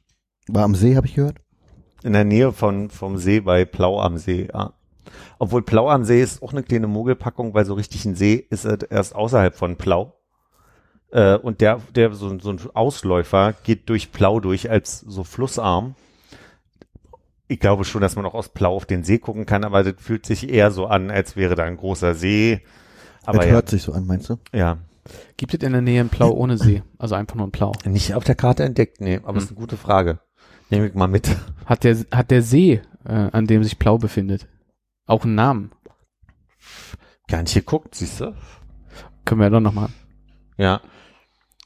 War 0.54 0.64
am 0.64 0.76
See, 0.76 0.96
habe 0.96 1.08
ich 1.08 1.16
gehört. 1.16 1.38
In 2.04 2.14
der 2.14 2.24
Nähe 2.24 2.52
von, 2.54 2.90
vom 2.90 3.18
See 3.18 3.40
bei 3.42 3.66
Plau 3.66 4.00
am 4.00 4.18
See, 4.18 4.48
ja. 4.54 4.74
Obwohl 5.38 5.64
Plau 5.64 5.90
am 5.90 6.04
See 6.06 6.22
ist 6.22 6.42
auch 6.44 6.52
eine 6.54 6.64
kleine 6.64 6.88
Mogelpackung, 6.88 7.54
weil 7.54 7.66
so 7.66 7.74
richtig 7.74 8.06
ein 8.06 8.16
See 8.16 8.46
ist 8.50 8.66
er 8.66 8.90
erst 8.92 9.16
außerhalb 9.16 9.56
von 9.56 9.76
Plau. 9.76 10.14
Äh, 11.12 11.36
und 11.38 11.62
der, 11.62 11.82
der, 11.96 12.14
so, 12.14 12.30
ein- 12.30 12.40
so 12.40 12.52
ein 12.52 12.60
Ausläufer 12.74 13.54
geht 13.64 13.90
durch 13.90 14.12
Plau 14.12 14.40
durch 14.40 14.70
als 14.70 15.00
so 15.02 15.24
Flussarm. 15.24 15.96
Ich 17.48 17.60
glaube 17.60 17.84
schon, 17.84 18.02
dass 18.02 18.16
man 18.16 18.26
auch 18.26 18.36
aus 18.36 18.50
Plau 18.50 18.76
auf 18.76 18.86
den 18.86 19.04
See 19.04 19.18
gucken 19.18 19.46
kann, 19.48 19.64
aber 19.64 19.84
das 19.84 19.96
fühlt 19.98 20.26
sich 20.26 20.50
eher 20.50 20.70
so 20.72 20.86
an, 20.86 21.10
als 21.10 21.36
wäre 21.36 21.56
da 21.56 21.64
ein 21.64 21.78
großer 21.78 22.14
See. 22.14 22.62
Aber 23.26 23.40
das 23.40 23.48
ja, 23.48 23.54
hört 23.54 23.70
sich 23.70 23.82
so 23.82 23.92
an, 23.94 24.06
meinst 24.06 24.30
du? 24.30 24.38
ja, 24.54 24.78
Gibt 25.38 25.56
es 25.56 25.64
in 25.66 25.72
der 25.74 25.82
Nähe 25.82 26.02
ein 26.02 26.10
Plau 26.10 26.32
ohne 26.32 26.58
See? 26.60 26.84
Also 27.00 27.16
einfach 27.16 27.36
nur 27.36 27.48
ein 27.48 27.52
Plau. 27.52 27.72
nicht 27.86 28.14
auf 28.14 28.24
der 28.24 28.36
Karte 28.36 28.64
entdeckt, 28.64 29.02
nee, 29.02 29.18
aber 29.24 29.38
Hm. 29.38 29.38
ist 29.38 29.48
eine 29.50 29.60
gute 29.60 29.78
Frage. 29.78 30.20
Nehme 30.70 30.88
ich 30.88 30.94
mal 30.94 31.08
mit. 31.08 31.36
Hat 31.66 31.84
der, 31.84 31.98
hat 32.12 32.32
der 32.32 32.42
See, 32.42 32.82
äh, 33.06 33.12
an 33.12 33.48
dem 33.48 33.64
sich 33.64 33.80
Plau 33.80 33.98
befindet, 33.98 34.48
auch 35.06 35.24
einen 35.24 35.36
Namen? 35.36 35.72
Gar 37.28 37.44
nicht 37.44 37.54
geguckt, 37.54 37.96
siehst 37.96 38.22
du? 38.22 38.36
Können 39.26 39.42
wir 39.42 39.46
ja 39.46 39.50
doch 39.52 39.60
nochmal. 39.60 39.90
Ja. 40.58 40.82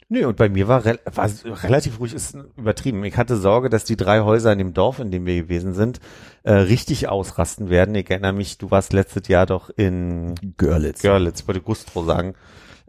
Nö, 0.09 0.27
und 0.27 0.37
bei 0.37 0.49
mir 0.49 0.67
war, 0.67 0.85
rel 0.85 0.99
war 1.05 1.25
es 1.25 1.43
relativ 1.63 1.99
ruhig, 1.99 2.13
ist 2.13 2.37
übertrieben. 2.57 3.03
Ich 3.03 3.17
hatte 3.17 3.37
Sorge, 3.37 3.69
dass 3.69 3.83
die 3.83 3.95
drei 3.95 4.19
Häuser 4.21 4.51
in 4.51 4.59
dem 4.59 4.73
Dorf, 4.73 4.99
in 4.99 5.09
dem 5.09 5.25
wir 5.25 5.41
gewesen 5.41 5.73
sind, 5.73 5.99
äh, 6.43 6.53
richtig 6.53 7.07
ausrasten 7.07 7.69
werden. 7.69 7.95
Ich 7.95 8.09
erinnere 8.09 8.33
mich, 8.33 8.57
du 8.57 8.69
warst 8.69 8.93
letztes 8.93 9.27
Jahr 9.27 9.45
doch 9.45 9.69
in 9.69 10.35
Görlitz. 10.57 11.01
Görlitz, 11.01 11.47
wollte 11.47 11.61
Gustro 11.61 12.03
sagen, 12.03 12.35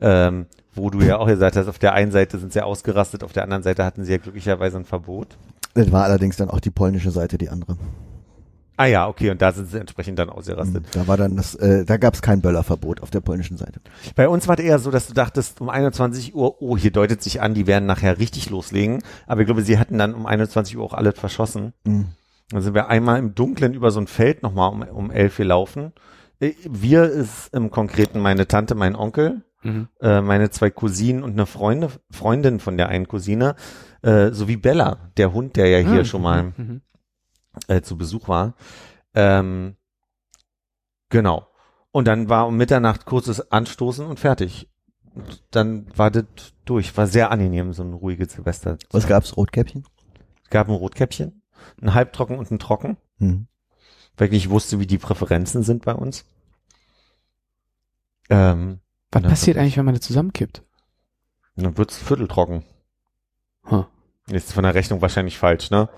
ähm, 0.00 0.46
wo 0.74 0.90
du 0.90 1.00
ja 1.00 1.18
auch 1.18 1.26
gesagt 1.26 1.56
hast, 1.56 1.68
auf 1.68 1.78
der 1.78 1.94
einen 1.94 2.10
Seite 2.10 2.38
sind 2.38 2.52
sie 2.52 2.62
ausgerastet, 2.62 3.22
auf 3.24 3.32
der 3.32 3.44
anderen 3.44 3.62
Seite 3.62 3.84
hatten 3.84 4.04
sie 4.04 4.12
ja 4.12 4.18
glücklicherweise 4.18 4.76
ein 4.76 4.84
Verbot. 4.84 5.38
Das 5.74 5.90
war 5.92 6.04
allerdings 6.04 6.36
dann 6.36 6.50
auch 6.50 6.60
die 6.60 6.70
polnische 6.70 7.10
Seite, 7.10 7.38
die 7.38 7.50
andere. 7.50 7.76
Ah 8.76 8.86
ja, 8.86 9.06
okay, 9.06 9.30
und 9.30 9.40
da 9.40 9.52
sind 9.52 9.70
sie 9.70 9.78
entsprechend 9.78 10.18
dann 10.18 10.30
ausgerastet. 10.30 10.86
Da 10.92 11.06
war 11.06 11.16
dann 11.16 11.36
das, 11.36 11.54
äh, 11.54 11.84
da 11.84 11.96
gab 11.96 12.14
es 12.14 12.22
kein 12.22 12.40
Böllerverbot 12.40 13.02
auf 13.02 13.10
der 13.10 13.20
polnischen 13.20 13.56
Seite. 13.56 13.80
Bei 14.16 14.28
uns 14.28 14.48
war 14.48 14.58
es 14.58 14.64
eher 14.64 14.80
so, 14.80 14.90
dass 14.90 15.06
du 15.06 15.14
dachtest, 15.14 15.60
um 15.60 15.68
21 15.68 16.34
Uhr, 16.34 16.60
oh, 16.60 16.76
hier 16.76 16.90
deutet 16.90 17.22
sich 17.22 17.40
an, 17.40 17.54
die 17.54 17.68
werden 17.68 17.86
nachher 17.86 18.18
richtig 18.18 18.50
loslegen. 18.50 19.00
Aber 19.28 19.42
ich 19.42 19.46
glaube, 19.46 19.62
sie 19.62 19.78
hatten 19.78 19.98
dann 19.98 20.12
um 20.14 20.26
21 20.26 20.76
Uhr 20.76 20.84
auch 20.84 20.94
alles 20.94 21.18
verschossen. 21.18 21.72
Mhm. 21.84 22.06
Dann 22.50 22.62
sind 22.62 22.74
wir 22.74 22.88
einmal 22.88 23.18
im 23.20 23.36
Dunkeln 23.36 23.74
über 23.74 23.92
so 23.92 24.00
ein 24.00 24.08
Feld 24.08 24.42
nochmal 24.42 24.70
um, 24.70 24.82
um 24.82 25.10
elf 25.12 25.36
gelaufen. 25.36 25.92
Äh, 26.40 26.54
Wir 26.68 27.04
ist 27.04 27.54
im 27.54 27.70
Konkreten 27.70 28.18
meine 28.18 28.48
Tante, 28.48 28.74
mein 28.74 28.96
Onkel, 28.96 29.42
Mhm. 29.64 29.88
äh, 30.00 30.20
meine 30.20 30.50
zwei 30.50 30.70
Cousinen 30.70 31.22
und 31.22 31.32
eine 31.32 31.46
Freunde, 31.46 31.90
Freundin 32.10 32.60
von 32.60 32.76
der 32.76 32.88
einen 32.88 33.08
Cousine, 33.08 33.56
äh, 34.02 34.30
sowie 34.30 34.56
Bella, 34.56 35.10
der 35.16 35.32
Hund, 35.32 35.56
der 35.56 35.68
ja 35.68 35.78
hier 35.78 36.02
Ah, 36.02 36.04
schon 36.04 36.22
mal 36.22 36.52
Mhm. 36.56 36.82
äh, 37.68 37.80
zu 37.80 37.96
Besuch 37.96 38.28
war. 38.28 38.54
Ähm, 39.14 39.76
genau. 41.08 41.48
Und 41.92 42.06
dann 42.08 42.28
war 42.28 42.46
um 42.46 42.56
Mitternacht 42.56 43.06
kurzes 43.06 43.50
Anstoßen 43.52 44.04
und 44.06 44.20
fertig. 44.20 44.68
Und 45.14 45.42
dann 45.52 45.86
war 45.96 46.10
das 46.10 46.24
durch. 46.64 46.96
War 46.96 47.06
sehr 47.06 47.30
angenehm, 47.30 47.72
so 47.72 47.84
ein 47.84 47.92
ruhiges 47.92 48.32
Silvester. 48.32 48.78
Was 48.90 49.06
gab's? 49.06 49.36
Rotkäppchen? 49.36 49.84
Es 50.42 50.50
gab 50.50 50.68
ein 50.68 50.74
Rotkäppchen. 50.74 51.42
ein 51.80 51.94
halbtrocken 51.94 52.36
und 52.38 52.50
ein 52.50 52.58
trocken, 52.58 52.96
Hm. 53.18 53.46
weil 54.16 54.26
ich 54.26 54.32
nicht 54.32 54.50
wusste, 54.50 54.80
wie 54.80 54.86
die 54.86 54.98
Präferenzen 54.98 55.62
sind 55.62 55.84
bei 55.84 55.94
uns. 55.94 56.24
Ähm, 58.28 58.80
Was 59.14 59.22
Ja. 59.22 59.28
passiert 59.28 59.56
eigentlich, 59.56 59.76
wenn 59.76 59.84
man 59.84 59.94
das 59.94 60.04
zusammenkippt? 60.04 60.62
dann 61.56 61.78
wird's 61.78 61.96
vierteltrocken. 61.96 62.64
Huh. 63.70 63.84
Ist 64.28 64.52
von 64.52 64.64
der 64.64 64.74
Rechnung 64.74 65.00
wahrscheinlich 65.02 65.38
falsch, 65.38 65.70
ne? 65.70 65.88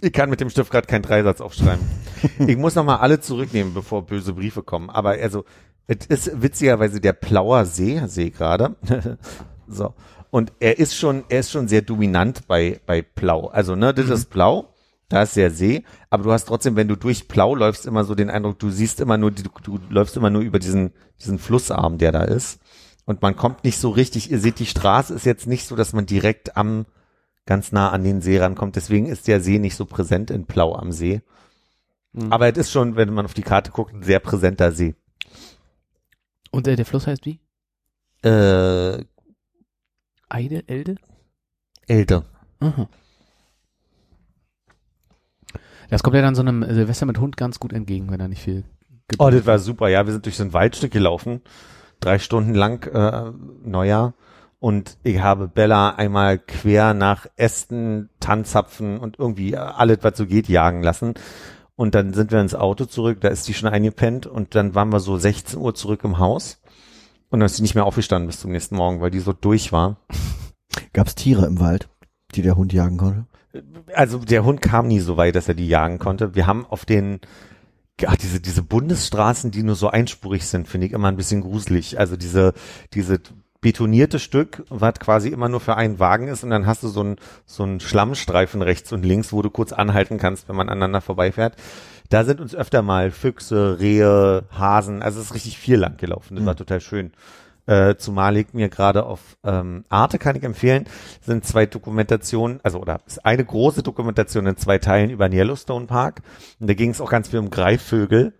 Ich 0.00 0.12
kann 0.12 0.30
mit 0.30 0.40
dem 0.40 0.48
Stift 0.50 0.70
gerade 0.70 0.86
keinen 0.86 1.02
Dreisatz 1.02 1.40
aufschreiben. 1.40 1.84
ich 2.46 2.56
muss 2.56 2.76
nochmal 2.76 2.98
alle 2.98 3.18
zurücknehmen, 3.20 3.74
bevor 3.74 4.06
böse 4.06 4.32
Briefe 4.34 4.62
kommen. 4.62 4.88
Aber 4.88 5.10
also, 5.10 5.44
es 5.88 6.06
ist 6.06 6.40
witzigerweise 6.42 7.00
der 7.00 7.12
Plauer 7.12 7.64
See, 7.64 8.00
sehe 8.06 8.30
gerade. 8.30 8.76
so. 9.66 9.94
Und 10.30 10.52
er 10.60 10.78
ist 10.78 10.94
schon, 10.94 11.24
er 11.28 11.40
ist 11.40 11.50
schon 11.50 11.66
sehr 11.66 11.82
dominant 11.82 12.46
bei, 12.46 12.80
bei 12.86 13.02
Plau. 13.02 13.48
Also, 13.48 13.74
ne, 13.74 13.92
das 13.92 14.08
ist 14.10 14.26
Plau, 14.30 14.72
da 15.08 15.22
ist 15.22 15.36
der 15.36 15.50
See, 15.50 15.84
aber 16.10 16.24
du 16.24 16.32
hast 16.32 16.46
trotzdem, 16.46 16.76
wenn 16.76 16.88
du 16.88 16.96
durch 16.96 17.28
Plau 17.28 17.54
läufst, 17.54 17.86
immer 17.86 18.04
so 18.04 18.14
den 18.14 18.30
Eindruck, 18.30 18.58
du 18.58 18.70
siehst 18.70 19.00
immer 19.00 19.16
nur, 19.16 19.30
du, 19.30 19.42
du 19.62 19.80
läufst 19.88 20.16
immer 20.16 20.30
nur 20.30 20.42
über 20.42 20.58
diesen, 20.58 20.92
diesen 21.20 21.38
Flussarm, 21.38 21.98
der 21.98 22.12
da 22.12 22.22
ist. 22.22 22.60
Und 23.06 23.22
man 23.22 23.36
kommt 23.36 23.64
nicht 23.64 23.78
so 23.78 23.88
richtig, 23.90 24.30
ihr 24.30 24.38
seht, 24.38 24.58
die 24.58 24.66
Straße 24.66 25.14
ist 25.14 25.24
jetzt 25.24 25.46
nicht 25.46 25.66
so, 25.66 25.76
dass 25.76 25.94
man 25.94 26.04
direkt 26.04 26.56
am, 26.58 26.84
ganz 27.46 27.72
nah 27.72 27.90
an 27.90 28.04
den 28.04 28.20
See 28.20 28.38
rankommt. 28.38 28.76
Deswegen 28.76 29.06
ist 29.06 29.28
der 29.28 29.40
See 29.40 29.58
nicht 29.58 29.76
so 29.76 29.86
präsent 29.86 30.30
in 30.30 30.44
Plau 30.44 30.74
am 30.74 30.92
See. 30.92 31.22
Mhm. 32.12 32.30
Aber 32.30 32.50
es 32.50 32.58
ist 32.58 32.70
schon, 32.70 32.96
wenn 32.96 33.14
man 33.14 33.24
auf 33.24 33.32
die 33.32 33.42
Karte 33.42 33.70
guckt, 33.70 33.94
ein 33.94 34.02
sehr 34.02 34.20
präsenter 34.20 34.72
See. 34.72 34.94
Und 36.50 36.68
äh, 36.68 36.76
der 36.76 36.84
Fluss 36.84 37.06
heißt 37.06 37.24
wie? 37.24 37.40
Äh, 38.22 39.04
Eide, 40.28 40.68
Elde? 40.68 40.96
älter. 41.86 42.24
Aha. 42.60 42.88
Das 45.88 46.02
kommt 46.02 46.16
ja 46.16 46.22
dann 46.22 46.34
so 46.34 46.42
einem 46.42 46.64
Silvester 46.68 47.06
mit 47.06 47.18
Hund 47.18 47.36
ganz 47.36 47.60
gut 47.60 47.72
entgegen, 47.72 48.10
wenn 48.10 48.20
er 48.20 48.28
nicht 48.28 48.42
viel 48.42 48.64
gibt. 49.08 49.22
Oh, 49.22 49.30
das 49.30 49.46
war 49.46 49.58
super. 49.58 49.88
Ja, 49.88 50.06
wir 50.06 50.12
sind 50.12 50.26
durch 50.26 50.36
so 50.36 50.44
ein 50.44 50.52
Waldstück 50.52 50.92
gelaufen. 50.92 51.40
Drei 52.00 52.18
Stunden 52.18 52.54
lang, 52.54 52.84
äh, 52.86 53.32
Neujahr. 53.64 54.14
Und 54.60 54.98
ich 55.02 55.20
habe 55.20 55.48
Bella 55.48 55.90
einmal 55.90 56.38
quer 56.38 56.92
nach 56.92 57.26
Ästen, 57.36 58.10
Tanzapfen 58.20 58.98
und 58.98 59.18
irgendwie 59.18 59.56
alles, 59.56 59.98
was 60.02 60.16
so 60.16 60.26
geht, 60.26 60.48
jagen 60.48 60.82
lassen. 60.82 61.14
Und 61.76 61.94
dann 61.94 62.12
sind 62.12 62.32
wir 62.32 62.40
ins 62.40 62.56
Auto 62.56 62.86
zurück, 62.86 63.20
da 63.20 63.28
ist 63.28 63.46
die 63.46 63.54
schon 63.54 63.68
eingepennt 63.68 64.26
und 64.26 64.56
dann 64.56 64.74
waren 64.74 64.88
wir 64.92 64.98
so 64.98 65.16
16 65.16 65.60
Uhr 65.60 65.76
zurück 65.76 66.02
im 66.02 66.18
Haus. 66.18 66.60
Und 67.30 67.38
dann 67.38 67.46
ist 67.46 67.56
sie 67.56 67.62
nicht 67.62 67.76
mehr 67.76 67.84
aufgestanden 67.84 68.26
bis 68.26 68.40
zum 68.40 68.50
nächsten 68.50 68.74
Morgen, 68.74 69.00
weil 69.00 69.12
die 69.12 69.20
so 69.20 69.32
durch 69.32 69.70
war. 69.70 69.98
Gab's 70.92 71.14
Tiere 71.14 71.46
im 71.46 71.60
Wald, 71.60 71.88
die 72.34 72.42
der 72.42 72.56
Hund 72.56 72.72
jagen 72.72 72.96
konnte? 72.96 73.26
Also 73.94 74.18
der 74.18 74.44
Hund 74.44 74.60
kam 74.60 74.88
nie 74.88 75.00
so 75.00 75.16
weit, 75.16 75.36
dass 75.36 75.48
er 75.48 75.54
die 75.54 75.68
jagen 75.68 75.98
konnte. 75.98 76.34
Wir 76.34 76.46
haben 76.46 76.66
auf 76.66 76.84
den, 76.84 77.20
ach, 78.06 78.16
diese, 78.16 78.40
diese 78.40 78.62
Bundesstraßen, 78.62 79.50
die 79.50 79.62
nur 79.62 79.76
so 79.76 79.88
einspurig 79.88 80.46
sind, 80.46 80.68
finde 80.68 80.86
ich 80.86 80.92
immer 80.92 81.08
ein 81.08 81.16
bisschen 81.16 81.40
gruselig. 81.40 81.98
Also 81.98 82.16
diese, 82.16 82.54
diese 82.94 83.20
betonierte 83.60 84.18
Stück, 84.18 84.64
was 84.68 84.94
quasi 85.00 85.30
immer 85.30 85.48
nur 85.48 85.60
für 85.60 85.76
einen 85.76 85.98
Wagen 85.98 86.28
ist 86.28 86.44
und 86.44 86.50
dann 86.50 86.66
hast 86.66 86.82
du 86.82 86.88
so 86.88 87.00
einen, 87.00 87.16
so 87.44 87.64
einen 87.64 87.80
Schlammstreifen 87.80 88.62
rechts 88.62 88.92
und 88.92 89.04
links, 89.04 89.32
wo 89.32 89.42
du 89.42 89.50
kurz 89.50 89.72
anhalten 89.72 90.18
kannst, 90.18 90.48
wenn 90.48 90.56
man 90.56 90.68
aneinander 90.68 91.00
vorbeifährt. 91.00 91.56
Da 92.08 92.24
sind 92.24 92.40
uns 92.40 92.54
öfter 92.54 92.82
mal 92.82 93.10
Füchse, 93.10 93.78
Rehe, 93.80 94.44
Hasen, 94.50 95.02
also 95.02 95.20
es 95.20 95.26
ist 95.26 95.34
richtig 95.34 95.58
viel 95.58 95.76
lang 95.76 95.96
gelaufen. 95.96 96.36
Das 96.36 96.46
war 96.46 96.56
total 96.56 96.80
schön. 96.80 97.12
Äh, 97.68 97.96
zumal 97.98 98.36
ich 98.38 98.54
mir 98.54 98.68
gerade 98.70 99.04
auf 99.04 99.36
ähm, 99.44 99.84
Arte 99.90 100.18
kann 100.18 100.34
ich 100.36 100.42
empfehlen, 100.42 100.86
sind 101.20 101.44
zwei 101.44 101.66
Dokumentationen, 101.66 102.60
also 102.62 102.80
oder 102.80 103.00
ist 103.06 103.24
eine 103.26 103.44
große 103.44 103.82
Dokumentation 103.82 104.46
in 104.46 104.56
zwei 104.56 104.78
Teilen 104.78 105.10
über 105.10 105.28
den 105.28 105.38
Yellowstone 105.38 105.86
Park. 105.86 106.22
Und 106.58 106.68
da 106.70 106.72
ging 106.74 106.90
es 106.90 107.00
auch 107.02 107.10
ganz 107.10 107.28
viel 107.28 107.38
um 107.40 107.50
Greifvögel. 107.50 108.32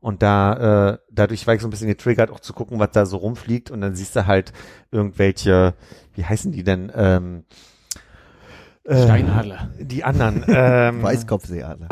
Und 0.00 0.22
da, 0.22 0.92
äh, 0.94 0.98
dadurch 1.12 1.46
war 1.46 1.54
ich 1.54 1.60
so 1.60 1.66
ein 1.66 1.70
bisschen 1.70 1.88
getriggert, 1.88 2.30
auch 2.30 2.40
zu 2.40 2.54
gucken, 2.54 2.78
was 2.78 2.90
da 2.92 3.04
so 3.04 3.18
rumfliegt. 3.18 3.70
Und 3.70 3.82
dann 3.82 3.94
siehst 3.94 4.16
du 4.16 4.26
halt 4.26 4.54
irgendwelche, 4.90 5.74
wie 6.14 6.24
heißen 6.24 6.50
die 6.50 6.64
denn? 6.64 6.90
Ähm, 6.94 7.44
äh, 8.84 9.02
Steinadler. 9.04 9.68
Die 9.78 10.02
anderen. 10.04 10.42
Ähm, 10.48 11.02
Weißkopfseeadler. 11.02 11.88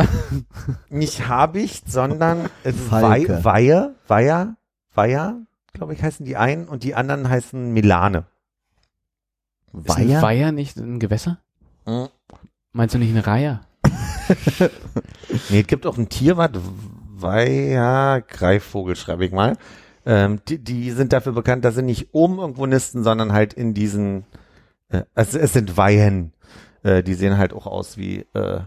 nicht 0.89 1.29
Habicht, 1.29 1.93
sondern 1.93 2.47
äh, 2.65 2.73
Falke. 2.73 3.45
Wei- 3.45 3.45
Weihe, 3.45 3.95
Weiher, 4.07 4.57
Weiher, 4.95 5.37
glaube 5.79 5.95
ich, 5.95 6.03
heißen 6.03 6.27
die 6.27 6.37
einen 6.37 6.69
und 6.69 6.83
die 6.83 6.95
anderen 6.95 7.29
heißen 7.29 7.73
Milane. 7.73 8.27
Ist 9.73 9.91
ein 9.91 10.09
Weiher? 10.09 10.23
Weiher 10.23 10.53
nicht 10.53 10.77
ein 10.77 10.99
Gewässer? 10.99 11.39
Mhm. 11.87 12.09
Meinst 12.73 12.95
du 12.95 12.99
nicht 12.99 13.15
ein 13.15 13.19
Reiher? 13.19 13.63
Nee, 15.51 15.61
es 15.61 15.67
gibt 15.67 15.87
auch 15.87 15.99
ein 15.99 16.09
Tier, 16.09 16.37
was 16.37 16.51
Weiher, 17.21 18.23
Greifvogel 18.27 18.97
schreibe 18.97 19.25
ich 19.25 19.33
mal. 19.33 19.57
Ähm, 20.07 20.41
die, 20.49 20.59
die 20.59 20.91
sind 20.91 21.13
dafür 21.13 21.33
bekannt, 21.33 21.65
dass 21.65 21.75
sie 21.75 21.83
nicht 21.83 22.09
oben 22.13 22.39
irgendwo 22.39 22.67
nisten, 22.67 23.03
sondern 23.03 23.33
halt 23.33 23.53
in 23.53 23.75
diesen, 23.75 24.25
äh, 24.89 25.03
es, 25.15 25.35
es 25.35 25.53
sind 25.53 25.77
Weihen. 25.77 26.33
Äh, 26.83 27.03
die 27.03 27.15
sehen 27.15 27.37
halt 27.37 27.53
auch 27.53 27.67
aus 27.67 27.99
wie, 27.99 28.27
äh, 28.35 28.61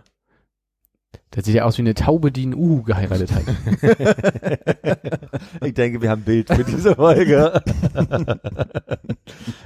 Das 1.32 1.46
sieht 1.46 1.56
ja 1.56 1.64
aus 1.64 1.78
wie 1.78 1.84
eine 1.84 1.94
Taube, 1.94 2.32
die 2.32 2.44
einen 2.44 2.56
Uhu 2.56 2.84
geheiratet 2.84 3.32
hat. 3.32 3.44
ich 5.62 5.74
denke, 5.74 6.02
wir 6.02 6.10
haben 6.10 6.22
ein 6.22 6.26
Bild 6.26 6.50
für 6.50 6.64
diese 6.66 6.96
Folge. 6.96 7.62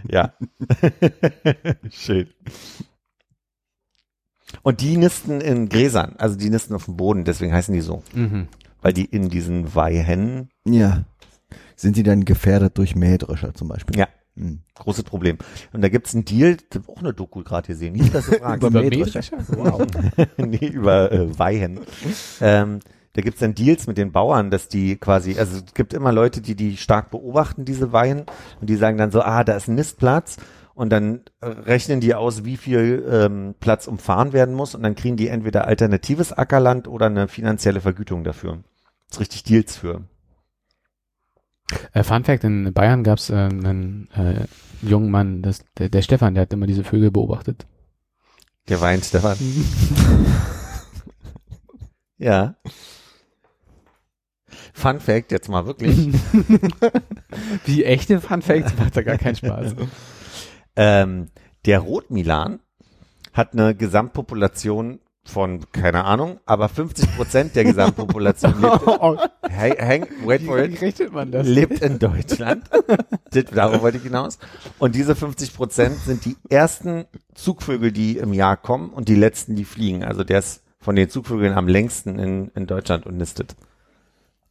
ja. 0.08 0.34
Schön. 1.90 2.28
Und 4.62 4.82
die 4.82 4.98
nisten 4.98 5.42
in 5.42 5.70
Gräsern, 5.70 6.16
also 6.18 6.36
die 6.36 6.50
nisten 6.50 6.76
auf 6.76 6.86
dem 6.86 6.98
Boden, 6.98 7.24
deswegen 7.26 7.54
heißen 7.54 7.74
die 7.74 7.82
so. 7.82 8.04
mhm. 8.14 8.48
Weil 8.82 8.94
die 8.94 9.06
in 9.06 9.30
diesen 9.30 9.74
Weihen, 9.74 10.50
Ja. 10.66 11.06
Sind 11.76 11.96
sie 11.96 12.04
dann 12.04 12.26
gefährdet 12.26 12.78
durch 12.78 12.96
Mähdrescher 12.96 13.54
zum 13.54 13.68
Beispiel? 13.68 13.98
Ja. 13.98 14.08
Hm. 14.38 14.60
großes 14.74 15.06
Problem. 15.06 15.38
Und 15.72 15.82
da 15.82 15.88
gibt's 15.88 16.14
einen 16.14 16.26
Deal, 16.26 16.58
auch 16.88 17.00
eine 17.00 17.14
Doku 17.14 17.42
gerade 17.44 17.68
gesehen, 17.68 17.94
nicht, 17.94 18.14
dass 18.14 18.26
du 18.26 18.34
fragst. 18.40 18.68
Über? 18.68 18.82
Mähdrescher? 18.82 19.38
Wow. 19.48 19.86
nee, 20.38 20.68
über 20.68 21.12
äh, 21.12 21.40
Weihen. 21.40 21.80
Ähm, 22.42 22.80
da 23.14 23.22
gibt's 23.22 23.40
dann 23.40 23.56
Deals 23.56 23.88
mit 23.88 23.98
den 23.98 24.12
Bauern, 24.12 24.52
dass 24.52 24.68
die 24.68 24.98
quasi, 24.98 25.40
also 25.40 25.58
es 25.66 25.74
gibt 25.74 25.94
immer 25.94 26.12
Leute, 26.12 26.42
die 26.42 26.56
die 26.56 26.76
stark 26.76 27.12
beobachten, 27.12 27.64
diese 27.64 27.94
Weihen, 27.94 28.26
und 28.60 28.70
die 28.70 28.76
sagen 28.76 28.98
dann 28.98 29.12
so, 29.12 29.22
ah, 29.22 29.46
da 29.46 29.56
ist 29.56 29.70
ein 29.70 29.76
Nistplatz, 29.76 30.36
und 30.74 30.90
dann 30.90 31.22
äh, 31.40 31.48
rechnen 31.48 32.02
die 32.02 32.14
aus, 32.14 32.44
wie 32.44 32.58
viel 32.58 33.06
ähm, 33.10 33.56
Platz 33.62 33.88
umfahren 33.88 34.34
werden 34.34 34.54
muss, 34.54 34.76
und 34.76 34.84
dann 34.84 34.96
kriegen 34.96 35.16
die 35.16 35.30
entweder 35.30 35.66
alternatives 35.66 36.34
Ackerland 36.34 36.90
oder 36.90 37.06
eine 37.06 37.30
finanzielle 37.30 37.80
Vergütung 37.80 38.26
dafür. 38.26 38.64
Das 39.08 39.16
ist 39.16 39.22
richtig 39.22 39.44
Deals 39.44 39.78
für. 39.78 40.02
Äh, 41.94 42.04
Fun 42.04 42.24
Fact, 42.24 42.44
in 42.44 42.74
Bayern 42.74 43.04
gab 43.04 43.18
es 43.18 43.30
äh, 43.30 43.36
einen 43.36 44.10
äh, 44.12 44.46
jungen 44.82 45.10
Mann, 45.10 45.42
das, 45.42 45.64
der, 45.78 45.90
der 45.90 46.02
Stefan, 46.02 46.36
der 46.36 46.44
hat 46.44 46.54
immer 46.54 46.68
diese 46.68 46.84
Vögel 46.84 47.12
beobachtet. 47.12 47.66
Der 48.68 48.82
Wein, 48.82 49.02
Stefan. 49.02 49.38
ja. 52.18 52.56
Fun 54.74 55.00
Fact, 55.00 55.32
jetzt 55.32 55.50
mal 55.50 55.66
wirklich. 55.66 55.98
Wie 57.66 57.84
echte 57.84 58.22
Fun 58.22 58.42
Facts 58.42 58.74
macht 58.78 58.98
da 58.98 59.02
gar 59.02 59.18
keinen 59.18 59.36
Spaß. 59.36 59.76
Ähm, 60.76 61.30
der 61.66 61.80
Rotmilan 61.80 62.60
hat 63.34 63.54
eine 63.54 63.76
Gesamtpopulation 63.76 65.00
von, 65.28 65.60
keine 65.72 66.04
Ahnung, 66.06 66.40
aber 66.46 66.70
50 66.70 67.16
Prozent 67.16 67.56
der 67.56 67.64
Gesamtpopulation 67.64 68.62
lebt, 68.62 68.82
hey, 69.50 69.72
hang, 69.72 70.08
wait 70.26 70.44
for 70.44 70.58
Wie 70.58 70.62
it, 70.74 70.82
rechnet 70.82 71.12
man 71.14 71.32
das? 71.32 71.48
lebt 71.48 71.82
in 71.82 71.98
Deutschland. 72.00 72.64
Darauf 73.54 73.82
wollte 73.82 73.98
ich 73.98 74.04
hinaus. 74.04 74.38
Und 74.80 74.96
diese 74.96 75.16
50 75.16 75.54
Prozent 75.56 75.98
sind 75.98 76.26
die 76.26 76.38
ersten 76.50 77.06
Zugvögel, 77.34 77.92
die 77.92 78.18
im 78.18 78.34
Jahr 78.34 78.56
kommen 78.56 78.90
und 78.92 79.10
die 79.10 79.16
letzten, 79.16 79.56
die 79.56 79.66
fliegen. 79.66 80.04
Also 80.04 80.24
der 80.24 80.40
ist 80.40 80.64
von 80.80 80.96
den 80.96 81.10
Zugvögeln 81.10 81.54
am 81.54 81.68
längsten 81.68 82.20
in, 82.20 82.50
in 82.50 82.68
Deutschland 82.68 83.06
und 83.08 83.18
nistet. 83.18 83.56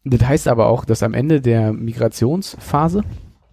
Das 0.04 0.22
heißt 0.22 0.48
aber 0.48 0.66
auch, 0.66 0.84
dass 0.84 1.02
am 1.02 1.14
Ende 1.14 1.40
der 1.40 1.72
Migrationsphase 1.72 3.02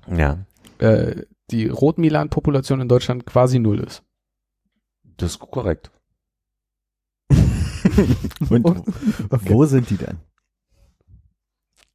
Ja, 0.07 0.39
äh, 0.80 1.22
die 1.51 1.67
Rotmilan-Population 1.67 2.82
in 2.82 2.88
Deutschland 2.88 3.26
quasi 3.26 3.59
null 3.59 3.80
ist. 3.80 4.03
das 5.17 5.32
ist 5.34 5.39
korrekt. 5.39 5.91
Und 8.49 8.83
wo 9.49 9.65
sind 9.65 9.89
die 9.89 9.97
denn? 9.97 10.17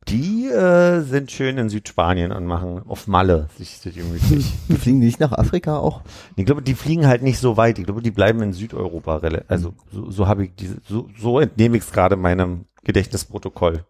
Die 0.09 0.47
äh, 0.47 1.01
sind 1.01 1.32
schön 1.32 1.59
in 1.59 1.68
Südspanien 1.68 2.30
und 2.30 2.47
machen 2.47 2.82
auf 2.86 3.09
Malle 3.09 3.49
sich, 3.59 3.78
sich 3.78 3.97
gemütlich. 3.97 4.55
Fliegen 4.78 5.01
die 5.01 5.07
nicht 5.07 5.18
nach 5.18 5.32
Afrika 5.32 5.78
auch? 5.78 6.03
Ich 6.36 6.47
glaube, 6.47 6.62
die 6.62 6.74
fliegen 6.74 7.09
halt 7.09 7.22
nicht 7.22 7.40
so 7.40 7.57
weit. 7.57 7.80
Ich 7.80 7.86
glaube, 7.86 8.03
die 8.03 8.12
bleiben 8.12 8.40
in 8.40 8.53
Südeuropa. 8.53 9.20
Also 9.49 9.74
so, 9.90 10.09
so 10.09 10.28
habe 10.28 10.44
ich 10.44 10.55
diese, 10.55 10.76
so, 10.88 11.09
so 11.18 11.40
entnehme 11.40 11.76
ich 11.76 11.82
es 11.82 11.90
gerade 11.90 12.14
meinem 12.14 12.66
Gedächtnisprotokoll. 12.84 13.84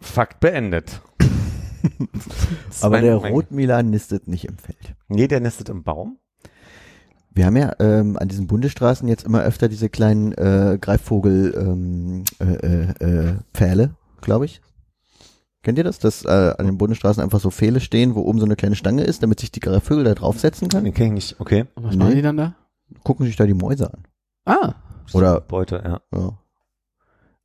Fakt 0.00 0.40
beendet. 0.40 1.02
Aber 2.80 3.02
der 3.02 3.16
Rotmilan 3.16 3.90
nistet 3.90 4.26
nicht 4.26 4.46
im 4.46 4.56
Feld. 4.56 4.94
Nee, 5.08 5.28
der 5.28 5.40
nistet 5.40 5.68
im 5.68 5.82
Baum. 5.82 6.18
Wir 7.32 7.46
haben 7.46 7.56
ja 7.56 7.72
ähm, 7.78 8.16
an 8.18 8.28
diesen 8.28 8.46
Bundesstraßen 8.48 9.06
jetzt 9.08 9.24
immer 9.24 9.42
öfter 9.42 9.68
diese 9.68 9.88
kleinen 9.88 10.32
äh, 10.32 10.78
Greifvogel 10.80 11.54
ähm, 11.56 12.24
äh, 12.40 12.44
äh, 12.54 13.04
äh, 13.28 13.34
Pfähle, 13.54 13.94
glaube 14.20 14.46
ich. 14.46 14.60
Kennt 15.62 15.78
ihr 15.78 15.84
das? 15.84 15.98
Dass 15.98 16.24
äh, 16.24 16.54
an 16.58 16.66
den 16.66 16.78
Bundesstraßen 16.78 17.22
einfach 17.22 17.38
so 17.40 17.50
Pfähle 17.50 17.80
stehen, 17.80 18.14
wo 18.14 18.22
oben 18.22 18.38
so 18.38 18.46
eine 18.46 18.56
kleine 18.56 18.74
Stange 18.76 19.04
ist, 19.04 19.22
damit 19.22 19.40
sich 19.40 19.52
die 19.52 19.60
Greifvögel 19.60 20.04
da 20.04 20.14
draufsetzen 20.14 20.68
können? 20.68 20.84
Den 20.86 20.94
kenne 20.94 21.08
ich 21.08 21.14
nicht. 21.30 21.40
Okay. 21.40 21.66
Und 21.74 21.84
was 21.84 21.92
Nee. 21.94 21.98
machen 21.98 22.14
die 22.16 22.22
dann 22.22 22.36
da? 22.36 22.54
Gucken 23.04 23.26
sich 23.26 23.36
da 23.36 23.46
die 23.46 23.54
Mäuse 23.54 23.92
an. 23.92 24.04
Ah, 24.46 24.74
Oder 25.12 25.40
Beute, 25.40 25.82
ja. 25.84 26.00
Ja. 26.18 26.38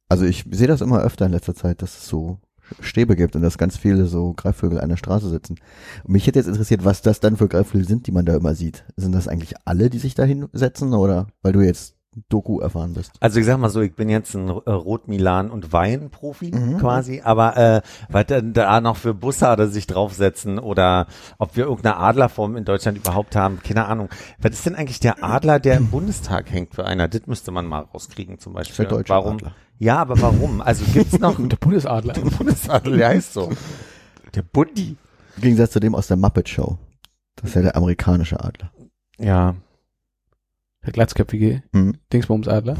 Also 0.07 0.25
ich 0.25 0.45
sehe 0.49 0.67
das 0.67 0.81
immer 0.81 1.01
öfter 1.01 1.25
in 1.25 1.31
letzter 1.33 1.55
Zeit, 1.55 1.81
dass 1.81 1.97
es 1.97 2.07
so 2.07 2.39
Stäbe 2.79 3.15
gibt 3.15 3.35
und 3.35 3.41
dass 3.41 3.57
ganz 3.57 3.77
viele 3.77 4.05
so 4.05 4.33
Greifvögel 4.33 4.79
an 4.79 4.89
der 4.89 4.97
Straße 4.97 5.29
sitzen. 5.29 5.57
Und 6.03 6.11
mich 6.13 6.27
hätte 6.27 6.39
jetzt 6.39 6.47
interessiert, 6.47 6.83
was 6.85 7.01
das 7.01 7.19
dann 7.19 7.37
für 7.37 7.47
Greifvögel 7.47 7.87
sind, 7.87 8.07
die 8.07 8.11
man 8.11 8.25
da 8.25 8.35
immer 8.35 8.55
sieht. 8.55 8.83
Sind 8.97 9.13
das 9.13 9.27
eigentlich 9.27 9.53
alle, 9.65 9.89
die 9.89 9.99
sich 9.99 10.15
da 10.15 10.23
hinsetzen 10.23 10.93
oder 10.93 11.27
weil 11.41 11.53
du 11.53 11.61
jetzt 11.61 11.95
Doku 12.29 12.61
erfahren 12.61 12.93
bist? 12.93 13.11
Also 13.19 13.41
ich 13.41 13.45
sag 13.45 13.57
mal 13.57 13.69
so, 13.69 13.81
ich 13.81 13.93
bin 13.93 14.07
jetzt 14.07 14.33
ein 14.35 14.47
äh, 14.47 14.71
Rot-Milan- 14.71 15.51
und 15.51 15.73
Wein-Profi 15.73 16.51
Mhm. 16.55 16.77
quasi, 16.77 17.21
aber 17.21 17.57
äh, 17.57 17.81
was 18.09 18.27
denn 18.27 18.53
da 18.53 18.79
noch 18.79 18.95
für 18.95 19.13
Bussarde 19.13 19.67
sich 19.67 19.85
draufsetzen 19.85 20.57
oder 20.57 21.07
ob 21.39 21.57
wir 21.57 21.65
irgendeine 21.65 21.97
Adlerform 21.97 22.55
in 22.55 22.63
Deutschland 22.63 22.97
überhaupt 22.97 23.35
haben, 23.35 23.59
keine 23.61 23.85
Ahnung. 23.85 24.07
Was 24.39 24.51
ist 24.53 24.65
denn 24.65 24.75
eigentlich 24.75 25.01
der 25.01 25.23
Adler, 25.25 25.59
der 25.59 25.75
im 25.75 25.89
Bundestag 25.89 26.49
hängt 26.49 26.73
für 26.73 26.85
einer? 26.85 27.09
Das 27.09 27.27
müsste 27.27 27.51
man 27.51 27.65
mal 27.65 27.81
rauskriegen 27.81 28.39
zum 28.39 28.53
Beispiel. 28.53 28.87
warum? 29.09 29.35
Adler. 29.35 29.55
Ja, 29.77 29.97
aber 29.97 30.19
warum? 30.21 30.61
Also 30.61 30.85
gibt's 30.93 31.19
noch 31.19 31.37
einen 31.37 31.49
der 31.49 31.57
Bundesadler. 31.57 32.13
Bundesadler, 32.13 32.97
der 32.97 33.07
heißt 33.09 33.33
so. 33.33 33.51
Der 34.33 34.41
Bundi. 34.41 34.95
Im 35.37 35.41
Gegensatz 35.41 35.71
zu 35.71 35.79
dem 35.79 35.95
aus 35.95 36.07
der 36.07 36.17
Muppet 36.17 36.47
Show. 36.49 36.77
Das 37.35 37.49
ist 37.49 37.55
ja 37.55 37.61
der 37.61 37.75
amerikanische 37.75 38.41
Adler. 38.41 38.71
Ja, 39.19 39.55
Der 40.85 40.93
glatzköpfige 40.93 41.63
Hm. 41.73 41.97
Dingsbumsadler. 42.13 42.77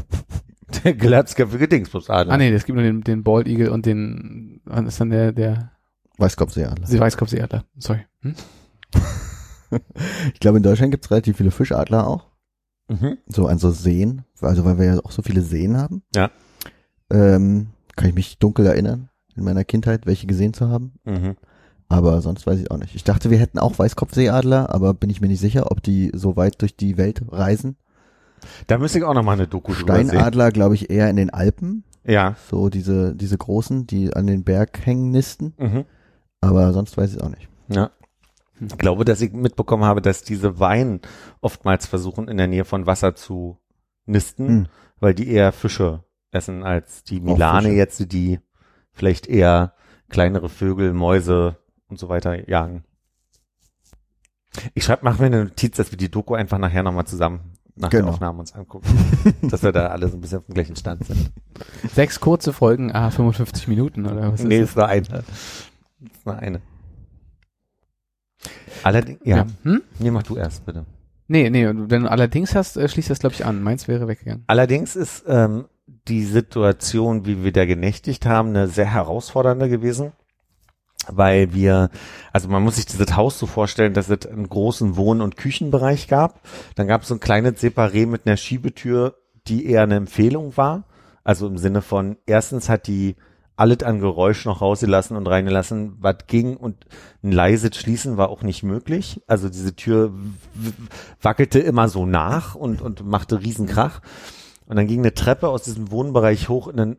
der 0.84 0.94
glatzköpfige 0.94 1.68
Dingsbumsadler. 1.68 2.32
Ah 2.32 2.36
nee, 2.38 2.48
es 2.50 2.64
gibt 2.64 2.76
nur 2.76 2.84
den, 2.84 3.02
den 3.02 3.22
Bald 3.22 3.46
Eagle 3.46 3.70
und 3.70 3.84
den, 3.86 4.60
was 4.64 4.84
ist 4.86 5.00
dann 5.00 5.10
der, 5.10 5.32
der, 5.32 5.72
Weißkopfseeadler. 6.18 6.86
der 6.88 7.00
Weißkopfseeadler. 7.00 7.64
Sorry. 7.78 8.00
Hm? 8.22 8.34
Ich 10.32 10.38
glaube, 10.40 10.58
in 10.58 10.62
Deutschland 10.62 10.92
gibt 10.92 11.04
es 11.04 11.10
relativ 11.10 11.36
viele 11.38 11.50
Fischadler 11.50 12.06
auch. 12.06 12.28
Mhm. 12.88 13.18
So 13.26 13.48
an 13.48 13.58
so 13.58 13.70
Seen. 13.72 14.22
Also 14.40 14.64
weil 14.64 14.78
wir 14.78 14.84
ja 14.84 14.98
auch 15.00 15.10
so 15.10 15.22
viele 15.22 15.42
Seen 15.42 15.76
haben. 15.76 16.02
Ja. 16.14 16.30
Ähm, 17.10 17.68
kann 17.96 18.08
ich 18.08 18.14
mich 18.14 18.38
dunkel 18.38 18.66
erinnern, 18.66 19.08
in 19.36 19.44
meiner 19.44 19.64
Kindheit, 19.64 20.06
welche 20.06 20.26
gesehen 20.26 20.54
zu 20.54 20.68
haben. 20.68 20.92
Mhm. 21.04 21.36
Aber 21.88 22.20
sonst 22.20 22.46
weiß 22.46 22.58
ich 22.58 22.70
auch 22.70 22.78
nicht. 22.78 22.94
Ich 22.96 23.04
dachte, 23.04 23.30
wir 23.30 23.38
hätten 23.38 23.58
auch 23.60 23.78
Weißkopfseeadler, 23.78 24.74
aber 24.74 24.92
bin 24.92 25.08
ich 25.08 25.20
mir 25.20 25.28
nicht 25.28 25.40
sicher, 25.40 25.70
ob 25.70 25.82
die 25.82 26.10
so 26.14 26.36
weit 26.36 26.60
durch 26.60 26.76
die 26.76 26.96
Welt 26.96 27.22
reisen. 27.30 27.76
Da 28.66 28.78
müsste 28.78 28.98
ich 28.98 29.04
auch 29.04 29.14
noch 29.14 29.22
mal 29.22 29.32
eine 29.32 29.46
Doku. 29.46 29.72
Steinadler, 29.72 30.50
glaube 30.50 30.74
ich, 30.74 30.90
eher 30.90 31.08
in 31.08 31.16
den 31.16 31.30
Alpen. 31.30 31.84
Ja. 32.04 32.36
So 32.50 32.68
diese, 32.68 33.14
diese 33.14 33.38
großen, 33.38 33.86
die 33.86 34.12
an 34.14 34.26
den 34.26 34.42
Berg 34.44 34.84
hängen 34.84 35.10
nisten. 35.10 35.54
Mhm. 35.58 35.84
Aber 36.40 36.72
sonst 36.72 36.96
weiß 36.96 37.14
ich 37.14 37.22
auch 37.22 37.30
nicht. 37.30 37.48
Ja. 37.68 37.90
Ich 38.60 38.78
glaube, 38.78 39.04
dass 39.04 39.20
ich 39.20 39.32
mitbekommen 39.32 39.84
habe, 39.84 40.00
dass 40.02 40.22
diese 40.22 40.58
Weinen 40.58 41.00
oftmals 41.40 41.86
versuchen, 41.86 42.26
in 42.28 42.36
der 42.36 42.46
Nähe 42.46 42.64
von 42.64 42.86
Wasser 42.86 43.14
zu 43.14 43.58
nisten, 44.06 44.48
Hm. 44.48 44.66
weil 44.98 45.14
die 45.14 45.28
eher 45.28 45.52
Fische 45.52 46.04
essen 46.36 46.62
als 46.62 47.02
die 47.02 47.20
Milane 47.20 47.72
jetzt, 47.72 48.12
die 48.12 48.38
vielleicht 48.92 49.26
eher 49.26 49.74
kleinere 50.08 50.48
Vögel, 50.48 50.92
Mäuse 50.92 51.56
und 51.88 51.98
so 51.98 52.08
weiter 52.08 52.48
jagen. 52.48 52.84
Ich 54.74 54.84
schreibe, 54.84 55.04
mach 55.04 55.18
mir 55.18 55.26
eine 55.26 55.44
Notiz, 55.44 55.76
dass 55.76 55.90
wir 55.90 55.98
die 55.98 56.10
Doku 56.10 56.34
einfach 56.34 56.58
nachher 56.58 56.82
nochmal 56.82 57.06
zusammen 57.06 57.56
nach 57.74 57.90
der 57.90 58.00
Genau. 58.00 58.12
Aufnahme 58.12 58.40
uns 58.40 58.54
angucken. 58.54 58.86
dass 59.42 59.62
wir 59.62 59.72
da 59.72 59.88
alle 59.88 60.08
so 60.08 60.16
ein 60.16 60.20
bisschen 60.20 60.38
auf 60.38 60.46
dem 60.46 60.54
gleichen 60.54 60.76
Stand 60.76 61.04
sind. 61.04 61.30
Sechs 61.92 62.20
kurze 62.20 62.52
Folgen, 62.52 62.92
ah, 62.92 63.10
55 63.10 63.68
Minuten 63.68 64.06
oder 64.06 64.32
was 64.32 64.40
ist 64.40 64.46
nee, 64.46 64.60
das? 64.60 64.70
ist 64.70 64.76
nur 64.76 64.86
eine. 64.86 65.24
Ist 66.00 66.26
nur 66.26 66.36
eine. 66.36 66.60
Allerdings, 68.82 69.20
ja. 69.24 69.46
Hm? 69.62 69.82
Nee, 69.98 70.10
mach 70.10 70.22
du 70.22 70.36
erst, 70.36 70.64
bitte. 70.64 70.86
Nee, 71.28 71.50
nee, 71.50 71.66
und 71.66 71.90
wenn 71.90 72.02
du 72.02 72.10
allerdings 72.10 72.54
hast, 72.54 72.76
äh, 72.76 72.88
schließt 72.88 73.10
das 73.10 73.18
glaube 73.18 73.34
ich 73.34 73.44
an. 73.44 73.62
Meins 73.62 73.88
wäre 73.88 74.06
weggegangen. 74.06 74.44
Allerdings 74.46 74.94
ist 74.94 75.24
ähm, 75.26 75.66
die 75.86 76.24
Situation, 76.24 77.26
wie 77.26 77.44
wir 77.44 77.52
da 77.52 77.64
genächtigt 77.64 78.26
haben, 78.26 78.50
eine 78.50 78.68
sehr 78.68 78.92
herausfordernde 78.92 79.68
gewesen, 79.68 80.12
weil 81.08 81.54
wir, 81.54 81.90
also 82.32 82.48
man 82.48 82.62
muss 82.62 82.76
sich 82.76 82.86
dieses 82.86 83.14
Haus 83.14 83.38
so 83.38 83.46
vorstellen, 83.46 83.94
dass 83.94 84.08
es 84.08 84.26
einen 84.26 84.48
großen 84.48 84.96
Wohn- 84.96 85.20
und 85.20 85.36
Küchenbereich 85.36 86.08
gab. 86.08 86.40
Dann 86.74 86.88
gab 86.88 87.02
es 87.02 87.08
so 87.08 87.14
ein 87.14 87.20
kleines 87.20 87.62
Separé 87.62 88.06
mit 88.06 88.26
einer 88.26 88.36
Schiebetür, 88.36 89.16
die 89.46 89.66
eher 89.66 89.82
eine 89.82 89.96
Empfehlung 89.96 90.56
war. 90.56 90.84
Also 91.22 91.46
im 91.46 91.58
Sinne 91.58 91.82
von, 91.82 92.16
erstens 92.26 92.68
hat 92.68 92.88
die 92.88 93.16
alles 93.56 93.82
an 93.82 94.00
Geräusch 94.00 94.44
noch 94.44 94.60
rausgelassen 94.60 95.16
und 95.16 95.26
reingelassen, 95.26 95.96
was 96.00 96.16
ging 96.26 96.56
und 96.56 96.86
ein 97.22 97.32
leises 97.32 97.74
Schließen 97.76 98.16
war 98.16 98.28
auch 98.28 98.42
nicht 98.42 98.62
möglich. 98.62 99.22
Also 99.26 99.48
diese 99.48 99.74
Tür 99.74 100.12
wackelte 101.22 101.60
immer 101.60 101.88
so 101.88 102.06
nach 102.06 102.54
und, 102.54 102.82
und 102.82 103.06
machte 103.06 103.40
riesen 103.40 103.66
Krach. 103.66 104.02
Und 104.66 104.76
dann 104.76 104.86
ging 104.86 105.00
eine 105.00 105.14
Treppe 105.14 105.48
aus 105.48 105.62
diesem 105.62 105.90
Wohnbereich 105.90 106.48
hoch 106.48 106.68
in 106.68 106.80
einen 106.80 106.96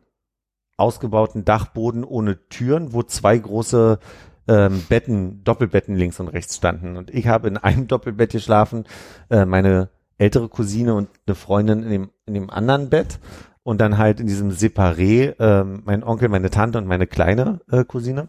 ausgebauten 0.76 1.44
Dachboden 1.44 2.04
ohne 2.04 2.48
Türen, 2.48 2.92
wo 2.92 3.02
zwei 3.02 3.36
große 3.36 3.98
ähm, 4.46 4.82
Betten, 4.88 5.44
Doppelbetten 5.44 5.94
links 5.94 6.20
und 6.20 6.28
rechts 6.28 6.56
standen. 6.56 6.96
Und 6.96 7.10
ich 7.10 7.26
habe 7.26 7.48
in 7.48 7.56
einem 7.56 7.86
Doppelbett 7.88 8.32
geschlafen, 8.32 8.84
äh, 9.30 9.44
meine 9.44 9.90
ältere 10.16 10.48
Cousine 10.48 10.94
und 10.94 11.08
eine 11.26 11.34
Freundin 11.34 11.82
in 11.82 11.90
dem, 11.90 12.10
in 12.26 12.34
dem 12.34 12.50
anderen 12.50 12.88
Bett. 12.88 13.18
Und 13.62 13.82
dann 13.82 13.98
halt 13.98 14.18
in 14.18 14.26
diesem 14.26 14.50
Separé 14.50 15.34
ähm, 15.38 15.82
mein 15.84 16.02
Onkel, 16.02 16.30
meine 16.30 16.48
Tante 16.48 16.78
und 16.78 16.86
meine 16.86 17.06
kleine 17.06 17.60
äh, 17.70 17.84
Cousine. 17.84 18.28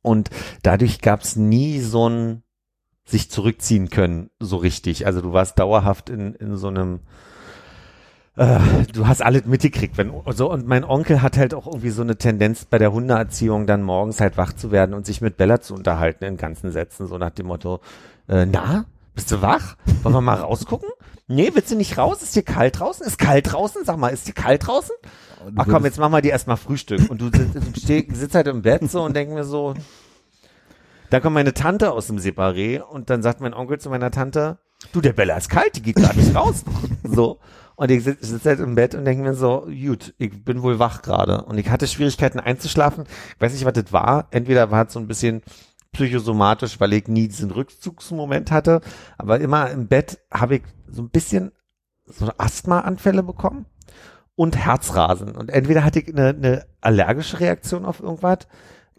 Und 0.00 0.30
dadurch 0.62 1.02
gab 1.02 1.20
es 1.20 1.36
nie 1.36 1.80
so 1.80 2.08
ein 2.08 2.42
sich 3.04 3.30
zurückziehen 3.30 3.90
können, 3.90 4.30
so 4.38 4.56
richtig. 4.56 5.04
Also 5.04 5.20
du 5.20 5.32
warst 5.32 5.58
dauerhaft 5.58 6.08
in, 6.08 6.34
in 6.34 6.56
so 6.56 6.68
einem 6.68 7.00
äh, 8.40 8.58
du 8.94 9.06
hast 9.06 9.22
alles 9.22 9.44
mitgekriegt, 9.44 9.98
wenn 9.98 10.12
so 10.30 10.50
und 10.50 10.66
mein 10.66 10.82
Onkel 10.84 11.20
hat 11.20 11.36
halt 11.36 11.52
auch 11.52 11.66
irgendwie 11.66 11.90
so 11.90 12.00
eine 12.00 12.16
Tendenz 12.16 12.64
bei 12.64 12.78
der 12.78 12.90
Hundeerziehung 12.90 13.66
dann 13.66 13.82
morgens 13.82 14.18
halt 14.18 14.38
wach 14.38 14.54
zu 14.54 14.72
werden 14.72 14.94
und 14.94 15.04
sich 15.04 15.20
mit 15.20 15.36
Bella 15.36 15.60
zu 15.60 15.74
unterhalten 15.74 16.24
in 16.24 16.38
ganzen 16.38 16.72
Sätzen, 16.72 17.06
so 17.06 17.18
nach 17.18 17.30
dem 17.30 17.46
Motto, 17.46 17.80
äh, 18.28 18.46
na, 18.46 18.86
bist 19.14 19.30
du 19.30 19.42
wach? 19.42 19.76
Wollen 20.02 20.14
wir 20.14 20.22
mal 20.22 20.38
rausgucken? 20.38 20.88
Nee, 21.28 21.50
willst 21.52 21.70
du 21.70 21.76
nicht 21.76 21.98
raus? 21.98 22.22
Ist 22.22 22.34
dir 22.34 22.42
kalt 22.42 22.80
draußen? 22.80 23.06
Ist 23.06 23.18
kalt 23.18 23.52
draußen? 23.52 23.84
Sag 23.84 23.98
mal, 23.98 24.08
ist 24.08 24.26
dir 24.26 24.32
kalt 24.32 24.66
draußen? 24.66 24.96
Ach 25.56 25.66
komm, 25.68 25.84
jetzt 25.84 25.98
machen 25.98 26.12
wir 26.12 26.22
dir 26.22 26.32
erstmal 26.32 26.56
Frühstück. 26.56 27.10
Und 27.10 27.20
du 27.20 27.26
sitzt, 27.26 28.16
sitzt 28.16 28.34
halt 28.34 28.46
im 28.46 28.62
Bett 28.62 28.90
so 28.90 29.02
und 29.02 29.14
denk 29.14 29.30
mir 29.30 29.44
so, 29.44 29.74
da 31.10 31.20
kommt 31.20 31.34
meine 31.34 31.52
Tante 31.52 31.92
aus 31.92 32.06
dem 32.06 32.16
Separé 32.16 32.80
und 32.80 33.10
dann 33.10 33.22
sagt 33.22 33.42
mein 33.42 33.52
Onkel 33.52 33.78
zu 33.78 33.90
meiner 33.90 34.10
Tante, 34.10 34.58
du, 34.92 35.02
der 35.02 35.12
Bella 35.12 35.36
ist 35.36 35.50
kalt, 35.50 35.76
die 35.76 35.82
geht 35.82 35.96
gerade 35.96 36.18
nicht 36.18 36.34
raus. 36.34 36.64
So. 37.04 37.38
Und 37.80 37.90
ich 37.90 38.04
sitze 38.04 38.26
sitz 38.26 38.44
halt 38.44 38.60
im 38.60 38.74
Bett 38.74 38.94
und 38.94 39.06
denke 39.06 39.22
mir 39.22 39.32
so, 39.32 39.66
gut, 39.66 40.12
ich 40.18 40.44
bin 40.44 40.60
wohl 40.60 40.78
wach 40.78 41.00
gerade. 41.00 41.44
Und 41.44 41.56
ich 41.56 41.70
hatte 41.70 41.86
Schwierigkeiten 41.86 42.38
einzuschlafen. 42.38 43.04
Ich 43.34 43.40
weiß 43.40 43.54
nicht, 43.54 43.64
was 43.64 43.72
das 43.72 43.90
war. 43.90 44.28
Entweder 44.32 44.70
war 44.70 44.86
es 44.86 44.92
so 44.92 45.00
ein 45.00 45.06
bisschen 45.06 45.40
psychosomatisch, 45.92 46.78
weil 46.78 46.92
ich 46.92 47.08
nie 47.08 47.26
diesen 47.28 47.50
Rückzugsmoment 47.50 48.50
hatte. 48.50 48.82
Aber 49.16 49.40
immer 49.40 49.70
im 49.70 49.88
Bett 49.88 50.18
habe 50.30 50.56
ich 50.56 50.62
so 50.88 51.00
ein 51.00 51.08
bisschen 51.08 51.52
so 52.04 52.30
Asthmaanfälle 52.36 53.22
bekommen 53.22 53.64
und 54.34 54.58
Herzrasen. 54.58 55.34
Und 55.34 55.48
entweder 55.48 55.82
hatte 55.82 56.00
ich 56.00 56.08
eine, 56.08 56.28
eine 56.28 56.66
allergische 56.82 57.40
Reaktion 57.40 57.86
auf 57.86 58.00
irgendwas, 58.00 58.40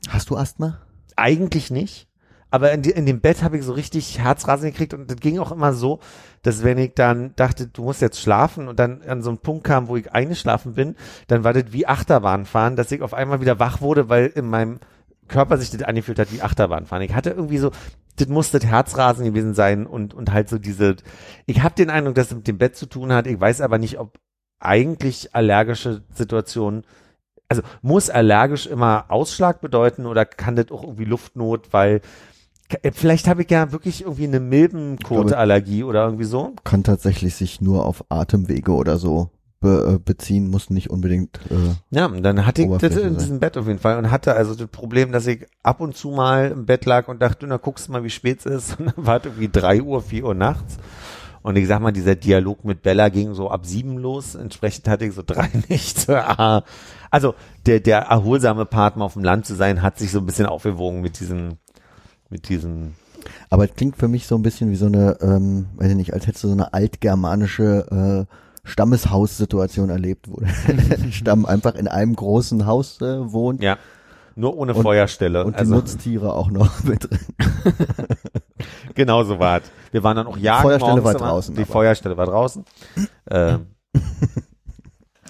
Hast 0.10 0.32
du 0.32 0.38
Asthma? 0.38 0.80
eigentlich 1.16 1.70
nicht. 1.70 2.08
Aber 2.52 2.72
in, 2.74 2.82
die, 2.82 2.92
in 2.92 3.06
dem 3.06 3.22
Bett 3.22 3.44
habe 3.44 3.58
ich 3.58 3.64
so 3.64 3.72
richtig 3.72 4.20
Herzrasen 4.20 4.70
gekriegt 4.70 4.94
und 4.94 5.10
das 5.10 5.18
ging 5.18 5.40
auch 5.40 5.54
immer 5.54 5.74
so, 5.74 6.00
dass 6.44 6.64
wenn 6.64 6.78
ich 6.78 6.94
dann 6.94 7.34
dachte, 7.38 7.68
du 7.68 7.84
musst 7.84 8.02
jetzt 8.02 8.20
schlafen 8.20 8.68
und 8.68 8.78
dann 8.78 9.02
an 9.04 9.22
so 9.22 9.30
einen 9.30 9.40
Punkt 9.40 9.64
kam, 9.64 9.88
wo 9.88 9.96
ich 9.96 10.12
eingeschlafen 10.12 10.74
bin, 10.74 10.96
dann 11.28 11.46
war 11.46 11.54
das 11.54 11.66
wie 11.70 11.88
Achterbahnfahren, 11.88 12.76
dass 12.76 12.92
ich 12.92 13.02
auf 13.02 13.14
einmal 13.14 13.40
wieder 13.40 13.58
wach 13.60 13.80
wurde, 13.80 14.10
weil 14.10 14.28
in 14.28 14.50
meinem 14.50 14.80
Körper 15.30 15.58
sich 15.58 15.72
das 15.72 15.84
angefühlt 15.84 16.20
hat 16.20 16.34
wie 16.34 16.42
Achterbahnfahren. 16.42 17.06
Ich 17.06 17.16
hatte 17.16 17.30
irgendwie 17.30 17.58
so, 17.58 17.72
das 18.18 18.28
muss 18.28 18.52
das 18.52 18.66
Herzrasen 18.66 19.24
gewesen 19.24 19.54
sein 19.54 19.88
und, 19.88 20.14
und 20.14 20.34
halt 20.34 20.50
so 20.50 20.58
diese, 20.58 20.98
ich 21.46 21.64
habe 21.64 21.76
den 21.76 21.90
Eindruck, 21.90 22.16
dass 22.16 22.28
es 22.28 22.36
mit 22.36 22.48
dem 22.48 22.58
Bett 22.58 22.76
zu 22.76 22.86
tun 22.86 23.14
hat. 23.14 23.28
Ich 23.28 23.40
weiß 23.40 23.62
aber 23.62 23.78
nicht, 23.78 23.98
ob 23.98 24.20
eigentlich 24.60 25.34
allergische 25.34 26.04
Situationen 26.14 26.84
also 27.52 27.64
muss 27.82 28.10
allergisch 28.10 28.66
immer 28.66 29.06
Ausschlag 29.10 29.60
bedeuten 29.60 30.06
oder 30.06 30.24
kann 30.26 30.56
das 30.56 30.72
auch 30.72 30.84
irgendwie 30.84 31.04
Luftnot, 31.04 31.74
weil 31.74 32.00
vielleicht 32.94 33.28
habe 33.28 33.44
ich 33.44 33.50
ja 33.50 33.72
wirklich 33.72 34.02
irgendwie 34.02 34.26
eine 34.26 34.40
Milbenkotallergie 34.40 35.84
oder 35.84 36.06
irgendwie 36.06 36.26
so. 36.26 36.54
Kann 36.64 36.84
tatsächlich 36.84 37.36
sich 37.36 37.62
nur 37.62 37.86
auf 37.86 38.06
Atemwege 38.10 38.72
oder 38.72 38.98
so 38.98 39.30
be 39.60 39.94
äh, 39.96 40.00
beziehen, 40.00 40.50
muss 40.50 40.70
nicht 40.70 40.90
unbedingt. 40.90 41.40
Äh, 41.50 41.76
Ja, 41.92 42.08
dann 42.08 42.46
hatte 42.46 42.64
ich 42.64 42.70
das 42.80 42.98
in 42.98 43.18
diesem 43.18 43.40
Bett 43.40 43.58
auf 43.58 43.68
jeden 43.68 43.80
Fall 43.80 43.98
und 43.98 44.10
hatte 44.10 44.34
also 44.34 44.56
das 44.56 44.68
Problem, 44.68 45.12
dass 45.12 45.28
ich 45.28 45.46
ab 45.64 45.80
und 45.82 45.96
zu 45.96 46.10
mal 46.10 46.50
im 46.52 46.66
Bett 46.66 46.86
lag 46.86 47.08
und 47.08 47.22
dachte, 47.22 47.46
na 47.48 47.58
guckst 47.58 47.88
mal, 47.88 48.04
wie 48.04 48.10
spät 48.10 48.40
es 48.40 48.46
ist 48.46 48.76
und 48.80 48.88
dann 48.88 49.06
war 49.06 49.18
es 49.20 49.26
irgendwie 49.26 49.50
drei 49.50 49.82
Uhr, 49.82 50.02
vier 50.02 50.26
Uhr 50.26 50.34
nachts 50.34 50.78
Und 51.44 51.58
ich 51.58 51.68
sag 51.68 51.80
mal, 51.80 51.92
dieser 51.92 52.16
Dialog 52.16 52.66
mit 52.66 52.82
Bella 52.82 53.10
ging 53.10 53.34
so 53.34 53.50
ab 53.50 53.66
sieben 53.66 53.98
los. 53.98 54.36
Entsprechend 54.36 54.88
hatte 54.88 55.06
ich 55.06 55.14
so 55.14 55.24
drei 55.26 55.50
Nächte. 55.70 56.24
Ah. 56.24 56.64
Also 57.12 57.36
der, 57.66 57.80
der 57.82 58.00
erholsame 58.00 58.66
Part 58.66 58.98
mal 58.98 59.06
auf 59.06 59.14
dem 59.14 59.24
Land 59.24 59.46
zu 59.46 59.56
sein, 59.56 59.82
hat 59.82 60.00
sich 60.00 60.12
so 60.12 60.20
ein 60.20 60.26
bisschen 60.26 60.46
aufgewogen 60.48 61.02
mit 61.02 61.20
diesem, 61.20 61.58
mit 62.32 62.50
diesem 62.50 62.94
Aber 63.50 63.66
es 63.66 63.76
klingt 63.76 63.98
für 63.98 64.08
mich 64.08 64.26
so 64.26 64.36
ein 64.36 64.42
bisschen 64.42 64.72
wie 64.72 64.76
so 64.76 64.88
eine, 64.88 65.18
ähm, 65.22 65.68
weiß 65.76 65.92
ich 65.92 65.96
nicht, 65.98 66.14
als 66.14 66.26
hättest 66.28 66.44
du 66.44 66.48
so 66.48 66.54
eine 66.54 66.74
altgermanische 66.74 68.28
äh, 68.28 68.36
Stammeshaussituation 68.64 69.90
erlebt, 69.90 70.28
wo 70.30 70.42
der 70.68 71.12
Stamm 71.12 71.46
einfach 71.46 71.76
in 71.76 71.88
einem 71.88 72.16
großen 72.16 72.66
Haus 72.66 73.00
äh, 73.02 73.32
wohnt 73.32 73.62
Ja. 73.62 73.78
Nur 74.36 74.58
ohne 74.58 74.74
Und- 74.74 74.84
Feuerstelle. 74.84 75.44
und 75.44 75.56
die 75.56 75.60
also, 75.60 75.76
Nutztiere 75.76 76.34
auch 76.34 76.50
noch 76.50 76.84
mit 76.86 77.04
drin. 77.10 77.20
genau 78.96 79.24
so 79.24 79.40
war 79.40 79.58
es. 79.62 79.64
Wir 79.92 80.04
waren 80.04 80.16
dann 80.16 80.28
auch 80.28 80.38
jagen. 80.38 80.62
Feuerstelle 80.64 81.02
morgens 81.02 81.06
war 81.06 81.14
draußen, 81.30 81.56
Die 81.56 81.62
aber. 81.64 81.72
Feuerstelle 81.72 82.18
war 82.18 82.26
draußen. 82.28 82.64
ähm, 83.30 83.68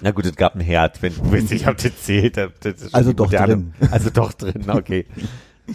na 0.02 0.10
gut, 0.12 0.24
es 0.26 0.36
gab 0.36 0.52
einen 0.54 0.62
Herd, 0.62 1.00
wenn 1.02 1.14
du 1.14 1.30
willst, 1.32 1.52
ich 1.52 1.66
hab 1.66 1.76
das 1.78 1.96
zählt. 2.02 2.36
Das 2.36 2.52
Also 2.92 3.10
die 3.10 3.16
doch 3.16 3.30
drin. 3.30 3.74
Also 3.90 4.10
doch 4.10 4.32
drin, 4.32 4.64
okay. 4.68 5.06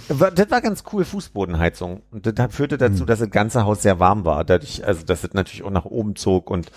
Das 0.10 0.20
war 0.52 0.62
ganz 0.62 0.84
cool, 0.92 1.06
Fußbodenheizung. 1.06 2.02
Und 2.12 2.26
das 2.40 2.56
führte 2.56 2.78
dazu, 2.78 3.02
Hm. 3.02 3.06
dass 3.08 3.20
das 3.20 3.30
ganze 3.30 3.66
Haus 3.66 3.82
sehr 3.82 4.00
warm 4.00 4.26
war. 4.26 4.44
Dadurch, 4.44 4.86
also 4.86 5.06
dass 5.06 5.24
es 5.24 5.34
natürlich 5.34 5.64
auch 5.64 5.72
nach 5.72 5.86
oben 5.86 6.16
zog 6.16 6.50
und 6.50 6.72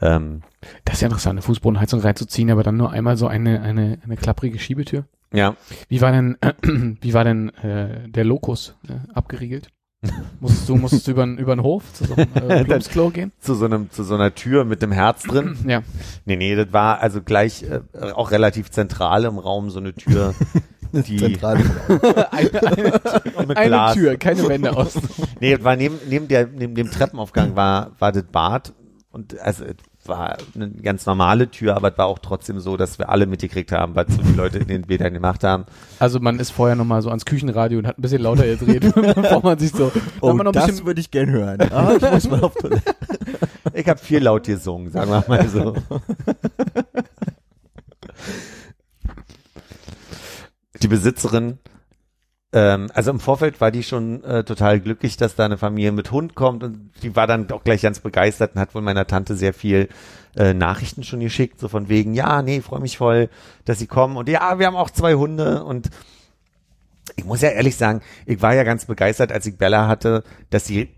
ähm, 0.00 0.42
Das 0.84 0.94
ist 0.96 1.00
ja 1.02 1.06
interessant, 1.08 1.32
eine 1.34 1.42
Fußbodenheizung 1.42 2.00
reinzuziehen, 2.00 2.50
aber 2.50 2.62
dann 2.62 2.76
nur 2.76 2.90
einmal 2.90 3.16
so 3.16 3.26
eine, 3.28 3.60
eine, 3.62 3.98
eine 4.04 4.16
klapprige 4.16 4.58
Schiebetür. 4.58 5.04
ja, 5.32 5.54
Wie 5.88 6.00
war 6.00 6.10
denn, 6.12 6.36
wie 7.00 7.14
war 7.14 7.24
denn 7.24 7.50
äh, 7.56 8.08
der 8.08 8.24
Lokus 8.24 8.74
äh, 8.88 8.94
abgeriegelt? 9.14 9.68
musstest 10.40 10.68
du, 10.68 10.74
musstest 10.74 11.06
du 11.06 11.12
über 11.12 11.24
über 11.24 11.54
den 11.54 11.62
Hof 11.62 11.92
zu 11.92 12.04
so 12.06 12.16
einem 12.16 12.28
äh, 12.50 12.64
Plumpsklo 12.64 13.10
gehen? 13.10 13.30
zu 13.38 13.54
so 13.54 13.66
einem, 13.66 13.88
zu 13.92 14.02
so 14.02 14.16
einer 14.16 14.34
Tür 14.34 14.64
mit 14.64 14.82
dem 14.82 14.90
Herz 14.90 15.22
drin. 15.22 15.56
Ja. 15.68 15.82
Nee, 16.24 16.34
nee, 16.34 16.56
das 16.56 16.72
war 16.72 16.98
also 17.00 17.22
gleich 17.22 17.62
äh, 17.62 17.80
auch 18.12 18.32
relativ 18.32 18.72
zentral 18.72 19.24
im 19.24 19.38
Raum 19.38 19.70
so 19.70 19.78
eine 19.78 19.94
Tür, 19.94 20.34
die 21.06 21.16
Zentrale. 21.16 21.64
eine, 22.30 22.60
eine, 23.36 23.56
eine. 23.56 23.94
Tür, 23.94 24.16
keine 24.16 24.48
Wände 24.48 24.76
aus. 24.76 24.94
Nee, 25.40 25.58
war 25.62 25.76
neben, 25.76 25.98
neben, 26.08 26.28
der, 26.28 26.46
neben 26.46 26.74
dem 26.74 26.90
Treppenaufgang 26.90 27.56
war, 27.56 27.92
war 27.98 28.12
das 28.12 28.22
Bad 28.24 28.72
und 29.10 29.38
also 29.40 29.64
es 29.64 30.08
war 30.08 30.36
eine 30.54 30.70
ganz 30.70 31.06
normale 31.06 31.50
Tür, 31.50 31.76
aber 31.76 31.92
es 31.92 31.98
war 31.98 32.06
auch 32.06 32.18
trotzdem 32.18 32.60
so, 32.60 32.76
dass 32.76 32.98
wir 32.98 33.08
alle 33.08 33.26
mitgekriegt 33.26 33.72
haben, 33.72 33.94
was 33.94 34.06
so 34.08 34.22
die 34.22 34.34
Leute 34.34 34.58
in 34.58 34.68
den 34.68 34.82
Bädern 34.82 35.12
gemacht 35.12 35.44
haben. 35.44 35.64
Also 35.98 36.20
man 36.20 36.38
ist 36.38 36.50
vorher 36.50 36.76
nochmal 36.76 37.02
so 37.02 37.08
ans 37.08 37.24
Küchenradio 37.24 37.78
und 37.78 37.86
hat 37.86 37.98
ein 37.98 38.02
bisschen 38.02 38.22
lauter 38.22 38.46
gedreht, 38.46 38.92
bevor 38.94 39.42
man 39.42 39.58
sich 39.58 39.72
so, 39.72 39.90
Oh, 40.20 40.32
man 40.32 40.44
noch 40.44 40.52
ein 40.52 40.54
das 40.54 40.66
bisschen, 40.66 40.86
würde 40.86 41.00
ich 41.00 41.10
gern 41.10 41.30
hören. 41.30 41.60
Ah, 41.72 41.94
ich 41.96 42.10
muss 42.10 42.30
mal 42.30 42.40
auf 42.40 42.54
Toilette. 42.54 42.94
Ich 43.74 43.88
habe 43.88 43.98
viel 43.98 44.22
laut 44.22 44.44
gesungen, 44.44 44.90
sagen 44.90 45.10
wir 45.10 45.24
mal 45.26 45.48
so. 45.48 45.74
Die 50.82 50.88
Besitzerin, 50.88 51.58
ähm, 52.52 52.90
also 52.92 53.12
im 53.12 53.20
Vorfeld 53.20 53.60
war 53.60 53.70
die 53.70 53.84
schon 53.84 54.24
äh, 54.24 54.42
total 54.42 54.80
glücklich, 54.80 55.16
dass 55.16 55.36
da 55.36 55.44
eine 55.44 55.56
Familie 55.56 55.92
mit 55.92 56.10
Hund 56.10 56.34
kommt 56.34 56.64
und 56.64 56.90
die 57.02 57.14
war 57.14 57.28
dann 57.28 57.50
auch 57.52 57.62
gleich 57.62 57.82
ganz 57.82 58.00
begeistert 58.00 58.54
und 58.54 58.60
hat 58.60 58.74
wohl 58.74 58.82
meiner 58.82 59.06
Tante 59.06 59.36
sehr 59.36 59.54
viel 59.54 59.88
äh, 60.36 60.54
Nachrichten 60.54 61.04
schon 61.04 61.20
geschickt, 61.20 61.60
so 61.60 61.68
von 61.68 61.88
wegen, 61.88 62.14
ja, 62.14 62.42
nee, 62.42 62.60
freue 62.60 62.80
mich 62.80 62.98
voll, 62.98 63.30
dass 63.64 63.78
sie 63.78 63.86
kommen 63.86 64.16
und 64.16 64.28
ja, 64.28 64.58
wir 64.58 64.66
haben 64.66 64.76
auch 64.76 64.90
zwei 64.90 65.14
Hunde 65.14 65.62
und 65.62 65.88
ich 67.16 67.24
muss 67.24 67.42
ja 67.42 67.50
ehrlich 67.50 67.76
sagen, 67.76 68.00
ich 68.26 68.42
war 68.42 68.54
ja 68.54 68.64
ganz 68.64 68.86
begeistert, 68.86 69.30
als 69.30 69.46
ich 69.46 69.56
Bella 69.56 69.86
hatte, 69.86 70.24
dass 70.50 70.66
sie 70.66 70.88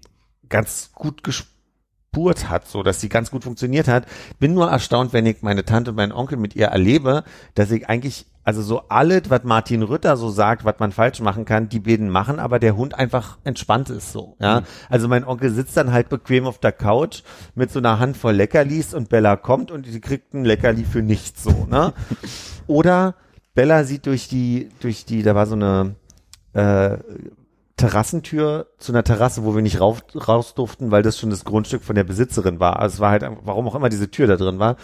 ganz 0.48 0.92
gut 0.94 1.22
gespurt 1.22 2.48
hat, 2.48 2.66
so 2.66 2.82
dass 2.82 3.00
sie 3.02 3.08
ganz 3.10 3.30
gut 3.30 3.44
funktioniert 3.44 3.88
hat. 3.88 4.06
Bin 4.38 4.54
nur 4.54 4.70
erstaunt, 4.70 5.12
wenn 5.12 5.26
ich 5.26 5.42
meine 5.42 5.64
Tante 5.64 5.90
und 5.90 5.96
meinen 5.96 6.12
Onkel 6.12 6.38
mit 6.38 6.56
ihr 6.56 6.66
erlebe, 6.68 7.24
dass 7.54 7.70
ich 7.70 7.88
eigentlich 7.88 8.26
also 8.44 8.62
so 8.62 8.82
alles, 8.88 9.30
was 9.30 9.42
Martin 9.44 9.82
Rütter 9.82 10.16
so 10.16 10.30
sagt, 10.30 10.64
was 10.64 10.78
man 10.78 10.92
falsch 10.92 11.20
machen 11.20 11.44
kann, 11.44 11.68
die 11.68 11.80
beiden 11.80 12.10
machen, 12.10 12.38
aber 12.38 12.58
der 12.58 12.76
Hund 12.76 12.94
einfach 12.94 13.38
entspannt 13.42 13.90
ist 13.90 14.12
so. 14.12 14.36
Ja, 14.38 14.62
also 14.90 15.08
mein 15.08 15.24
Onkel 15.24 15.50
sitzt 15.50 15.76
dann 15.76 15.92
halt 15.92 16.10
bequem 16.10 16.46
auf 16.46 16.58
der 16.58 16.72
Couch 16.72 17.22
mit 17.54 17.72
so 17.72 17.78
einer 17.78 17.98
Handvoll 17.98 18.34
Leckerlis 18.34 18.92
und 18.92 19.08
Bella 19.08 19.36
kommt 19.36 19.70
und 19.70 19.86
sie 19.86 20.00
kriegt 20.00 20.34
ein 20.34 20.44
Leckerli 20.44 20.84
für 20.84 21.02
nichts 21.02 21.42
so. 21.42 21.66
Ne? 21.70 21.94
Oder 22.66 23.14
Bella 23.54 23.84
sieht 23.84 24.06
durch 24.06 24.28
die 24.28 24.68
durch 24.80 25.04
die, 25.06 25.22
da 25.22 25.34
war 25.34 25.46
so 25.46 25.54
eine 25.54 25.94
äh, 26.52 26.98
Terrassentür 27.76 28.68
zu 28.78 28.92
einer 28.92 29.02
Terrasse, 29.02 29.44
wo 29.44 29.54
wir 29.54 29.62
nicht 29.62 29.80
rauf, 29.80 30.04
raus 30.28 30.54
durften, 30.54 30.90
weil 30.90 31.02
das 31.02 31.18
schon 31.18 31.30
das 31.30 31.44
Grundstück 31.44 31.82
von 31.82 31.96
der 31.96 32.04
Besitzerin 32.04 32.60
war. 32.60 32.78
Also 32.78 32.94
es 32.94 33.00
war 33.00 33.10
halt, 33.10 33.24
warum 33.42 33.66
auch 33.66 33.74
immer 33.74 33.88
diese 33.88 34.10
Tür 34.10 34.28
da 34.28 34.36
drin 34.36 34.58
war. 34.58 34.76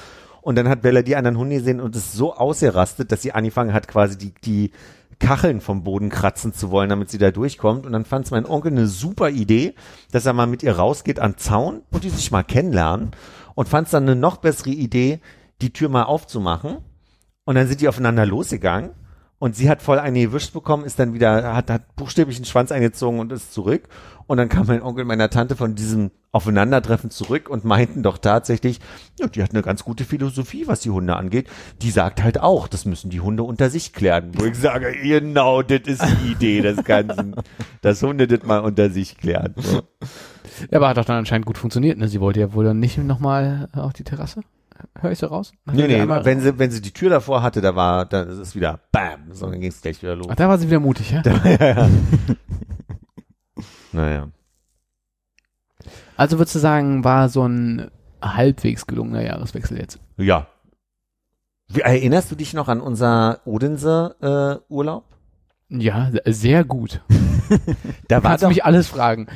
Und 0.42 0.56
dann 0.56 0.68
hat 0.68 0.82
Bella 0.82 1.02
die 1.02 1.16
anderen 1.16 1.36
Hunde 1.36 1.56
gesehen 1.56 1.80
und 1.80 1.96
ist 1.96 2.12
so 2.12 2.34
ausgerastet, 2.34 3.12
dass 3.12 3.22
sie 3.22 3.32
angefangen 3.32 3.72
hat, 3.72 3.88
quasi 3.88 4.16
die, 4.16 4.32
die 4.44 4.70
Kacheln 5.18 5.60
vom 5.60 5.84
Boden 5.84 6.08
kratzen 6.08 6.54
zu 6.54 6.70
wollen, 6.70 6.88
damit 6.88 7.10
sie 7.10 7.18
da 7.18 7.30
durchkommt. 7.30 7.86
Und 7.86 7.92
dann 7.92 8.04
fand 8.04 8.24
es 8.24 8.30
mein 8.30 8.46
Onkel 8.46 8.72
eine 8.72 8.86
super 8.86 9.30
Idee, 9.30 9.74
dass 10.10 10.26
er 10.26 10.32
mal 10.32 10.46
mit 10.46 10.62
ihr 10.62 10.76
rausgeht 10.76 11.20
an 11.20 11.36
Zaun 11.36 11.82
und 11.90 12.04
die 12.04 12.10
sich 12.10 12.30
mal 12.30 12.42
kennenlernen. 12.42 13.10
Und 13.54 13.68
fand 13.68 13.86
es 13.86 13.92
dann 13.92 14.04
eine 14.04 14.16
noch 14.16 14.38
bessere 14.38 14.70
Idee, 14.70 15.20
die 15.60 15.72
Tür 15.72 15.90
mal 15.90 16.04
aufzumachen. 16.04 16.78
Und 17.44 17.54
dann 17.54 17.68
sind 17.68 17.80
die 17.80 17.88
aufeinander 17.88 18.24
losgegangen. 18.24 18.90
Und 19.38 19.56
sie 19.56 19.70
hat 19.70 19.80
voll 19.80 19.98
eine 19.98 20.20
gewischt 20.20 20.52
bekommen, 20.52 20.84
ist 20.84 20.98
dann 20.98 21.14
wieder, 21.14 21.54
hat, 21.54 21.70
hat 21.70 21.96
buchstäblich 21.96 22.36
den 22.36 22.44
Schwanz 22.44 22.72
eingezogen 22.72 23.20
und 23.20 23.32
ist 23.32 23.54
zurück. 23.54 23.88
Und 24.30 24.36
dann 24.36 24.48
kam 24.48 24.68
mein 24.68 24.80
Onkel 24.80 25.04
meiner 25.04 25.28
Tante 25.28 25.56
von 25.56 25.74
diesem 25.74 26.12
Aufeinandertreffen 26.30 27.10
zurück 27.10 27.50
und 27.50 27.64
meinten 27.64 28.04
doch 28.04 28.16
tatsächlich, 28.16 28.78
ja, 29.18 29.26
die 29.26 29.42
hat 29.42 29.50
eine 29.50 29.60
ganz 29.60 29.82
gute 29.82 30.04
Philosophie, 30.04 30.68
was 30.68 30.78
die 30.82 30.90
Hunde 30.90 31.16
angeht. 31.16 31.48
Die 31.82 31.90
sagt 31.90 32.22
halt 32.22 32.38
auch, 32.38 32.68
das 32.68 32.84
müssen 32.84 33.10
die 33.10 33.18
Hunde 33.18 33.42
unter 33.42 33.70
sich 33.70 33.92
klären. 33.92 34.30
Wo 34.34 34.44
ich 34.44 34.54
sage, 34.54 34.92
genau, 35.02 35.62
das 35.62 35.80
ist 35.84 36.04
die 36.22 36.30
Idee 36.30 36.60
des 36.60 36.84
Ganzen. 36.84 37.34
dass 37.82 38.04
Hunde 38.04 38.28
das 38.28 38.44
mal 38.44 38.60
unter 38.60 38.88
sich 38.88 39.18
klären. 39.18 39.52
So. 39.56 39.82
Ja, 40.70 40.76
aber 40.76 40.90
hat 40.90 40.96
doch 40.96 41.06
dann 41.06 41.16
anscheinend 41.16 41.46
gut 41.46 41.58
funktioniert, 41.58 41.98
ne? 41.98 42.06
Sie 42.06 42.20
wollte 42.20 42.38
ja 42.38 42.52
wohl 42.54 42.64
dann 42.64 42.78
nicht 42.78 42.98
nochmal 42.98 43.68
auf 43.74 43.94
die 43.94 44.04
Terrasse. 44.04 44.42
Hör 45.00 45.10
ich 45.10 45.18
so 45.18 45.26
raus? 45.26 45.50
Nee, 45.72 45.88
nee, 45.88 46.00
Einmal- 46.00 46.24
wenn 46.24 46.38
sie, 46.38 46.56
wenn 46.56 46.70
sie 46.70 46.80
die 46.80 46.92
Tür 46.92 47.10
davor 47.10 47.42
hatte, 47.42 47.60
da 47.60 47.74
war, 47.74 48.06
dann 48.06 48.28
ist 48.28 48.38
es 48.38 48.54
wieder 48.54 48.78
BAM, 48.92 49.32
so, 49.32 49.50
dann 49.50 49.60
ging 49.60 49.70
es 49.70 49.82
gleich 49.82 50.00
wieder 50.00 50.14
los. 50.14 50.28
Ach, 50.30 50.36
da 50.36 50.48
war 50.48 50.56
sie 50.56 50.68
wieder 50.68 50.78
mutig, 50.78 51.10
ja? 51.10 51.22
Naja. 53.92 54.28
Also 56.16 56.38
würdest 56.38 56.54
du 56.54 56.58
sagen, 56.58 57.04
war 57.04 57.28
so 57.28 57.46
ein 57.46 57.90
halbwegs 58.22 58.86
gelungener 58.86 59.22
Jahreswechsel 59.22 59.78
jetzt? 59.78 59.98
Ja. 60.18 60.46
Wie, 61.68 61.80
erinnerst 61.80 62.30
du 62.30 62.34
dich 62.34 62.52
noch 62.52 62.68
an 62.68 62.80
unser 62.80 63.40
Odense 63.44 64.16
äh, 64.68 64.72
Urlaub? 64.72 65.04
Ja, 65.68 66.10
sehr 66.26 66.64
gut. 66.64 67.00
Da 68.06 68.22
war 68.22 68.30
Kannst 68.30 68.42
du 68.42 68.46
doch, 68.46 68.50
mich 68.50 68.64
alles 68.64 68.86
fragen. 68.86 69.26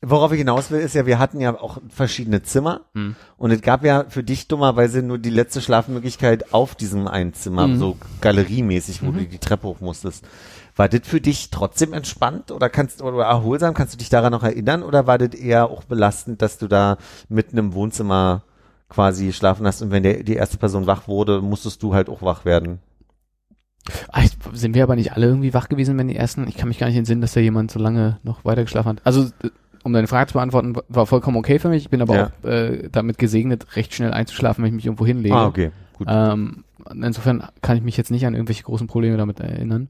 worauf 0.00 0.32
ich 0.32 0.38
hinaus 0.38 0.70
will, 0.70 0.80
ist 0.80 0.94
ja, 0.94 1.04
wir 1.04 1.18
hatten 1.18 1.38
ja 1.38 1.54
auch 1.60 1.78
verschiedene 1.90 2.42
Zimmer 2.42 2.86
Hm. 2.94 3.14
und 3.36 3.50
es 3.50 3.60
gab 3.60 3.84
ja 3.84 4.04
für 4.08 4.22
dich 4.22 4.48
dummerweise 4.48 5.02
nur 5.02 5.18
die 5.18 5.28
letzte 5.30 5.60
Schlafmöglichkeit 5.60 6.54
auf 6.54 6.74
diesem 6.74 7.06
einen 7.08 7.34
Zimmer, 7.34 7.66
Mhm. 7.66 7.78
so 7.78 7.96
galeriemäßig, 8.22 9.02
wo 9.02 9.10
Mhm. 9.10 9.18
du 9.18 9.24
die 9.26 9.38
Treppe 9.38 9.66
hoch 9.66 9.80
musstest. 9.80 10.26
War 10.76 10.88
das 10.90 11.00
für 11.08 11.20
dich 11.22 11.50
trotzdem 11.50 11.92
entspannt 11.94 12.50
oder 12.52 12.68
kannst 12.68 13.00
oder 13.02 13.24
erholsam? 13.24 13.72
Kannst 13.74 13.94
du 13.94 13.98
dich 13.98 14.10
daran 14.10 14.30
noch 14.32 14.42
erinnern 14.42 14.82
oder 14.82 15.06
war 15.06 15.16
das 15.18 15.30
eher 15.34 15.70
auch 15.70 15.84
belastend, 15.84 16.42
dass 16.42 16.58
du 16.58 16.68
da 16.68 16.98
mitten 17.30 17.56
im 17.56 17.72
Wohnzimmer 17.72 18.42
quasi 18.88 19.32
schlafen 19.32 19.66
hast 19.66 19.80
und 19.82 19.90
wenn 19.90 20.02
der, 20.02 20.22
die 20.22 20.34
erste 20.34 20.58
Person 20.58 20.86
wach 20.86 21.08
wurde, 21.08 21.40
musstest 21.40 21.82
du 21.82 21.94
halt 21.94 22.08
auch 22.08 22.22
wach 22.22 22.44
werden? 22.44 22.78
Ach, 24.12 24.22
ich- 24.22 24.36
sind 24.52 24.74
wir 24.74 24.82
aber 24.82 24.96
nicht 24.96 25.12
alle 25.12 25.26
irgendwie 25.26 25.54
wach 25.54 25.68
gewesen, 25.68 25.96
wenn 25.96 26.08
die 26.08 26.16
ersten? 26.16 26.46
Ich 26.48 26.56
kann 26.56 26.68
mich 26.68 26.78
gar 26.78 26.88
nicht 26.88 26.96
entsinnen, 26.96 27.20
dass 27.20 27.32
da 27.32 27.40
jemand 27.40 27.70
so 27.70 27.78
lange 27.78 28.18
noch 28.22 28.44
weiter 28.44 28.62
geschlafen 28.62 28.90
hat. 28.90 29.00
Also, 29.04 29.30
um 29.82 29.92
deine 29.92 30.08
Frage 30.08 30.28
zu 30.28 30.34
beantworten, 30.34 30.76
wa- 30.76 30.82
war 30.88 31.06
vollkommen 31.06 31.36
okay 31.36 31.58
für 31.58 31.68
mich. 31.68 31.84
Ich 31.84 31.90
bin 31.90 32.02
aber 32.02 32.14
Ja. 32.16 32.26
auch 32.42 32.48
äh, 32.48 32.88
damit 32.90 33.18
gesegnet, 33.18 33.76
recht 33.76 33.94
schnell 33.94 34.12
einzuschlafen, 34.12 34.62
wenn 34.62 34.70
ich 34.70 34.76
mich 34.76 34.86
irgendwo 34.86 35.06
hinlege. 35.06 35.34
Ah, 35.34 35.46
okay. 35.46 35.70
Gut. 35.94 36.06
Ähm, 36.10 36.64
insofern 36.92 37.44
kann 37.62 37.76
ich 37.76 37.82
mich 37.82 37.96
jetzt 37.96 38.10
nicht 38.10 38.26
an 38.26 38.34
irgendwelche 38.34 38.64
großen 38.64 38.88
Probleme 38.88 39.16
damit 39.16 39.40
erinnern. 39.40 39.88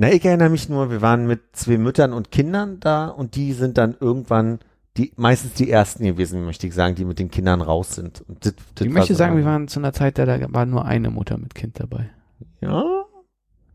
Na, 0.00 0.10
ich 0.10 0.24
erinnere 0.24 0.48
mich 0.48 0.70
nur, 0.70 0.90
wir 0.90 1.02
waren 1.02 1.26
mit 1.26 1.40
zwei 1.52 1.76
Müttern 1.76 2.14
und 2.14 2.30
Kindern 2.30 2.80
da 2.80 3.08
und 3.08 3.34
die 3.34 3.52
sind 3.52 3.76
dann 3.76 3.94
irgendwann 4.00 4.60
die 4.96 5.12
meistens 5.16 5.52
die 5.52 5.70
ersten 5.70 6.04
gewesen, 6.04 6.42
möchte 6.46 6.66
ich 6.66 6.72
sagen, 6.72 6.94
die 6.94 7.04
mit 7.04 7.18
den 7.18 7.30
Kindern 7.30 7.60
raus 7.60 7.96
sind. 7.96 8.24
Das, 8.40 8.54
das 8.74 8.86
ich 8.86 8.90
möchte 8.90 9.12
so 9.12 9.18
sagen, 9.18 9.36
wir 9.36 9.44
waren 9.44 9.68
zu 9.68 9.78
einer 9.78 9.92
Zeit, 9.92 10.16
da, 10.16 10.24
da 10.24 10.38
war 10.54 10.64
nur 10.64 10.86
eine 10.86 11.10
Mutter 11.10 11.36
mit 11.36 11.54
Kind 11.54 11.78
dabei. 11.78 12.08
Ja, 12.62 12.82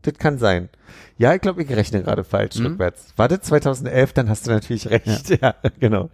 das 0.02 0.14
kann 0.14 0.38
sein. 0.38 0.68
Ja, 1.16 1.32
ich 1.32 1.40
glaube, 1.40 1.62
ich 1.62 1.70
rechne 1.70 2.02
gerade 2.02 2.24
falsch 2.24 2.58
Mhm. 2.58 2.66
rückwärts. 2.66 3.12
War 3.16 3.28
das 3.28 3.42
2011, 3.42 4.12
dann 4.12 4.28
hast 4.28 4.48
du 4.48 4.50
natürlich 4.50 4.90
recht. 4.90 5.30
Ja. 5.40 5.54
genau. 5.78 6.10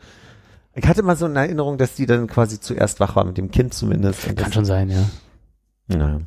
Ich 0.75 0.87
hatte 0.87 1.03
mal 1.03 1.17
so 1.17 1.25
eine 1.25 1.39
Erinnerung, 1.39 1.79
dass 1.79 1.95
die 1.95 2.05
dann 2.05 2.27
quasi 2.27 2.61
zuerst 2.61 3.01
wach 3.01 3.17
war, 3.17 3.25
mit 3.25 3.39
dem 3.39 3.51
Kind 3.51 3.73
zumindest. 3.73 4.29
Und 4.29 4.37
Kann 4.37 4.53
schon 4.53 4.67
sein, 4.67 4.91
ja. 4.91 5.09
Naja. 5.89 6.21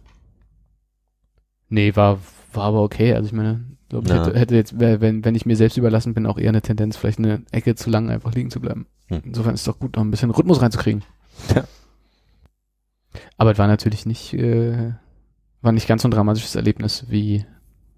Nee, 1.70 1.96
war, 1.96 2.18
war 2.52 2.64
aber 2.64 2.82
okay. 2.82 3.14
Also 3.14 3.28
ich 3.28 3.34
meine, 3.34 3.75
glaube 3.90 4.08
ich, 4.08 4.14
Ja. 4.14 4.26
hätte, 4.26 4.40
hätte 4.40 4.56
jetzt, 4.56 4.80
wenn, 4.80 5.24
wenn 5.24 5.36
ich 5.36 5.46
mir 5.46 5.56
selbst 5.56 5.78
überlassen 5.78 6.14
bin, 6.14 6.26
auch 6.26 6.38
eher 6.38 6.50
eine 6.50 6.62
Tendenz, 6.62 6.98
vielleicht 6.98 7.20
eine 7.20 7.44
Ecke 7.52 7.76
zu 7.76 7.90
lang 7.90 8.10
einfach 8.10 8.34
liegen 8.34 8.50
zu 8.52 8.60
bleiben. 8.60 8.88
Hm. 9.08 9.22
Insofern 9.26 9.54
ist 9.54 9.62
es 9.62 9.66
doch 9.66 9.80
gut, 9.80 9.96
noch 9.96 10.04
ein 10.04 10.12
bisschen 10.12 10.32
Rhythmus 10.32 10.62
reinzukriegen. 10.62 11.04
Ja. 11.56 11.64
Aber 13.38 13.52
es 13.52 13.58
war 13.58 13.68
natürlich 13.68 14.06
nicht, 14.06 14.34
äh, 14.34 14.94
war 15.62 15.72
nicht 15.72 15.88
ganz 15.88 16.02
so 16.02 16.08
ein 16.08 16.12
dramatisches 16.12 16.56
Erlebnis, 16.56 17.06
wie 17.10 17.46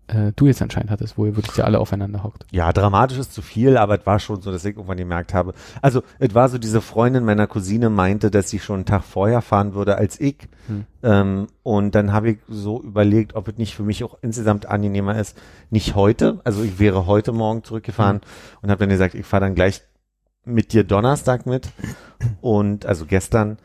äh, 0.08 0.32
du 0.36 0.48
jetzt 0.48 0.62
anscheinend 0.62 0.90
hattest, 0.90 1.18
wo 1.18 1.26
ihr 1.26 1.36
wirklich 1.36 1.58
ja 1.58 1.66
alle 1.66 1.80
aufeinander 1.80 2.24
hockt. 2.24 2.46
Ja, 2.52 2.72
dramatisch 2.72 3.18
ist 3.18 3.34
zu 3.34 3.42
viel, 3.42 3.78
aber 3.78 4.00
es 4.00 4.06
war 4.06 4.20
schon 4.20 4.42
so, 4.42 4.52
dass 4.52 4.66
ich 4.66 4.76
irgendwann 4.76 4.98
gemerkt 4.98 5.34
habe. 5.34 5.54
Also, 5.82 6.02
es 6.20 6.34
war 6.34 6.50
so, 6.50 6.58
diese 6.58 6.82
Freundin 6.82 7.26
meiner 7.26 7.48
Cousine 7.48 7.90
meinte, 7.90 8.32
dass 8.32 8.50
sie 8.50 8.60
schon 8.60 8.78
einen 8.78 8.86
Tag 8.86 9.04
vorher 9.04 9.42
fahren 9.42 9.74
würde 9.74 9.98
als 9.98 10.20
ich. 10.20 10.48
Hm. 10.68 10.86
Ähm, 11.04 11.48
und 11.64 11.96
dann 11.96 12.14
habe 12.14 12.32
ich 12.32 12.38
so 12.48 12.82
überlegt, 12.82 13.36
ob 13.36 13.48
es 13.48 13.58
nicht 13.58 13.76
für 13.76 13.84
mich 13.84 14.04
auch 14.04 14.18
insgesamt 14.22 14.66
angenehmer 14.66 15.18
ist, 15.20 15.38
nicht 15.70 15.96
heute, 15.96 16.40
also 16.44 16.64
ich 16.64 16.80
wäre 16.80 17.06
heute 17.06 17.32
Morgen 17.34 17.64
zurückgefahren 17.64 18.22
und 18.62 18.72
habe 18.72 18.80
dann 18.80 18.90
gesagt, 18.90 19.16
ich 19.16 19.26
fahre 19.26 19.46
dann 19.46 19.56
gleich 19.56 19.82
mit 20.46 20.72
dir 20.72 20.84
Donnerstag 20.84 21.46
mit 21.46 21.70
und 22.42 22.86
also 22.86 23.06
gestern 23.06 23.58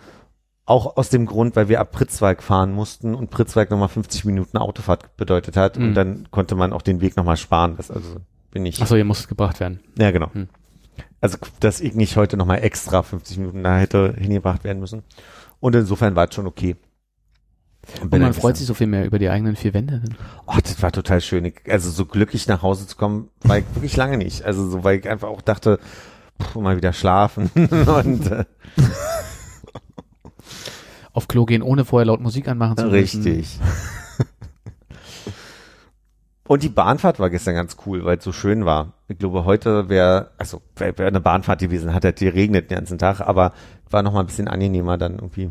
auch 0.64 0.96
aus 0.96 1.08
dem 1.08 1.26
Grund, 1.26 1.56
weil 1.56 1.68
wir 1.68 1.80
ab 1.80 1.92
Pritzwalk 1.92 2.42
fahren 2.42 2.72
mussten 2.72 3.14
und 3.14 3.30
Pritzwalk 3.30 3.70
nochmal 3.70 3.88
50 3.88 4.24
Minuten 4.24 4.56
Autofahrt 4.58 5.16
bedeutet 5.16 5.56
hat 5.56 5.76
Mhm. 5.78 5.84
und 5.84 5.94
dann 5.94 6.28
konnte 6.30 6.54
man 6.54 6.72
auch 6.72 6.82
den 6.82 7.00
Weg 7.00 7.16
nochmal 7.16 7.36
sparen. 7.36 7.76
Das 7.76 7.90
also 7.90 8.16
bin 8.50 8.64
ich. 8.66 8.80
Achso, 8.80 8.94
ihr 8.94 9.04
musstet 9.04 9.28
gebracht 9.28 9.58
werden. 9.60 9.80
Ja, 9.98 10.10
genau. 10.10 10.32
Hm. 10.32 10.48
Also, 11.20 11.38
dass 11.60 11.80
ich 11.80 11.94
nicht 11.94 12.16
heute 12.16 12.36
nochmal 12.36 12.62
extra 12.62 13.02
50 13.02 13.38
Minuten 13.38 13.62
da 13.62 13.78
hätte 13.78 14.14
hingebracht 14.18 14.64
werden 14.64 14.80
müssen. 14.80 15.02
Und 15.60 15.74
insofern 15.74 16.16
war 16.16 16.28
es 16.28 16.34
schon 16.34 16.46
okay. 16.46 16.76
Und 18.00 18.10
bin 18.10 18.22
man 18.22 18.32
freut 18.34 18.56
sich 18.56 18.66
so 18.66 18.74
viel 18.74 18.86
mehr 18.86 19.04
über 19.04 19.18
die 19.18 19.28
eigenen 19.28 19.56
vier 19.56 19.74
Wände. 19.74 20.02
Oh, 20.46 20.54
das 20.62 20.80
war 20.82 20.92
total 20.92 21.20
schön. 21.20 21.52
Also 21.68 21.90
so 21.90 22.06
glücklich 22.06 22.46
nach 22.46 22.62
Hause 22.62 22.86
zu 22.86 22.96
kommen, 22.96 23.28
war 23.42 23.58
ich 23.58 23.64
wirklich 23.74 23.96
lange 23.96 24.18
nicht. 24.18 24.44
Also 24.44 24.68
so, 24.68 24.84
weil 24.84 24.98
ich 25.00 25.08
einfach 25.08 25.28
auch 25.28 25.40
dachte, 25.40 25.80
puh, 26.38 26.60
mal 26.60 26.76
wieder 26.76 26.92
schlafen 26.92 27.50
und 27.54 28.30
äh, 28.30 28.44
Auf 31.12 31.28
Klo 31.28 31.44
gehen, 31.44 31.62
ohne 31.62 31.84
vorher 31.84 32.06
laut 32.06 32.20
Musik 32.20 32.48
anmachen 32.48 32.76
zu 32.76 32.84
müssen. 32.86 33.22
richtig. 33.22 33.58
Und 36.48 36.62
die 36.62 36.68
Bahnfahrt 36.68 37.18
war 37.18 37.30
gestern 37.30 37.54
ganz 37.54 37.76
cool, 37.86 38.04
weil 38.04 38.18
es 38.18 38.24
so 38.24 38.32
schön 38.32 38.64
war. 38.64 38.92
Ich 39.08 39.18
glaube, 39.18 39.44
heute 39.44 39.88
wäre, 39.88 40.32
also 40.38 40.60
wäre 40.76 40.98
wär 40.98 41.06
eine 41.06 41.20
Bahnfahrt 41.20 41.60
gewesen, 41.60 41.94
hat 41.94 42.04
halt 42.04 42.18
geregnet 42.18 42.70
den 42.70 42.78
ganzen 42.78 42.98
Tag, 42.98 43.20
aber 43.20 43.52
war 43.90 44.02
noch 44.02 44.12
mal 44.12 44.20
ein 44.20 44.26
bisschen 44.26 44.48
angenehmer, 44.48 44.98
dann 44.98 45.14
irgendwie 45.14 45.50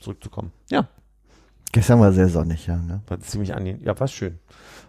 zurückzukommen. 0.00 0.52
Ja, 0.70 0.88
Gestern 1.74 1.98
war 1.98 2.12
sehr 2.12 2.28
sonnig, 2.28 2.68
ja. 2.68 2.76
Ne? 2.76 3.00
war 3.08 3.18
ziemlich 3.18 3.52
angenehm. 3.52 3.82
Ja, 3.82 3.98
war 3.98 4.06
schön. 4.06 4.38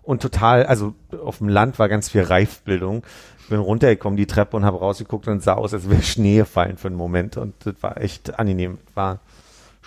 Und 0.04 0.22
total, 0.22 0.68
also 0.68 0.94
auf 1.20 1.40
dem 1.40 1.50
Land 1.50 1.80
war 1.80 1.90
ganz 1.90 2.10
viel 2.10 2.22
Reifbildung. 2.22 3.02
Ich 3.40 3.50
bin 3.50 3.60
runtergekommen, 3.60 4.18
die 4.18 4.28
Treppe 4.28 4.56
und 4.56 4.66
habe 4.66 4.78
rausgeguckt 4.78 5.28
und 5.28 5.38
es 5.38 5.46
sah 5.46 5.54
aus, 5.54 5.74
als 5.74 5.90
wäre 5.90 6.04
Schnee 6.04 6.38
gefallen 6.38 6.78
für 6.78 6.90
einen 6.90 6.96
Moment. 6.96 7.38
Und 7.38 7.56
das 7.66 7.74
war 7.82 8.00
echt 8.00 8.38
angenehm. 8.38 8.78
War 8.94 9.20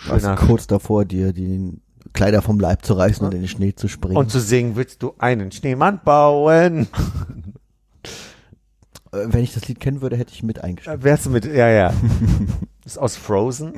Warst 0.07 0.25
schöner. 0.25 0.35
kurz 0.35 0.67
davor, 0.67 1.05
dir 1.05 1.33
die 1.33 1.79
Kleider 2.13 2.41
vom 2.41 2.59
Leib 2.59 2.85
zu 2.85 2.93
reißen 2.93 3.25
und 3.25 3.33
in 3.33 3.41
den 3.41 3.47
Schnee 3.47 3.75
zu 3.75 3.87
springen. 3.87 4.17
Und 4.17 4.31
zu 4.31 4.39
singen, 4.39 4.75
willst 4.75 5.03
du 5.03 5.13
einen 5.17 5.51
Schneemann 5.51 6.01
bauen? 6.03 6.87
äh, 9.11 9.13
wenn 9.25 9.43
ich 9.43 9.53
das 9.53 9.67
Lied 9.67 9.79
kennen 9.79 10.01
würde, 10.01 10.17
hätte 10.17 10.33
ich 10.33 10.43
mit 10.43 10.63
eingestimmt. 10.63 10.99
Da 10.99 11.03
wärst 11.03 11.25
du 11.25 11.29
mit, 11.29 11.45
ja, 11.45 11.69
ja. 11.69 11.93
Das 12.83 12.85
ist 12.93 12.97
aus 12.97 13.17
Frozen. 13.17 13.73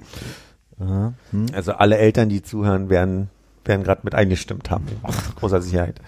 Aha. 0.80 1.14
Hm. 1.32 1.48
Also 1.54 1.74
alle 1.74 1.98
Eltern, 1.98 2.30
die 2.30 2.42
zuhören, 2.42 2.90
werden, 2.90 3.30
werden 3.66 3.84
gerade 3.84 4.02
mit 4.04 4.16
eingestimmt 4.16 4.70
haben. 4.70 4.86
Mit 4.86 4.98
großer 5.36 5.62
Sicherheit. 5.62 6.00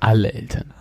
Alle 0.00 0.32
Eltern. 0.32 0.72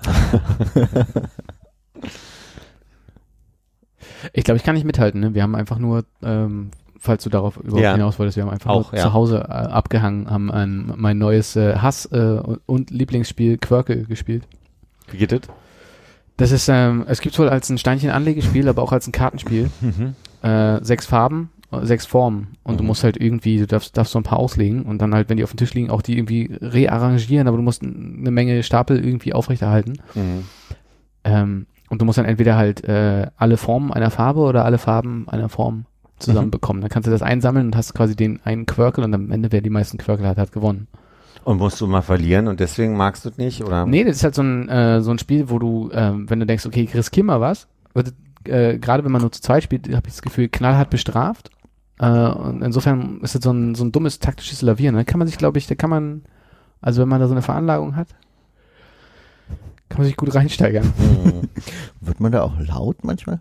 ich 4.33 4.43
glaube, 4.43 4.57
ich 4.57 4.63
kann 4.63 4.75
nicht 4.75 4.85
mithalten. 4.85 5.19
Ne? 5.19 5.33
Wir 5.33 5.43
haben 5.43 5.55
einfach 5.55 5.79
nur, 5.79 6.05
ähm, 6.23 6.71
falls 6.99 7.23
du 7.23 7.29
darauf 7.29 7.57
überhaupt 7.57 7.81
Ja. 7.81 7.93
hinaus 7.93 8.17
wolltest, 8.19 8.37
wir 8.37 8.43
haben 8.43 8.51
einfach 8.51 8.69
Auch, 8.71 8.93
ja. 8.93 9.01
zu 9.03 9.13
Hause 9.13 9.39
äh, 9.47 9.51
abgehangen, 9.51 10.29
haben 10.29 10.51
ein, 10.51 10.93
mein 10.95 11.17
neues 11.17 11.55
äh, 11.55 11.75
Hass- 11.77 12.05
äh, 12.07 12.39
und 12.65 12.89
Lieblingsspiel 12.91 13.57
Quirkel 13.57 14.05
gespielt. 14.05 14.47
Wie 15.11 15.17
geht 15.17 15.31
das? 15.31 15.41
Das 16.37 16.51
ist, 16.51 16.69
ähm, 16.69 17.05
es 17.07 17.21
gibt 17.21 17.37
wohl 17.39 17.49
als 17.49 17.69
ein 17.69 17.77
Steinchen-Anlegespiel, 17.77 18.67
aber 18.69 18.83
auch 18.83 18.91
als 18.91 19.07
ein 19.07 19.11
Kartenspiel. 19.11 19.69
Äh, 20.43 20.83
sechs 20.83 21.07
Farben, 21.07 21.49
sechs 21.81 22.05
Formen. 22.05 22.49
Und 22.63 22.77
du 22.79 22.83
Mhm. 22.83 22.87
musst 22.89 23.03
halt 23.03 23.17
irgendwie, 23.19 23.57
du 23.57 23.65
darfst, 23.65 23.97
darfst 23.97 24.13
so 24.13 24.19
ein 24.19 24.23
paar 24.23 24.37
auslegen 24.37 24.83
und 24.83 25.01
dann 25.01 25.15
halt, 25.15 25.29
wenn 25.29 25.37
die 25.37 25.43
auf 25.43 25.49
dem 25.49 25.57
Tisch 25.57 25.73
liegen, 25.73 25.89
auch 25.89 26.03
die 26.03 26.15
irgendwie 26.15 26.55
rearrangieren, 26.61 27.47
aber 27.47 27.57
du 27.57 27.63
musst 27.63 27.81
eine 27.81 28.29
Menge 28.29 28.61
Stapel 28.61 29.03
irgendwie 29.03 29.33
aufrechterhalten. 29.33 29.93
Mhm. 30.13 30.43
Ähm, 31.23 31.65
und 31.89 32.01
du 32.01 32.05
musst 32.05 32.19
dann 32.19 32.25
entweder 32.25 32.55
halt 32.55 32.83
äh, 32.83 33.27
alle 33.35 33.57
Formen 33.57 33.91
einer 33.91 34.11
Farbe 34.11 34.41
oder 34.41 34.63
alle 34.63 34.77
Farben 34.77 35.27
einer 35.27 35.49
Form 35.49 35.85
zusammenbekommen. 36.19 36.81
Dann 36.81 36.89
kannst 36.89 37.07
du 37.07 37.11
das 37.11 37.21
einsammeln 37.21 37.67
und 37.67 37.75
hast 37.75 37.93
quasi 37.93 38.15
den 38.15 38.39
einen 38.43 38.65
Quirkel 38.65 39.03
und 39.03 39.13
am 39.13 39.31
Ende, 39.31 39.51
wer 39.51 39.61
die 39.61 39.69
meisten 39.69 39.97
Quirkel 39.97 40.27
hat, 40.27 40.37
hat 40.37 40.51
gewonnen. 40.51 40.87
Und 41.43 41.57
musst 41.57 41.79
du 41.79 41.87
mal 41.87 42.01
verlieren 42.01 42.47
und 42.47 42.59
deswegen 42.59 42.97
magst 42.97 43.23
du 43.23 43.29
es 43.29 43.37
nicht? 43.37 43.63
Oder? 43.63 43.85
Nee, 43.85 44.03
das 44.03 44.17
ist 44.17 44.23
halt 44.23 44.35
so 44.35 44.41
ein, 44.41 44.67
äh, 44.67 45.01
so 45.01 45.11
ein 45.11 45.19
Spiel, 45.19 45.49
wo 45.49 45.59
du, 45.59 45.89
ähm, 45.93 46.29
wenn 46.29 46.39
du 46.39 46.45
denkst, 46.45 46.65
okay, 46.65 46.81
ich 46.81 46.93
riskier 46.95 47.23
mal 47.23 47.39
was, 47.39 47.67
wird 47.93 48.13
äh, 48.47 48.77
gerade 48.79 49.03
wenn 49.03 49.11
man 49.11 49.21
nur 49.21 49.31
zu 49.31 49.41
zweit 49.41 49.63
spielt, 49.63 49.87
habe 49.87 50.07
ich 50.07 50.13
das 50.13 50.21
Gefühl, 50.21 50.49
knallhart 50.49 50.89
bestraft. 50.89 51.51
Äh, 51.99 52.09
und 52.09 52.61
insofern 52.61 53.21
ist 53.21 53.35
das 53.35 53.43
so 53.43 53.51
ein, 53.51 53.75
so 53.75 53.83
ein 53.83 53.91
dummes 53.91 54.19
taktisches 54.19 54.61
Lavieren. 54.61 54.95
Da 54.95 55.03
kann 55.03 55.19
man 55.19 55.27
sich, 55.27 55.37
glaube 55.37 55.57
ich, 55.57 55.67
da 55.67 55.75
kann 55.75 55.89
man, 55.89 56.23
also 56.81 57.01
wenn 57.01 57.09
man 57.09 57.19
da 57.19 57.27
so 57.27 57.33
eine 57.33 57.41
Veranlagung 57.41 57.95
hat, 57.95 58.09
kann 59.89 59.99
man 59.99 60.07
sich 60.07 60.17
gut 60.17 60.33
reinsteigern. 60.33 60.93
Mhm. 60.97 61.49
Wird 62.01 62.19
man 62.19 62.31
da 62.31 62.43
auch 62.43 62.59
laut 62.59 63.03
manchmal? 63.03 63.39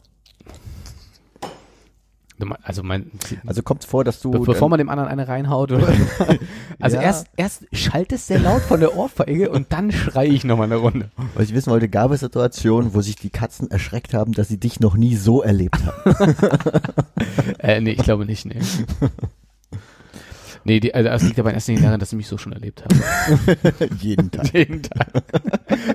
Also 2.63 2.83
mein, 2.83 3.11
Also 3.47 3.63
kommt 3.63 3.85
es 3.85 3.89
vor, 3.89 4.05
dass 4.05 4.21
du. 4.21 4.31
Be 4.31 4.41
bevor 4.41 4.69
man 4.69 4.79
dem 4.79 4.89
anderen 4.89 5.09
eine 5.09 5.27
reinhaut. 5.27 5.73
Oder? 5.73 5.89
also 6.81 6.97
Ja. 6.97 7.03
erst, 7.03 7.29
erst 7.37 7.65
schallt 7.73 8.13
es 8.13 8.27
sehr 8.27 8.39
laut 8.39 8.63
von 8.63 8.81
der 8.81 8.97
Ohrfeige 8.97 9.51
und 9.51 9.73
dann 9.73 9.91
schreie 9.91 10.29
ich 10.29 10.45
nochmal 10.45 10.67
eine 10.67 10.77
Runde. 10.77 11.11
was 11.35 11.45
ich 11.45 11.55
wissen 11.55 11.71
wollte, 11.71 11.89
gab 11.89 12.11
es 12.11 12.21
Situationen, 12.21 12.93
wo 12.95 13.01
sich 13.01 13.17
die 13.17 13.31
Katzen 13.31 13.71
erschreckt 13.71 14.13
haben, 14.15 14.33
dass 14.33 14.49
sie 14.49 14.59
dich 14.61 14.81
noch 14.81 14.97
nie 14.97 15.17
so 15.17 15.43
erlebt 15.43 15.79
haben. 15.85 16.35
Äh, 17.59 17.81
nee, 17.81 17.93
ich 17.93 18.03
glaube 18.03 18.27
nicht, 18.27 18.45
nee. 18.45 18.59
Nee, 20.65 20.81
die, 20.81 20.95
also 20.95 21.09
das 21.09 21.23
liegt 21.23 21.39
aber 21.39 21.51
in 21.51 21.55
erster 21.55 21.73
Linie 21.73 21.85
daran, 21.87 22.01
dass 22.01 22.11
sie 22.11 22.17
mich 22.17 22.27
so 22.27 22.39
schon 22.39 22.53
erlebt 22.53 22.83
haben. 22.85 23.01
Jeden 24.01 24.31
Tag. 24.33 24.53
Jeden 24.53 24.83
Tag. 24.83 25.09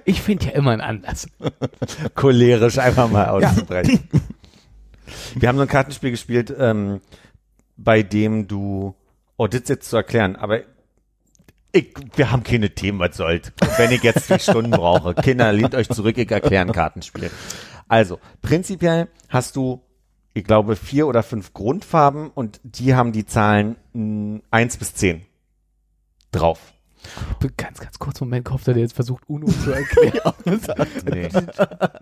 Ich 0.06 0.22
finde 0.22 0.46
ja 0.46 0.52
immer 0.52 0.72
einen 0.72 0.82
Anlass. 0.82 1.28
Cholerisch 2.16 2.78
einfach 2.78 3.10
mal 3.12 3.28
auszubrechen. 3.28 4.00
Wir 5.36 5.49
haben 5.49 5.57
so 5.57 5.64
ein 5.64 5.68
Kartenspiel 5.68 6.12
gespielt, 6.12 6.53
ähm, 6.57 7.01
bei 7.78 8.03
dem 8.03 8.47
du, 8.47 8.95
oh, 9.38 9.47
das 9.47 9.68
jetzt 9.68 9.89
zu 9.89 9.97
erklären, 9.97 10.36
aber 10.36 10.62
ich, 11.72 11.93
wir 12.16 12.32
haben 12.32 12.43
keine 12.43 12.70
Themen, 12.72 12.99
was 12.99 13.16
soll's. 13.16 13.51
Wenn 13.78 13.91
ich 13.91 14.03
jetzt 14.03 14.26
vier 14.26 14.39
Stunden 14.39 14.72
brauche. 14.72 15.14
Kinder, 15.16 15.51
lehnt 15.53 15.74
euch 15.74 15.89
zurück, 15.89 16.18
ich 16.18 16.30
erkläre 16.30 16.66
ein 16.66 16.74
Kartenspiel. 16.74 17.32
Also, 17.88 18.20
prinzipiell 18.41 19.07
hast 19.30 19.55
du, 19.55 19.82
ich 20.34 20.43
glaube, 20.43 20.76
vier 20.76 21.07
oder 21.07 21.24
fünf 21.24 21.53
Grundfarben 21.53 22.30
und 22.30 22.59
die 22.64 22.93
haben 22.95 23.12
die 23.14 23.26
Zahlen 23.26 23.78
mh, 23.93 24.41
eins 24.51 24.78
bis 24.78 24.95
zehn 24.95 25.26
drauf. 26.32 26.74
Ganz, 27.58 27.80
ganz 27.80 27.99
kurz 27.99 28.22
Moment, 28.22 28.45
Kopf, 28.45 28.64
der 28.64 28.78
jetzt 28.78 28.93
versucht, 28.93 29.24
UNO 29.28 29.47
zu 29.47 29.72
erklären. 29.72 30.34
Nee. 31.06 31.30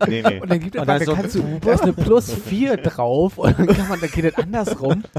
nee, 0.08 0.22
nee. 0.22 0.40
Und 0.42 0.50
dann 0.52 0.60
gibt 0.60 0.76
er 0.76 0.86
da 0.86 1.00
so- 1.00 1.14
kannst 1.16 1.36
du, 1.36 1.60
da 1.62 1.72
ist 1.74 1.84
eine 1.84 1.94
plus 1.94 2.32
4 2.32 2.78
drauf 2.78 3.38
und 3.38 3.58
dann 3.58 3.68
kann 3.68 3.88
man, 3.88 4.00
dann 4.00 4.10
geht 4.10 4.26
das 4.26 4.36
andersrum. 4.36 5.04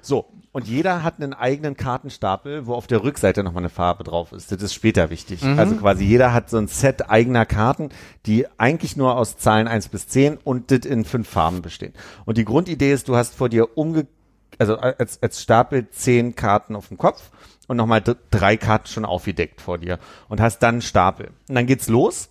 So, 0.00 0.26
und 0.52 0.68
jeder 0.68 1.02
hat 1.02 1.14
einen 1.20 1.32
eigenen 1.32 1.76
Kartenstapel, 1.76 2.66
wo 2.66 2.74
auf 2.74 2.86
der 2.86 3.02
Rückseite 3.02 3.42
nochmal 3.42 3.62
eine 3.62 3.70
Farbe 3.70 4.04
drauf 4.04 4.32
ist. 4.32 4.52
Das 4.52 4.62
ist 4.62 4.74
später 4.74 5.08
wichtig. 5.10 5.42
Mhm. 5.42 5.58
Also 5.58 5.76
quasi 5.76 6.04
jeder 6.04 6.32
hat 6.32 6.50
so 6.50 6.58
ein 6.58 6.68
Set 6.68 7.08
eigener 7.08 7.46
Karten, 7.46 7.88
die 8.26 8.46
eigentlich 8.58 8.96
nur 8.96 9.16
aus 9.16 9.38
Zahlen 9.38 9.66
1 9.66 9.88
bis 9.88 10.06
10 10.08 10.36
und 10.44 10.70
das 10.70 10.80
in 10.80 11.04
fünf 11.04 11.28
Farben 11.28 11.62
bestehen. 11.62 11.94
Und 12.26 12.36
die 12.38 12.44
Grundidee 12.44 12.92
ist, 12.92 13.08
du 13.08 13.16
hast 13.16 13.34
vor 13.34 13.48
dir 13.48 13.76
umge 13.78 14.06
also 14.58 14.76
als, 14.76 15.20
als 15.22 15.42
Stapel 15.42 15.88
zehn 15.90 16.36
Karten 16.36 16.76
auf 16.76 16.88
dem 16.88 16.98
Kopf 16.98 17.30
und 17.66 17.76
nochmal 17.76 18.02
drei 18.30 18.56
Karten 18.56 18.88
schon 18.88 19.04
aufgedeckt 19.04 19.60
vor 19.60 19.78
dir 19.78 19.98
und 20.28 20.40
hast 20.40 20.58
dann 20.60 20.76
einen 20.76 20.82
Stapel. 20.82 21.32
Und 21.48 21.54
dann 21.54 21.66
geht's 21.66 21.88
los 21.88 22.30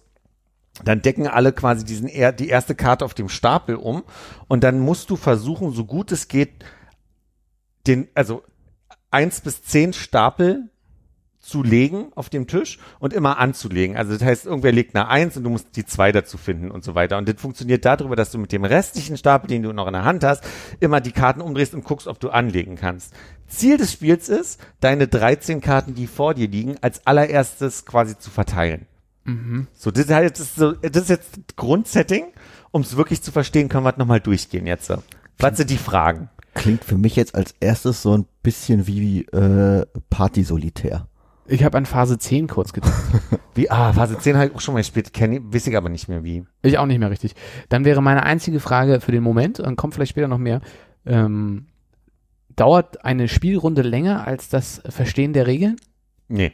dann 0.83 1.01
decken 1.01 1.27
alle 1.27 1.53
quasi 1.53 1.85
diesen 1.85 2.07
die 2.07 2.49
erste 2.49 2.75
Karte 2.75 3.05
auf 3.05 3.13
dem 3.13 3.29
Stapel 3.29 3.75
um 3.75 4.03
und 4.47 4.63
dann 4.63 4.79
musst 4.79 5.09
du 5.09 5.15
versuchen, 5.15 5.71
so 5.71 5.85
gut 5.85 6.11
es 6.11 6.27
geht, 6.27 6.65
den, 7.85 8.07
also 8.15 8.43
eins 9.11 9.41
bis 9.41 9.61
zehn 9.63 9.93
Stapel 9.93 10.69
zu 11.39 11.61
legen 11.61 12.11
auf 12.15 12.29
dem 12.29 12.47
Tisch 12.47 12.79
und 12.99 13.11
immer 13.11 13.37
anzulegen. 13.37 13.97
Also 13.97 14.13
das 14.13 14.23
heißt, 14.23 14.45
irgendwer 14.45 14.71
legt 14.71 14.95
eine 14.95 15.09
Eins 15.09 15.35
und 15.35 15.43
du 15.43 15.49
musst 15.49 15.75
die 15.75 15.85
zwei 15.85 16.13
dazu 16.13 16.37
finden 16.37 16.71
und 16.71 16.85
so 16.85 16.95
weiter. 16.95 17.17
Und 17.17 17.27
das 17.27 17.39
funktioniert 17.39 17.83
darüber, 17.83 18.15
dass 18.15 18.31
du 18.31 18.37
mit 18.37 18.53
dem 18.53 18.63
restlichen 18.63 19.17
Stapel, 19.17 19.49
den 19.49 19.61
du 19.61 19.73
noch 19.73 19.87
in 19.87 19.93
der 19.93 20.05
Hand 20.05 20.23
hast, 20.23 20.45
immer 20.79 21.01
die 21.01 21.11
Karten 21.11 21.41
umdrehst 21.41 21.73
und 21.73 21.83
guckst, 21.83 22.07
ob 22.07 22.19
du 22.21 22.29
anlegen 22.29 22.77
kannst. 22.77 23.13
Ziel 23.47 23.77
des 23.77 23.91
Spiels 23.91 24.29
ist, 24.29 24.59
deine 24.79 25.07
13 25.07 25.61
Karten, 25.61 25.93
die 25.93 26.07
vor 26.07 26.33
dir 26.33 26.47
liegen, 26.47 26.75
als 26.81 27.05
allererstes 27.05 27.85
quasi 27.85 28.17
zu 28.17 28.29
verteilen. 28.29 28.87
So, 29.73 29.91
das 29.91 30.05
ist, 30.05 30.11
halt, 30.11 30.37
so, 30.37 30.73
das 30.73 31.03
ist 31.03 31.09
jetzt 31.09 31.55
Grundsetting. 31.55 32.25
Um 32.71 32.81
es 32.81 32.97
wirklich 32.97 33.21
zu 33.21 33.31
verstehen, 33.31 33.69
können 33.69 33.85
wir 33.85 33.91
es 33.91 33.97
nochmal 33.97 34.19
durchgehen 34.19 34.65
jetzt. 34.65 34.91
Was 35.37 35.57
sind 35.57 35.69
die 35.69 35.77
Fragen? 35.77 36.29
Klingt 36.55 36.83
für 36.83 36.97
mich 36.97 37.15
jetzt 37.15 37.35
als 37.35 37.55
erstes 37.59 38.01
so 38.01 38.17
ein 38.17 38.25
bisschen 38.41 38.87
wie 38.87 39.21
äh, 39.25 39.85
Party-Solitär. 40.09 41.07
Ich 41.45 41.63
habe 41.63 41.77
an 41.77 41.85
Phase 41.85 42.17
10 42.17 42.47
kurz 42.47 42.73
gedacht. 42.73 42.93
Wie, 43.55 43.69
ah, 43.69 43.93
Phase 43.93 44.17
10 44.17 44.37
habe 44.37 44.47
ich 44.47 44.55
auch 44.55 44.61
schon 44.61 44.73
mal 44.73 44.79
gespielt, 44.79 45.13
kenne 45.13 45.37
ich, 45.37 45.41
weiß 45.43 45.67
ich 45.67 45.77
aber 45.77 45.89
nicht 45.89 46.07
mehr 46.07 46.23
wie. 46.23 46.43
ich 46.63 46.79
auch 46.79 46.87
nicht 46.87 46.97
mehr 46.97 47.11
richtig. 47.11 47.35
Dann 47.69 47.85
wäre 47.85 48.01
meine 48.01 48.23
einzige 48.23 48.59
Frage 48.59 48.99
für 48.99 49.11
den 49.11 49.21
Moment, 49.21 49.59
und 49.59 49.75
kommt 49.75 49.93
vielleicht 49.93 50.11
später 50.11 50.27
noch 50.27 50.39
mehr, 50.39 50.61
ähm, 51.05 51.67
dauert 52.55 53.03
eine 53.05 53.27
Spielrunde 53.27 53.81
länger 53.81 54.27
als 54.27 54.49
das 54.49 54.81
Verstehen 54.87 55.33
der 55.33 55.47
Regeln? 55.47 55.77
Nee. 56.27 56.53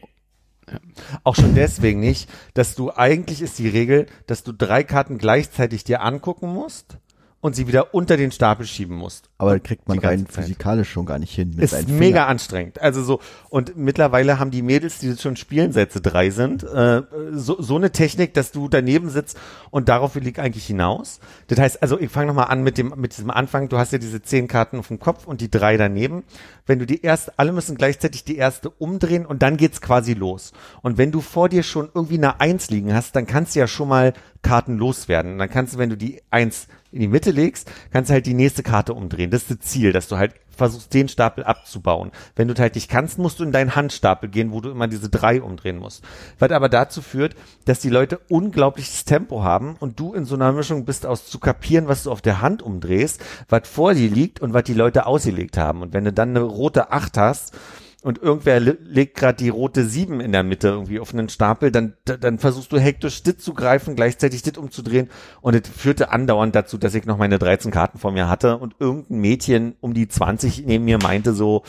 Auch 1.23 1.35
schon 1.35 1.55
deswegen 1.55 1.99
nicht, 1.99 2.29
dass 2.53 2.75
du 2.75 2.91
eigentlich 2.95 3.41
ist 3.41 3.57
die 3.57 3.69
Regel, 3.69 4.05
dass 4.27 4.43
du 4.43 4.51
drei 4.51 4.83
Karten 4.83 5.17
gleichzeitig 5.17 5.83
dir 5.83 6.01
angucken 6.01 6.53
musst 6.53 6.99
und 7.41 7.55
sie 7.55 7.67
wieder 7.67 7.93
unter 7.93 8.17
den 8.17 8.31
Stapel 8.31 8.65
schieben 8.65 8.97
musst. 8.97 9.29
Aber 9.37 9.57
kriegt 9.59 9.87
man 9.87 9.99
rein 9.99 10.27
physikalisch 10.27 10.89
schon 10.89 11.05
gar 11.05 11.19
nicht 11.19 11.33
hin. 11.33 11.53
Mit 11.55 11.63
Ist 11.63 11.87
mega 11.87 12.25
anstrengend. 12.25 12.81
Also 12.81 13.01
so, 13.01 13.21
und 13.49 13.77
mittlerweile 13.77 14.39
haben 14.39 14.51
die 14.51 14.61
Mädels, 14.61 14.99
die 14.99 15.07
jetzt 15.07 15.21
schon 15.21 15.37
spielen, 15.37 15.71
Sätze 15.71 16.01
drei 16.01 16.31
sind, 16.31 16.63
äh, 16.63 17.03
so, 17.31 17.61
so 17.61 17.77
eine 17.77 17.91
Technik, 17.91 18.33
dass 18.33 18.51
du 18.51 18.67
daneben 18.67 19.09
sitzt 19.09 19.37
und 19.71 19.87
darauf 19.87 20.15
liegt 20.15 20.39
eigentlich 20.39 20.65
hinaus. 20.65 21.21
Das 21.47 21.59
heißt, 21.59 21.81
also 21.81 21.97
ich 21.97 22.11
fange 22.11 22.27
nochmal 22.27 22.47
an 22.47 22.61
mit 22.61 22.77
dem, 22.77 22.93
mit 22.97 23.13
diesem 23.15 23.31
Anfang. 23.31 23.69
Du 23.69 23.77
hast 23.77 23.93
ja 23.93 23.99
diese 23.99 24.21
zehn 24.21 24.49
Karten 24.49 24.77
auf 24.77 24.89
dem 24.89 24.99
Kopf 24.99 25.25
und 25.25 25.39
die 25.39 25.49
drei 25.49 25.77
daneben. 25.77 26.23
Wenn 26.65 26.79
du 26.79 26.85
die 26.85 27.01
erste, 27.01 27.31
alle 27.37 27.53
müssen 27.53 27.77
gleichzeitig 27.77 28.25
die 28.25 28.35
erste 28.35 28.69
umdrehen 28.69 29.25
und 29.25 29.41
dann 29.41 29.55
geht's 29.55 29.79
quasi 29.79 30.13
los. 30.13 30.51
Und 30.81 30.97
wenn 30.97 31.13
du 31.13 31.21
vor 31.21 31.47
dir 31.47 31.63
schon 31.63 31.89
irgendwie 31.93 32.17
eine 32.17 32.41
Eins 32.41 32.69
liegen 32.69 32.93
hast, 32.93 33.15
dann 33.15 33.25
kannst 33.25 33.55
du 33.55 33.59
ja 33.59 33.67
schon 33.67 33.87
mal 33.87 34.13
Karten 34.41 34.77
loswerden. 34.77 35.33
Und 35.33 35.37
dann 35.39 35.49
kannst 35.49 35.75
du, 35.75 35.77
wenn 35.77 35.89
du 35.89 35.97
die 35.97 36.21
Eins 36.29 36.67
in 36.91 37.01
die 37.01 37.07
Mitte 37.07 37.31
legst, 37.31 37.71
kannst 37.91 38.09
du 38.09 38.13
halt 38.13 38.25
die 38.25 38.33
nächste 38.33 38.63
Karte 38.63 38.93
umdrehen. 38.93 39.29
Das 39.31 39.43
ist 39.43 39.51
das 39.51 39.59
Ziel, 39.59 39.91
dass 39.91 40.07
du 40.07 40.17
halt 40.17 40.33
versuchst, 40.59 40.93
den 40.93 41.07
Stapel 41.07 41.43
abzubauen. 41.43 42.11
Wenn 42.35 42.47
du 42.47 42.53
halt 42.55 42.75
nicht 42.75 42.89
kannst, 42.89 43.17
musst 43.17 43.39
du 43.39 43.43
in 43.43 43.51
deinen 43.51 43.75
Handstapel 43.75 44.29
gehen, 44.29 44.51
wo 44.51 44.61
du 44.61 44.69
immer 44.69 44.87
diese 44.87 45.09
drei 45.09 45.41
umdrehen 45.41 45.77
musst. 45.77 46.03
Was 46.37 46.51
aber 46.51 46.69
dazu 46.69 47.01
führt, 47.01 47.35
dass 47.65 47.79
die 47.79 47.89
Leute 47.89 48.19
unglaubliches 48.29 49.05
Tempo 49.05 49.43
haben 49.43 49.75
und 49.79 49.99
du 49.99 50.13
in 50.13 50.25
so 50.25 50.35
einer 50.35 50.51
Mischung 50.51 50.85
bist 50.85 51.05
aus 51.05 51.25
zu 51.25 51.39
kapieren, 51.39 51.87
was 51.87 52.03
du 52.03 52.11
auf 52.11 52.21
der 52.21 52.41
Hand 52.41 52.61
umdrehst, 52.61 53.23
was 53.47 53.67
vor 53.67 53.93
dir 53.93 54.09
liegt 54.09 54.41
und 54.41 54.53
was 54.53 54.63
die 54.63 54.73
Leute 54.73 55.05
ausgelegt 55.05 55.57
haben. 55.57 55.81
Und 55.81 55.93
wenn 55.93 56.05
du 56.05 56.13
dann 56.13 56.29
eine 56.29 56.41
rote 56.41 56.91
Acht 56.91 57.17
hast, 57.17 57.57
und 58.03 58.17
irgendwer 58.21 58.59
le- 58.59 58.77
legt 58.81 59.17
gerade 59.17 59.37
die 59.37 59.49
rote 59.49 59.83
7 59.83 60.21
in 60.21 60.31
der 60.31 60.43
Mitte 60.43 60.69
irgendwie 60.69 60.99
auf 60.99 61.13
einen 61.13 61.27
Stapel, 61.29 61.71
dann, 61.71 61.93
dann 62.05 62.39
versuchst 62.39 62.71
du 62.71 62.79
hektisch 62.79 63.23
dit 63.23 63.41
zu 63.41 63.53
greifen, 63.53 63.95
gleichzeitig 63.95 64.41
dit 64.41 64.57
umzudrehen 64.57 65.09
und 65.41 65.53
es 65.55 65.67
führte 65.69 66.11
andauernd 66.11 66.55
dazu, 66.55 66.77
dass 66.77 66.95
ich 66.95 67.05
noch 67.05 67.17
meine 67.17 67.39
13 67.39 67.71
Karten 67.71 67.97
vor 67.99 68.11
mir 68.11 68.29
hatte 68.29 68.57
und 68.57 68.75
irgendein 68.79 69.19
Mädchen 69.19 69.75
um 69.81 69.93
die 69.93 70.07
20 70.07 70.65
neben 70.65 70.85
mir 70.85 70.97
meinte 71.01 71.33
so 71.33 71.63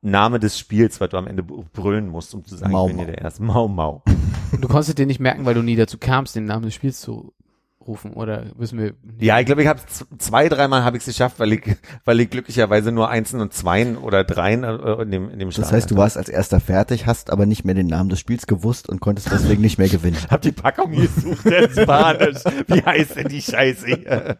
Name 0.00 0.40
des 0.40 0.58
Spiels, 0.58 1.00
was 1.00 1.10
du 1.10 1.16
am 1.16 1.26
Ende 1.28 1.42
br- 1.44 1.62
brüllen 1.72 2.08
musst, 2.08 2.34
um 2.34 2.44
zu 2.44 2.56
sagen, 2.56 2.72
Mau 2.72 2.86
ich 2.88 2.96
bin 2.96 2.98
hier 2.98 3.06
Mau. 3.06 3.12
der 3.12 3.22
Erste. 3.22 3.42
Mau 3.42 3.68
Mau. 3.68 4.02
Du 4.60 4.68
konntest 4.68 4.98
dir 4.98 5.06
nicht 5.06 5.20
merken, 5.20 5.46
weil 5.46 5.54
du 5.54 5.62
nie 5.62 5.76
dazu 5.76 5.96
kamst, 5.96 6.36
den 6.36 6.44
Namen 6.44 6.64
des 6.64 6.74
Spiels 6.74 7.00
zu 7.00 7.32
rufen, 7.86 8.12
oder 8.12 8.46
wissen 8.56 8.78
wir? 8.78 8.94
Ja, 9.18 9.38
ich 9.40 9.46
glaube, 9.46 9.62
ich 9.62 9.68
habe 9.68 9.80
zwei, 10.18 10.48
dreimal 10.48 10.84
habe 10.84 10.96
ich 10.96 11.02
es 11.02 11.06
geschafft, 11.06 11.38
weil 11.38 11.52
ich, 11.52 11.76
weil 12.04 12.20
ich 12.20 12.30
glücklicherweise 12.30 12.92
nur 12.92 13.08
Einsen 13.08 13.40
und 13.40 13.52
Zweien 13.52 13.96
oder 13.96 14.24
Dreien 14.24 14.64
äh, 14.64 15.02
in 15.02 15.10
dem, 15.10 15.30
in 15.30 15.38
dem 15.38 15.48
Das 15.48 15.56
Stapel 15.56 15.76
heißt, 15.76 15.90
du 15.90 15.96
warst 15.96 16.16
als 16.16 16.28
erster 16.28 16.60
fertig, 16.60 17.06
hast 17.06 17.30
aber 17.30 17.46
nicht 17.46 17.64
mehr 17.64 17.74
den 17.74 17.86
Namen 17.86 18.08
des 18.08 18.20
Spiels 18.20 18.46
gewusst 18.46 18.88
und 18.88 19.00
konntest 19.00 19.30
deswegen 19.30 19.62
nicht 19.62 19.78
mehr 19.78 19.88
gewinnen. 19.88 20.16
Hab 20.30 20.42
die 20.42 20.52
Packung 20.52 20.92
gesucht, 20.92 21.44
der 21.44 21.68
ist 21.70 21.80
Spanisch. 21.80 22.38
Wie 22.66 22.82
heißt 22.82 23.16
denn 23.16 23.28
die 23.28 23.42
Scheiße 23.42 23.86
hier? 23.86 24.38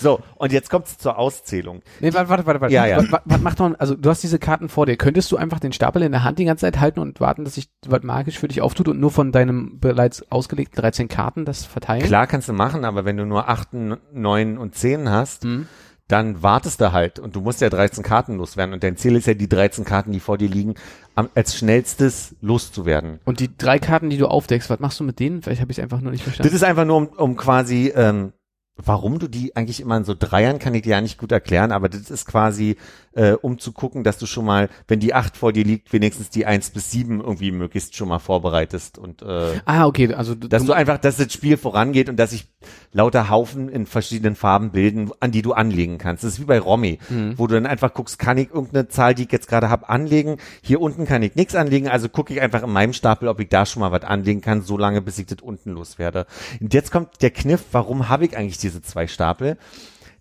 So, 0.00 0.20
und 0.36 0.52
jetzt 0.52 0.70
kommt's 0.70 0.98
zur 0.98 1.18
Auszählung. 1.18 1.82
Nee, 2.00 2.12
warte, 2.12 2.28
warte, 2.28 2.46
warte, 2.46 2.60
warte. 2.60 2.74
Ja, 2.74 2.86
ja. 2.86 2.98
Was, 2.98 3.12
was, 3.12 3.20
was 3.24 3.40
macht 3.40 3.58
man, 3.58 3.74
also 3.76 3.94
du 3.94 4.10
hast 4.10 4.22
diese 4.22 4.38
Karten 4.38 4.68
vor 4.68 4.86
dir. 4.86 4.96
Könntest 4.96 5.32
du 5.32 5.36
einfach 5.36 5.60
den 5.60 5.72
Stapel 5.72 6.02
in 6.02 6.12
der 6.12 6.24
Hand 6.24 6.38
die 6.38 6.44
ganze 6.44 6.66
Zeit 6.66 6.80
halten 6.80 7.00
und 7.00 7.20
warten, 7.20 7.44
dass 7.44 7.54
sich 7.54 7.68
was 7.86 8.02
magisch 8.02 8.38
für 8.38 8.48
dich 8.48 8.62
auftut 8.62 8.88
und 8.88 9.00
nur 9.00 9.10
von 9.10 9.32
deinem 9.32 9.78
bereits 9.80 10.30
ausgelegten 10.30 10.80
13 10.80 11.08
Karten 11.08 11.44
das 11.44 11.64
verteilen? 11.64 12.02
Klar 12.02 12.26
kannst 12.26 12.48
du 12.48 12.52
machen, 12.52 12.65
aber 12.74 13.04
wenn 13.04 13.16
du 13.16 13.24
nur 13.26 13.48
achten, 13.48 13.96
neun 14.12 14.58
und 14.58 14.74
zehn 14.74 15.08
hast, 15.10 15.44
Mhm. 15.44 15.68
dann 16.08 16.42
wartest 16.42 16.80
du 16.80 16.92
halt 16.92 17.18
und 17.18 17.34
du 17.34 17.40
musst 17.40 17.60
ja 17.60 17.68
13 17.68 18.04
Karten 18.04 18.36
loswerden 18.36 18.72
und 18.74 18.82
dein 18.84 18.96
Ziel 18.96 19.16
ist 19.16 19.26
ja 19.26 19.34
die 19.34 19.48
13 19.48 19.84
Karten, 19.84 20.12
die 20.12 20.20
vor 20.20 20.38
dir 20.38 20.48
liegen, 20.48 20.74
am, 21.16 21.28
als 21.34 21.56
schnellstes 21.56 22.36
loszuwerden. 22.40 23.18
Und 23.24 23.40
die 23.40 23.56
drei 23.56 23.78
Karten, 23.78 24.08
die 24.10 24.18
du 24.18 24.26
aufdeckst, 24.28 24.70
was 24.70 24.78
machst 24.80 25.00
du 25.00 25.04
mit 25.04 25.18
denen? 25.18 25.42
Vielleicht 25.42 25.60
habe 25.60 25.72
ich 25.72 25.78
es 25.78 25.82
einfach 25.82 26.00
nur 26.00 26.12
nicht 26.12 26.20
Das 26.26 26.34
verstanden. 26.34 26.54
ist 26.56 26.62
einfach 26.64 26.84
nur, 26.84 26.96
um, 26.96 27.06
um 27.08 27.36
quasi, 27.36 27.92
ähm, 27.94 28.32
warum 28.78 29.18
du 29.18 29.26
die 29.26 29.56
eigentlich 29.56 29.80
immer 29.80 29.96
in 29.96 30.04
so 30.04 30.14
Dreiern, 30.16 30.58
kann 30.58 30.74
ich 30.74 30.82
dir 30.82 30.90
ja 30.90 31.00
nicht 31.00 31.16
gut 31.18 31.32
erklären, 31.32 31.72
aber 31.72 31.88
das 31.88 32.10
ist 32.10 32.26
quasi, 32.26 32.76
äh, 33.14 33.32
um 33.32 33.58
zu 33.58 33.72
gucken, 33.72 34.04
dass 34.04 34.18
du 34.18 34.26
schon 34.26 34.44
mal, 34.44 34.68
wenn 34.86 35.00
die 35.00 35.14
acht 35.14 35.38
vor 35.38 35.52
dir 35.54 35.64
liegt, 35.64 35.94
wenigstens 35.94 36.28
die 36.28 36.44
eins 36.44 36.68
bis 36.70 36.90
sieben 36.90 37.20
irgendwie 37.22 37.52
möglichst 37.52 37.96
schon 37.96 38.08
mal 38.08 38.18
vorbereitest 38.18 38.98
und 38.98 39.22
äh, 39.22 39.60
ah, 39.64 39.86
okay, 39.86 40.12
also 40.12 40.34
du, 40.34 40.46
dass 40.46 40.62
du 40.66 40.74
einfach, 40.74 40.98
dass 40.98 41.16
das 41.16 41.32
Spiel 41.32 41.56
vorangeht 41.56 42.10
und 42.10 42.16
dass 42.16 42.30
sich 42.32 42.48
lauter 42.92 43.30
Haufen 43.30 43.68
in 43.68 43.86
verschiedenen 43.86 44.36
Farben 44.36 44.70
bilden, 44.70 45.10
an 45.20 45.30
die 45.30 45.42
du 45.42 45.52
anlegen 45.52 45.98
kannst. 45.98 46.24
Das 46.24 46.34
ist 46.34 46.40
wie 46.40 46.44
bei 46.44 46.58
Romy, 46.58 46.98
wo 47.36 47.46
du 47.46 47.54
dann 47.54 47.66
einfach 47.66 47.94
guckst, 47.94 48.18
kann 48.18 48.38
ich 48.38 48.48
irgendeine 48.48 48.88
Zahl, 48.88 49.14
die 49.14 49.24
ich 49.24 49.32
jetzt 49.32 49.48
gerade 49.48 49.70
habe, 49.70 49.88
anlegen? 49.88 50.36
Hier 50.62 50.80
unten 50.80 51.06
kann 51.06 51.22
ich 51.22 51.34
nichts 51.34 51.54
anlegen, 51.54 51.88
also 51.88 52.08
gucke 52.08 52.32
ich 52.32 52.40
einfach 52.40 52.62
in 52.62 52.70
meinem 52.70 52.92
Stapel, 52.92 53.28
ob 53.28 53.40
ich 53.40 53.48
da 53.48 53.66
schon 53.66 53.80
mal 53.80 53.92
was 53.92 54.04
anlegen 54.04 54.40
kann, 54.40 54.62
so 54.62 54.76
lange, 54.76 55.02
bis 55.02 55.18
ich 55.18 55.26
das 55.26 55.42
unten 55.42 55.70
loswerde. 55.70 56.26
Und 56.60 56.74
jetzt 56.74 56.90
kommt 56.90 57.22
der 57.22 57.30
Kniff, 57.30 57.64
warum 57.72 58.08
habe 58.08 58.24
ich 58.24 58.36
eigentlich 58.36 58.58
diese 58.58 58.82
zwei 58.82 59.06
Stapel? 59.06 59.56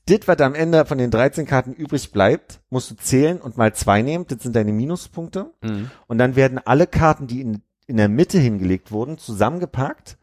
Das, 0.08 0.20
was 0.28 0.39
am 0.39 0.54
Ende 0.54 0.86
von 0.86 1.00
den 1.00 1.10
13 1.10 1.48
Karten 1.48 1.74
übrig 1.74 2.12
bleibt, 2.12 2.60
musst 2.70 2.91
du 2.91 2.96
zählen 2.96 3.41
und 3.41 3.58
mal 3.58 3.74
zwei 3.74 4.04
nehmen. 4.04 4.26
Das 4.28 4.43
sind 4.43 4.56
deine 4.56 4.72
Minuspunkte. 4.72 5.52
Mhm. 5.62 5.89
Und 6.06 6.20
dann 6.20 6.36
werden 6.36 6.60
alle 6.64 6.86
Karten, 6.86 7.26
die 7.26 7.41
in, 7.41 7.64
in 7.88 7.98
der 7.98 8.10
Mitte 8.10 8.38
hingelegt 8.38 8.91
wurden, 8.91 9.18
zusammengepackt, 9.18 10.18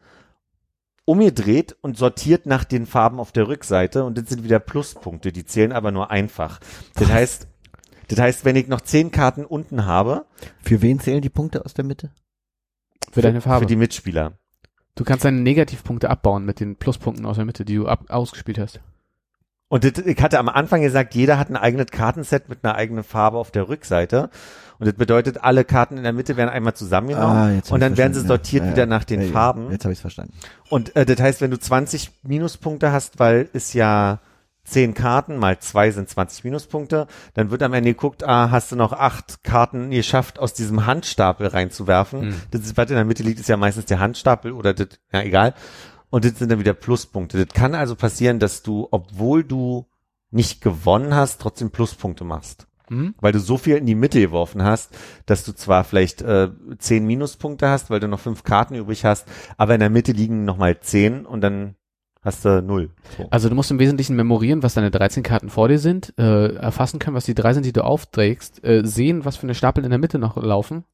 umgedreht 1.05 1.75
und 1.81 1.97
sortiert 1.97 2.45
nach 2.45 2.63
den 2.63 2.85
Farben 2.85 3.19
auf 3.19 3.31
der 3.31 3.47
Rückseite. 3.47 4.03
Und 4.05 4.17
das 4.17 4.29
sind 4.29 4.43
wieder 4.43 4.59
Pluspunkte, 4.59 5.31
die 5.31 5.45
zählen 5.45 5.71
aber 5.71 5.91
nur 5.91 6.11
einfach. 6.11 6.59
Das 6.95 7.09
heißt, 7.09 7.47
das 8.07 8.19
heißt, 8.19 8.45
wenn 8.45 8.55
ich 8.55 8.67
noch 8.67 8.81
zehn 8.81 9.11
Karten 9.11 9.45
unten 9.45 9.85
habe, 9.85 10.25
Für 10.61 10.81
wen 10.81 10.99
zählen 10.99 11.21
die 11.21 11.29
Punkte 11.29 11.65
aus 11.65 11.73
der 11.73 11.85
Mitte? 11.85 12.11
für 13.11 13.21
deine 13.21 13.41
Farbe. 13.41 13.63
für 13.63 13.67
die 13.67 13.75
Mitspieler. 13.75 14.33
du 14.95 15.03
kannst 15.03 15.23
deine 15.25 15.39
Negativpunkte 15.41 16.09
abbauen 16.09 16.45
mit 16.45 16.59
den 16.59 16.77
Pluspunkten 16.77 17.25
aus 17.25 17.35
der 17.35 17.45
Mitte, 17.45 17.63
die 17.65 17.75
du 17.75 17.87
ab, 17.87 18.05
ausgespielt 18.09 18.57
hast. 18.59 18.79
Und 19.67 19.83
das, 19.83 20.05
ich 20.05 20.21
hatte 20.21 20.39
am 20.39 20.49
Anfang 20.49 20.81
gesagt, 20.81 21.15
jeder 21.15 21.37
hat 21.39 21.49
ein 21.49 21.57
eigenes 21.57 21.87
Kartenset 21.87 22.47
mit 22.49 22.63
einer 22.63 22.75
eigenen 22.75 23.03
Farbe 23.03 23.37
auf 23.37 23.51
der 23.51 23.69
Rückseite. 23.69 24.29
Und 24.79 24.87
das 24.87 24.95
bedeutet, 24.95 25.43
alle 25.43 25.65
Karten 25.65 25.97
in 25.97 26.03
der 26.03 26.13
Mitte 26.13 26.37
werden 26.37 26.49
einmal 26.49 26.73
zusammengenommen 26.73 27.37
Ah, 27.37 27.51
jetzt 27.51 27.71
und 27.71 27.79
dann 27.79 27.97
werden 27.97 28.13
sie 28.13 28.21
sortiert 28.21 28.65
ja. 28.65 28.71
Wieder 28.71 28.83
ja. 28.83 28.85
nach 28.87 29.03
den 29.03 29.21
Ja. 29.21 29.31
Farben. 29.31 29.71
Jetzt 29.71 29.85
habe 29.85 29.93
ich 29.93 29.97
es 29.97 30.01
verstanden. 30.01 30.33
Und 30.69 30.95
äh, 30.95 31.05
das 31.05 31.19
heißt, 31.19 31.41
wenn 31.41 31.51
du 31.51 31.59
20 31.59 32.11
Minuspunkte 32.23 32.91
hast, 32.91 33.19
weil 33.19 33.49
es 33.53 33.73
ja 33.73 34.19
10 34.65 34.93
Karten 34.93 35.37
mal 35.37 35.59
2 35.59 35.91
sind 35.91 36.09
20 36.09 36.43
Minuspunkte, 36.45 37.07
dann 37.33 37.51
wird 37.51 37.61
am 37.63 37.73
Ende 37.73 37.91
geguckt, 37.91 38.23
ah, 38.23 38.49
hast 38.49 38.71
du 38.71 38.75
noch 38.75 38.93
acht 38.93 39.43
Karten 39.43 39.91
geschafft, 39.91 40.39
aus 40.39 40.53
diesem 40.53 40.85
Handstapel 40.85 41.47
reinzuwerfen. 41.47 42.29
Mhm. 42.29 42.35
Das 42.51 42.61
ist, 42.61 42.77
was 42.77 42.89
in 42.89 42.95
der 42.95 43.05
Mitte 43.05 43.23
liegt, 43.23 43.39
ist 43.39 43.49
ja 43.49 43.57
meistens 43.57 43.85
der 43.85 43.99
Handstapel 43.99 44.53
oder 44.53 44.73
das, 44.73 44.87
ja 45.11 45.21
egal. 45.21 45.53
Und 46.09 46.25
das 46.25 46.37
sind 46.37 46.51
dann 46.51 46.59
wieder 46.59 46.73
Pluspunkte. 46.73 47.45
Das 47.45 47.53
kann 47.53 47.75
also 47.75 47.95
passieren, 47.95 48.39
dass 48.39 48.63
du, 48.63 48.87
obwohl 48.91 49.43
du 49.43 49.87
nicht 50.31 50.61
gewonnen 50.61 51.13
hast, 51.15 51.41
trotzdem 51.41 51.71
Pluspunkte 51.71 52.23
machst 52.23 52.67
Mhm. 52.89 53.15
weil 53.21 53.31
du 53.31 53.39
so 53.39 53.57
viel 53.57 53.77
in 53.77 53.85
die 53.85 53.95
Mitte 53.95 54.19
geworfen 54.19 54.63
hast, 54.63 54.97
dass 55.25 55.43
du 55.45 55.53
zwar 55.53 55.83
vielleicht 55.83 56.21
äh, 56.21 56.49
zehn 56.77 57.05
Minuspunkte 57.05 57.69
hast, 57.69 57.89
weil 57.89 57.99
du 57.99 58.07
noch 58.07 58.19
fünf 58.19 58.43
Karten 58.43 58.75
übrig 58.75 59.05
hast, 59.05 59.27
aber 59.57 59.73
in 59.73 59.79
der 59.79 59.89
Mitte 59.89 60.11
liegen 60.11 60.45
nochmal 60.45 60.79
zehn 60.79 61.25
und 61.25 61.41
dann 61.41 61.75
hast 62.21 62.45
du 62.45 62.61
null. 62.61 62.89
So. 63.17 63.27
Also 63.29 63.49
du 63.49 63.55
musst 63.55 63.71
im 63.71 63.79
Wesentlichen 63.79 64.15
memorieren, 64.15 64.63
was 64.63 64.73
deine 64.73 64.91
13 64.91 65.23
Karten 65.23 65.49
vor 65.49 65.67
dir 65.67 65.79
sind, 65.79 66.13
äh, 66.17 66.55
erfassen 66.55 66.99
können, 66.99 67.15
was 67.15 67.25
die 67.25 67.35
drei 67.35 67.53
sind, 67.53 67.65
die 67.65 67.73
du 67.73 67.83
aufträgst, 67.83 68.63
äh, 68.63 68.81
sehen, 68.85 69.25
was 69.25 69.37
für 69.37 69.43
eine 69.43 69.55
Stapel 69.55 69.83
in 69.83 69.89
der 69.89 69.99
Mitte 69.99 70.19
noch 70.19 70.37
laufen 70.37 70.85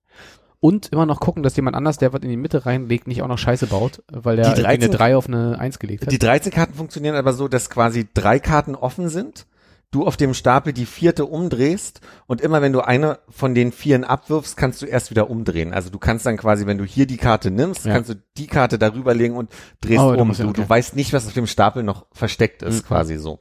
und 0.60 0.88
immer 0.88 1.06
noch 1.06 1.20
gucken, 1.20 1.44
dass 1.44 1.56
jemand 1.56 1.76
anders, 1.76 1.98
der 1.98 2.12
was 2.14 2.22
in 2.22 2.30
die 2.30 2.38
Mitte 2.38 2.66
reinlegt, 2.66 3.08
nicht 3.08 3.22
auch 3.22 3.28
noch 3.28 3.38
Scheiße 3.38 3.68
baut, 3.68 4.04
weil 4.12 4.36
der 4.36 4.54
Die 4.54 4.62
irgendwie 4.62 4.68
eine 4.68 4.80
13 4.80 4.92
3 4.92 5.16
auf 5.16 5.28
eine 5.28 5.60
1 5.60 5.80
gelegt 5.80 6.06
hat. 6.06 6.12
Die 6.12 6.20
13 6.20 6.52
Karten 6.52 6.74
funktionieren 6.74 7.16
aber 7.16 7.34
so, 7.34 7.48
dass 7.48 7.70
quasi 7.70 8.08
drei 8.14 8.40
Karten 8.40 8.76
offen 8.76 9.10
sind, 9.10 9.46
du 9.92 10.06
auf 10.06 10.18
dem 10.18 10.34
Stapel 10.34 10.72
die 10.74 10.86
vierte 10.86 11.26
umdrehst 11.26 12.02
und 12.28 12.42
immer 12.42 12.62
wenn 12.62 12.74
du 12.74 12.82
eine 12.82 13.20
von 13.30 13.56
den 13.56 13.72
vieren 13.72 14.04
abwirfst, 14.04 14.56
kannst 14.56 14.82
du 14.82 14.86
erst 14.86 15.10
wieder 15.10 15.30
umdrehen. 15.30 15.74
Also 15.74 15.90
du 15.90 15.98
kannst 15.98 16.26
dann 16.26 16.38
quasi, 16.38 16.66
wenn 16.68 16.78
du 16.78 16.84
hier 16.86 17.08
die 17.08 17.18
Karte 17.18 17.50
nimmst, 17.52 17.86
Ja. 17.86 17.94
kannst 17.94 18.10
du 18.12 18.16
die 18.38 18.48
Karte 18.48 18.78
darüber 18.78 19.14
legen 19.14 19.36
und 19.36 19.50
drehst 19.82 20.00
Oh, 20.00 20.10
um. 20.14 20.32
Du, 20.34 20.44
okay. 20.50 20.54
du 20.62 20.70
weißt 20.70 20.96
nicht, 20.96 21.12
was 21.14 21.26
auf 21.28 21.34
dem 21.34 21.48
Stapel 21.48 21.84
noch 21.84 22.06
versteckt 22.12 22.62
ist, 22.62 22.84
Mhm. 22.84 22.88
quasi 22.88 23.18
so. 23.18 23.40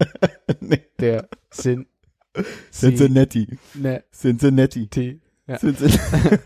nee. 0.61 0.81
der 0.99 1.27
Sin 1.51 1.87
Cincinnati. 2.71 3.59
ne 3.75 4.03
Cincinnati. 4.11 4.87
T. 4.87 5.21
Ja. 5.47 5.59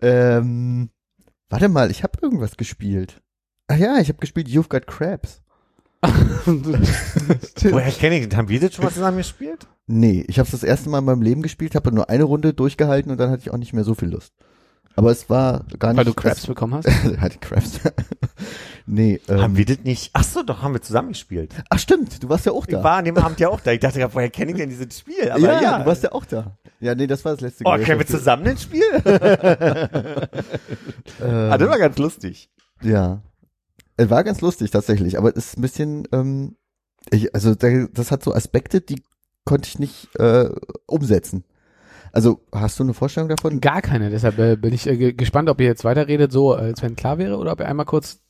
Ähm, 0.00 0.90
warte 1.48 1.68
mal, 1.68 1.90
ich 1.90 2.02
habe 2.02 2.18
irgendwas 2.20 2.56
gespielt. 2.56 3.22
Ach 3.68 3.76
ja, 3.76 3.98
ich 3.98 4.08
habe 4.08 4.18
gespielt 4.18 4.48
You've 4.48 4.68
Got 4.68 4.86
Crabs. 4.86 5.42
Woher 6.02 7.92
kenne 7.92 8.18
ich 8.18 8.28
das? 8.28 8.36
Haben 8.38 8.48
wir 8.48 8.60
das 8.60 8.74
schon 8.74 8.84
mal 8.84 8.92
zusammen 8.92 9.18
gespielt? 9.18 9.66
Nee, 9.86 10.24
ich 10.28 10.38
habe 10.38 10.50
das 10.50 10.62
erste 10.62 10.88
Mal 10.88 10.98
in 10.98 11.04
meinem 11.04 11.22
Leben 11.22 11.42
gespielt, 11.42 11.74
habe 11.74 11.92
nur 11.92 12.08
eine 12.08 12.24
Runde 12.24 12.54
durchgehalten 12.54 13.12
und 13.12 13.18
dann 13.18 13.30
hatte 13.30 13.42
ich 13.42 13.50
auch 13.50 13.58
nicht 13.58 13.74
mehr 13.74 13.84
so 13.84 13.94
viel 13.94 14.08
Lust. 14.08 14.32
Aber 14.96 15.10
es 15.10 15.30
war 15.30 15.64
gar 15.78 15.90
nicht. 15.90 15.98
Weil 15.98 16.04
du 16.04 16.14
Crabs 16.14 16.46
bekommen 16.46 16.74
hast? 16.74 16.88
hatte 17.20 17.38
Crabs. 17.38 17.80
nee, 18.86 19.20
ähm, 19.28 19.40
haben 19.40 19.56
wir 19.56 19.64
das 19.64 19.78
nicht? 19.84 20.10
Ach 20.12 20.24
so, 20.24 20.42
doch, 20.42 20.62
haben 20.62 20.74
wir 20.74 20.82
zusammen 20.82 21.10
gespielt. 21.10 21.54
Ach 21.70 21.78
stimmt, 21.78 22.22
du 22.22 22.28
warst 22.28 22.46
ja 22.46 22.52
auch 22.52 22.66
Ich 22.66 22.74
da. 22.74 22.82
war 22.82 22.96
an 22.98 23.04
dem 23.04 23.16
Abend 23.16 23.40
ja 23.40 23.48
auch 23.48 23.60
da. 23.60 23.72
Ich 23.72 23.80
dachte, 23.80 23.98
gerade, 23.98 24.14
woher 24.14 24.30
kenne 24.30 24.50
ich 24.50 24.56
denn 24.56 24.68
dieses 24.68 24.98
Spiel? 24.98 25.30
Aber 25.30 25.40
ja, 25.40 25.62
ja, 25.62 25.78
du 25.78 25.86
warst 25.86 26.02
ja 26.02 26.12
auch 26.12 26.24
da. 26.24 26.58
Ja, 26.80 26.94
nee, 26.94 27.06
das 27.06 27.24
war 27.24 27.32
das 27.32 27.40
letzte 27.40 27.64
Oh, 27.66 27.76
können 27.78 27.98
wir 27.98 28.06
zusammen 28.06 28.46
ein 28.46 28.58
Spiel? 28.58 28.82
Ähm, 29.04 29.20
ah, 31.50 31.58
das 31.58 31.68
war 31.68 31.78
ganz 31.78 31.98
lustig. 31.98 32.50
Ja. 32.82 33.22
Es 33.96 34.08
war 34.10 34.24
ganz 34.24 34.40
lustig 34.40 34.70
tatsächlich, 34.70 35.18
aber 35.18 35.28
es 35.30 35.36
ist 35.48 35.58
ein 35.58 35.62
bisschen, 35.62 36.08
ähm, 36.12 36.56
ich, 37.10 37.34
also 37.34 37.54
da, 37.54 37.86
das 37.92 38.10
hat 38.10 38.24
so 38.24 38.34
Aspekte, 38.34 38.80
die 38.80 39.02
konnte 39.44 39.68
ich 39.68 39.78
nicht 39.78 40.08
äh, 40.18 40.48
umsetzen. 40.86 41.44
Also 42.12 42.40
hast 42.52 42.78
du 42.78 42.84
eine 42.84 42.94
Vorstellung 42.94 43.28
davon? 43.28 43.60
Gar 43.60 43.82
keine, 43.82 44.10
deshalb 44.10 44.38
äh, 44.38 44.56
bin 44.56 44.72
ich 44.72 44.86
äh, 44.86 44.96
ge- 44.96 45.12
gespannt, 45.12 45.48
ob 45.48 45.60
ihr 45.60 45.66
jetzt 45.66 45.84
weiterredet, 45.84 46.32
so 46.32 46.54
als 46.54 46.82
wenn 46.82 46.96
klar 46.96 47.18
wäre, 47.18 47.36
oder 47.36 47.52
ob 47.52 47.60
ihr 47.60 47.68
einmal 47.68 47.86
kurz 47.86 48.20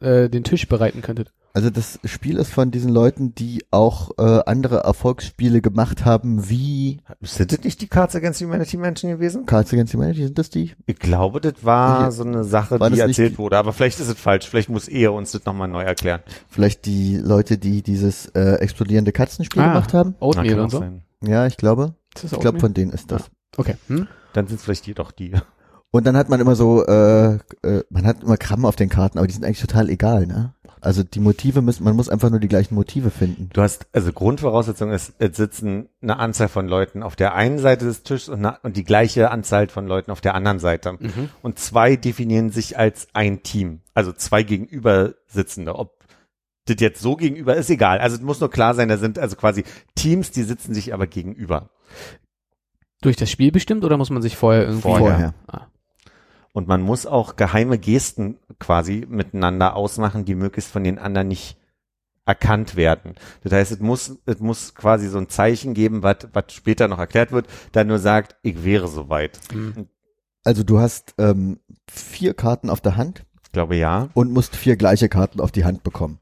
äh, 0.00 0.28
den 0.28 0.44
Tisch 0.44 0.68
bereiten 0.68 1.02
könntet. 1.02 1.32
Also 1.54 1.70
das 1.70 1.98
Spiel 2.04 2.36
ist 2.36 2.52
von 2.52 2.70
diesen 2.70 2.92
Leuten, 2.92 3.34
die 3.34 3.64
auch 3.72 4.10
äh, 4.18 4.40
andere 4.46 4.80
Erfolgsspiele 4.84 5.60
gemacht 5.60 6.04
haben, 6.04 6.48
wie 6.48 7.00
Sind 7.22 7.50
das 7.50 7.64
nicht 7.64 7.80
die 7.80 7.88
Cards 7.88 8.14
Against 8.14 8.40
Humanity 8.40 8.76
Menschen 8.76 9.10
gewesen? 9.10 9.44
Cards 9.46 9.72
Against 9.72 9.92
Humanity, 9.94 10.24
sind 10.24 10.38
das 10.38 10.50
die? 10.50 10.72
Ich 10.86 10.98
glaube, 11.00 11.40
das 11.40 11.54
war 11.64 12.02
Ja. 12.02 12.10
so 12.12 12.22
eine 12.22 12.44
Sache, 12.44 12.78
War 12.78 12.90
die 12.90 13.00
erzählt 13.00 13.32
die- 13.32 13.38
wurde. 13.38 13.56
Aber 13.56 13.72
vielleicht 13.72 13.98
ist 13.98 14.08
es 14.08 14.20
falsch. 14.20 14.46
Vielleicht 14.48 14.68
muss 14.68 14.86
er 14.86 15.12
uns 15.12 15.32
das 15.32 15.46
nochmal 15.46 15.66
neu 15.66 15.82
erklären. 15.82 16.20
Vielleicht 16.48 16.84
die 16.86 17.16
Leute, 17.16 17.58
die 17.58 17.82
dieses 17.82 18.26
äh, 18.36 18.56
explodierende 18.60 19.10
Katzenspiel 19.10 19.62
Ah. 19.62 19.68
gemacht 19.72 19.94
haben? 19.94 20.14
Oatmeal 20.20 20.60
und 20.60 20.70
so. 20.70 20.78
sein. 20.78 21.02
Ja, 21.24 21.46
ich 21.48 21.56
glaube. 21.56 21.94
Ist 22.24 22.32
Ich 22.32 22.40
glaube, 22.40 22.60
von 22.60 22.74
denen 22.74 22.92
ist 22.92 23.10
das. 23.10 23.30
Okay. 23.56 23.74
Hm? 23.88 24.06
Dann 24.32 24.46
sind 24.46 24.56
es 24.56 24.64
vielleicht 24.64 24.86
die 24.86 24.94
doch 24.94 25.10
die. 25.10 25.32
Und 25.90 26.06
dann 26.06 26.16
hat 26.16 26.28
man 26.28 26.40
immer 26.40 26.54
so, 26.54 26.84
äh, 26.84 27.34
äh, 27.62 27.82
man 27.88 28.06
hat 28.06 28.22
immer 28.22 28.36
Kram 28.36 28.66
auf 28.66 28.76
den 28.76 28.90
Karten, 28.90 29.18
aber 29.18 29.26
die 29.26 29.32
sind 29.32 29.44
eigentlich 29.44 29.60
total 29.60 29.88
egal, 29.88 30.26
ne? 30.26 30.54
Also 30.80 31.02
die 31.02 31.18
Motive 31.18 31.60
müssen, 31.60 31.82
man 31.82 31.96
muss 31.96 32.08
einfach 32.08 32.30
nur 32.30 32.38
die 32.38 32.48
gleichen 32.48 32.74
Motive 32.74 33.10
finden. 33.10 33.50
Du 33.52 33.62
hast, 33.62 33.86
also 33.92 34.12
Grundvoraussetzung 34.12 34.92
ist, 34.92 35.14
es 35.18 35.36
sitzen 35.36 35.88
eine 36.00 36.18
Anzahl 36.18 36.48
von 36.48 36.68
Leuten 36.68 37.02
auf 37.02 37.16
der 37.16 37.34
einen 37.34 37.58
Seite 37.58 37.86
des 37.86 38.04
Tisches 38.04 38.28
und, 38.28 38.40
na, 38.42 38.58
und 38.62 38.76
die 38.76 38.84
gleiche 38.84 39.30
Anzahl 39.30 39.68
von 39.68 39.86
Leuten 39.86 40.10
auf 40.10 40.20
der 40.20 40.34
anderen 40.34 40.60
Seite. 40.60 40.92
Mhm. 40.92 41.30
Und 41.42 41.58
zwei 41.58 41.96
definieren 41.96 42.50
sich 42.50 42.78
als 42.78 43.08
ein 43.12 43.42
Team. 43.42 43.80
Also 43.94 44.12
zwei 44.12 44.42
gegenüber 44.44 45.14
Sitzende. 45.26 45.74
Ob 45.74 45.97
das 46.68 46.76
jetzt 46.80 47.00
so 47.00 47.16
gegenüber 47.16 47.56
ist, 47.56 47.70
egal. 47.70 47.98
Also 47.98 48.16
es 48.16 48.22
muss 48.22 48.40
nur 48.40 48.50
klar 48.50 48.74
sein, 48.74 48.88
da 48.88 48.96
sind 48.96 49.18
also 49.18 49.36
quasi 49.36 49.64
Teams, 49.94 50.30
die 50.30 50.42
sitzen 50.42 50.74
sich 50.74 50.94
aber 50.94 51.06
gegenüber. 51.06 51.70
Durch 53.00 53.16
das 53.16 53.30
Spiel 53.30 53.52
bestimmt 53.52 53.84
oder 53.84 53.96
muss 53.96 54.10
man 54.10 54.22
sich 54.22 54.36
vorher 54.36 54.62
irgendwie 54.62 54.82
Vorher. 54.82 55.34
Ah. 55.46 55.66
Und 56.52 56.66
man 56.66 56.82
muss 56.82 57.06
auch 57.06 57.36
geheime 57.36 57.78
Gesten 57.78 58.38
quasi 58.58 59.06
miteinander 59.08 59.76
ausmachen, 59.76 60.24
die 60.24 60.34
möglichst 60.34 60.72
von 60.72 60.82
den 60.82 60.98
anderen 60.98 61.28
nicht 61.28 61.56
erkannt 62.28 62.76
werden. 62.76 63.14
Das 63.42 63.52
heißt, 63.52 63.72
es 63.72 63.80
muss, 63.80 64.18
es 64.26 64.38
muss 64.40 64.74
quasi 64.74 65.08
so 65.08 65.18
ein 65.18 65.28
Zeichen 65.28 65.72
geben, 65.72 66.02
was, 66.02 66.28
was 66.32 66.52
später 66.52 66.86
noch 66.86 66.98
erklärt 66.98 67.32
wird, 67.32 67.46
da 67.72 67.84
nur 67.84 67.98
sagt, 67.98 68.36
ich 68.42 68.64
wäre 68.64 68.86
soweit. 68.86 69.40
Hm. 69.50 69.88
Also 70.44 70.62
du 70.62 70.78
hast 70.78 71.14
ähm, 71.18 71.60
vier 71.90 72.34
Karten 72.34 72.70
auf 72.70 72.80
der 72.80 72.96
Hand 72.96 73.24
Ich 73.44 73.52
glaube 73.52 73.76
ja. 73.76 74.08
und 74.14 74.32
musst 74.32 74.56
vier 74.56 74.76
gleiche 74.76 75.08
Karten 75.08 75.40
auf 75.40 75.52
die 75.52 75.64
Hand 75.64 75.82
bekommen. 75.82 76.20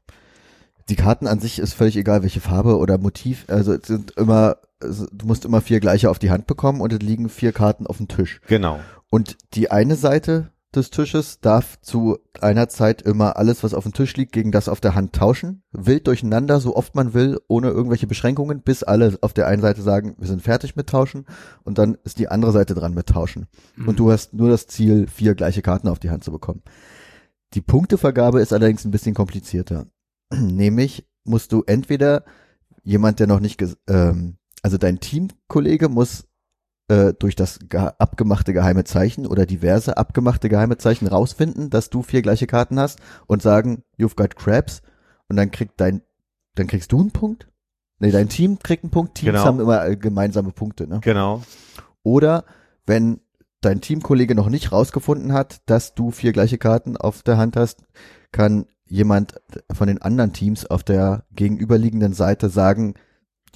Die 0.89 0.95
Karten 0.95 1.27
an 1.27 1.39
sich 1.39 1.59
ist 1.59 1.73
völlig 1.73 1.97
egal, 1.97 2.23
welche 2.23 2.39
Farbe 2.39 2.77
oder 2.77 2.97
Motiv. 2.97 3.45
Also 3.47 3.73
es 3.73 3.87
sind 3.87 4.11
immer, 4.11 4.57
also 4.81 5.05
du 5.11 5.25
musst 5.25 5.45
immer 5.45 5.61
vier 5.61 5.79
gleiche 5.79 6.09
auf 6.09 6.19
die 6.19 6.31
Hand 6.31 6.47
bekommen 6.47 6.81
und 6.81 6.93
es 6.93 6.99
liegen 6.99 7.29
vier 7.29 7.51
Karten 7.51 7.87
auf 7.87 7.97
dem 7.97 8.07
Tisch. 8.07 8.39
Genau. 8.47 8.79
Und 9.09 9.37
die 9.53 9.69
eine 9.71 9.95
Seite 9.95 10.51
des 10.75 10.89
Tisches 10.89 11.39
darf 11.39 11.79
zu 11.81 12.19
einer 12.39 12.69
Zeit 12.69 13.01
immer 13.01 13.37
alles, 13.37 13.63
was 13.63 13.73
auf 13.73 13.83
dem 13.83 13.93
Tisch 13.93 14.15
liegt, 14.15 14.31
gegen 14.31 14.51
das 14.51 14.69
auf 14.69 14.79
der 14.79 14.95
Hand 14.95 15.13
tauschen. 15.13 15.63
Wild 15.71 16.07
durcheinander, 16.07 16.59
so 16.59 16.75
oft 16.75 16.95
man 16.95 17.13
will, 17.13 17.39
ohne 17.47 17.69
irgendwelche 17.69 18.07
Beschränkungen, 18.07 18.61
bis 18.61 18.83
alle 18.83 19.17
auf 19.21 19.33
der 19.33 19.47
einen 19.47 19.61
Seite 19.61 19.81
sagen, 19.81 20.15
wir 20.17 20.27
sind 20.27 20.41
fertig 20.41 20.75
mit 20.75 20.87
Tauschen. 20.87 21.25
Und 21.63 21.77
dann 21.77 21.97
ist 22.03 22.19
die 22.19 22.27
andere 22.27 22.51
Seite 22.51 22.75
dran 22.75 22.93
mit 22.93 23.07
Tauschen. 23.07 23.47
Mhm. 23.75 23.87
Und 23.87 23.99
du 23.99 24.11
hast 24.11 24.33
nur 24.33 24.49
das 24.49 24.67
Ziel, 24.67 25.07
vier 25.07 25.35
gleiche 25.35 25.61
Karten 25.61 25.87
auf 25.87 25.99
die 25.99 26.09
Hand 26.09 26.23
zu 26.23 26.31
bekommen. 26.31 26.61
Die 27.53 27.61
Punktevergabe 27.61 28.41
ist 28.41 28.53
allerdings 28.53 28.83
ein 28.83 28.91
bisschen 28.91 29.15
komplizierter. 29.15 29.87
Nämlich 30.33 31.07
musst 31.23 31.51
du 31.51 31.63
entweder 31.65 32.23
jemand, 32.83 33.19
der 33.19 33.27
noch 33.27 33.39
nicht, 33.39 33.63
ähm, 33.87 34.37
also 34.61 34.77
dein 34.77 34.99
Teamkollege 34.99 35.89
muss 35.89 36.27
äh, 36.89 37.13
durch 37.13 37.35
das 37.35 37.59
ge 37.67 37.79
abgemachte 37.97 38.53
geheime 38.53 38.85
Zeichen 38.85 39.27
oder 39.27 39.45
diverse 39.45 39.97
abgemachte 39.97 40.47
geheime 40.49 40.77
Zeichen 40.77 41.07
rausfinden, 41.07 41.69
dass 41.69 41.89
du 41.89 42.01
vier 42.01 42.21
gleiche 42.21 42.47
Karten 42.47 42.79
hast 42.79 42.99
und 43.27 43.41
sagen, 43.41 43.83
you've 43.99 44.15
got 44.15 44.35
crabs 44.37 44.81
und 45.27 45.35
dann 45.35 45.51
kriegt 45.51 45.79
dein, 45.81 46.01
dann 46.55 46.67
kriegst 46.67 46.91
du 46.91 46.99
einen 47.01 47.11
Punkt. 47.11 47.49
Nee, 47.99 48.11
dein 48.11 48.29
Team 48.29 48.59
kriegt 48.59 48.83
einen 48.83 48.91
Punkt. 48.91 49.15
Teams 49.15 49.33
Genau. 49.33 49.43
haben 49.45 49.59
immer 49.59 49.85
äh, 49.85 49.97
gemeinsame 49.97 50.51
Punkte, 50.51 50.87
ne? 50.87 50.99
Genau. 51.01 51.41
Oder 52.03 52.45
wenn 52.85 53.19
dein 53.61 53.81
Teamkollege 53.81 54.35
noch 54.35 54.49
nicht 54.49 54.71
rausgefunden 54.71 55.33
hat, 55.33 55.61
dass 55.65 55.95
du 55.95 56.11
vier 56.11 56.31
gleiche 56.31 56.57
Karten 56.57 56.95
auf 56.95 57.23
der 57.23 57.37
Hand 57.37 57.57
hast, 57.57 57.83
kann 58.31 58.67
jemand 58.89 59.39
von 59.71 59.87
den 59.87 60.01
anderen 60.01 60.33
Teams 60.33 60.65
auf 60.65 60.83
der 60.83 61.23
gegenüberliegenden 61.35 62.13
Seite 62.13 62.49
sagen, 62.49 62.95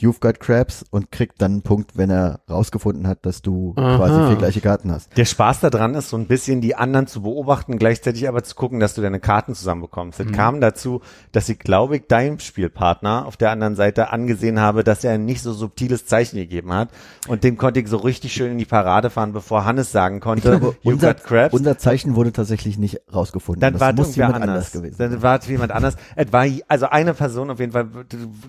You've 0.02 0.20
got 0.20 0.40
crabs 0.40 0.84
und 0.90 1.12
kriegt 1.12 1.42
dann 1.42 1.52
einen 1.52 1.62
Punkt, 1.62 1.98
wenn 1.98 2.10
er 2.10 2.40
rausgefunden 2.50 3.08
hat, 3.08 3.26
dass 3.26 3.42
du 3.42 3.74
Aha. 3.76 3.98
quasi 3.98 4.28
vier 4.28 4.36
gleiche 4.38 4.62
Karten 4.62 4.92
hast. 4.92 5.16
Der 5.16 5.26
Spaß 5.26 5.60
daran 5.60 5.94
ist, 5.96 6.10
so 6.10 6.18
ein 6.18 6.26
bisschen 6.26 6.60
die 6.62 6.76
anderen 6.76 7.06
zu 7.08 7.22
beobachten, 7.22 7.78
gleichzeitig 7.78 8.28
aber 8.28 8.44
zu 8.44 8.56
gucken, 8.56 8.80
dass 8.80 8.96
du 8.96 9.02
deine 9.02 9.20
Karten 9.20 9.54
zusammenbekommst. 9.54 10.20
Es 10.20 10.26
Mhm. 10.28 10.32
kam 10.32 10.62
dazu, 10.62 11.02
dass 11.32 11.48
ich, 11.50 11.60
glaube 11.60 11.98
ich, 11.98 12.08
deinem 12.08 12.40
Spielpartner 12.40 13.26
auf 13.28 13.38
der 13.38 13.52
anderen 13.52 13.76
Seite 13.76 14.12
angesehen 14.12 14.60
habe, 14.60 14.84
dass 14.84 15.04
er 15.04 15.14
ein 15.14 15.26
nicht 15.26 15.42
so 15.44 15.54
subtiles 15.54 16.06
Zeichen 16.08 16.38
gegeben 16.38 16.74
hat. 16.74 16.90
Und 17.28 17.44
dem 17.44 17.58
konnte 17.58 17.80
ich 17.80 17.88
so 17.88 17.98
richtig 17.98 18.34
schön 18.34 18.52
in 18.52 18.58
die 18.58 18.66
Parade 18.66 19.10
fahren, 19.12 19.34
bevor 19.34 19.66
Hannes 19.66 19.92
sagen 19.92 20.20
konnte, 20.20 20.50
glaube, 20.58 20.76
you 20.82 20.94
unser, 20.94 21.14
got 21.14 21.24
crabs. 21.24 21.54
unser 21.54 21.78
Zeichen 21.78 22.16
wurde 22.16 22.32
tatsächlich 22.32 22.78
nicht 22.80 23.02
rausgefunden. 23.14 23.62
Dann 23.62 23.74
das 23.74 23.82
war 23.82 23.94
muss 23.94 24.10
es 24.10 24.16
jemand 24.16 24.38
jemand 24.38 24.50
anders 24.50 24.66
anders. 24.68 24.72
gewesen. 24.72 24.96
Dann 24.98 25.22
war 25.22 25.38
es 25.40 25.48
jemand 25.48 25.72
anders. 25.72 25.96
Es 26.16 26.34
war 26.34 26.46
also 26.68 26.86
eine 26.88 27.14
Person 27.14 27.52
auf 27.52 27.60
jeden 27.60 27.72
Fall 27.74 27.88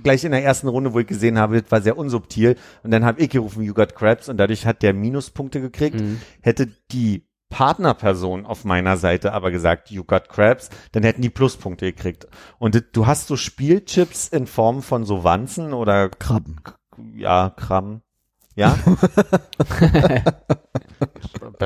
gleich 0.03 0.25
in 0.25 0.31
der 0.33 0.43
ersten 0.43 0.69
Runde, 0.69 0.93
wo 0.95 0.99
ich 1.01 1.07
gesehen 1.07 1.39
habe, 1.39 1.42
das 1.49 1.71
war 1.71 1.81
sehr 1.81 1.97
unsubtil. 1.97 2.57
Und 2.83 2.91
dann 2.91 3.05
habe 3.05 3.21
ich 3.21 3.31
gerufen, 3.31 3.63
you 3.63 3.75
got 3.75 3.95
crabs. 3.95 4.29
Und 4.29 4.37
dadurch 4.39 4.67
hat 4.67 4.83
der 4.83 4.95
Minuspunkte 4.95 5.61
gekriegt. 5.61 6.01
Mhm. 6.01 6.21
Hätte 6.41 6.69
die 6.91 7.27
Partnerperson 7.53 8.47
auf 8.47 8.65
meiner 8.65 8.97
Seite 8.97 9.33
aber 9.35 9.51
gesagt, 9.51 9.91
you 9.91 10.05
got 10.05 10.31
crabs, 10.31 10.71
dann 10.93 11.03
hätten 11.03 11.21
die 11.21 11.29
Pluspunkte 11.29 11.85
gekriegt. 11.93 12.27
Und 12.59 12.83
du 12.93 13.07
hast 13.07 13.27
so 13.27 13.37
Spielchips 13.37 14.29
in 14.29 14.47
Form 14.47 14.83
von 14.83 15.05
so 15.05 15.23
Wanzen 15.23 15.75
oder 15.75 16.09
Krabben. 16.09 16.61
ja, 17.15 17.51
Kram. 17.51 18.01
Ja? 18.55 18.75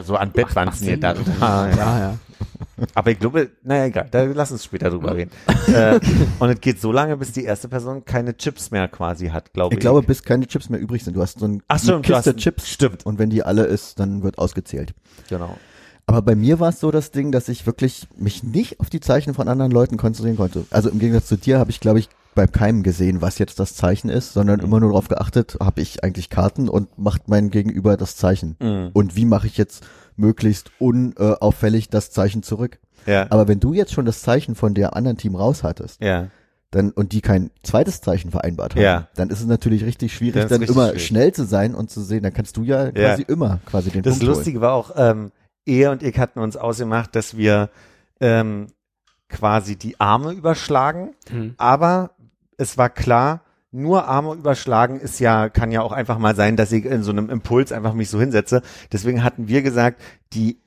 so 0.04 0.16
an 0.16 0.32
Bettwanzen 0.32 0.86
hier 0.86 1.00
da. 1.00 1.14
Ah, 1.40 1.68
ja. 1.68 1.76
Ja, 1.76 1.98
ja. 1.98 2.18
Aber 2.94 3.10
ich 3.10 3.18
glaube, 3.18 3.50
naja, 3.62 3.86
egal, 3.86 4.08
da 4.10 4.24
lass 4.24 4.52
uns 4.52 4.64
später 4.64 4.90
drüber 4.90 5.14
reden. 5.14 5.30
äh, 5.68 5.98
und 6.38 6.50
es 6.50 6.60
geht 6.60 6.80
so 6.80 6.92
lange, 6.92 7.16
bis 7.16 7.32
die 7.32 7.44
erste 7.44 7.68
Person 7.68 8.04
keine 8.04 8.36
Chips 8.36 8.70
mehr 8.70 8.88
quasi 8.88 9.28
hat, 9.28 9.52
glaube 9.52 9.74
ich. 9.74 9.78
Ich 9.78 9.80
glaube, 9.80 10.02
bis 10.02 10.22
keine 10.22 10.46
Chips 10.46 10.68
mehr 10.68 10.80
übrig 10.80 11.02
sind. 11.02 11.16
Du 11.16 11.22
hast 11.22 11.38
so 11.38 11.46
ein, 11.46 11.62
Ach 11.68 11.76
hast 11.76 12.02
Kiste 12.02 12.30
ein- 12.30 12.36
Chips. 12.36 12.68
stimmt. 12.68 13.06
Und 13.06 13.18
wenn 13.18 13.30
die 13.30 13.42
alle 13.42 13.64
ist, 13.64 13.98
dann 13.98 14.22
wird 14.22 14.38
ausgezählt. 14.38 14.94
Genau. 15.28 15.56
Aber 16.06 16.22
bei 16.22 16.36
mir 16.36 16.60
war 16.60 16.68
es 16.68 16.78
so 16.80 16.90
das 16.90 17.10
Ding, 17.10 17.32
dass 17.32 17.48
ich 17.48 17.66
wirklich 17.66 18.06
mich 18.16 18.44
nicht 18.44 18.78
auf 18.78 18.90
die 18.90 19.00
Zeichen 19.00 19.34
von 19.34 19.48
anderen 19.48 19.72
Leuten 19.72 19.96
konzentrieren 19.96 20.36
konnte. 20.36 20.64
Also 20.70 20.88
im 20.88 20.98
Gegensatz 20.98 21.26
zu 21.26 21.36
dir 21.36 21.58
habe 21.58 21.70
ich, 21.70 21.80
glaube 21.80 21.98
ich, 21.98 22.08
bei 22.36 22.46
keinem 22.46 22.84
gesehen, 22.84 23.20
was 23.20 23.38
jetzt 23.40 23.58
das 23.58 23.74
Zeichen 23.74 24.08
ist, 24.08 24.32
sondern 24.32 24.60
Mhm. 24.60 24.64
immer 24.66 24.78
nur 24.80 24.90
darauf 24.90 25.08
geachtet, 25.08 25.56
habe 25.60 25.80
ich 25.80 26.04
eigentlich 26.04 26.30
Karten 26.30 26.68
und 26.68 26.96
macht 26.98 27.28
mein 27.28 27.50
Gegenüber 27.50 27.96
das 27.96 28.14
Zeichen. 28.16 28.54
Mhm. 28.60 28.90
Und 28.92 29.16
wie 29.16 29.24
mache 29.24 29.48
ich 29.48 29.56
jetzt 29.56 29.84
möglichst 30.14 30.70
unauffällig 30.78 31.88
das 31.90 32.10
Zeichen 32.12 32.42
zurück? 32.44 32.78
Ja. 33.06 33.26
Aber 33.30 33.48
wenn 33.48 33.60
du 33.60 33.72
jetzt 33.72 33.92
schon 33.92 34.04
das 34.06 34.22
Zeichen 34.22 34.54
von 34.54 34.74
der 34.74 34.94
anderen 34.96 35.16
Team 35.16 35.34
raus 35.34 35.62
hattest, 35.62 36.02
ja. 36.02 36.28
dann 36.70 36.90
und 36.90 37.12
die 37.12 37.20
kein 37.20 37.50
zweites 37.62 38.00
Zeichen 38.00 38.30
vereinbart 38.30 38.74
haben, 38.74 38.82
Ja. 38.82 39.08
dann 39.14 39.30
ist 39.30 39.40
es 39.40 39.46
natürlich 39.46 39.84
richtig 39.84 40.12
schwierig, 40.14 40.46
dann 40.48 40.60
richtig 40.60 40.70
immer 40.76 40.88
schwierig. 40.88 41.06
schnell 41.06 41.32
zu 41.32 41.44
sein 41.44 41.74
und 41.74 41.90
zu 41.90 42.02
sehen, 42.02 42.22
dann 42.22 42.32
kannst 42.34 42.56
du 42.56 42.64
ja 42.64 42.90
quasi 42.90 43.22
immer 43.22 43.60
quasi 43.66 43.90
den 43.90 44.02
Das 44.02 44.14
Punkt 44.14 44.24
holen. 44.24 44.36
Lustige 44.36 44.60
war 44.60 44.72
auch, 44.74 44.90
ähm, 44.96 45.30
er 45.64 45.90
und 45.92 46.02
ich 46.02 46.18
hatten 46.18 46.40
uns 46.40 46.56
ausgemacht, 46.56 47.14
dass 47.16 47.36
wir 47.36 47.70
ähm, 48.20 48.66
quasi 49.28 49.76
die 49.76 49.98
Arme 50.00 50.32
überschlagen, 50.32 51.10
Mhm. 51.30 51.54
aber 51.58 52.10
es 52.56 52.78
war 52.78 52.90
klar, 52.90 53.42
nur 53.72 54.06
Arme 54.06 54.34
überschlagen 54.34 55.00
ist 55.00 55.18
ja, 55.20 55.48
kann 55.48 55.70
ja 55.72 55.82
auch 55.82 55.92
einfach 55.92 56.18
mal 56.18 56.34
sein, 56.34 56.56
dass 56.56 56.72
ich 56.72 56.84
in 56.84 57.02
so 57.02 57.10
einem 57.10 57.28
Impuls 57.30 57.72
einfach 57.72 57.92
mich 57.94 58.08
so 58.08 58.18
hinsetze. 58.20 58.62
Deswegen 58.92 59.22
hatten 59.22 59.48
wir 59.48 59.62
gesagt, 59.62 60.00
die 60.32 60.60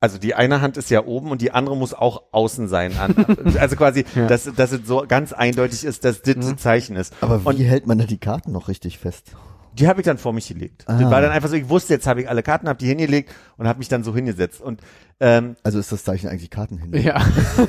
also 0.00 0.16
die 0.18 0.36
eine 0.36 0.60
Hand 0.60 0.76
ist 0.76 0.90
ja 0.90 1.04
oben 1.06 1.32
und 1.32 1.40
die 1.42 1.50
andere 1.50 1.76
muss 1.76 1.92
auch 1.92 2.22
außen 2.30 2.68
sein. 2.68 2.96
An, 2.98 3.16
also 3.58 3.74
quasi, 3.74 4.04
Ja. 4.14 4.28
dass, 4.28 4.44
dass 4.44 4.70
es 4.70 4.86
so 4.86 5.04
ganz 5.08 5.32
eindeutig 5.32 5.84
ist, 5.84 6.04
dass 6.04 6.22
das 6.22 6.36
ein 6.36 6.56
Zeichen 6.56 6.94
ist. 6.94 7.12
Aber 7.20 7.42
wie 7.42 7.48
Und- 7.48 7.56
hält 7.58 7.86
man 7.88 7.98
da 7.98 8.04
die 8.04 8.18
Karten 8.18 8.52
noch 8.52 8.68
richtig 8.68 8.98
fest? 9.00 9.32
Die 9.78 9.86
habe 9.88 10.00
ich 10.00 10.04
dann 10.04 10.18
vor 10.18 10.32
mich 10.32 10.48
gelegt. 10.48 10.84
Das 10.86 11.00
Ah. 11.02 11.10
war 11.10 11.20
dann 11.20 11.30
einfach 11.30 11.48
so, 11.48 11.54
ich 11.56 11.68
wusste, 11.68 11.94
jetzt 11.94 12.06
habe 12.06 12.22
ich 12.22 12.28
alle 12.28 12.42
Karten, 12.42 12.68
habe 12.68 12.78
die 12.78 12.86
hingelegt 12.86 13.32
und 13.56 13.68
habe 13.68 13.78
mich 13.78 13.88
dann 13.88 14.02
so 14.04 14.14
hingesetzt. 14.14 14.60
Und 14.60 14.80
ähm, 15.20 15.56
Also 15.62 15.78
ist 15.78 15.90
das 15.90 16.04
Zeichen 16.04 16.28
eigentlich 16.28 16.50
Karten 16.50 16.78
hin? 16.78 16.92
Ja. 16.94 17.20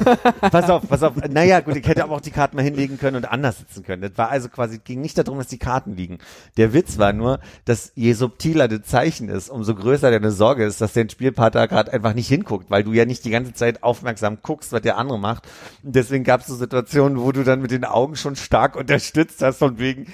pass 0.51 0.69
auf, 0.69 0.87
pass 0.87 1.03
auf. 1.03 1.13
Naja, 1.29 1.59
gut, 1.61 1.75
ich 1.75 1.87
hätte 1.87 2.03
aber 2.03 2.15
auch 2.15 2.21
die 2.21 2.31
Karten 2.31 2.55
mal 2.55 2.61
hinlegen 2.63 2.97
können 2.97 3.15
und 3.17 3.25
anders 3.25 3.59
sitzen 3.59 3.83
können. 3.83 4.01
Das 4.01 4.11
war 4.17 4.29
also 4.29 4.49
quasi, 4.49 4.79
ging 4.79 5.01
nicht 5.01 5.17
darum, 5.17 5.37
dass 5.37 5.47
die 5.47 5.57
Karten 5.57 5.95
liegen. 5.95 6.19
Der 6.57 6.73
Witz 6.73 6.97
war 6.97 7.13
nur, 7.13 7.39
dass 7.65 7.91
je 7.95 8.13
subtiler 8.13 8.67
das 8.67 8.83
Zeichen 8.83 9.29
ist, 9.29 9.49
umso 9.49 9.73
größer 9.75 10.11
deine 10.11 10.31
Sorge 10.31 10.63
ist, 10.65 10.81
dass 10.81 10.93
dein 10.93 11.09
Spielpartner 11.09 11.67
gerade 11.67 11.91
einfach 11.93 12.13
nicht 12.13 12.27
hinguckt, 12.27 12.69
weil 12.69 12.83
du 12.83 12.93
ja 12.93 13.05
nicht 13.05 13.25
die 13.25 13.31
ganze 13.31 13.53
Zeit 13.53 13.83
aufmerksam 13.83 14.39
guckst, 14.43 14.71
was 14.71 14.81
der 14.81 14.97
andere 14.97 15.19
macht. 15.19 15.47
Und 15.83 15.95
deswegen 15.95 16.23
gab 16.23 16.41
es 16.41 16.47
so 16.47 16.55
Situationen, 16.55 17.19
wo 17.19 17.31
du 17.31 17.43
dann 17.43 17.61
mit 17.61 17.71
den 17.71 17.85
Augen 17.85 18.15
schon 18.15 18.35
stark 18.35 18.75
unterstützt 18.75 19.41
hast, 19.41 19.57
von 19.57 19.79
wegen, 19.79 20.07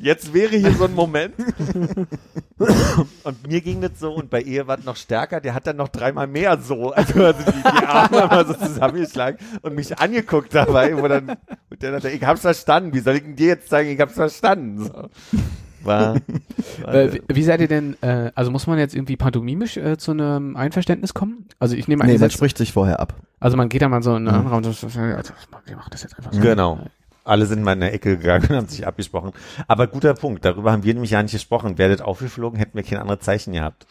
jetzt 0.00 0.32
wäre 0.34 0.56
hier 0.56 0.72
so 0.72 0.84
ein 0.84 0.94
Moment. 0.94 1.34
Und 3.24 3.46
mir 3.46 3.60
ging 3.60 3.80
das 3.80 3.92
so 3.98 4.12
und 4.14 4.28
bei 4.28 4.42
ihr 4.42 4.66
war 4.66 4.78
es 4.78 4.84
noch 4.84 4.96
stärker, 4.96 5.40
der 5.40 5.54
hat 5.54 5.66
dann 5.66 5.76
noch 5.76 5.88
dreimal 5.88 6.26
mehr 6.26 6.58
so, 6.60 6.92
also, 6.92 7.24
also 7.24 7.40
die, 7.42 7.62
die 7.62 7.86
Arme 7.86 8.26
mal 8.30 8.46
so 8.46 8.52
zusammengeschlagen 8.52 9.38
und 9.62 9.74
mich 9.74 9.98
angeguckt 9.98 10.54
dabei, 10.54 10.94
wo 11.00 11.08
dann, 11.08 11.30
und 11.70 11.82
der 11.82 11.92
dachte, 11.92 12.10
ich 12.10 12.22
hab's 12.22 12.42
verstanden, 12.42 12.92
wie 12.92 12.98
soll 13.00 13.14
ich 13.16 13.22
denn 13.22 13.36
dir 13.36 13.46
jetzt 13.48 13.70
sagen, 13.70 13.88
ich 13.88 13.98
hab's 13.98 14.12
verstanden? 14.14 14.84
So. 14.84 15.08
War, 15.84 16.16
war 16.82 16.94
Äh, 16.94 17.14
wie, 17.14 17.22
wie 17.36 17.42
seid 17.42 17.60
ihr 17.62 17.68
denn, 17.68 17.96
äh, 18.02 18.30
also 18.34 18.50
muss 18.50 18.66
man 18.66 18.78
jetzt 18.78 18.94
irgendwie 18.94 19.16
pantomimisch 19.16 19.78
äh, 19.78 19.96
zu 19.96 20.10
einem 20.10 20.54
Einverständnis 20.56 21.14
kommen? 21.14 21.46
Also 21.58 21.76
ich 21.76 21.88
nehme 21.88 22.04
an, 22.04 22.10
Nee, 22.10 22.18
man 22.18 22.30
spricht 22.30 22.58
sich 22.58 22.72
vorher 22.74 23.00
ab. 23.00 23.14
also 23.40 23.56
man 23.56 23.70
geht 23.70 23.80
da 23.80 23.88
mal 23.88 24.02
so 24.02 24.10
in 24.10 24.16
einen 24.16 24.24
Mhm. 24.26 24.32
anderen 24.34 24.48
Raum 24.48 24.64
und 24.66 24.76
so, 24.76 24.86
also, 24.86 25.32
wir 25.64 25.76
machen 25.76 25.88
das 25.90 26.02
jetzt 26.02 26.18
einfach 26.18 26.34
so. 26.34 26.40
Genau. 26.40 26.80
Alle 27.30 27.46
sind 27.46 27.62
mal 27.62 27.72
in 27.74 27.80
der 27.80 27.94
Ecke 27.94 28.16
gegangen 28.18 28.46
und 28.50 28.56
haben 28.56 28.68
sich 28.68 28.86
abgesprochen. 28.86 29.32
Aber 29.68 29.86
guter 29.86 30.14
Punkt, 30.14 30.44
darüber 30.44 30.72
haben 30.72 30.82
wir 30.82 30.92
nämlich 30.94 31.12
ja 31.12 31.22
nicht 31.22 31.32
gesprochen. 31.32 31.76
Das 31.76 32.00
aufgeflogen, 32.00 32.58
hätten 32.58 32.76
wir 32.76 32.82
kein 32.82 32.98
anderes 32.98 33.20
Zeichen 33.20 33.52
gehabt. 33.52 33.86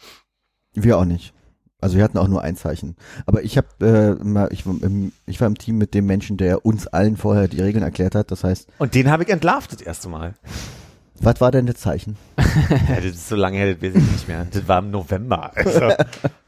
Wir 0.74 0.98
auch 0.98 1.04
nicht. 1.04 1.32
Also 1.80 1.96
wir 1.96 2.04
hatten 2.04 2.18
auch 2.18 2.28
nur 2.28 2.42
ein 2.42 2.56
Zeichen. 2.56 2.96
Aber 3.24 3.42
ich 3.42 3.56
habe, 3.56 4.18
äh, 4.20 4.22
mal- 4.22 4.48
ich, 4.52 4.66
war 4.66 4.74
im- 4.82 5.12
ich 5.26 5.40
war 5.40 5.46
im 5.48 5.56
Team 5.56 5.78
mit 5.78 5.94
dem 5.94 6.04
Menschen, 6.04 6.36
der 6.36 6.66
uns 6.66 6.86
allen 6.86 7.16
vorher 7.16 7.48
die 7.48 7.62
Regeln 7.62 7.82
erklärt 7.82 8.14
hat. 8.14 8.30
Das 8.30 8.44
heißt, 8.44 8.68
Und 8.78 8.94
den 8.94 9.10
habe 9.10 9.22
ich 9.22 9.30
entlarvt 9.30 9.72
das 9.72 9.80
erste 9.80 10.10
Mal. 10.10 10.34
was 11.22 11.40
war 11.40 11.50
denn 11.50 11.64
das 11.64 11.76
Zeichen? 11.76 12.16
Ja, 12.38 12.96
das 12.96 13.04
ist 13.06 13.28
so 13.28 13.36
lange 13.36 13.56
her, 13.56 13.74
das 13.74 13.82
weiß 13.82 13.94
ich 14.02 14.12
nicht 14.12 14.28
mehr. 14.28 14.46
Das 14.50 14.68
war 14.68 14.80
im 14.80 14.90
November. 14.90 15.52
Also, 15.56 15.88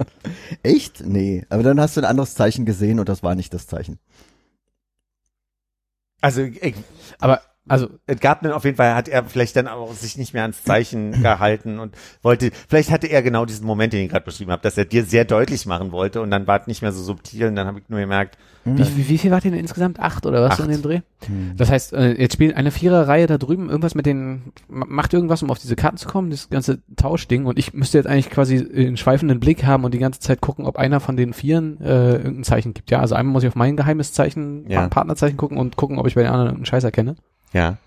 Echt? 0.62 1.02
Nee. 1.06 1.44
Aber 1.48 1.62
dann 1.62 1.80
hast 1.80 1.96
du 1.96 2.00
ein 2.02 2.06
anderes 2.06 2.34
Zeichen 2.34 2.64
gesehen 2.66 2.98
und 3.00 3.08
das 3.08 3.22
war 3.22 3.34
nicht 3.34 3.54
das 3.54 3.66
Zeichen. 3.66 3.98
Also 6.22 6.42
ich, 6.42 6.74
Aber, 7.18 7.42
also, 7.68 7.88
es 8.06 8.18
gab 8.20 8.42
dann 8.42 8.52
auf 8.52 8.64
jeden 8.64 8.76
Fall, 8.76 8.94
hat 8.94 9.08
er 9.08 9.24
vielleicht 9.24 9.54
dann 9.56 9.68
auch 9.68 9.92
sich 9.94 10.18
nicht 10.18 10.34
mehr 10.34 10.42
ans 10.42 10.64
Zeichen 10.64 11.12
gehalten 11.22 11.78
und 11.78 11.94
wollte, 12.22 12.50
vielleicht 12.68 12.90
hatte 12.90 13.06
er 13.06 13.22
genau 13.22 13.44
diesen 13.44 13.66
Moment, 13.66 13.92
den 13.92 14.04
ich 14.04 14.10
gerade 14.10 14.24
beschrieben 14.24 14.50
habe, 14.50 14.62
dass 14.62 14.76
er 14.76 14.84
dir 14.84 15.04
sehr 15.04 15.24
deutlich 15.24 15.64
machen 15.66 15.92
wollte 15.92 16.20
und 16.20 16.30
dann 16.30 16.46
war 16.46 16.60
es 16.60 16.66
nicht 16.66 16.82
mehr 16.82 16.92
so 16.92 17.02
subtil 17.02 17.46
und 17.46 17.56
dann 17.56 17.66
habe 17.66 17.78
ich 17.78 17.88
nur 17.88 18.00
gemerkt, 18.00 18.36
wie, 18.64 18.78
wie, 18.96 19.08
wie 19.08 19.18
viel 19.18 19.32
ihr 19.32 19.40
denn 19.40 19.54
insgesamt? 19.54 19.98
Acht 19.98 20.24
oder 20.24 20.40
was 20.40 20.52
Acht. 20.52 20.60
in 20.60 20.70
dem 20.70 20.82
Dreh? 20.82 21.00
Hm. 21.26 21.54
Das 21.56 21.68
heißt, 21.68 21.94
äh, 21.94 22.12
jetzt 22.12 22.34
spielt 22.34 22.56
eine 22.56 22.70
Viererreihe 22.70 23.26
da 23.26 23.36
drüben 23.36 23.68
irgendwas 23.68 23.96
mit 23.96 24.06
den, 24.06 24.52
ma- 24.68 24.86
macht 24.88 25.12
irgendwas, 25.14 25.42
um 25.42 25.50
auf 25.50 25.58
diese 25.58 25.74
Karten 25.74 25.96
zu 25.96 26.06
kommen, 26.08 26.30
das 26.30 26.48
ganze 26.48 26.80
Tauschding 26.94 27.46
und 27.46 27.58
ich 27.58 27.74
müsste 27.74 27.98
jetzt 27.98 28.06
eigentlich 28.06 28.30
quasi 28.30 28.56
einen 28.58 28.96
schweifenden 28.96 29.40
Blick 29.40 29.64
haben 29.64 29.82
und 29.82 29.94
die 29.94 29.98
ganze 29.98 30.20
Zeit 30.20 30.40
gucken, 30.40 30.64
ob 30.64 30.76
einer 30.76 31.00
von 31.00 31.16
den 31.16 31.32
Vieren 31.32 31.80
äh, 31.80 32.12
irgendein 32.18 32.44
Zeichen 32.44 32.72
gibt. 32.72 32.92
Ja, 32.92 33.00
also 33.00 33.16
einmal 33.16 33.32
muss 33.32 33.42
ich 33.42 33.48
auf 33.48 33.56
mein 33.56 33.76
geheimes 33.76 34.12
Zeichen, 34.12 34.68
Ja. 34.70 34.82
Pa- 34.82 34.88
Partnerzeichen 34.88 35.36
gucken 35.36 35.58
und 35.58 35.74
gucken, 35.76 35.98
ob 35.98 36.06
ich 36.06 36.14
bei 36.14 36.22
den 36.22 36.28
anderen 36.30 36.46
irgendeinen 36.46 36.66
Scheiß 36.66 36.84
erkenne. 36.84 37.16
Ja. 37.52 37.78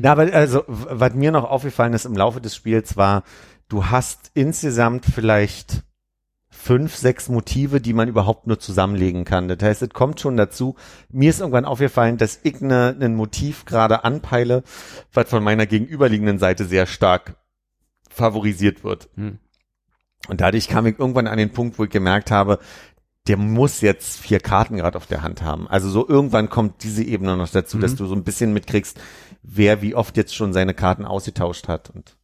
Na, 0.00 0.12
aber 0.12 0.32
also, 0.32 0.64
was 0.66 1.14
mir 1.14 1.32
noch 1.32 1.44
aufgefallen 1.44 1.92
ist 1.92 2.04
im 2.06 2.16
Laufe 2.16 2.40
des 2.40 2.54
Spiels 2.54 2.96
war, 2.96 3.24
du 3.68 3.86
hast 3.86 4.30
insgesamt 4.34 5.04
vielleicht 5.04 5.82
fünf, 6.50 6.96
sechs 6.96 7.28
Motive, 7.28 7.80
die 7.80 7.92
man 7.92 8.08
überhaupt 8.08 8.46
nur 8.46 8.58
zusammenlegen 8.58 9.24
kann. 9.24 9.48
Das 9.48 9.58
heißt, 9.60 9.82
es 9.82 9.90
kommt 9.90 10.20
schon 10.20 10.36
dazu. 10.36 10.76
Mir 11.10 11.28
ist 11.28 11.40
irgendwann 11.40 11.66
aufgefallen, 11.66 12.16
dass 12.16 12.40
ich 12.42 12.60
ne, 12.60 12.96
ein 12.98 13.16
Motiv 13.16 13.66
gerade 13.66 14.04
anpeile, 14.04 14.62
was 15.12 15.28
von 15.28 15.44
meiner 15.44 15.66
gegenüberliegenden 15.66 16.38
Seite 16.38 16.64
sehr 16.64 16.86
stark 16.86 17.36
favorisiert 18.08 18.84
wird. 18.84 19.10
Hm. 19.16 19.38
Und 20.28 20.40
dadurch 20.40 20.68
kam 20.68 20.86
ich 20.86 20.98
irgendwann 20.98 21.26
an 21.26 21.36
den 21.36 21.52
Punkt, 21.52 21.78
wo 21.78 21.84
ich 21.84 21.90
gemerkt 21.90 22.30
habe, 22.30 22.58
der 23.26 23.36
muss 23.38 23.80
jetzt 23.80 24.18
vier 24.20 24.38
Karten 24.40 24.76
gerade 24.76 24.96
auf 24.98 25.06
der 25.06 25.22
Hand 25.22 25.42
haben. 25.42 25.66
Also 25.68 25.88
so 25.88 26.06
irgendwann 26.08 26.50
kommt 26.50 26.82
diese 26.82 27.02
Ebene 27.02 27.36
noch 27.36 27.48
dazu, 27.48 27.78
Mhm. 27.78 27.80
dass 27.80 27.94
du 27.96 28.06
so 28.06 28.14
ein 28.14 28.22
bisschen 28.24 28.52
mitkriegst, 28.52 29.00
wer 29.42 29.80
wie 29.82 29.94
oft 29.94 30.16
jetzt 30.16 30.34
schon 30.34 30.52
seine 30.52 30.74
Karten 30.74 31.04
ausgetauscht 31.06 31.68
hat. 31.68 31.90
Und 31.90 32.16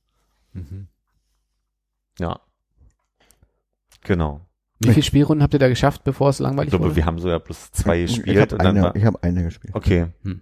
ja. 2.19 2.41
Genau. 4.03 4.41
Wie 4.81 4.89
viele 4.91 5.03
Spielrunden 5.03 5.43
habt 5.43 5.53
ihr 5.53 5.59
da 5.61 5.69
geschafft, 5.69 6.05
bevor 6.05 6.31
es 6.31 6.37
Ich 6.37 6.41
langweilig 6.41 6.71
glaube, 6.71 6.87
wurde? 6.87 6.97
wir 6.97 7.05
haben 7.07 7.19
so 7.19 7.29
ja 7.29 7.39
plus 7.39 7.71
zwei 7.73 8.03
ich 8.03 8.15
gespielt 8.17 8.41
habe 8.41 8.55
und 8.55 8.63
dann 8.65 8.77
eine, 8.77 8.83
war. 8.87 8.97
ich 8.97 9.05
hab 9.05 9.23
eine 9.23 9.43
gespielt. 9.45 9.75
Okay. 9.75 10.07
Hm. 10.23 10.41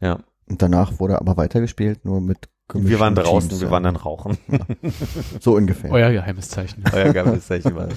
Ja. 0.00 0.18
Und 0.48 0.62
danach 0.62 0.98
wurde 0.98 1.20
aber 1.20 1.36
weitergespielt, 1.36 2.04
nur 2.04 2.20
mit 2.20 2.48
Wir 2.72 2.98
waren 2.98 3.14
draußen, 3.14 3.48
Teams, 3.50 3.60
wir 3.60 3.68
ja. 3.68 3.72
waren 3.72 3.82
dann 3.84 3.96
rauchen. 3.96 4.36
So 5.40 5.54
ungefähr. 5.56 5.90
Euer 5.90 6.10
geheimes 6.12 6.48
Zeichen. 6.48 6.82
Euer 6.92 7.12
geiles 7.12 7.46
Zeichen 7.46 7.74
war. 7.76 7.88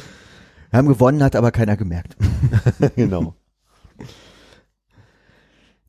Wir 0.72 0.78
haben 0.78 0.88
gewonnen, 0.88 1.22
hat 1.22 1.36
aber 1.36 1.52
keiner 1.52 1.76
gemerkt. 1.76 2.16
genau. 2.96 3.36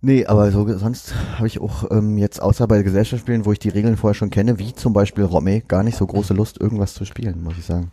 Nee, 0.00 0.26
aber 0.26 0.50
so 0.50 0.66
sonst 0.76 1.14
habe 1.36 1.46
ich 1.46 1.60
auch 1.60 1.88
ähm, 1.92 2.18
jetzt 2.18 2.42
außer 2.42 2.66
bei 2.66 2.82
Gesellschaftsspielen, 2.82 3.46
wo 3.46 3.52
ich 3.52 3.60
die 3.60 3.68
Regeln 3.68 3.96
vorher 3.96 4.14
schon 4.14 4.30
kenne, 4.30 4.58
wie 4.58 4.74
zum 4.74 4.92
Beispiel 4.92 5.22
Romme, 5.22 5.60
gar 5.60 5.84
nicht 5.84 5.96
so 5.96 6.04
große 6.04 6.34
Lust, 6.34 6.60
irgendwas 6.60 6.94
zu 6.94 7.04
spielen, 7.04 7.44
muss 7.44 7.56
ich 7.56 7.64
sagen. 7.64 7.92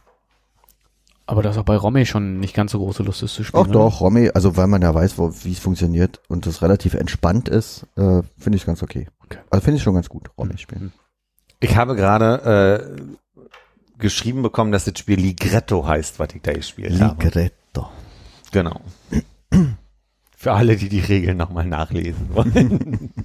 Aber 1.28 1.44
das 1.44 1.60
auch 1.60 1.64
bei 1.64 1.78
Romy 1.78 2.07
schon 2.07 2.40
nicht 2.40 2.56
ganz 2.56 2.72
so 2.72 2.80
große 2.80 3.03
Lust 3.03 3.22
ist 3.22 3.36
zu 3.36 3.44
spielen. 3.44 3.61
Auch 3.61 3.68
oder? 3.68 3.74
doch, 3.74 4.02
Romme, 4.02 4.32
also 4.34 4.57
weil 4.57 4.66
man 4.66 4.82
ja 4.82 4.91
weiß, 4.95 5.20
wie 5.45 5.52
es 5.52 5.60
funktioniert 5.60 6.20
und 6.28 6.48
es 6.48 6.64
relativ 6.64 6.95
entspannt 6.95 7.48
ist, 7.48 7.86
äh, 7.95 8.24
finde 8.36 8.56
ich 8.56 8.66
ganz 8.66 8.82
okay. 8.82 9.07
Okay. 9.26 9.38
Also 9.52 9.64
finde 9.64 9.78
ich 9.78 9.84
schon 9.84 9.94
ganz 9.94 10.10
gut, 10.10 10.32
Romme 10.40 10.57
spielen. 10.57 10.91
Ich 11.60 11.78
habe 11.78 11.95
gerade 11.95 12.98
äh, 12.98 13.28
geschrieben 14.00 14.42
bekommen, 14.42 14.72
dass 14.72 14.86
das 14.86 14.98
Spiel 14.98 15.20
Ligretto 15.20 15.86
heißt, 15.86 16.20
was 16.20 16.30
ich 16.34 16.42
da 16.42 16.54
gespielt 16.54 17.00
habe. 17.00 17.24
Ligretto. 17.24 17.90
Genau. 18.52 18.82
Für 20.36 20.54
alle, 20.54 20.78
die 20.78 20.90
die 20.90 21.02
Regeln 21.02 21.38
nochmal 21.38 21.66
nachlesen 21.66 22.34
wollen. 22.34 23.12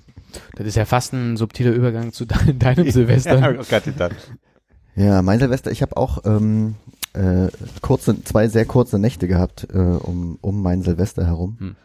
Das 0.57 0.67
ist 0.67 0.75
ja 0.75 0.85
fast 0.85 1.13
ein 1.13 1.37
subtiler 1.37 1.71
Übergang 1.71 2.13
zu 2.13 2.25
de 2.25 2.53
deinem 2.59 2.91
Silvester. 2.91 3.39
ja, 3.53 3.61
oh. 3.61 4.09
Ja, 4.97 5.23
mein 5.23 5.39
Silvester, 5.39 5.71
ich 5.71 5.81
habe 5.81 5.97
auch 5.97 6.25
ähm, 6.25 6.75
äh, 7.13 7.49
kurze, 7.83 8.23
zwei 8.25 8.49
sehr 8.49 8.65
kurze 8.65 8.99
Nächte 8.99 9.29
gehabt 9.29 9.69
äh, 9.73 9.79
um, 9.79 10.39
um 10.41 10.61
mein 10.61 10.83
Silvester 10.83 11.25
herum. 11.25 11.57
Hm. 11.61 11.77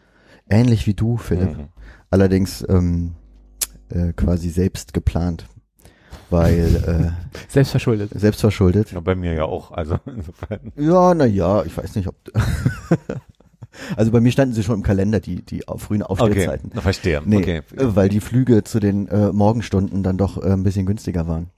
Ähnlich 0.48 0.88
wie 0.88 0.94
du, 0.94 1.16
Philipp. 1.16 1.56
Mhm. 1.56 1.68
Allerdings 2.10 2.66
ähm, 2.68 3.12
äh, 3.88 4.12
quasi 4.14 4.50
selbst 4.50 4.92
geplant. 4.92 5.46
Weil 6.30 7.14
Selbstverschuldet. 7.48 8.14
äh, 8.14 8.18
selbstverschuldet. 8.18 8.92
Ja, 8.92 9.00
bei 9.00 9.14
mir 9.14 9.32
ja 9.34 9.44
auch. 9.44 9.72
Also 9.72 9.98
insofern. 10.06 10.72
Ja, 10.76 11.14
na 11.14 11.24
ja, 11.26 11.64
ich 11.64 11.76
weiß 11.76 11.94
nicht, 11.96 12.08
ob. 12.08 12.14
also 13.96 14.10
bei 14.10 14.20
mir 14.20 14.32
standen 14.32 14.54
sie 14.54 14.62
schon 14.62 14.76
im 14.76 14.82
Kalender, 14.82 15.20
die, 15.20 15.42
die 15.42 15.62
frühen 15.76 16.02
Okay, 16.02 16.22
Aufstehzeiten. 16.22 16.70
verstehe. 16.80 17.22
Nee, 17.24 17.36
Okay. 17.38 17.62
äh, 17.76 17.94
weil 17.96 18.08
die 18.08 18.20
Flüge 18.20 18.64
zu 18.64 18.80
den 18.80 19.08
äh, 19.08 19.32
Morgenstunden 19.32 20.02
dann 20.02 20.16
doch 20.18 20.36
äh, 20.42 20.50
ein 20.52 20.62
bisschen 20.62 20.86
günstiger 20.86 21.26
waren. 21.28 21.50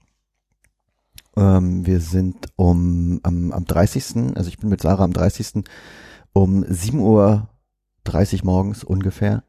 Ähm, 1.35 1.85
wir 1.85 1.99
sind 1.99 2.47
um 2.55 3.19
am, 3.23 3.51
am 3.51 3.65
30., 3.65 4.35
also 4.35 4.47
ich 4.47 4.59
bin 4.59 4.69
mit 4.69 4.81
Sarah 4.81 5.03
am 5.03 5.13
30. 5.13 5.63
um 6.33 6.63
7.30 6.63 6.99
Uhr 6.99 7.47
morgens 8.43 8.83
ungefähr 8.83 9.43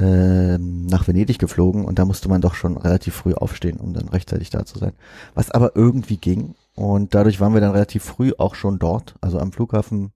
nach 0.00 1.06
Venedig 1.06 1.38
geflogen 1.38 1.84
und 1.84 1.98
da 1.98 2.04
musste 2.04 2.28
man 2.28 2.40
doch 2.40 2.54
schon 2.54 2.76
relativ 2.76 3.14
früh 3.14 3.34
aufstehen, 3.34 3.78
um 3.78 3.92
dann 3.92 4.08
rechtzeitig 4.08 4.50
da 4.50 4.64
zu 4.64 4.78
sein. 4.78 4.92
Was 5.34 5.50
aber 5.50 5.76
irgendwie 5.76 6.16
ging 6.16 6.54
und 6.74 7.14
dadurch 7.14 7.40
waren 7.40 7.54
wir 7.54 7.60
dann 7.60 7.72
relativ 7.72 8.04
früh 8.04 8.32
auch 8.38 8.54
schon 8.54 8.78
dort, 8.78 9.14
also 9.20 9.38
am 9.38 9.52
Flughafen 9.52 10.12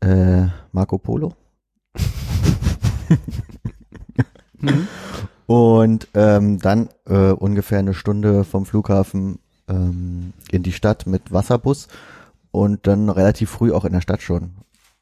äh, 0.00 0.46
Marco 0.72 0.98
Polo. 0.98 1.34
Mhm. 4.60 4.88
Und 5.46 6.08
ähm, 6.14 6.58
dann 6.58 6.88
äh, 7.06 7.30
ungefähr 7.30 7.78
eine 7.78 7.94
Stunde 7.94 8.42
vom 8.42 8.66
Flughafen 8.66 9.38
ähm, 9.68 10.32
in 10.50 10.62
die 10.62 10.72
Stadt 10.72 11.06
mit 11.06 11.32
Wasserbus 11.32 11.88
und 12.50 12.86
dann 12.86 13.10
relativ 13.10 13.50
früh 13.50 13.72
auch 13.72 13.84
in 13.84 13.92
der 13.92 14.00
Stadt 14.00 14.22
schon. 14.22 14.56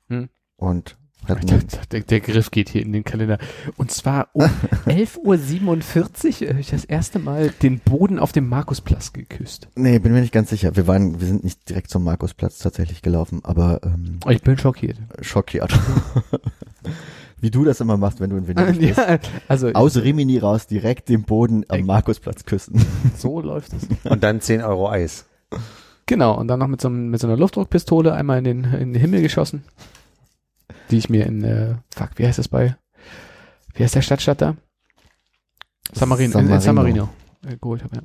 Hm. 0.09 0.29
Und 0.57 0.97
der, 1.29 2.01
der 2.01 2.21
Griff 2.21 2.51
geht 2.51 2.69
hier 2.69 2.83
in 2.83 2.93
den 2.93 3.05
Kalender. 3.05 3.39
Und 3.77 3.91
zwar 3.91 4.29
um 4.33 4.43
11.47 4.87 6.43
Uhr 6.43 6.49
habe 6.51 6.61
ich 6.61 6.71
das 6.71 6.85
erste 6.85 7.19
Mal 7.19 7.51
den 7.63 7.79
Boden 7.81 8.19
auf 8.19 8.33
dem 8.33 8.49
Markusplatz 8.49 9.13
geküsst. 9.13 9.69
nee, 9.75 9.99
bin 9.99 10.13
mir 10.13 10.21
nicht 10.21 10.33
ganz 10.33 10.51
sicher. 10.51 10.77
Wir 10.77 10.87
waren, 10.87 11.21
wir 11.21 11.27
sind 11.27 11.45
nicht 11.45 11.69
direkt 11.69 11.91
zum 11.91 12.05
Markusplatz 12.05 12.59
tatsächlich 12.59 13.03
gelaufen, 13.03 13.41
aber 13.45 13.81
ähm, 13.85 14.19
Ich 14.29 14.43
bin 14.43 14.59
schockiert. 14.59 14.99
schockiert. 15.21 15.73
Wie 17.41 17.51
du 17.51 17.65
das 17.65 17.81
immer 17.81 17.97
machst, 17.99 18.21
wenn 18.21 18.31
du 18.31 18.37
in 18.37 18.49
Venedig 18.49 18.79
bist. 18.81 18.99
ja, 18.99 19.19
also 19.49 19.69
Aus 19.73 19.97
Rimini 19.97 20.39
raus 20.39 20.67
direkt 20.67 21.09
den 21.11 21.25
Boden 21.25 21.65
am 21.69 21.79
Ey. 21.81 21.83
Markusplatz 21.85 22.45
küssen. 22.45 22.85
so 23.17 23.41
läuft 23.41 23.73
es. 23.75 23.87
Und 24.11 24.23
dann 24.23 24.41
10 24.41 24.63
Euro 24.63 24.89
Eis. 24.89 25.27
Genau, 26.07 26.39
und 26.39 26.49
dann 26.49 26.59
noch 26.59 26.69
mit 26.69 26.81
so, 26.81 26.89
mit 26.91 27.21
so 27.21 27.27
einer 27.27 27.37
Luftdruckpistole 27.37 28.13
einmal 28.15 28.39
in 28.39 28.45
den, 28.45 28.65
in 28.65 28.93
den 28.93 29.01
Himmel 29.01 29.23
geschossen, 29.23 29.65
die 30.91 30.99
ich 30.99 31.09
mir 31.09 31.27
in, 31.27 31.43
äh, 31.45 31.75
fuck, 31.95 32.11
wie 32.17 32.27
heißt 32.27 32.39
das 32.39 32.49
bei, 32.49 32.77
wie 33.75 33.83
heißt 33.83 33.95
der 33.95 34.03
Stadtstadt 34.03 34.41
da? 34.43 34.57
San 35.93 36.09
Marino, 36.09 36.39
in, 36.39 36.49
in 36.49 36.61
San 36.61 36.75
Marino 36.75 37.09
äh, 37.47 37.57
geholt 37.61 37.85
habe, 37.85 37.97
ja. 37.97 38.03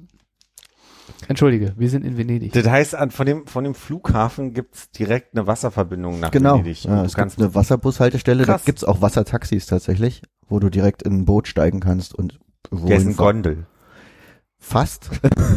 Entschuldige, 1.27 1.73
wir 1.77 1.89
sind 1.89 2.05
in 2.05 2.17
Venedig. 2.17 2.53
Das 2.53 2.67
heißt, 2.67 2.95
an, 2.95 3.11
von, 3.11 3.25
dem, 3.25 3.47
von 3.47 3.63
dem 3.63 3.73
Flughafen 3.75 4.53
gibt's 4.53 4.91
direkt 4.91 5.35
eine 5.35 5.47
Wasserverbindung 5.47 6.19
nach 6.19 6.31
Genau. 6.31 6.53
Venedig. 6.59 6.85
Und 6.85 6.91
Ja, 6.91 7.03
es 7.03 7.15
gibt 7.15 7.37
eine 7.39 7.55
Wasserbushaltestelle, 7.55 8.45
da 8.45 8.53
Krass. 8.53 8.65
gibt's 8.65 8.83
auch 8.83 9.01
Wassertaxis 9.01 9.65
tatsächlich, 9.65 10.21
wo 10.47 10.59
du 10.59 10.69
direkt 10.69 11.03
in 11.03 11.13
ein 11.19 11.25
Boot 11.25 11.47
steigen 11.47 11.79
kannst 11.79 12.13
und 12.13 12.39
wohin 12.69 12.87
dessen 12.87 13.13
fahren. 13.15 13.43
Gondel. 13.43 13.65
Fast. 14.59 15.09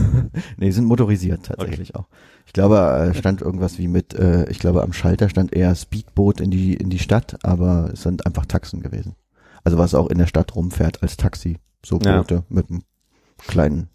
nee, 0.57 0.71
sind 0.71 0.85
motorisiert 0.85 1.47
tatsächlich 1.47 1.97
auch. 1.97 2.07
Ich 2.47 2.53
glaube, 2.53 2.79
äh, 2.79 3.15
stand 3.15 3.43
irgendwas 3.43 3.79
wie 3.79 3.89
mit, 3.89 4.15
äh, 4.15 4.49
ich 4.49 4.59
glaube, 4.59 4.83
am 4.83 4.93
Schalter 4.93 5.29
stand 5.29 5.53
eher 5.53 5.75
Speedboot 5.75 6.41
in 6.41 6.51
die, 6.51 6.75
in 6.75 6.89
die 6.89 7.01
Stadt, 7.01 7.37
aber 7.43 7.91
es 7.93 8.03
sind 8.03 8.27
einfach 8.27 8.47
Taxen 8.47 8.81
gewesen. 8.81 9.17
Also 9.65 9.77
was 9.77 9.95
auch 9.95 10.09
in 10.09 10.19
der 10.19 10.27
Stadt 10.27 10.55
rumfährt 10.55 11.03
als 11.03 11.17
Taxi. 11.17 11.59
So 11.85 11.99
Ja. 12.05 12.19
Boote 12.19 12.45
mit 12.49 12.71
einem 12.71 12.83
kleinen, 13.39 13.89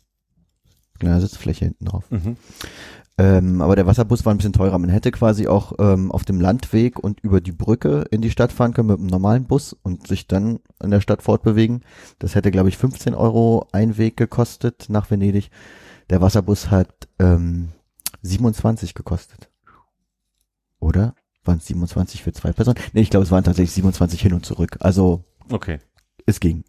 kleiner 0.99 1.21
Sitzfläche 1.21 1.65
hinten 1.65 1.85
drauf. 1.85 2.05
Mhm. 2.09 2.37
Ähm, 3.19 3.61
aber 3.63 3.75
der 3.75 3.87
Wasserbus 3.87 4.25
war 4.25 4.33
ein 4.33 4.37
bisschen 4.37 4.53
teurer. 4.53 4.77
Man 4.77 4.91
hätte 4.91 5.09
quasi 5.11 5.47
auch 5.47 5.73
ähm, 5.79 6.11
auf 6.11 6.23
dem 6.23 6.39
Landweg 6.39 6.99
und 6.99 7.19
über 7.21 7.41
die 7.41 7.51
Brücke 7.51 8.05
in 8.11 8.21
die 8.21 8.29
Stadt 8.29 8.51
fahren 8.51 8.73
können 8.73 8.89
mit 8.89 8.99
einem 8.99 9.07
normalen 9.07 9.45
Bus 9.45 9.73
und 9.73 10.05
sich 10.07 10.27
dann 10.27 10.59
in 10.83 10.91
der 10.91 11.01
Stadt 11.01 11.23
fortbewegen. 11.23 11.81
Das 12.19 12.35
hätte, 12.35 12.51
glaube 12.51 12.69
ich, 12.69 12.77
15 12.77 13.15
Euro 13.15 13.67
Einweg 13.71 14.17
gekostet 14.17 14.85
nach 14.89 15.09
Venedig. 15.09 15.49
Der 16.11 16.21
Wasserbus 16.21 16.69
hat 16.69 17.07
ähm, 17.17 17.69
27 18.21 18.93
gekostet. 18.93 19.49
Oder? 20.79 21.15
Waren 21.43 21.57
es 21.57 21.65
27 21.67 22.21
für 22.23 22.33
zwei 22.33 22.51
Personen? 22.51 22.77
Nee, 22.93 23.01
ich 23.01 23.09
glaube, 23.09 23.23
es 23.23 23.31
waren 23.31 23.43
tatsächlich 23.43 23.71
27 23.71 24.21
hin 24.21 24.33
und 24.33 24.45
zurück. 24.45 24.77
Also 24.81 25.23
Okay. 25.49 25.79
es 26.27 26.39
ging. 26.39 26.65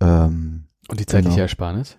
Ähm, 0.00 0.64
Und 0.88 1.00
die 1.00 1.06
zeitliche 1.06 1.34
Genau. 1.36 1.42
Ersparnis? 1.42 1.96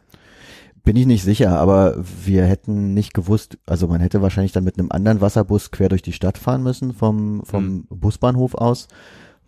Bin 0.89 0.95
ich 0.95 1.05
nicht 1.05 1.23
sicher, 1.23 1.59
aber 1.59 2.03
wir 2.25 2.45
hätten 2.45 2.95
nicht 2.95 3.13
gewusst, 3.13 3.59
also 3.67 3.87
man 3.87 4.01
hätte 4.01 4.23
wahrscheinlich 4.23 4.53
dann 4.53 4.63
mit 4.63 4.79
einem 4.79 4.91
anderen 4.91 5.21
Wasserbus 5.21 5.69
quer 5.69 5.87
durch 5.87 6.01
die 6.01 6.13
Stadt 6.13 6.39
fahren 6.39 6.63
müssen 6.63 6.93
vom, 6.93 7.43
vom 7.45 7.85
Busbahnhof 7.91 8.55
aus, 8.55 8.87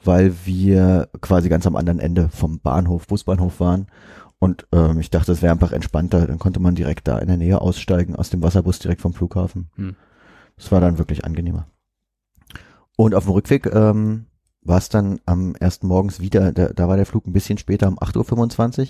weil 0.03 0.35
wir 0.45 1.09
quasi 1.19 1.49
ganz 1.49 1.65
am 1.65 1.75
anderen 1.75 1.97
Ende 1.97 2.29
vom 2.29 2.59
Bahnhof, 2.59 3.07
Busbahnhof 3.07 3.59
waren. 3.59 3.87
Und 4.37 4.67
ähm, 4.71 4.99
ich 4.99 5.09
dachte, 5.09 5.31
es 5.31 5.41
wäre 5.41 5.51
einfach 5.51 5.71
entspannter. 5.71 6.27
Dann 6.27 6.37
konnte 6.37 6.59
man 6.59 6.75
direkt 6.75 7.07
da 7.07 7.17
in 7.17 7.27
der 7.27 7.37
Nähe 7.37 7.59
aussteigen, 7.59 8.15
aus 8.15 8.29
dem 8.29 8.43
Wasserbus 8.43 8.77
direkt 8.77 9.01
vom 9.01 9.15
Flughafen. 9.15 9.71
Hm. 9.77 9.95
Das 10.57 10.71
war 10.71 10.79
dann 10.79 10.99
wirklich 10.99 11.25
angenehmer. 11.25 11.65
Und 12.97 13.15
auf 13.15 13.23
dem 13.23 13.33
Rückweg 13.33 13.65
ähm, 13.65 14.27
war 14.61 14.77
es 14.77 14.89
dann 14.89 15.19
am 15.25 15.55
ersten 15.55 15.87
Morgens 15.87 16.19
wieder, 16.19 16.51
da, 16.51 16.67
da 16.67 16.87
war 16.87 16.97
der 16.97 17.07
Flug 17.07 17.25
ein 17.25 17.33
bisschen 17.33 17.57
später, 17.57 17.87
um 17.87 17.97
8.25 17.97 18.79
Uhr. 18.81 18.87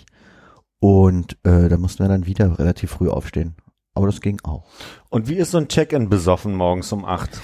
Und 0.82 1.38
äh, 1.44 1.70
da 1.70 1.78
mussten 1.78 2.04
wir 2.04 2.10
dann 2.10 2.26
wieder 2.26 2.58
relativ 2.58 2.90
früh 2.90 3.08
aufstehen. 3.08 3.54
Aber 3.94 4.08
das 4.08 4.20
ging 4.20 4.40
auch. 4.44 4.66
Und 5.10 5.28
wie 5.28 5.36
ist 5.36 5.52
so 5.52 5.60
ein 5.60 5.68
Check-in 5.68 6.10
besoffen 6.10 6.56
morgens 6.56 6.92
um 6.92 7.06
8? 7.06 7.40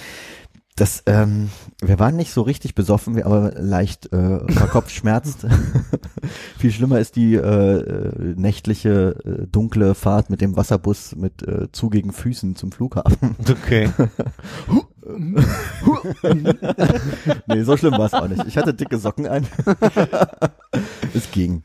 Das, 0.76 1.04
ähm, 1.06 1.50
wir 1.82 2.00
waren 2.00 2.16
nicht 2.16 2.32
so 2.32 2.42
richtig 2.42 2.74
besoffen, 2.74 3.16
wir 3.16 3.28
aber 3.28 3.52
leicht 3.56 4.12
äh, 4.12 4.52
verkopfschmerzt. 4.52 5.46
Viel 6.58 6.72
schlimmer 6.72 6.98
ist 6.98 7.16
die 7.16 7.36
äh, 7.36 7.40
äh, 7.40 8.36
nächtliche 8.36 9.16
äh, 9.24 9.48
dunkle 9.48 9.94
Fahrt 9.94 10.32
mit 10.32 10.42
dem 10.42 10.58
Wasserbus 10.58 11.16
mit 11.16 11.48
äh, 11.48 11.72
zugigen 11.72 12.14
Füßen 12.14 12.56
zum 12.56 12.72
Flughafen. 12.72 13.36
Okay. 13.48 13.90
nee, 17.48 17.64
so 17.64 17.78
schlimm 17.78 17.94
war 17.94 18.08
es 18.08 18.14
auch 18.14 18.28
nicht. 18.28 18.46
Ich 18.48 18.58
hatte 18.58 18.74
dicke 18.74 18.98
Socken 18.98 19.28
an. 19.28 19.48
es 21.14 21.32
ging. 21.32 21.64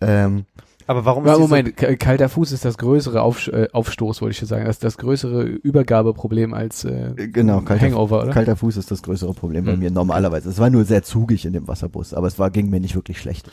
Ähm, 0.00 0.46
Aber 0.90 1.04
warum 1.04 1.24
ist 1.24 1.38
Moment, 1.38 1.76
k- 1.76 1.94
kalter 1.94 2.28
Fuß 2.28 2.50
ist 2.50 2.64
das 2.64 2.76
größere 2.76 3.22
Auf, 3.22 3.46
äh, 3.46 3.68
Aufstoß, 3.72 4.20
wollte 4.22 4.32
ich 4.32 4.38
schon 4.38 4.48
sagen. 4.48 4.64
Das 4.64 4.76
ist 4.76 4.82
das 4.82 4.98
größere 4.98 5.44
Übergabeproblem 5.44 6.52
als 6.52 6.84
äh, 6.84 7.14
genau, 7.14 7.60
kalter, 7.60 7.86
Hangover, 7.86 8.22
oder? 8.24 8.32
kalter 8.32 8.56
Fuß 8.56 8.76
ist 8.76 8.90
das 8.90 9.00
größere 9.02 9.32
Problem 9.34 9.66
bei 9.66 9.72
Hm. 9.74 9.78
mir 9.78 9.90
normalerweise. 9.92 10.48
Es 10.48 10.58
war 10.58 10.68
nur 10.68 10.84
sehr 10.84 11.04
zugig 11.04 11.44
in 11.46 11.52
dem 11.52 11.68
Wasserbus, 11.68 12.12
aber 12.12 12.26
es 12.26 12.40
war 12.40 12.50
ging 12.50 12.70
mir 12.70 12.80
nicht 12.80 12.96
wirklich 12.96 13.18
schlecht. 13.20 13.48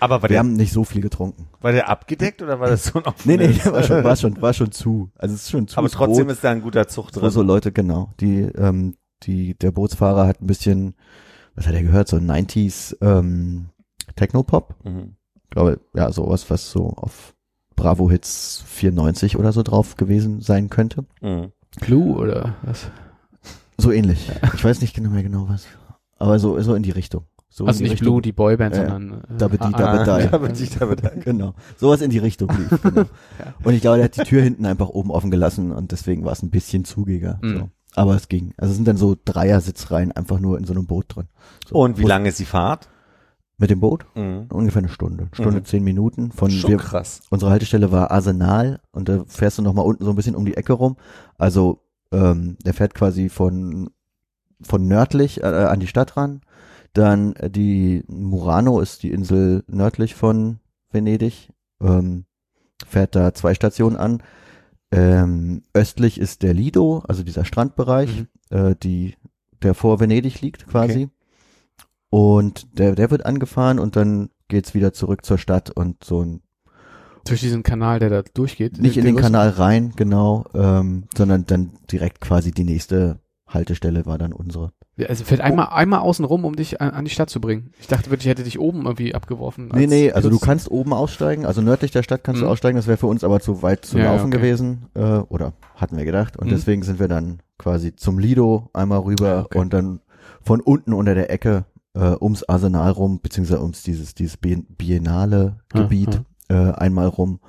aber 0.00 0.16
war 0.16 0.22
Wir 0.22 0.28
der, 0.28 0.38
haben 0.38 0.54
nicht 0.54 0.72
so 0.72 0.84
viel 0.84 1.02
getrunken. 1.02 1.48
war 1.60 1.72
der 1.72 1.90
abgedeckt 1.90 2.40
oder 2.40 2.60
war 2.60 2.68
das 2.70 2.84
so 2.86 3.02
ein 3.02 3.12
Nee, 3.24 3.36
nee, 3.36 3.60
war 3.66 3.82
schon, 3.82 4.02
war 4.04 4.16
schon, 4.16 4.40
war 4.40 4.54
schon 4.54 4.72
zu. 4.72 5.10
Also 5.18 5.34
es 5.34 5.42
ist 5.42 5.50
schon 5.50 5.68
zu. 5.68 5.76
Aber 5.76 5.90
trotzdem 5.90 6.28
Boot, 6.28 6.32
ist 6.36 6.42
da 6.44 6.50
ein 6.50 6.62
guter 6.62 6.86
wo 6.96 7.02
drin. 7.02 7.30
so 7.30 7.42
Leute, 7.42 7.72
genau, 7.72 8.14
die, 8.20 8.40
ähm, 8.56 8.94
die, 9.24 9.54
der 9.58 9.70
Bootsfahrer 9.70 10.26
hat 10.26 10.40
ein 10.40 10.46
bisschen, 10.46 10.94
was 11.54 11.66
hat 11.66 11.74
er 11.74 11.82
gehört, 11.82 12.08
so 12.08 12.16
90s 12.16 12.96
ähm, 13.02 13.66
Technopop. 14.16 14.74
Mhm. 14.84 15.16
Ich 15.50 15.54
glaube, 15.54 15.80
ja, 15.94 16.12
sowas, 16.12 16.48
was 16.48 16.70
so 16.70 16.90
auf 16.90 17.34
Bravo 17.74 18.08
Hits 18.08 18.62
94 18.66 19.36
oder 19.36 19.52
so 19.52 19.64
drauf 19.64 19.96
gewesen 19.96 20.40
sein 20.40 20.70
könnte. 20.70 21.04
Mhm. 21.20 21.50
Blue 21.80 22.16
oder 22.16 22.54
was? 22.62 22.88
So 23.76 23.90
ähnlich. 23.90 24.30
Ich 24.54 24.64
weiß 24.64 24.80
nicht 24.80 24.94
genau 24.94 25.10
mehr 25.10 25.24
genau 25.24 25.48
was. 25.48 25.66
Aber 26.18 26.38
so, 26.38 26.60
so 26.60 26.74
in 26.74 26.84
die 26.84 26.92
Richtung. 26.92 27.24
So 27.48 27.66
also 27.66 27.82
nicht 27.82 27.92
Richtung. 27.92 28.06
Blue, 28.06 28.22
die 28.22 28.30
Boyband, 28.30 28.76
Ja, 28.76 28.82
ja. 28.82 28.90
sondern 28.90 29.20
äh, 29.22 29.38
Dabbe 29.38 29.58
die, 29.58 29.64
ah, 29.64 29.70
dabbe 29.70 30.04
da. 30.04 30.20
Ja, 30.20 30.32
aber 30.34 30.50
ich 30.50 30.70
damit 30.78 31.02
Genau. 31.24 31.54
Sowas 31.76 32.00
in 32.00 32.10
die 32.10 32.18
Richtung 32.18 32.48
lief. 32.50 32.80
Genau. 32.80 33.06
Und 33.64 33.74
ich 33.74 33.80
glaube, 33.80 33.96
der 33.96 34.04
hat 34.04 34.16
die 34.16 34.22
Tür 34.22 34.42
hinten 34.42 34.66
einfach 34.66 34.88
oben 34.88 35.10
offen 35.10 35.32
gelassen 35.32 35.72
und 35.72 35.90
deswegen 35.90 36.24
war 36.24 36.32
es 36.32 36.42
ein 36.42 36.50
bisschen 36.50 36.84
zugiger. 36.84 37.40
Mhm. 37.42 37.58
So. 37.58 37.70
Aber 37.96 38.14
es 38.14 38.28
ging. 38.28 38.54
Also 38.56 38.70
es 38.70 38.76
sind 38.76 38.86
dann 38.86 38.96
so 38.96 39.16
Dreier-Sitzreihen 39.24 40.12
einfach 40.12 40.38
nur 40.38 40.58
in 40.58 40.64
so 40.64 40.72
einem 40.72 40.86
Boot 40.86 41.06
drin. 41.08 41.26
So. 41.68 41.74
Und 41.74 41.98
wie 41.98 42.04
lange 42.04 42.28
ist 42.28 42.38
die 42.38 42.44
Fahrt? 42.44 42.88
Mit 43.60 43.68
dem 43.70 43.78
Boot? 43.80 44.06
Mhm. 44.14 44.46
Ungefähr 44.50 44.80
eine 44.80 44.88
Stunde. 44.88 45.28
Stunde, 45.32 45.60
Mhm. 45.60 45.64
zehn 45.66 45.84
Minuten. 45.84 46.32
Von 46.32 46.50
Schon 46.50 46.70
wir, 46.70 46.76
krass. 46.78 47.20
unsere 47.28 47.50
Haltestelle 47.50 47.92
war 47.92 48.10
Arsenal 48.10 48.80
und 48.90 49.08
da 49.10 49.22
fährst 49.26 49.58
du 49.58 49.62
nochmal 49.62 49.84
unten 49.84 50.02
so 50.04 50.10
ein 50.10 50.16
bisschen 50.16 50.34
um 50.34 50.46
die 50.46 50.56
Ecke 50.56 50.72
rum. 50.72 50.96
Also 51.36 51.82
ähm, 52.10 52.56
der 52.64 52.72
fährt 52.72 52.94
quasi 52.94 53.28
von, 53.28 53.90
von 54.62 54.88
nördlich 54.88 55.42
äh, 55.42 55.46
an 55.46 55.78
die 55.78 55.86
Stadt 55.86 56.16
ran. 56.16 56.40
Dann 56.94 57.34
äh, 57.36 57.50
die 57.50 58.02
Murano 58.08 58.80
ist 58.80 59.02
die 59.02 59.12
Insel 59.12 59.62
nördlich 59.68 60.14
von 60.14 60.58
Venedig. 60.90 61.50
Ähm, 61.82 62.24
fährt 62.86 63.14
da 63.14 63.34
zwei 63.34 63.52
Stationen 63.52 63.96
an. 63.98 64.22
Ähm, 64.90 65.62
östlich 65.74 66.18
ist 66.18 66.42
der 66.42 66.54
Lido, 66.54 67.04
also 67.06 67.22
dieser 67.22 67.44
Strandbereich, 67.44 68.24
äh, 68.48 68.74
die, 68.82 69.14
der 69.62 69.74
vor 69.74 70.00
Venedig 70.00 70.40
liegt 70.40 70.66
quasi. 70.66 71.10
Und 72.10 72.78
der, 72.78 72.94
der 72.96 73.10
wird 73.10 73.24
angefahren 73.24 73.78
und 73.78 73.96
dann 73.96 74.30
geht's 74.48 74.74
wieder 74.74 74.92
zurück 74.92 75.24
zur 75.24 75.38
Stadt 75.38 75.70
und 75.70 76.02
so 76.04 76.22
ein 76.22 76.42
Durch 77.24 77.40
diesen 77.40 77.62
Kanal, 77.62 78.00
der 78.00 78.10
da 78.10 78.22
durchgeht. 78.34 78.78
Nicht 78.80 78.96
in 78.96 79.04
den 79.04 79.16
größten- 79.16 79.20
Kanal 79.22 79.48
rein, 79.50 79.92
genau, 79.94 80.44
ähm, 80.54 81.04
sondern 81.16 81.46
dann 81.46 81.70
direkt 81.90 82.20
quasi 82.20 82.50
die 82.50 82.64
nächste 82.64 83.20
Haltestelle 83.46 84.06
war 84.06 84.18
dann 84.18 84.32
unsere. 84.32 84.72
Also 85.08 85.24
fährt 85.24 85.40
einmal, 85.40 85.68
einmal 85.70 86.00
außen 86.00 86.24
rum, 86.24 86.44
um 86.44 86.56
dich 86.56 86.80
an, 86.80 86.90
an 86.90 87.04
die 87.04 87.10
Stadt 87.10 87.30
zu 87.30 87.40
bringen. 87.40 87.72
Ich 87.80 87.86
dachte 87.86 88.10
wirklich, 88.10 88.26
ich 88.26 88.30
hätte 88.30 88.42
dich 88.44 88.58
oben 88.60 88.84
irgendwie 88.84 89.14
abgeworfen. 89.14 89.70
Nee, 89.74 89.86
nee, 89.86 90.12
also 90.12 90.28
du 90.28 90.36
Putz- 90.36 90.44
kannst 90.44 90.70
oben 90.70 90.92
aussteigen, 90.92 91.46
also 91.46 91.62
nördlich 91.62 91.90
der 91.90 92.02
Stadt 92.02 92.22
kannst 92.22 92.42
du 92.42 92.44
Mhm. 92.46 92.50
aussteigen, 92.50 92.76
das 92.76 92.86
wäre 92.86 92.98
für 92.98 93.06
uns 93.06 93.24
aber 93.24 93.40
zu 93.40 93.62
weit 93.62 93.84
zu 93.84 93.98
Ja, 93.98 94.12
laufen 94.12 94.26
okay. 94.26 94.36
gewesen, 94.38 94.86
äh, 94.94 95.00
oder 95.00 95.52
hatten 95.76 95.96
wir 95.96 96.04
gedacht. 96.04 96.36
Und 96.36 96.46
Mhm. 96.48 96.50
deswegen 96.50 96.82
sind 96.82 96.98
wir 97.00 97.08
dann 97.08 97.40
quasi 97.56 97.94
zum 97.96 98.18
Lido 98.18 98.68
einmal 98.74 98.98
rüber 99.00 99.26
Ja, 99.26 99.40
okay. 99.44 99.58
und 99.58 99.72
dann 99.72 100.00
von 100.42 100.60
unten 100.60 100.92
unter 100.92 101.14
der 101.14 101.30
Ecke 101.30 101.64
äh, 101.94 102.14
ums 102.20 102.42
Arsenal 102.44 102.90
rum, 102.92 103.20
beziehungsweise 103.20 103.60
ums 103.60 103.82
dieses, 103.82 104.14
dieses 104.14 104.36
Bien- 104.36 104.66
biennale 104.76 105.58
Ja, 105.74 105.82
Gebiet 105.82 106.22
äh, 106.48 106.54
einmal 106.72 107.06
rum. 107.08 107.40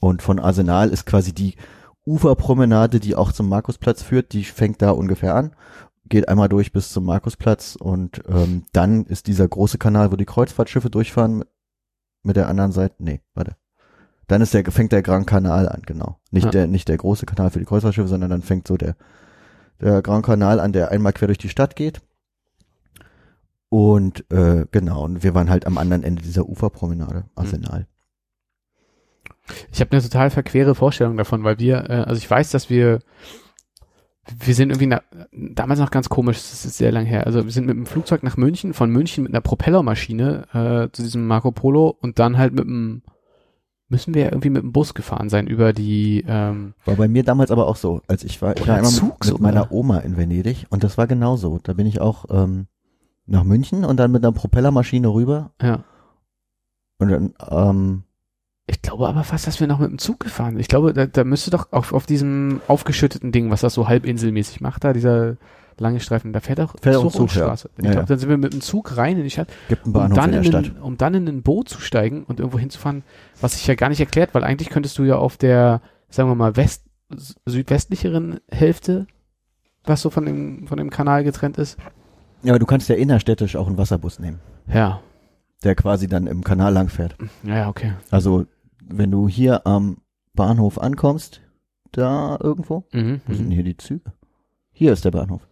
Und 0.00 0.22
von 0.22 0.38
Arsenal 0.38 0.88
ist 0.90 1.06
quasi 1.06 1.32
die 1.32 1.54
Uferpromenade, 2.04 2.98
die 3.00 3.14
auch 3.14 3.32
zum 3.32 3.48
Markusplatz 3.48 4.02
führt, 4.02 4.32
die 4.32 4.44
fängt 4.44 4.82
da 4.82 4.90
ungefähr 4.90 5.34
an, 5.36 5.52
geht 6.08 6.28
einmal 6.28 6.48
durch 6.48 6.72
bis 6.72 6.92
zum 6.92 7.04
Markusplatz 7.04 7.76
und 7.76 8.22
ähm, 8.28 8.64
dann 8.72 9.04
ist 9.06 9.28
dieser 9.28 9.46
große 9.46 9.78
Kanal, 9.78 10.10
wo 10.10 10.16
die 10.16 10.24
Kreuzfahrtschiffe 10.24 10.90
durchfahren 10.90 11.38
mit, 11.38 11.48
mit 12.24 12.36
der 12.36 12.48
anderen 12.48 12.72
Seite. 12.72 12.96
Nee, 12.98 13.20
warte. 13.34 13.56
Dann 14.26 14.40
ist 14.42 14.52
der, 14.54 14.64
fängt 14.70 14.92
der 14.92 15.02
Grand 15.02 15.26
Kanal 15.26 15.68
an, 15.68 15.82
genau. 15.86 16.18
Nicht 16.30 16.46
Ja. 16.46 16.50
der, 16.50 16.66
nicht 16.66 16.88
der 16.88 16.96
große 16.96 17.26
Kanal 17.26 17.50
für 17.50 17.58
die 17.60 17.64
Kreuzfahrtschiffe, 17.64 18.08
sondern 18.08 18.30
dann 18.30 18.42
fängt 18.42 18.66
so 18.66 18.76
der, 18.76 18.96
der 19.80 20.02
Grand 20.02 20.24
Kanal 20.26 20.58
an, 20.58 20.72
der 20.72 20.90
einmal 20.90 21.12
quer 21.12 21.28
durch 21.28 21.38
die 21.38 21.48
Stadt 21.48 21.76
geht. 21.76 22.00
Und 23.72 24.30
äh, 24.30 24.66
genau, 24.70 25.02
und 25.02 25.22
wir 25.22 25.34
waren 25.34 25.48
halt 25.48 25.66
am 25.66 25.78
anderen 25.78 26.02
Ende 26.02 26.20
dieser 26.20 26.46
Uferpromenade, 26.46 27.24
Arsenal. 27.34 27.86
Ich 29.72 29.80
habe 29.80 29.92
eine 29.92 30.02
total 30.02 30.28
verquere 30.28 30.74
Vorstellung 30.74 31.16
davon, 31.16 31.42
weil 31.42 31.58
wir, 31.58 31.88
äh, 31.88 31.94
also 32.02 32.18
ich 32.18 32.30
weiß, 32.30 32.50
dass 32.50 32.68
wir, 32.68 32.98
wir 34.38 34.54
sind 34.54 34.68
irgendwie 34.68 34.88
na, 34.88 35.00
damals 35.32 35.80
noch 35.80 35.90
ganz 35.90 36.10
komisch, 36.10 36.36
das 36.36 36.66
ist 36.66 36.76
sehr 36.76 36.92
lang 36.92 37.06
her. 37.06 37.24
Also 37.26 37.44
wir 37.44 37.50
sind 37.50 37.64
mit 37.64 37.74
dem 37.74 37.86
Flugzeug 37.86 38.22
nach 38.22 38.36
München, 38.36 38.74
von 38.74 38.90
München 38.90 39.24
mit 39.24 39.32
einer 39.32 39.40
Propellermaschine 39.40 40.48
äh, 40.52 40.94
zu 40.94 41.02
diesem 41.02 41.26
Marco 41.26 41.50
Polo 41.50 41.96
und 41.98 42.18
dann 42.18 42.36
halt 42.36 42.52
mit 42.52 42.64
dem, 42.64 43.00
müssen 43.88 44.12
wir 44.12 44.24
irgendwie 44.24 44.50
mit 44.50 44.62
dem 44.64 44.72
Bus 44.72 44.92
gefahren 44.92 45.30
sein 45.30 45.46
über 45.46 45.72
die, 45.72 46.26
ähm, 46.28 46.74
War 46.84 46.96
bei 46.96 47.08
mir 47.08 47.22
damals 47.22 47.50
aber 47.50 47.66
auch 47.68 47.76
so, 47.76 48.02
als 48.06 48.22
ich 48.22 48.42
war, 48.42 48.54
ich 48.54 48.68
war 48.68 48.82
Zug 48.82 49.24
mit, 49.24 49.32
mit 49.32 49.40
meiner 49.40 49.72
Oma 49.72 50.00
in 50.00 50.18
Venedig 50.18 50.66
und 50.68 50.84
das 50.84 50.98
war 50.98 51.06
genauso. 51.06 51.58
Da 51.62 51.72
bin 51.72 51.86
ich 51.86 52.02
auch 52.02 52.26
ähm, 52.28 52.66
nach 53.26 53.44
München 53.44 53.84
und 53.84 53.96
dann 53.98 54.10
mit 54.10 54.24
einer 54.24 54.32
Propellermaschine 54.32 55.08
rüber 55.08 55.52
ja. 55.62 55.84
und 56.98 57.08
dann, 57.08 57.34
ähm, 57.50 58.02
Ich 58.66 58.82
glaube 58.82 59.08
aber 59.08 59.24
fast, 59.24 59.46
dass 59.46 59.60
wir 59.60 59.66
noch 59.66 59.78
mit 59.78 59.90
dem 59.90 59.98
Zug 59.98 60.20
gefahren 60.20 60.52
sind. 60.54 60.60
Ich 60.60 60.68
glaube, 60.68 60.92
da, 60.92 61.06
da 61.06 61.24
müsste 61.24 61.50
doch 61.50 61.72
auf, 61.72 61.92
auf 61.92 62.06
diesem 62.06 62.60
aufgeschütteten 62.68 63.32
Ding, 63.32 63.50
was 63.50 63.60
das 63.60 63.74
so 63.74 63.88
halbinselmäßig 63.88 64.60
macht, 64.60 64.84
da 64.84 64.92
dieser 64.92 65.36
lange 65.78 66.00
Streifen, 66.00 66.32
da 66.32 66.40
fährt 66.40 66.60
auch 66.60 66.74
Fährt 66.80 67.00
Zug 67.00 67.12
Zug, 67.12 67.34
ja. 67.34 67.44
Straße. 67.44 67.70
Ich 67.78 67.84
Ja, 67.84 67.90
glaube, 67.92 68.02
ja. 68.02 68.06
dann 68.06 68.18
sind 68.18 68.28
wir 68.28 68.36
mit 68.36 68.52
dem 68.52 68.60
Zug 68.60 68.96
rein 68.96 69.16
in 69.16 69.24
die 69.24 69.30
Stadt, 69.30 69.48
gibt 69.68 69.84
einen 69.84 69.94
um 69.94 70.00
Bahnhof 70.00 70.16
dann, 70.16 70.32
in 70.32 70.42
der 70.50 70.58
ein, 70.58 70.64
Stadt. 70.64 70.82
um 70.82 70.96
dann 70.98 71.14
in 71.14 71.28
ein 71.28 71.42
Boot 71.42 71.68
zu 71.68 71.80
steigen 71.80 72.24
und 72.24 72.40
irgendwo 72.40 72.58
hinzufahren, 72.58 73.02
was 73.40 73.52
sich 73.54 73.66
ja 73.66 73.74
gar 73.74 73.88
nicht 73.88 74.00
erklärt, 74.00 74.34
weil 74.34 74.44
eigentlich 74.44 74.68
könntest 74.68 74.98
du 74.98 75.04
ja 75.04 75.16
auf 75.16 75.36
der, 75.38 75.80
sagen 76.10 76.28
wir 76.28 76.34
mal, 76.34 76.56
west, 76.56 76.84
südwestlicheren 77.46 78.40
Hälfte, 78.50 79.06
was 79.84 80.02
so 80.02 80.10
von 80.10 80.24
dem, 80.26 80.66
von 80.66 80.78
dem 80.78 80.90
Kanal 80.90 81.24
getrennt 81.24 81.58
ist. 81.58 81.78
Ja, 82.42 82.52
aber 82.52 82.58
du 82.58 82.66
kannst 82.66 82.88
ja 82.88 82.96
innerstädtisch 82.96 83.56
auch 83.56 83.66
einen 83.66 83.78
Wasserbus 83.78 84.18
nehmen, 84.18 84.40
Ja, 84.66 85.00
der 85.64 85.74
quasi 85.74 86.08
dann 86.08 86.26
im 86.26 86.42
Kanal 86.42 86.72
lang 86.72 86.88
fährt. 86.88 87.16
ja, 87.44 87.56
ja, 87.56 87.68
okay. 87.68 87.92
Also, 88.10 88.46
wenn 88.84 89.10
du 89.10 89.28
hier 89.28 89.66
am 89.66 89.98
Bahnhof 90.34 90.78
ankommst, 90.78 91.40
da 91.92 92.38
irgendwo, 92.42 92.84
Mhm, 92.92 93.20
wo 93.26 93.34
sind 93.34 93.48
mhm. 93.48 93.52
hier 93.52 93.64
die 93.64 93.76
Züge? 93.76 94.12
Hier 94.72 94.92
ist 94.92 95.04
der 95.04 95.10
Bahnhof. 95.10 95.46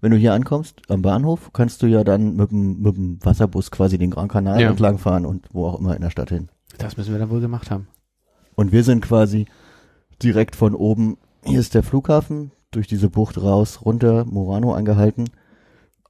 Wenn 0.00 0.10
du 0.12 0.18
hier 0.18 0.34
ankommst 0.34 0.82
am 0.90 1.02
Bahnhof, 1.02 1.52
kannst 1.52 1.82
du 1.82 1.86
ja 1.86 2.04
dann 2.04 2.36
mit 2.36 2.50
dem, 2.50 2.80
mit 2.82 2.96
dem 2.96 3.18
Wasserbus 3.24 3.70
quasi 3.70 3.96
den 3.98 4.10
Grand 4.10 4.30
Kanal 4.30 4.60
Ja. 4.60 4.68
entlang 4.70 4.98
fahren 4.98 5.24
und 5.26 5.48
wo 5.52 5.66
auch 5.66 5.80
immer 5.80 5.96
in 5.96 6.02
der 6.02 6.10
Stadt 6.10 6.28
hin. 6.28 6.48
Das 6.78 6.96
müssen 6.98 7.12
wir 7.12 7.18
dann 7.18 7.30
wohl 7.30 7.40
gemacht 7.40 7.70
haben. 7.70 7.88
Und 8.54 8.72
wir 8.72 8.84
sind 8.84 9.00
quasi 9.00 9.46
direkt 10.22 10.54
von 10.54 10.74
oben, 10.74 11.16
hier 11.44 11.58
ist 11.60 11.74
der 11.74 11.82
Flughafen, 11.82 12.52
durch 12.70 12.86
diese 12.86 13.08
Bucht 13.08 13.40
raus, 13.40 13.80
runter, 13.86 14.24
Murano 14.26 14.74
angehalten, 14.74 15.30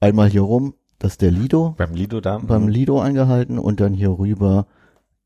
einmal 0.06 0.28
hier 0.28 0.42
rum, 0.42 0.74
das 0.98 1.12
ist 1.12 1.22
der 1.22 1.30
Lido, 1.30 1.74
Beim 1.76 1.94
Lido 1.94 2.20
da. 2.20 2.38
beim 2.38 2.68
Lido 2.68 3.00
angehalten 3.00 3.58
und 3.58 3.80
dann 3.80 3.92
hier 3.92 4.10
rüber 4.18 4.66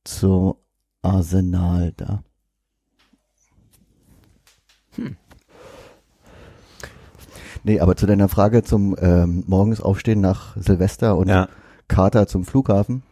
zur 0.05 0.57
Arsenal 1.03 1.93
da. 1.97 2.23
Hm. 4.97 5.17
Nee, 7.63 7.81
aber 7.81 7.95
zu 7.95 8.07
deiner 8.07 8.29
Frage 8.29 8.63
zum 8.63 8.97
ähm, 8.99 9.45
morgens 9.47 9.81
aufstehen 9.81 10.21
nach 10.21 10.57
Silvester 10.57 11.17
und 11.17 11.29
ja. 11.29 11.49
Kater 11.89 12.27
zum 12.27 12.45
Flughafen. 12.45 13.03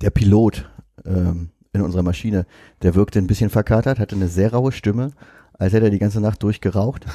Der 0.00 0.10
Pilot 0.10 0.68
ähm, 1.04 1.50
in 1.72 1.82
unserer 1.82 2.02
Maschine, 2.02 2.44
der 2.82 2.96
wirkte 2.96 3.20
ein 3.20 3.28
bisschen 3.28 3.50
verkatert, 3.50 4.00
hatte 4.00 4.16
eine 4.16 4.28
sehr 4.28 4.52
raue 4.52 4.72
Stimme, 4.72 5.12
als 5.52 5.72
hätte 5.72 5.86
er 5.86 5.90
die 5.90 6.00
ganze 6.00 6.20
Nacht 6.20 6.42
durchgeraucht 6.42 7.06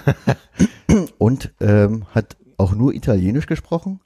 und 1.18 1.53
ähm, 1.60 2.06
hat 2.12 2.38
auch 2.57 2.73
nur 2.73 2.94
Italienisch 2.94 3.48
gesprochen. 3.48 3.99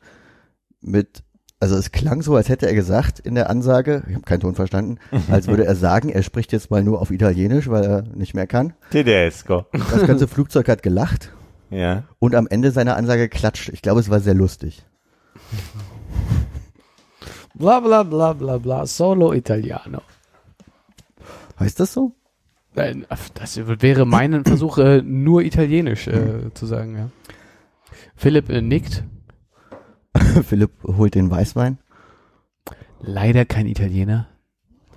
Mit, 0.81 1.23
also 1.59 1.75
es 1.75 1.91
klang 1.91 2.21
so, 2.21 2.35
als 2.35 2.49
hätte 2.49 2.67
er 2.67 2.73
gesagt 2.73 3.19
in 3.19 3.35
der 3.35 3.49
Ansage, 3.49 4.03
ich 4.07 4.13
habe 4.15 4.23
keinen 4.25 4.39
Ton 4.41 4.55
verstanden, 4.55 4.97
als 5.31 5.47
würde 5.47 5.65
er 5.65 5.75
sagen, 5.75 6.09
er 6.09 6.23
spricht 6.23 6.51
jetzt 6.51 6.71
mal 6.71 6.83
nur 6.83 7.01
auf 7.01 7.11
Italienisch, 7.11 7.69
weil 7.69 7.83
er 7.83 8.01
nicht 8.15 8.33
mehr 8.33 8.47
kann. 8.47 8.73
Tedesco. 8.91 9.65
Das 9.71 10.05
ganze 10.07 10.27
Flugzeug 10.27 10.67
hat 10.69 10.83
gelacht 10.83 11.31
Ja. 11.69 12.03
und 12.19 12.35
am 12.35 12.47
Ende 12.47 12.71
seiner 12.71 12.95
Ansage 12.95 13.29
klatscht. 13.29 13.69
Ich 13.69 13.81
glaube, 13.81 13.99
es 13.99 14.09
war 14.09 14.19
sehr 14.19 14.33
lustig. 14.35 14.85
Bla 17.55 17.79
bla 17.81 18.03
bla 18.03 18.33
bla 18.33 18.57
bla, 18.57 18.85
solo 18.85 19.33
Italiano. 19.33 20.01
Heißt 21.59 21.79
das 21.79 21.91
so? 21.93 22.13
Nein, 22.75 23.05
das 23.33 23.59
wäre 23.81 24.05
mein 24.05 24.45
Versuch, 24.45 24.77
äh, 24.77 25.01
nur 25.01 25.41
Italienisch 25.41 26.07
äh, 26.07 26.53
zu 26.53 26.65
sagen, 26.65 26.95
ja. 26.95 27.09
Philipp 28.19 28.49
äh, 28.49 28.61
nickt. 28.61 29.05
Philipp 30.45 30.71
holt 30.83 31.15
den 31.15 31.31
Weißwein. 31.31 31.77
Leider 33.01 33.45
kein 33.45 33.65
Italiener, 33.65 34.27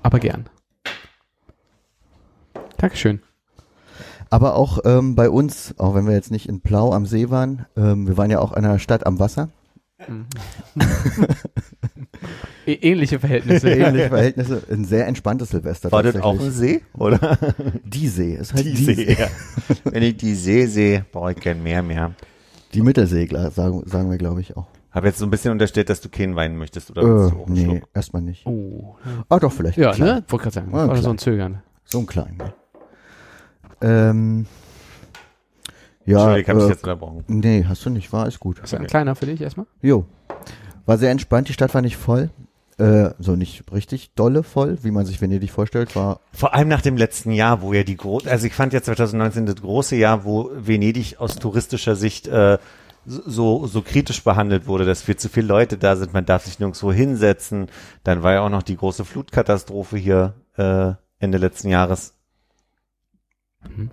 aber 0.02 0.18
gern. 0.18 0.48
Dankeschön. 2.78 3.20
Aber 4.28 4.56
auch 4.56 4.80
ähm, 4.84 5.14
bei 5.14 5.30
uns, 5.30 5.74
auch 5.78 5.94
wenn 5.94 6.04
wir 6.06 6.14
jetzt 6.14 6.32
nicht 6.32 6.48
in 6.48 6.62
Plau 6.62 6.92
am 6.92 7.06
See 7.06 7.30
waren, 7.30 7.64
ähm, 7.76 8.08
wir 8.08 8.16
waren 8.16 8.30
ja 8.30 8.40
auch 8.40 8.52
in 8.54 8.64
einer 8.64 8.80
Stadt 8.80 9.06
am 9.06 9.20
Wasser. 9.20 9.50
Mhm. 10.08 10.26
Ä- 12.66 12.78
Ähnliche 12.82 13.20
Verhältnisse. 13.20 13.70
Ähnliche 13.72 14.08
Verhältnisse, 14.08 14.62
ein 14.68 14.84
sehr 14.84 15.06
entspanntes 15.06 15.50
Silvester. 15.50 15.92
War 15.92 16.02
das 16.02 16.16
auch 16.16 16.40
ein. 16.40 16.50
See, 16.50 16.82
oder? 16.94 17.38
Die 17.84 18.08
See, 18.08 18.34
ist 18.34 18.52
halt 18.52 18.64
Die 18.66 18.72
die, 18.74 18.84
See, 18.94 19.12
ja. 19.16 19.28
Wenn 19.84 20.02
ich 20.02 20.16
die 20.16 20.34
See 20.34 20.66
sehe, 20.66 21.04
brauche 21.12 21.30
ich 21.32 21.38
kein 21.38 21.62
Meer 21.62 21.84
mehr. 21.84 22.12
Die 22.74 22.82
Mittelsee, 22.82 23.26
klar, 23.26 23.50
sagen, 23.50 23.82
sagen 23.86 24.10
wir, 24.10 24.18
glaube 24.18 24.40
ich, 24.40 24.56
auch. 24.56 24.66
Habe 24.90 25.06
jetzt 25.06 25.18
so 25.18 25.26
ein 25.26 25.30
bisschen 25.30 25.52
unterstellt, 25.52 25.88
dass 25.88 26.00
du 26.00 26.08
keinen 26.08 26.36
weinen 26.36 26.56
möchtest, 26.56 26.90
oder? 26.90 27.02
Äh, 27.02 27.04
du 27.04 27.36
auch 27.36 27.46
einen 27.46 27.54
nee, 27.54 27.64
Schluck? 27.64 27.88
erstmal 27.94 28.22
nicht. 28.22 28.46
Oh. 28.46 28.96
Ah, 29.28 29.38
doch, 29.38 29.52
vielleicht. 29.52 29.78
Ja, 29.78 29.96
ne? 29.96 30.22
Wollte 30.28 30.44
gerade 30.44 30.54
sagen. 30.54 30.70
Ja, 30.72 30.84
Oder 30.84 30.92
klar. 30.92 31.02
so 31.02 31.10
ein 31.10 31.18
Zögern. 31.18 31.62
So 31.84 31.98
ein 31.98 32.06
kleinen. 32.06 32.42
Ähm, 33.80 34.46
ja, 36.04 36.18
Entschuldigung, 36.18 36.48
habe 36.48 36.58
ich 36.60 36.64
äh, 36.64 36.68
jetzt 36.68 36.84
unterbrochen. 36.84 37.24
nee, 37.28 37.64
hast 37.66 37.84
du 37.84 37.90
nicht, 37.90 38.12
war, 38.12 38.26
ist 38.26 38.40
gut. 38.40 38.58
Ist 38.60 38.74
ein 38.74 38.86
kleiner 38.86 39.14
für 39.14 39.26
dich 39.26 39.40
erstmal? 39.40 39.66
Jo. 39.80 40.04
War 40.84 40.98
sehr 40.98 41.10
entspannt, 41.10 41.48
die 41.48 41.52
Stadt 41.52 41.72
war 41.74 41.82
nicht 41.82 41.96
voll. 41.96 42.30
Äh, 42.82 43.14
so 43.20 43.36
nicht 43.36 43.62
richtig 43.72 44.12
dolle 44.16 44.42
voll, 44.42 44.76
wie 44.82 44.90
man 44.90 45.06
sich 45.06 45.20
Venedig 45.20 45.52
vorstellt, 45.52 45.94
war 45.94 46.18
Vor 46.32 46.52
allem 46.52 46.66
nach 46.66 46.82
dem 46.82 46.96
letzten 46.96 47.30
Jahr, 47.30 47.62
wo 47.62 47.72
ja 47.72 47.84
die 47.84 47.96
große, 47.96 48.28
also 48.28 48.44
ich 48.44 48.54
fand 48.54 48.72
ja 48.72 48.82
2019 48.82 49.46
das 49.46 49.54
große 49.54 49.94
Jahr, 49.94 50.24
wo 50.24 50.50
Venedig 50.52 51.20
aus 51.20 51.36
touristischer 51.36 51.94
Sicht 51.94 52.26
äh, 52.26 52.58
so, 53.06 53.68
so 53.68 53.82
kritisch 53.82 54.24
behandelt 54.24 54.66
wurde, 54.66 54.84
dass 54.84 55.02
viel 55.02 55.14
zu 55.14 55.28
viele 55.28 55.46
Leute 55.46 55.78
da 55.78 55.94
sind, 55.94 56.12
man 56.12 56.26
darf 56.26 56.44
sich 56.44 56.58
nirgendwo 56.58 56.92
hinsetzen. 56.92 57.68
Dann 58.02 58.24
war 58.24 58.32
ja 58.32 58.40
auch 58.40 58.50
noch 58.50 58.64
die 58.64 58.76
große 58.76 59.04
Flutkatastrophe 59.04 59.96
hier 59.96 60.34
äh, 60.56 60.94
Ende 61.20 61.38
letzten 61.38 61.68
Jahres. 61.68 62.14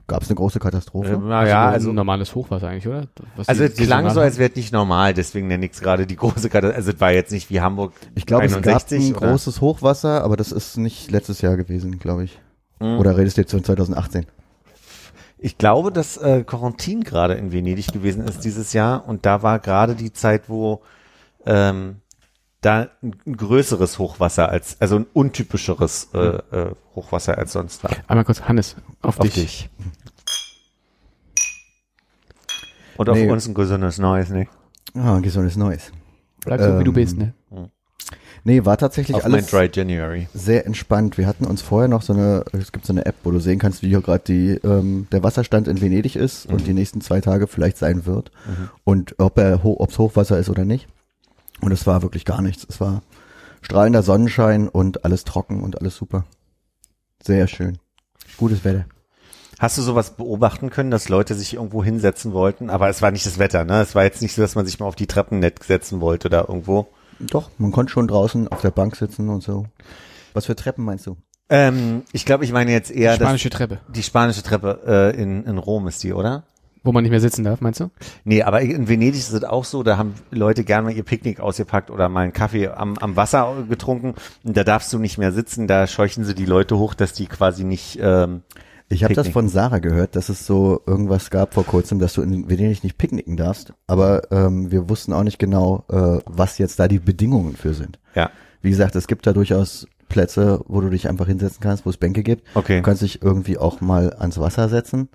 Gab 0.08 0.24
es 0.24 0.30
eine 0.30 0.36
große 0.36 0.60
Katastrophe. 0.60 1.14
Äh, 1.14 1.18
naja, 1.18 1.66
nur 1.66 1.74
also 1.74 1.90
ein 1.90 1.96
normales 1.96 2.36
Hochwasser 2.36 2.68
eigentlich, 2.68 2.88
oder? 2.88 3.08
Was 3.36 3.48
Also 3.48 3.68
die 3.68 3.82
es 3.82 3.88
klang 3.88 4.10
so, 4.10 4.20
als 4.20 4.38
wäre 4.38 4.50
es 4.50 4.56
nicht 4.56 4.74
normal, 4.74 5.14
deswegen 5.14 5.48
nenne 5.48 5.66
ich 5.66 5.74
es 5.74 5.82
gerade 5.82 6.06
die 6.06 6.16
große 6.16 6.50
Katastrophe. 6.50 6.76
Also 6.76 6.92
es 6.92 7.02
war 7.02 7.12
jetzt 7.12 7.32
nicht 7.32 7.50
wie 7.50 7.62
Hamburg. 7.62 7.94
Ich 8.16 8.26
glaube, 8.26 8.46
es 8.46 8.54
gab 8.54 8.66
61 8.66 9.10
ein 9.10 9.16
oder? 9.16 9.28
großes 9.30 9.62
Hochwasser, 9.62 10.24
aber 10.24 10.38
das 10.38 10.52
ist 10.52 10.78
nicht 10.78 11.12
letztes 11.12 11.42
Jahr 11.42 11.56
gewesen, 11.56 12.00
glaube 12.00 12.24
ich. 12.26 12.40
Mhm. 12.80 13.00
Oder 13.00 13.18
redest 13.18 13.38
du 13.38 13.42
jetzt 13.42 13.52
von 13.52 13.64
2018? 13.64 14.26
Ich 15.38 15.58
glaube, 15.58 15.92
dass 15.92 16.18
äh, 16.18 16.44
Quarantin 16.44 17.04
gerade 17.04 17.36
in 17.36 17.54
Venedig 17.54 17.94
gewesen 17.94 18.28
ist 18.28 18.44
dieses 18.44 18.74
Jahr 18.74 19.08
und 19.08 19.26
da 19.26 19.42
war 19.42 19.60
gerade 19.60 19.96
die 19.96 20.12
Zeit, 20.12 20.50
wo 20.50 20.82
ähm, 21.46 22.02
da 22.62 22.90
ein, 23.02 23.16
ein 23.26 23.38
größeres 23.38 24.00
Hochwasser 24.00 24.50
als, 24.50 24.78
also 24.82 24.98
ein 24.98 25.06
untypischeres 25.14 26.10
äh, 26.14 26.18
äh, 26.20 26.76
Hochwasser 26.96 27.38
als 27.38 27.54
sonst 27.54 27.84
war. 27.84 27.92
Einmal 28.08 28.26
kurz, 28.26 28.42
Hannes, 28.42 28.76
auf, 29.02 29.20
Auf 29.20 29.26
dich. 29.26 29.34
dich. 29.36 29.70
Und 32.98 33.10
auf 33.10 33.16
Nee. 33.18 33.30
uns 33.32 33.48
ein 33.48 33.54
gesundes 33.54 33.98
Neues, 33.98 34.30
ne? 34.30 34.48
Ah, 34.94 35.20
gesundes 35.20 35.56
Neues. 35.56 35.92
Bleib 36.44 36.60
so, 36.62 36.80
wie 36.80 36.84
du 36.84 36.92
Ähm, 36.92 36.96
bist, 36.96 37.18
ne? 37.18 37.34
Nee, 38.46 38.64
war 38.66 38.78
tatsächlich 38.78 39.16
Auf 39.18 39.24
mein 39.24 39.34
alles 39.34 39.48
Dry 39.48 39.70
January. 39.72 40.30
sehr 40.34 40.66
entspannt. 40.66 41.18
Wir 41.18 41.28
hatten 41.28 41.46
uns 41.46 41.62
vorher 41.62 41.90
noch 41.90 42.02
so 42.02 42.14
eine, 42.14 42.46
es 42.54 42.72
gibt 42.72 42.86
so 42.86 42.94
eine 42.94 43.06
App, 43.06 43.16
wo 43.24 43.32
du 43.32 43.40
sehen 43.40 43.60
kannst, 43.60 43.84
wie 43.84 43.90
hier 43.90 44.02
gerade 44.02 44.24
die 44.26 44.52
ähm, 44.66 45.08
der 45.12 45.24
Wasserstand 45.24 45.68
in 45.68 45.82
Venedig 45.82 46.16
ist 46.16 46.46
und 46.46 46.66
die 46.66 46.74
nächsten 46.74 47.02
zwei 47.02 47.20
Tage 47.20 47.48
vielleicht 47.48 47.78
sein 47.78 48.06
wird 48.06 48.32
und 48.86 49.16
ob 49.20 49.38
er 49.38 49.62
ho 49.64 49.76
ob's 49.80 49.98
Hochwasser 50.00 50.40
ist 50.40 50.50
oder 50.50 50.64
nicht. 50.64 50.88
Und 51.62 51.72
es 51.72 51.86
war 51.88 52.02
wirklich 52.02 52.26
gar 52.26 52.42
nichts. 52.42 52.66
Es 52.70 52.80
war 52.80 53.02
strahlender 53.62 54.04
Sonnenschein 54.04 54.68
und 54.68 55.06
alles 55.06 55.24
trocken 55.24 55.62
und 55.62 55.80
alles 55.80 55.96
super. 55.96 56.26
Sehr 57.22 57.48
schön. 57.48 57.78
Gutes 58.38 58.64
Wetter. 58.64 58.86
Hast 59.60 59.78
du 59.78 59.82
sowas 59.82 60.16
beobachten 60.16 60.70
können, 60.70 60.90
dass 60.90 61.10
Leute 61.10 61.36
sich 61.36 61.56
irgendwo 61.56 61.84
hinsetzen 61.84 62.32
wollten? 62.32 62.70
Aber 62.70 62.88
es 62.88 63.02
war 63.02 63.12
nicht 63.12 63.26
das 63.26 63.40
Wetter, 63.40 63.66
ne? 63.66 63.82
Es 63.82 63.94
war 63.94 64.04
jetzt 64.06 64.22
nicht 64.22 64.34
so, 64.34 64.42
dass 64.42 64.56
man 64.56 64.66
sich 64.66 64.80
mal 64.80 64.86
auf 64.86 64.96
die 64.96 65.08
Treppen 65.08 65.40
nett 65.40 65.62
setzen 65.62 66.00
wollte 66.00 66.30
oder 66.30 66.48
irgendwo. 66.48 66.88
Doch, 67.20 67.52
man 67.58 67.72
konnte 67.72 67.92
schon 67.92 68.08
draußen 68.08 68.48
auf 68.48 68.62
der 68.62 68.72
Bank 68.72 68.96
sitzen 68.96 69.28
und 69.28 69.44
so. 69.44 69.66
Was 70.34 70.46
für 70.46 70.56
Treppen 70.56 70.86
meinst 70.86 71.08
du? 71.08 71.18
Ähm, 71.50 72.04
ich 72.14 72.26
glaube, 72.26 72.46
ich 72.46 72.54
meine 72.54 72.72
jetzt 72.72 72.92
eher 72.92 73.18
das, 73.18 73.28
Spanische 73.28 73.50
Treppe, 73.50 73.80
die 73.90 74.04
spanische 74.04 74.44
Treppe 74.44 74.80
äh, 74.88 75.22
in, 75.22 75.44
in 75.46 75.58
Rom 75.58 75.88
ist 75.88 76.04
die, 76.04 76.14
oder? 76.14 76.44
Wo 76.84 76.92
man 76.92 77.04
nicht 77.04 77.12
mehr 77.12 77.20
sitzen 77.20 77.44
darf, 77.44 77.62
meinst 77.62 77.80
du? 77.80 77.90
Nee, 78.24 78.44
aber 78.44 78.62
in 78.62 78.88
Venedig 78.88 79.20
ist 79.20 79.34
es 79.34 79.44
auch 79.44 79.66
so, 79.66 79.84
da 79.84 79.98
haben 79.98 80.14
Leute 80.32 80.64
gerne 80.64 80.84
mal 80.90 80.94
ihr 80.96 81.04
Picknick 81.04 81.40
ausgepackt 81.40 81.92
oder 81.92 82.10
mal 82.10 82.22
einen 82.22 82.34
Kaffee 82.34 82.68
am, 82.70 82.98
am 82.98 83.16
Wasser 83.16 83.66
getrunken 83.68 84.16
und 84.44 84.56
da 84.58 84.64
darfst 84.64 84.92
du 84.94 85.00
nicht 85.00 85.18
mehr 85.18 85.32
sitzen, 85.32 85.68
da 85.68 85.88
scheuchen 85.88 86.24
sie 86.24 86.36
die 86.36 86.46
Leute 86.46 86.78
hoch, 86.78 86.94
dass 86.94 87.14
die 87.14 87.28
quasi 87.28 87.64
nicht, 87.64 88.00
ähm, 88.02 88.42
Ich 88.88 89.04
habe 89.04 89.14
das 89.14 89.28
von 89.30 89.50
Sarah 89.50 89.80
gehört, 89.80 90.16
dass 90.16 90.30
es 90.30 90.46
so 90.46 90.82
irgendwas 90.86 91.30
gab 91.30 91.54
vor 91.54 91.66
kurzem, 91.66 92.00
dass 92.00 92.14
du 92.14 92.22
in 92.22 92.50
Venedig 92.50 92.84
nicht 92.84 92.98
picknicken 92.98 93.38
darfst. 93.38 93.74
Aber 93.88 94.32
ähm, 94.32 94.72
wir 94.72 94.90
wussten 94.90 95.14
auch 95.14 95.24
nicht 95.24 95.38
genau, 95.40 95.84
äh, 95.90 96.20
was 96.26 96.58
jetzt 96.58 96.80
da 96.80 96.88
die 96.88 97.00
Bedingungen 97.00 97.56
für 97.56 97.74
sind. 97.74 98.00
ja, 98.16 98.30
Wie 98.62 98.70
gesagt, 98.70 98.96
es 98.96 99.08
gibt 99.08 99.28
da 99.28 99.34
durchaus 99.34 99.88
Plätze, 100.08 100.62
wo 100.68 100.82
du 100.82 100.90
dich 100.90 101.08
einfach 101.08 101.28
hinsetzen 101.28 101.60
kannst, 101.62 101.86
wo 101.86 101.90
es 101.92 101.98
Bänke 101.98 102.24
gibt. 102.24 102.44
okay. 102.56 102.78
Du 102.78 102.82
kannst 102.84 103.04
dich 103.04 103.22
irgendwie 103.22 103.58
auch 103.60 103.80
mal 103.80 104.14
ans 104.14 104.40
Wasser 104.40 104.70
setzen 104.70 105.10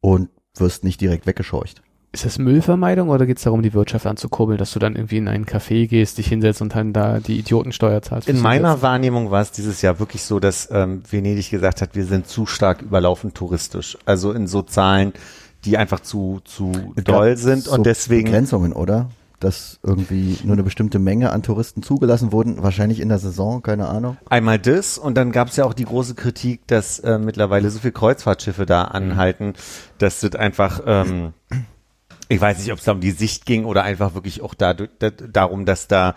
und 0.00 0.30
wirst 0.60 0.84
nicht 0.84 1.00
direkt 1.00 1.26
weggescheucht. 1.26 1.82
Ist 2.10 2.24
das 2.24 2.38
Müllvermeidung 2.38 3.10
oder 3.10 3.26
geht 3.26 3.36
es 3.36 3.44
darum, 3.44 3.60
die 3.60 3.74
Wirtschaft 3.74 4.06
anzukurbeln, 4.06 4.56
dass 4.56 4.72
du 4.72 4.78
dann 4.78 4.96
irgendwie 4.96 5.18
in 5.18 5.28
einen 5.28 5.44
Café 5.44 5.86
gehst, 5.86 6.16
dich 6.16 6.28
hinsetzt 6.28 6.62
und 6.62 6.74
dann 6.74 6.94
da 6.94 7.20
die 7.20 7.38
Idiotensteuer 7.38 8.00
zahlst? 8.00 8.28
In 8.30 8.40
meiner 8.40 8.68
Hinsetzen? 8.68 8.82
Wahrnehmung 8.82 9.30
war 9.30 9.42
es 9.42 9.50
dieses 9.50 9.82
Jahr 9.82 9.98
wirklich 9.98 10.22
so, 10.22 10.40
dass 10.40 10.70
ähm, 10.70 11.02
Venedig 11.08 11.50
gesagt 11.50 11.82
hat, 11.82 11.94
wir 11.94 12.06
sind 12.06 12.26
zu 12.26 12.46
stark 12.46 12.80
überlaufen 12.80 13.34
touristisch. 13.34 13.98
Also 14.06 14.32
in 14.32 14.46
so 14.46 14.62
Zahlen, 14.62 15.12
die 15.66 15.76
einfach 15.76 16.00
zu, 16.00 16.40
zu 16.44 16.72
doll 17.04 17.36
sind 17.36 17.64
so 17.64 17.72
und 17.72 17.84
deswegen 17.84 18.24
Begrenzungen, 18.24 18.72
oder? 18.72 19.10
Dass 19.40 19.78
irgendwie 19.84 20.38
nur 20.42 20.54
eine 20.54 20.64
bestimmte 20.64 20.98
Menge 20.98 21.30
an 21.30 21.42
Touristen 21.42 21.82
zugelassen 21.82 22.32
wurden, 22.32 22.62
wahrscheinlich 22.62 22.98
in 22.98 23.08
der 23.08 23.18
Saison, 23.18 23.62
keine 23.62 23.88
Ahnung. 23.88 24.16
Einmal 24.28 24.58
das 24.58 24.98
und 24.98 25.14
dann 25.14 25.30
gab 25.30 25.48
es 25.48 25.56
ja 25.56 25.64
auch 25.64 25.74
die 25.74 25.84
große 25.84 26.14
Kritik, 26.14 26.66
dass 26.66 26.98
äh, 26.98 27.18
mittlerweile 27.18 27.70
so 27.70 27.78
viel 27.78 27.92
Kreuzfahrtschiffe 27.92 28.66
da 28.66 28.84
anhalten, 28.84 29.54
dass 29.98 30.20
das 30.20 30.34
einfach, 30.34 30.80
ähm, 30.86 31.34
ich 32.28 32.40
weiß 32.40 32.58
nicht, 32.58 32.72
ob 32.72 32.78
es 32.78 32.84
da 32.84 32.92
um 32.92 33.00
die 33.00 33.12
Sicht 33.12 33.46
ging 33.46 33.64
oder 33.64 33.84
einfach 33.84 34.14
wirklich 34.14 34.42
auch 34.42 34.54
da, 34.54 34.74
da, 34.74 35.10
darum, 35.10 35.64
dass 35.64 35.86
da 35.86 36.14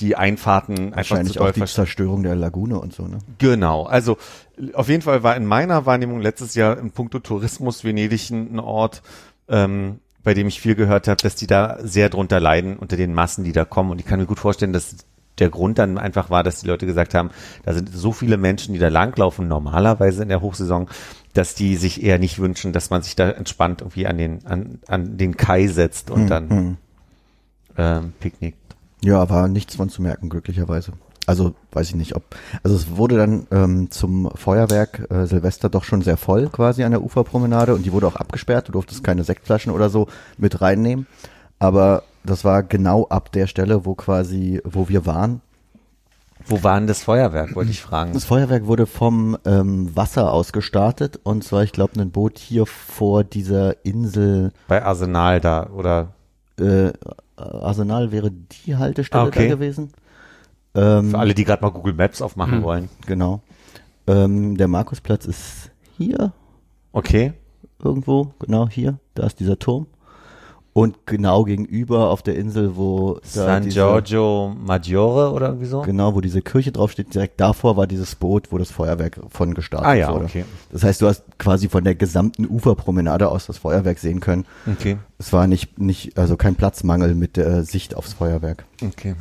die 0.00 0.16
Einfahrten 0.16 0.92
einfach 0.94 1.22
zu 1.22 1.40
auch 1.40 1.52
die 1.52 1.64
Zerstörung 1.64 2.24
der 2.24 2.34
Lagune 2.34 2.80
und 2.80 2.92
so, 2.92 3.06
ne? 3.06 3.18
Genau, 3.38 3.84
also 3.84 4.18
auf 4.72 4.88
jeden 4.88 5.02
Fall 5.02 5.22
war 5.22 5.36
in 5.36 5.46
meiner 5.46 5.86
Wahrnehmung 5.86 6.20
letztes 6.20 6.54
Jahr 6.56 6.76
im 6.78 6.90
Punkto 6.90 7.20
Tourismus 7.20 7.84
Venedig 7.84 8.30
ein 8.30 8.54
ein 8.54 8.58
Ort, 8.58 9.02
ähm, 9.48 10.00
bei 10.24 10.34
dem 10.34 10.48
ich 10.48 10.60
viel 10.60 10.74
gehört 10.74 11.06
habe, 11.06 11.22
dass 11.22 11.36
die 11.36 11.46
da 11.46 11.78
sehr 11.82 12.08
drunter 12.08 12.40
leiden 12.40 12.76
unter 12.76 12.96
den 12.96 13.14
Massen, 13.14 13.44
die 13.44 13.52
da 13.52 13.64
kommen. 13.64 13.90
Und 13.90 14.00
ich 14.00 14.06
kann 14.06 14.18
mir 14.18 14.26
gut 14.26 14.40
vorstellen, 14.40 14.72
dass 14.72 14.96
der 15.38 15.50
Grund 15.50 15.78
dann 15.78 15.98
einfach 15.98 16.30
war, 16.30 16.42
dass 16.42 16.60
die 16.60 16.66
Leute 16.66 16.86
gesagt 16.86 17.12
haben, 17.14 17.30
da 17.64 17.74
sind 17.74 17.90
so 17.92 18.12
viele 18.12 18.36
Menschen, 18.36 18.72
die 18.72 18.78
da 18.80 18.88
langlaufen, 18.88 19.48
normalerweise 19.48 20.22
in 20.22 20.28
der 20.28 20.40
Hochsaison, 20.40 20.88
dass 21.32 21.54
die 21.56 21.76
sich 21.76 22.02
eher 22.02 22.18
nicht 22.18 22.38
wünschen, 22.38 22.72
dass 22.72 22.90
man 22.90 23.02
sich 23.02 23.16
da 23.16 23.30
entspannt 23.30 23.80
irgendwie 23.80 24.06
an 24.06 24.16
den, 24.16 24.46
an, 24.46 24.78
an 24.86 25.16
den 25.16 25.36
Kai 25.36 25.66
setzt 25.66 26.10
und 26.10 26.28
dann 26.28 26.48
Mhm. 26.48 26.76
ähm, 27.76 28.12
picknickt. 28.20 28.58
Ja, 29.02 29.28
war 29.28 29.48
nichts 29.48 29.74
von 29.76 29.88
zu 29.88 30.02
merken, 30.02 30.28
glücklicherweise. 30.28 30.92
Also 31.26 31.54
weiß 31.72 31.88
ich 31.88 31.94
nicht, 31.94 32.14
ob. 32.16 32.22
Also 32.62 32.76
es 32.76 32.96
wurde 32.96 33.16
dann 33.16 33.46
ähm, 33.50 33.90
zum 33.90 34.30
Feuerwerk 34.34 35.06
äh, 35.10 35.26
Silvester 35.26 35.68
doch 35.70 35.84
schon 35.84 36.02
sehr 36.02 36.16
voll 36.18 36.48
quasi 36.50 36.84
an 36.84 36.90
der 36.92 37.02
Uferpromenade 37.02 37.74
und 37.74 37.84
die 37.86 37.92
wurde 37.92 38.06
auch 38.06 38.16
abgesperrt. 38.16 38.68
Du 38.68 38.72
durftest 38.72 39.02
keine 39.02 39.24
Sektflaschen 39.24 39.72
oder 39.72 39.88
so 39.88 40.06
mit 40.36 40.60
reinnehmen. 40.60 41.06
Aber 41.58 42.02
das 42.24 42.44
war 42.44 42.62
genau 42.62 43.06
ab 43.08 43.32
der 43.32 43.46
Stelle, 43.46 43.86
wo 43.86 43.94
quasi, 43.94 44.60
wo 44.64 44.88
wir 44.88 45.06
waren. 45.06 45.40
Wo 46.46 46.62
war 46.62 46.76
denn 46.78 46.86
das 46.86 47.02
Feuerwerk, 47.02 47.54
wollte 47.54 47.70
ich 47.70 47.80
fragen. 47.80 48.12
Das 48.12 48.24
Feuerwerk 48.26 48.66
wurde 48.66 48.84
vom 48.86 49.38
ähm, 49.46 49.96
Wasser 49.96 50.30
aus 50.30 50.52
gestartet 50.52 51.18
und 51.22 51.42
zwar, 51.42 51.62
ich 51.62 51.72
glaube, 51.72 51.98
ein 51.98 52.10
Boot 52.10 52.38
hier 52.38 52.66
vor 52.66 53.24
dieser 53.24 53.82
Insel 53.86 54.52
Bei 54.68 54.84
Arsenal 54.84 55.40
da, 55.40 55.70
oder? 55.74 56.08
äh, 56.60 56.92
Arsenal 57.36 58.12
wäre 58.12 58.30
die 58.30 58.76
Haltestelle 58.76 59.24
Okay. 59.28 59.48
da 59.48 59.54
gewesen. 59.54 59.90
Ähm, 60.74 61.10
Für 61.10 61.18
alle, 61.18 61.34
die 61.34 61.44
gerade 61.44 61.62
mal 61.62 61.70
Google 61.70 61.94
Maps 61.94 62.20
aufmachen 62.22 62.54
Hm. 62.58 62.62
wollen. 62.62 62.88
Genau. 63.06 63.40
Ähm, 64.06 64.56
der 64.56 64.68
Markusplatz 64.68 65.24
ist 65.26 65.70
hier 65.96 66.32
Okay. 66.92 67.32
irgendwo, 67.82 68.32
genau 68.40 68.68
hier. 68.68 68.98
Da 69.14 69.26
ist 69.26 69.40
dieser 69.40 69.58
Turm. 69.58 69.86
Und 70.72 71.06
genau 71.06 71.44
gegenüber 71.44 72.10
auf 72.10 72.22
der 72.22 72.34
Insel, 72.34 72.74
wo 72.74 73.20
San 73.22 73.68
Giorgio 73.68 74.52
Maggiore 74.58 75.30
oder 75.32 75.46
irgendwie 75.50 75.66
so? 75.66 75.82
genau, 75.82 76.16
wo 76.16 76.20
diese 76.20 76.42
Kirche 76.42 76.72
draufsteht, 76.72 77.14
direkt 77.14 77.40
davor 77.40 77.76
war 77.76 77.86
dieses 77.86 78.16
Boot, 78.16 78.50
wo 78.50 78.58
das 78.58 78.72
Feuerwerk 78.72 79.20
von 79.28 79.54
gestartet 79.54 79.86
Ah 79.86 79.94
ja, 79.94 80.12
wurde. 80.12 80.24
okay. 80.24 80.44
Das 80.72 80.82
heißt, 80.82 81.00
du 81.00 81.06
hast 81.06 81.22
quasi 81.38 81.68
von 81.68 81.84
der 81.84 81.94
gesamten 81.94 82.44
Uferpromenade 82.50 83.28
aus 83.28 83.46
das 83.46 83.58
Feuerwerk 83.58 84.00
sehen 84.00 84.18
können. 84.18 84.46
Okay. 84.68 84.96
Es 85.16 85.32
war 85.32 85.46
nicht, 85.46 85.78
nicht, 85.78 86.18
also 86.18 86.36
kein 86.36 86.56
Platzmangel 86.56 87.14
mit 87.14 87.36
der 87.36 87.62
Sicht 87.62 87.94
aufs 87.94 88.12
Feuerwerk. 88.14 88.64
Okay. 88.84 89.14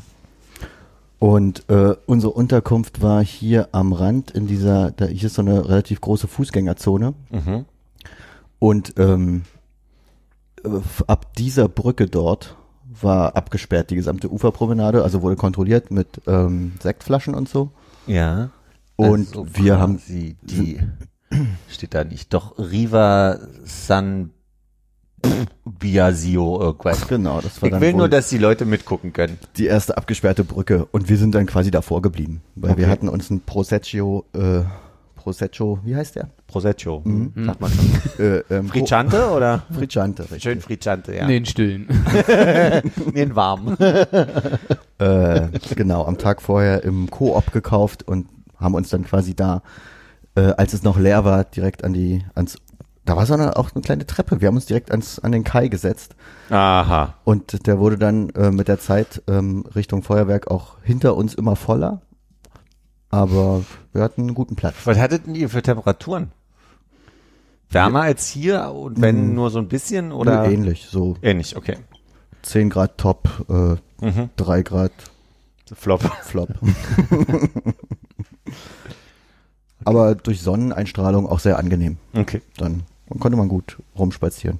Und 1.23 1.69
äh, 1.69 1.95
unsere 2.05 2.33
Unterkunft 2.33 3.01
war 3.01 3.23
hier 3.23 3.69
am 3.71 3.93
Rand 3.93 4.31
in 4.31 4.45
dieser, 4.45 4.91
da 4.91 5.05
hier 5.05 5.27
ist 5.27 5.35
so 5.35 5.41
eine 5.41 5.69
relativ 5.69 6.01
große 6.01 6.27
Fußgängerzone. 6.27 7.13
Mhm. 7.31 7.63
Und 8.59 8.95
ähm, 8.97 9.43
äh, 10.65 10.69
ab 11.07 11.33
dieser 11.35 11.69
Brücke 11.69 12.07
dort 12.07 12.57
war 12.83 13.37
abgesperrt 13.37 13.89
die 13.89 13.95
gesamte 13.95 14.29
Uferpromenade, 14.29 15.01
also 15.01 15.21
wurde 15.21 15.37
kontrolliert 15.37 15.91
mit 15.91 16.19
ähm, 16.27 16.73
Sektflaschen 16.81 17.35
und 17.35 17.47
so. 17.47 17.71
Ja. 18.05 18.49
Und 18.97 19.27
Also 19.27 19.47
wir 19.53 19.79
haben 19.79 19.99
quasi 19.99 20.35
die 20.41 20.81
steht 21.69 21.93
da 21.93 22.03
nicht. 22.03 22.33
Doch 22.33 22.57
Riva 22.57 23.39
San 23.63 24.31
Biasio 25.65 26.59
irgendwas. 26.61 27.07
genau, 27.07 27.41
das 27.41 27.61
war 27.61 27.67
Ich 27.67 27.71
dann 27.73 27.81
will 27.81 27.93
nur, 27.93 28.09
dass 28.09 28.29
die 28.29 28.37
Leute 28.37 28.65
mitgucken 28.65 29.13
können. 29.13 29.37
die 29.57 29.65
erste 29.65 29.97
abgesperrte 29.97 30.43
Brücke 30.43 30.85
und 30.91 31.09
wir 31.09 31.17
sind 31.17 31.33
dann 31.35 31.45
quasi 31.45 31.71
davor 31.71 32.01
geblieben, 32.01 32.41
weil 32.55 32.71
Okay. 32.71 32.81
wir 32.81 32.89
hatten 32.89 33.09
uns 33.09 33.29
ein 33.29 33.41
Prosecco, 33.41 34.25
äh, 34.33 34.61
Prosecco, 35.15 35.79
wie 35.85 35.95
heißt 35.95 36.15
der? 36.17 36.29
Prosecco. 36.47 37.01
Mhm. 37.05 37.31
Sagt 37.45 37.61
man 37.61 37.71
schon. 37.71 37.85
Äh, 38.19 38.43
ähm, 38.51 38.67
Fricciante 38.67 39.29
oder? 39.31 39.63
Pro- 39.69 39.79
Fricciante, 39.79 40.23
richtig. 40.23 40.43
Schön 40.43 40.61
Fricciante, 40.61 41.15
ja. 41.15 41.25
Nee, 41.25 41.37
in 41.37 41.45
Stillen. 41.45 41.87
Nee, 43.13 43.21
in 43.23 43.35
warm. 43.35 43.75
äh, 44.99 45.41
genau, 45.75 46.05
am 46.05 46.17
Tag 46.17 46.41
vorher 46.41 46.83
im 46.83 47.09
Koop 47.09 47.51
gekauft 47.51 48.03
und 48.07 48.27
haben 48.59 48.75
uns 48.75 48.89
dann 48.89 49.03
quasi 49.03 49.33
da, 49.35 49.63
äh, 50.35 50.41
als 50.57 50.73
es 50.73 50.83
noch 50.83 50.99
leer 50.99 51.25
war, 51.25 51.43
direkt 51.45 51.83
an 51.83 51.93
die, 51.93 52.23
ans, 52.35 52.57
da 53.05 53.15
war 53.17 53.25
so 53.25 53.33
eine, 53.33 53.55
auch 53.57 53.71
eine 53.73 53.81
kleine 53.81 54.05
Treppe. 54.05 54.39
Wir 54.41 54.47
haben 54.47 54.55
uns 54.55 54.65
direkt 54.65 54.91
ans, 54.91 55.19
an 55.19 55.31
den 55.31 55.43
Kai 55.43 55.67
gesetzt 55.67 56.15
Aha. 56.49 57.15
und 57.25 57.67
der 57.67 57.79
wurde 57.79 57.97
dann 57.97 58.29
äh, 58.31 58.51
mit 58.51 58.67
der 58.67 58.79
Zeit 58.79 59.21
ähm, 59.27 59.65
Richtung 59.75 60.03
Feuerwerk 60.03 60.49
auch 60.49 60.77
hinter 60.83 61.15
uns 61.15 61.33
immer 61.33 61.55
voller. 61.55 62.01
Aber 63.09 63.63
wir 63.91 64.01
hatten 64.01 64.21
einen 64.21 64.33
guten 64.33 64.55
Platz. 64.55 64.75
Was 64.85 64.97
hattet 64.97 65.27
denn 65.27 65.35
ihr 65.35 65.49
für 65.49 65.61
Temperaturen? 65.61 66.31
Wärmer 67.69 68.01
als 68.01 68.27
hier 68.27 68.71
und 68.71 69.01
wenn 69.01 69.29
Mhm. 69.29 69.35
nur 69.35 69.49
so 69.49 69.59
ein 69.59 69.67
bisschen 69.67 70.11
oder? 70.11 70.47
Nö, 70.47 70.53
ähnlich, 70.53 70.87
so 70.89 71.17
Ähnlich, 71.21 71.55
okay. 71.57 71.77
10 72.43 72.69
Grad 72.69 72.97
Top, 72.97 73.27
äh, 73.49 73.75
Mhm. 74.05 74.29
3 74.35 74.61
Grad 74.63 74.91
Flop. 75.73 76.01
Flop. 76.23 76.49
Aber 79.85 80.15
durch 80.15 80.41
Sonneneinstrahlung 80.41 81.27
auch 81.27 81.39
sehr 81.39 81.57
angenehm. 81.57 81.97
Okay. 82.15 82.41
Dann, 82.57 82.83
dann 83.09 83.19
konnte 83.19 83.37
man 83.37 83.47
gut 83.49 83.77
rumspazieren. 83.97 84.59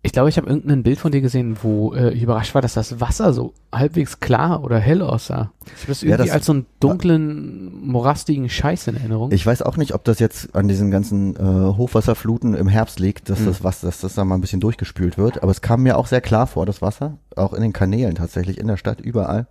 Ich 0.00 0.12
glaube, 0.12 0.28
ich 0.28 0.36
habe 0.38 0.46
irgendein 0.48 0.84
Bild 0.84 0.98
von 1.00 1.10
dir 1.10 1.20
gesehen, 1.20 1.56
wo 1.60 1.92
äh, 1.92 2.12
ich 2.14 2.22
überrascht 2.22 2.54
war, 2.54 2.62
dass 2.62 2.74
das 2.74 3.00
Wasser 3.00 3.32
so 3.32 3.52
halbwegs 3.72 4.20
klar 4.20 4.62
oder 4.62 4.78
hell 4.78 5.02
aussah. 5.02 5.50
Ich 5.66 5.72
habe 5.82 5.86
das 5.88 6.02
Ja, 6.02 6.08
irgendwie 6.10 6.26
das 6.28 6.34
als 6.34 6.46
so 6.46 6.52
einen 6.52 6.66
dunklen, 6.78 7.86
morastigen 7.90 8.48
Scheiß 8.48 8.86
in 8.86 8.96
Erinnerung. 8.96 9.32
Ich 9.32 9.44
weiß 9.44 9.60
auch 9.62 9.76
nicht, 9.76 9.94
ob 9.94 10.04
das 10.04 10.20
jetzt 10.20 10.54
an 10.54 10.68
diesen 10.68 10.92
ganzen 10.92 11.34
äh, 11.36 11.76
Hochwasserfluten 11.76 12.54
im 12.54 12.68
Herbst 12.68 13.00
liegt, 13.00 13.28
dass 13.28 13.40
Mhm. 13.40 13.46
das 13.46 13.64
Wasser, 13.64 13.88
dass 13.88 14.00
das 14.00 14.14
da 14.14 14.24
mal 14.24 14.36
ein 14.36 14.40
bisschen 14.40 14.60
durchgespült 14.60 15.18
wird. 15.18 15.42
Aber 15.42 15.50
es 15.50 15.62
kam 15.62 15.82
mir 15.82 15.98
auch 15.98 16.06
sehr 16.06 16.20
klar 16.20 16.46
vor, 16.46 16.64
das 16.64 16.80
Wasser, 16.80 17.18
auch 17.36 17.52
in 17.52 17.60
den 17.60 17.72
Kanälen 17.72 18.14
tatsächlich, 18.14 18.58
in 18.58 18.68
der 18.68 18.76
Stadt, 18.76 19.00
überall. 19.00 19.48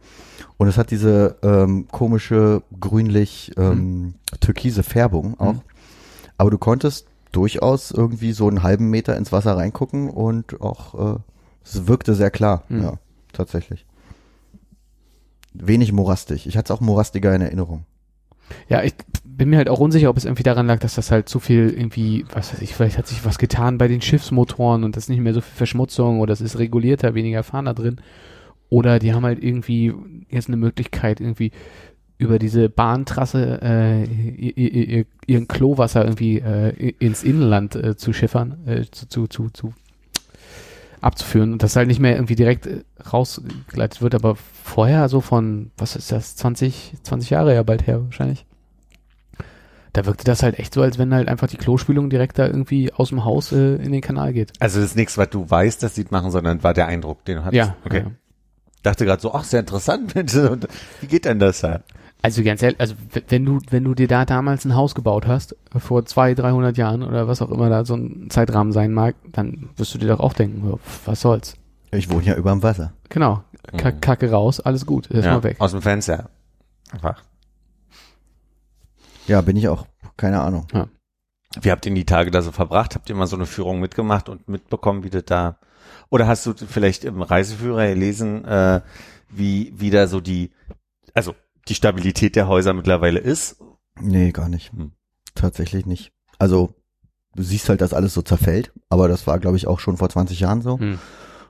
Und 0.56 0.70
es 0.70 0.78
hat 0.78 0.92
diese 0.92 1.36
ähm, 1.44 1.88
komische 1.92 2.64
grünlich 2.80 3.52
ähm, 3.58 4.14
türkise 4.40 4.82
Färbung 4.82 5.38
auch. 5.40 5.54
Mhm. 5.56 5.62
Aber 6.38 6.52
du 6.52 6.58
konntest 6.58 7.08
durchaus 7.32 7.92
irgendwie 7.92 8.32
so 8.32 8.48
einen 8.48 8.64
halben 8.64 8.90
Meter 8.90 9.18
ins 9.18 9.32
Wasser 9.32 9.58
reingucken 9.58 10.10
und 10.10 10.62
auch 10.62 11.16
äh, 11.16 11.20
es 11.64 11.88
wirkte 11.88 12.14
sehr 12.14 12.32
klar. 12.32 12.64
Mhm. 12.70 12.84
Ja, 12.84 12.94
tatsächlich. 13.34 13.86
Wenig 15.54 15.92
morastig. 15.92 16.48
Ich 16.48 16.58
hatte 16.58 16.72
es 16.72 16.78
auch 16.78 16.82
morastiger 16.82 17.34
in 17.36 17.42
Erinnerung. 17.42 17.86
Ja, 18.70 18.84
ich 18.84 18.94
bin 19.26 19.50
mir 19.50 19.58
halt 19.58 19.70
auch 19.70 19.80
unsicher, 19.80 20.10
ob 20.10 20.18
es 20.18 20.26
irgendwie 20.26 20.44
daran 20.44 20.68
lag, 20.68 20.80
dass 20.80 20.96
das 20.96 21.12
halt 21.12 21.28
zu 21.28 21.40
viel 21.40 21.70
irgendwie, 21.70 22.26
was 22.32 22.54
weiß 22.54 22.62
ich, 22.62 22.74
vielleicht 22.74 22.98
hat 22.98 23.08
sich 23.08 23.26
was 23.26 23.38
getan 23.38 23.78
bei 23.78 23.88
den 23.88 24.02
Schiffsmotoren 24.02 24.84
und 24.84 24.96
das 24.96 25.06
ist 25.06 25.10
nicht 25.10 25.20
mehr 25.20 25.34
so 25.34 25.42
viel 25.42 25.56
Verschmutzung 25.56 26.22
oder 26.22 26.34
es 26.34 26.42
ist 26.42 26.58
regulierter, 26.58 27.14
weniger 27.14 27.44
Fahren 27.44 27.66
da 27.66 27.74
drin. 27.74 27.98
Oder 28.70 29.00
die 29.00 29.14
haben 29.14 29.24
halt 29.24 29.42
irgendwie 29.42 29.94
jetzt 30.30 30.48
eine 30.48 30.58
Möglichkeit, 30.58 31.22
irgendwie 31.22 31.52
über 32.18 32.40
diese 32.40 32.70
Bahntrasse 32.70 33.60
äh, 33.62 34.04
ihr, 34.06 34.58
ihr, 34.58 34.88
ihr, 34.88 35.06
ihren 35.28 35.48
Klowasser 35.48 36.04
irgendwie 36.04 36.40
äh, 36.40 36.94
ins 37.00 37.24
Inland 37.24 37.76
äh, 37.76 37.96
zu 37.96 38.12
schiffern, 38.14 38.58
äh, 38.66 38.86
zu, 38.90 39.06
zu, 39.08 39.28
zu, 39.28 39.50
zu 39.50 39.74
abzuführen 41.00 41.54
und 41.54 41.62
das 41.62 41.76
halt 41.76 41.88
nicht 41.88 42.00
mehr 42.00 42.16
irgendwie 42.16 42.36
direkt 42.36 42.66
äh, 42.66 42.82
rausgeleitet 43.14 44.02
wird, 44.02 44.16
aber 44.16 44.36
vorher 44.36 45.10
so 45.10 45.22
von, 45.22 45.72
was 45.78 45.96
ist 45.96 46.12
das, 46.12 46.36
20, 46.36 46.94
20 47.04 47.30
Jahre 47.30 47.54
ja 47.54 47.62
bald 47.64 47.86
her 47.86 48.04
wahrscheinlich. 48.04 48.46
Da 49.94 50.06
wirkte 50.06 50.26
das 50.26 50.44
halt 50.44 50.60
echt 50.60 50.74
so, 50.74 50.82
als 50.82 50.98
wenn 51.00 51.14
halt 51.14 51.28
einfach 51.28 51.48
die 51.48 51.58
Klospülung 51.58 52.10
direkt 52.10 52.38
da 52.38 52.46
irgendwie 52.46 52.94
aus 52.94 53.10
dem 53.10 53.26
Haus 53.26 53.52
äh, 53.52 53.76
in 53.76 53.92
den 53.92 54.02
Kanal 54.02 54.34
geht. 54.34 54.54
Also 54.60 54.80
das 54.80 54.90
ist 54.92 54.96
nichts, 54.96 55.18
was 55.18 55.30
du 55.30 55.50
weißt, 55.50 55.82
dass 55.82 55.96
sie 55.96 56.04
es 56.04 56.12
machen, 56.12 56.30
sondern 56.32 56.64
war 56.64 56.74
der 56.74 56.88
Eindruck, 56.88 57.26
den 57.26 57.38
du 57.38 57.46
hattest. 57.46 57.58
Ja, 57.58 57.76
Okay. 57.86 58.04
ja. 58.06 58.12
Dachte 58.84 59.06
gerade 59.06 59.22
so, 59.22 59.34
ach, 59.34 59.44
sehr 59.44 59.62
interessant. 59.62 60.14
Mensch, 60.16 60.34
Wie 61.02 61.08
geht 61.08 61.26
denn 61.26 61.40
das 61.40 61.62
da? 61.62 61.82
Also 62.22 62.44
ganz 62.44 62.62
ehrlich, 62.64 62.80
also 62.80 62.96
wenn 63.28 63.46
du, 63.46 63.60
wenn 63.70 63.84
du 63.84 63.94
dir 63.94 64.08
da 64.08 64.26
damals 64.26 64.66
ein 64.66 64.76
Haus 64.76 64.96
gebaut 64.96 65.28
hast, 65.28 65.56
vor 65.78 66.06
zwei, 66.06 66.34
300 66.34 66.76
Jahren 66.76 67.04
oder 67.04 67.28
was 67.28 67.42
auch 67.42 67.52
immer 67.52 67.70
da 67.70 67.86
so 67.86 67.96
ein 67.96 68.30
Zeitrahmen 68.30 68.74
sein 68.74 68.92
mag, 68.92 69.16
dann 69.32 69.70
wirst 69.78 69.94
du 69.94 69.98
dir 70.00 70.08
doch 70.08 70.20
auch 70.20 70.34
denken, 70.34 70.80
was 71.06 71.22
soll's. 71.22 71.56
Ich 71.92 72.10
wohne 72.10 72.26
ja 72.26 72.36
über 72.36 72.52
dem 72.52 72.64
Wasser. 72.64 72.94
Genau, 73.10 73.44
Ka 73.78 73.92
Mhm. 73.92 74.02
Kacke 74.02 74.32
raus, 74.32 74.60
alles 74.60 74.86
gut, 74.86 75.08
ist 75.08 75.26
ja, 75.26 75.36
mal 75.36 75.44
weg. 75.44 75.58
Aus 75.60 75.72
dem 75.72 75.82
Fenster. 75.82 76.30
Einfach. 76.92 77.24
Ja, 79.28 79.42
bin 79.42 79.56
ich 79.56 79.68
auch. 79.68 79.86
Keine 80.16 80.42
Ahnung. 80.42 80.68
Wie 81.62 81.72
habt 81.72 81.86
ihr 81.86 81.94
die 81.94 82.06
Tage 82.06 82.32
da 82.32 82.42
so 82.42 82.52
verbracht? 82.52 82.96
Habt 82.96 83.10
ihr 83.10 83.16
mal 83.16 83.28
so 83.28 83.36
eine 83.36 83.46
Führung 83.46 83.80
mitgemacht 83.80 84.30
und 84.30 84.48
mitbekommen, 84.50 85.04
wie 85.04 85.10
das 85.10 85.26
da, 85.26 85.60
oder 86.10 86.28
hast 86.28 86.46
du 86.46 86.54
vielleicht 86.54 87.06
im 87.06 87.22
Reiseführer 87.22 87.88
gelesen, 87.88 88.44
äh, 88.46 88.82
wie, 89.30 89.74
wie 89.76 89.90
da 89.90 90.08
so 90.08 90.20
die, 90.22 90.52
also 91.14 91.36
die 91.70 91.76
Stabilität 91.76 92.36
der 92.36 92.48
Häuser 92.48 92.74
mittlerweile 92.74 93.20
ist? 93.20 93.58
Nee, 94.00 94.32
gar 94.32 94.50
nicht. 94.50 94.72
Hm. 94.74 94.92
Tatsächlich 95.36 95.86
nicht. 95.86 96.12
Also, 96.40 96.76
du 97.36 97.44
siehst 97.44 97.70
halt, 97.70 97.82
dass 97.82 97.94
alles 97.94 98.14
so 98.14 98.22
zerfällt, 98.22 98.72
aber 98.90 99.08
das 99.08 99.28
war, 99.28 99.40
glaube 99.40 99.58
ich, 99.58 99.68
auch 99.68 99.80
schon 99.80 99.98
vor 99.98 100.10
20 100.10 100.40
Jahren 100.40 100.62
so. 100.62 100.80
Hm. 100.80 101.00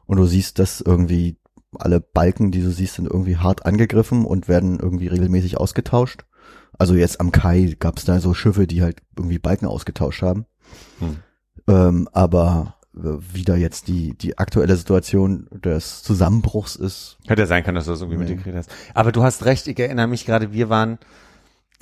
Und 0.05 0.17
du 0.17 0.25
siehst, 0.25 0.59
dass 0.59 0.81
irgendwie 0.81 1.37
alle 1.77 1.99
Balken, 1.99 2.51
die 2.51 2.61
du 2.61 2.71
siehst, 2.71 2.95
sind 2.95 3.09
irgendwie 3.09 3.37
hart 3.37 3.65
angegriffen 3.65 4.25
und 4.25 4.47
werden 4.47 4.79
irgendwie 4.79 5.07
regelmäßig 5.07 5.57
ausgetauscht. 5.57 6.25
Also 6.77 6.95
jetzt 6.95 7.19
am 7.19 7.31
Kai 7.31 7.75
gab 7.79 7.97
es 7.97 8.05
da 8.05 8.19
so 8.19 8.33
Schiffe, 8.33 8.67
die 8.67 8.81
halt 8.81 9.01
irgendwie 9.17 9.39
Balken 9.39 9.65
ausgetauscht 9.65 10.21
haben. 10.21 10.45
Hm. 10.99 11.17
Ähm, 11.67 12.09
aber 12.13 12.76
wie 13.33 13.43
da 13.43 13.55
jetzt 13.55 13.87
die, 13.87 14.17
die 14.17 14.37
aktuelle 14.37 14.75
Situation 14.75 15.47
des 15.51 16.03
Zusammenbruchs 16.03 16.75
ist, 16.75 17.17
Hätte 17.27 17.41
ja 17.43 17.45
sein 17.47 17.63
können, 17.63 17.75
dass 17.75 17.85
du 17.85 17.91
das 17.91 18.01
irgendwie 18.01 18.19
Nee. 18.19 18.29
mitgekriegt 18.29 18.57
hast. 18.57 18.71
Aber 18.93 19.11
du 19.11 19.23
hast 19.23 19.45
recht, 19.45 19.67
ich 19.67 19.79
erinnere 19.79 20.07
mich 20.07 20.25
gerade, 20.25 20.53
wir 20.53 20.69
waren, 20.69 20.97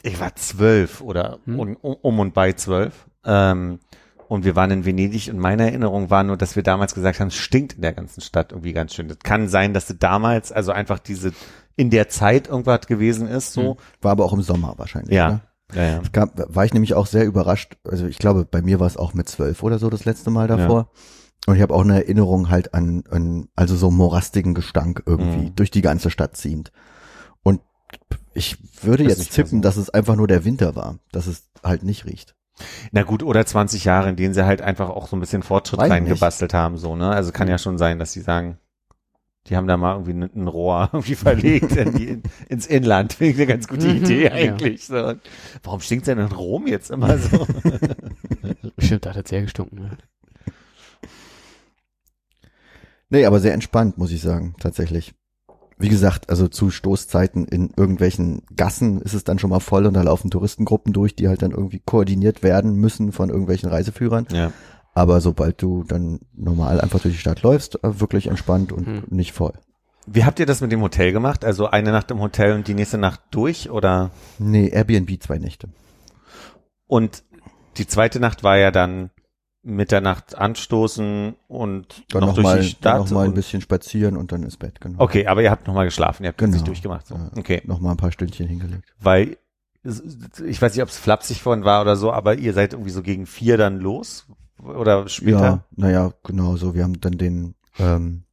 ich 0.03 0.19
war 0.19 0.35
zwölf 0.35 1.01
oder 1.01 1.39
Hm. 1.45 1.59
um, 1.59 1.75
um 1.75 2.19
und 2.19 2.33
bei 2.33 2.53
zwölf. 2.53 3.05
Ähm, 3.25 3.79
und 4.27 4.43
wir 4.43 4.55
waren 4.55 4.71
in 4.71 4.85
Venedig 4.85 5.29
und 5.31 5.37
meine 5.39 5.63
Erinnerung 5.67 6.09
war 6.09 6.23
nur, 6.23 6.35
dass 6.37 6.55
wir 6.55 6.63
damals 6.63 6.95
gesagt 6.95 7.19
haben, 7.19 7.27
es 7.27 7.35
stinkt 7.35 7.73
in 7.73 7.81
der 7.83 7.93
ganzen 7.93 8.21
Stadt 8.21 8.51
irgendwie 8.51 8.73
ganz 8.73 8.93
schön. 8.95 9.07
Das 9.07 9.19
kann 9.19 9.47
sein, 9.47 9.73
dass 9.73 9.85
du 9.87 9.93
damals, 9.93 10.51
also 10.51 10.71
einfach 10.71 10.97
diese, 10.99 11.31
in 11.75 11.91
der 11.91 12.09
Zeit 12.09 12.47
irgendwas 12.47 12.87
gewesen 12.87 13.27
ist, 13.27 13.53
so. 13.53 13.77
war 14.01 14.11
aber 14.11 14.25
auch 14.25 14.33
im 14.33 14.41
Sommer 14.41 14.73
wahrscheinlich. 14.77 15.13
Ja. 15.15 15.29
Ne? 15.29 15.41
Ja, 15.73 15.83
ja. 15.83 16.01
Es 16.01 16.11
gab, 16.11 16.33
war 16.55 16.65
ich 16.65 16.73
nämlich 16.73 16.93
auch 16.93 17.07
sehr 17.07 17.25
überrascht. 17.25 17.77
Also 17.83 18.05
ich 18.05 18.17
glaube, 18.17 18.45
bei 18.45 18.61
mir 18.61 18.79
war 18.79 18.87
es 18.87 18.97
auch 18.97 19.13
mit 19.13 19.27
zwölf 19.29 19.63
oder 19.63 19.79
so 19.79 19.89
das 19.89 20.05
letzte 20.05 20.29
Mal 20.29 20.47
davor. 20.47 20.89
Und 21.47 21.55
ich 21.55 21.61
habe 21.61 21.73
auch 21.73 21.81
eine 21.81 21.95
Erinnerung 21.95 22.49
halt 22.49 22.73
an, 22.73 23.03
an 23.09 23.49
also 23.55 23.75
so 23.75 23.91
morastigen 23.91 24.53
Gestank 24.53 25.03
irgendwie 25.05 25.49
Mhm. 25.49 25.55
durch 25.55 25.71
die 25.71 25.81
ganze 25.81 26.09
Stadt 26.09 26.35
ziehend. 26.37 26.71
Und 27.43 27.61
ich 28.33 28.57
würde 28.83 29.03
Das 29.03 29.17
jetzt 29.17 29.33
tippen, 29.33 29.61
dass 29.61 29.77
es 29.77 29.89
einfach 29.89 30.15
nur 30.15 30.27
der 30.27 30.43
Winter 30.45 30.75
war, 30.75 30.99
dass 31.11 31.27
es 31.27 31.49
halt 31.63 31.83
nicht 31.83 32.05
riecht. 32.05 32.35
Na 32.91 33.03
gut, 33.03 33.21
oder 33.21 33.45
20 33.45 33.83
Jahre, 33.85 34.09
in 34.09 34.15
denen 34.15 34.33
sie 34.33 34.45
halt 34.45 34.61
einfach 34.61 34.89
auch 34.89 35.07
so 35.07 35.15
ein 35.15 35.19
bisschen 35.19 35.43
Fortschritt 35.43 35.79
Weiß 35.79 35.91
reingebastelt 35.91 36.53
haben, 36.53 36.77
so, 36.77 36.95
ne? 36.95 37.09
Also 37.09 37.31
kann 37.31 37.47
ja 37.49 37.57
schon 37.57 37.77
sein, 37.77 37.99
dass 37.99 38.13
sie 38.13 38.21
sagen, 38.21 38.57
die 39.47 39.55
haben 39.55 39.67
da 39.67 39.77
mal 39.77 39.93
irgendwie 39.99 40.27
ein, 40.39 40.47
Rohr 40.47 40.89
irgendwie 40.93 41.15
verlegt 41.15 41.75
in 41.75 41.93
die, 41.93 42.07
in, 42.07 42.23
ins 42.49 42.65
Inland. 42.65 43.13
Finde 43.13 43.31
ich 43.33 43.37
eine 43.37 43.47
ganz 43.47 43.67
gute 43.67 43.87
Mhm, 43.87 43.97
Idee 44.03 44.25
ja. 44.25 44.31
eigentlich. 44.31 44.85
So. 44.85 44.97
Und 45.05 45.21
Warum 45.63 45.81
stinkt 45.81 46.07
denn 46.07 46.17
in 46.19 46.31
Rom 46.31 46.67
jetzt 46.67 46.89
immer 46.91 47.17
so? 47.17 47.45
Bestimmt 48.75 49.05
hat 49.05 49.15
er 49.15 49.23
sehr 49.27 49.41
gestunken. 49.43 49.79
Ne? 49.79 49.97
Nee, 53.09 53.25
aber 53.25 53.39
sehr 53.39 53.53
entspannt, 53.53 53.97
muss 53.97 54.11
ich 54.11 54.21
sagen, 54.21 54.55
tatsächlich. 54.59 55.13
Wie 55.77 55.89
gesagt, 55.89 56.29
also 56.29 56.47
zu 56.47 56.69
Stoßzeiten 56.71 57.45
in 57.45 57.69
irgendwelchen 57.75 58.43
Gassen 58.55 59.01
ist 59.01 59.13
es 59.13 59.25
dann 59.25 59.39
schon 59.39 59.49
mal 59.49 59.59
voll 59.59 59.85
und 59.85 59.93
da 59.93 60.01
laufen 60.03 60.31
Touristengruppen 60.31 60.93
durch, 60.93 61.15
die 61.17 61.27
halt 61.27 61.41
dann 61.41 61.51
irgendwie 61.51 61.81
koordiniert 61.85 62.43
werden 62.43 62.75
müssen 62.75 63.11
von 63.11 63.29
irgendwelchen 63.29 63.69
Reiseführern. 63.69 64.25
ja. 64.31 64.51
Aber 64.95 65.21
sobald 65.21 65.61
du 65.61 65.83
dann 65.83 66.21
normal 66.33 66.81
einfach 66.81 66.99
durch 67.01 67.13
die 67.13 67.19
Stadt 67.19 67.41
läufst, 67.43 67.75
äh, 67.83 67.99
wirklich 67.99 68.27
entspannt 68.27 68.71
und 68.71 68.87
Hm. 68.87 69.03
nicht 69.09 69.33
voll. 69.33 69.53
Wie 70.07 70.23
habt 70.23 70.39
ihr 70.39 70.45
das 70.45 70.61
mit 70.61 70.71
dem 70.71 70.81
Hotel 70.81 71.11
gemacht? 71.11 71.43
Also 71.45 71.67
eine 71.67 71.91
Nacht 71.91 72.09
im 72.11 72.19
Hotel 72.21 72.53
und 72.53 72.67
die 72.67 72.73
nächste 72.75 72.97
Nacht 72.97 73.21
durch 73.31 73.69
oder? 73.69 74.11
Nee, 74.39 74.67
Airbnb 74.69 75.21
zwei 75.21 75.37
Nächte. 75.37 75.67
Und 76.87 77.23
die 77.77 77.87
zweite 77.87 78.19
Nacht 78.19 78.43
war 78.43 78.57
ja 78.57 78.71
dann 78.71 79.09
Mitternacht 79.63 80.37
anstoßen 80.37 81.35
und 81.47 82.03
Dann 82.09 82.21
noch 82.21 82.27
noch, 82.27 82.35
durch 82.35 82.43
mal, 82.43 82.59
die 82.61 82.67
Stadt. 82.69 82.85
dann 82.85 82.99
noch 83.01 83.09
mal 83.11 83.25
ein 83.25 83.33
bisschen 83.33 83.61
spazieren 83.61 84.15
und 84.15 84.31
dann 84.31 84.43
ins 84.43 84.57
Bett, 84.57 84.79
genau. 84.79 85.01
okay, 85.01 85.25
aber 85.25 85.41
ihr 85.41 85.49
habt 85.49 85.65
nochmal 85.67 85.85
geschlafen, 85.85 86.23
ihr 86.23 86.29
habt 86.29 86.37
Genau. 86.37 86.53
sich 86.53 86.61
durchgemacht. 86.61 87.07
So. 87.07 87.15
Ja. 87.15 87.31
Okay. 87.35 87.63
Noch 87.65 87.79
mal 87.79 87.91
ein 87.91 87.97
paar 87.97 88.11
Stündchen 88.11 88.47
hingelegt. 88.47 88.93
weil 89.01 89.37
ich 89.83 90.59
weiß 90.61 90.73
nicht, 90.73 90.81
ob 90.83 90.89
es 90.89 90.97
flapsig 90.97 91.41
vorhin 91.43 91.63
war 91.63 91.81
oder 91.81 91.95
so, 91.95 92.11
aber 92.11 92.35
ihr 92.35 92.53
seid 92.53 92.73
irgendwie 92.73 92.89
so 92.91 93.01
gegen 93.03 93.25
vier 93.27 93.57
dann 93.57 93.79
los 93.79 94.27
oder 94.63 95.07
später. 95.07 95.39
Ja, 95.39 95.63
naja, 95.75 96.13
genau 96.23 96.55
so. 96.55 96.73
Wir 96.75 96.83
haben 96.83 96.99
dann 97.01 97.17
den, 97.17 97.55
ähm, 97.79 98.23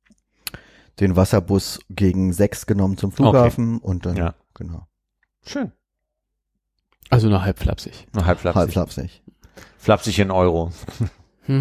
den 1.01 1.17
Wasserbus 1.17 1.81
gegen 1.91 2.33
sechs 2.33 2.67
genommen 2.67 2.97
zum 2.97 3.13
Flughafen 3.13 3.79
und 3.79 4.07
dann, 4.07 4.17
Ja. 4.17 4.35
genau, 4.55 4.87
Schön. 5.45 5.73
Also 7.11 7.29
nur 7.29 7.43
halb 7.45 7.59
flapsig. 7.59 8.07
Nur 8.15 8.25
halb 8.27 8.39
flapsig. 8.39 8.59
halb 8.61 8.71
flapsig. 8.71 9.23
Flapsig 9.77 10.19
in 10.21 10.31
Euro. 10.31 10.73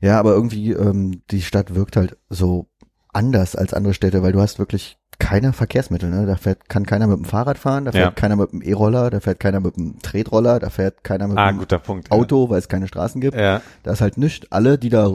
Ja, 0.00 0.20
aber 0.20 0.32
irgendwie, 0.32 0.72
ähm, 0.72 1.22
die 1.30 1.42
Stadt 1.42 1.74
wirkt 1.74 1.96
halt 1.96 2.16
so 2.28 2.68
anders 3.12 3.56
als 3.56 3.72
andere 3.74 3.94
Städte, 3.94 4.22
weil 4.22 4.32
du 4.32 4.40
hast 4.40 4.58
wirklich 4.58 4.98
keine 5.18 5.52
Verkehrsmittel, 5.52 6.10
ne? 6.10 6.26
Da 6.26 6.36
fährt, 6.36 6.68
kann 6.68 6.86
keiner 6.86 7.06
mit 7.06 7.16
dem 7.18 7.24
Fahrrad 7.24 7.58
fahren, 7.58 7.84
da 7.86 7.92
fährt 7.92 8.04
Ja. 8.04 8.10
keiner 8.10 8.36
mit 8.36 8.52
dem 8.52 8.62
E-Roller, 8.62 9.10
da 9.10 9.20
fährt 9.20 9.40
keiner 9.40 9.60
mit 9.60 9.76
dem 9.76 9.98
Tretroller, 10.00 10.58
da 10.60 10.70
fährt 10.70 11.02
keiner 11.04 11.28
mit 11.28 11.38
Ah, 11.38 11.50
dem 11.52 11.64
Punkt. 11.82 12.10
Auto, 12.10 12.50
weil 12.50 12.58
es 12.58 12.68
keine 12.68 12.88
Straßen 12.88 13.20
gibt. 13.20 13.36
Ja, 13.36 13.60
Da 13.82 13.92
ist 13.92 14.00
halt 14.00 14.18
nichts. 14.18 14.46
Alle, 14.50 14.78
die 14.78 14.88
da 14.90 15.10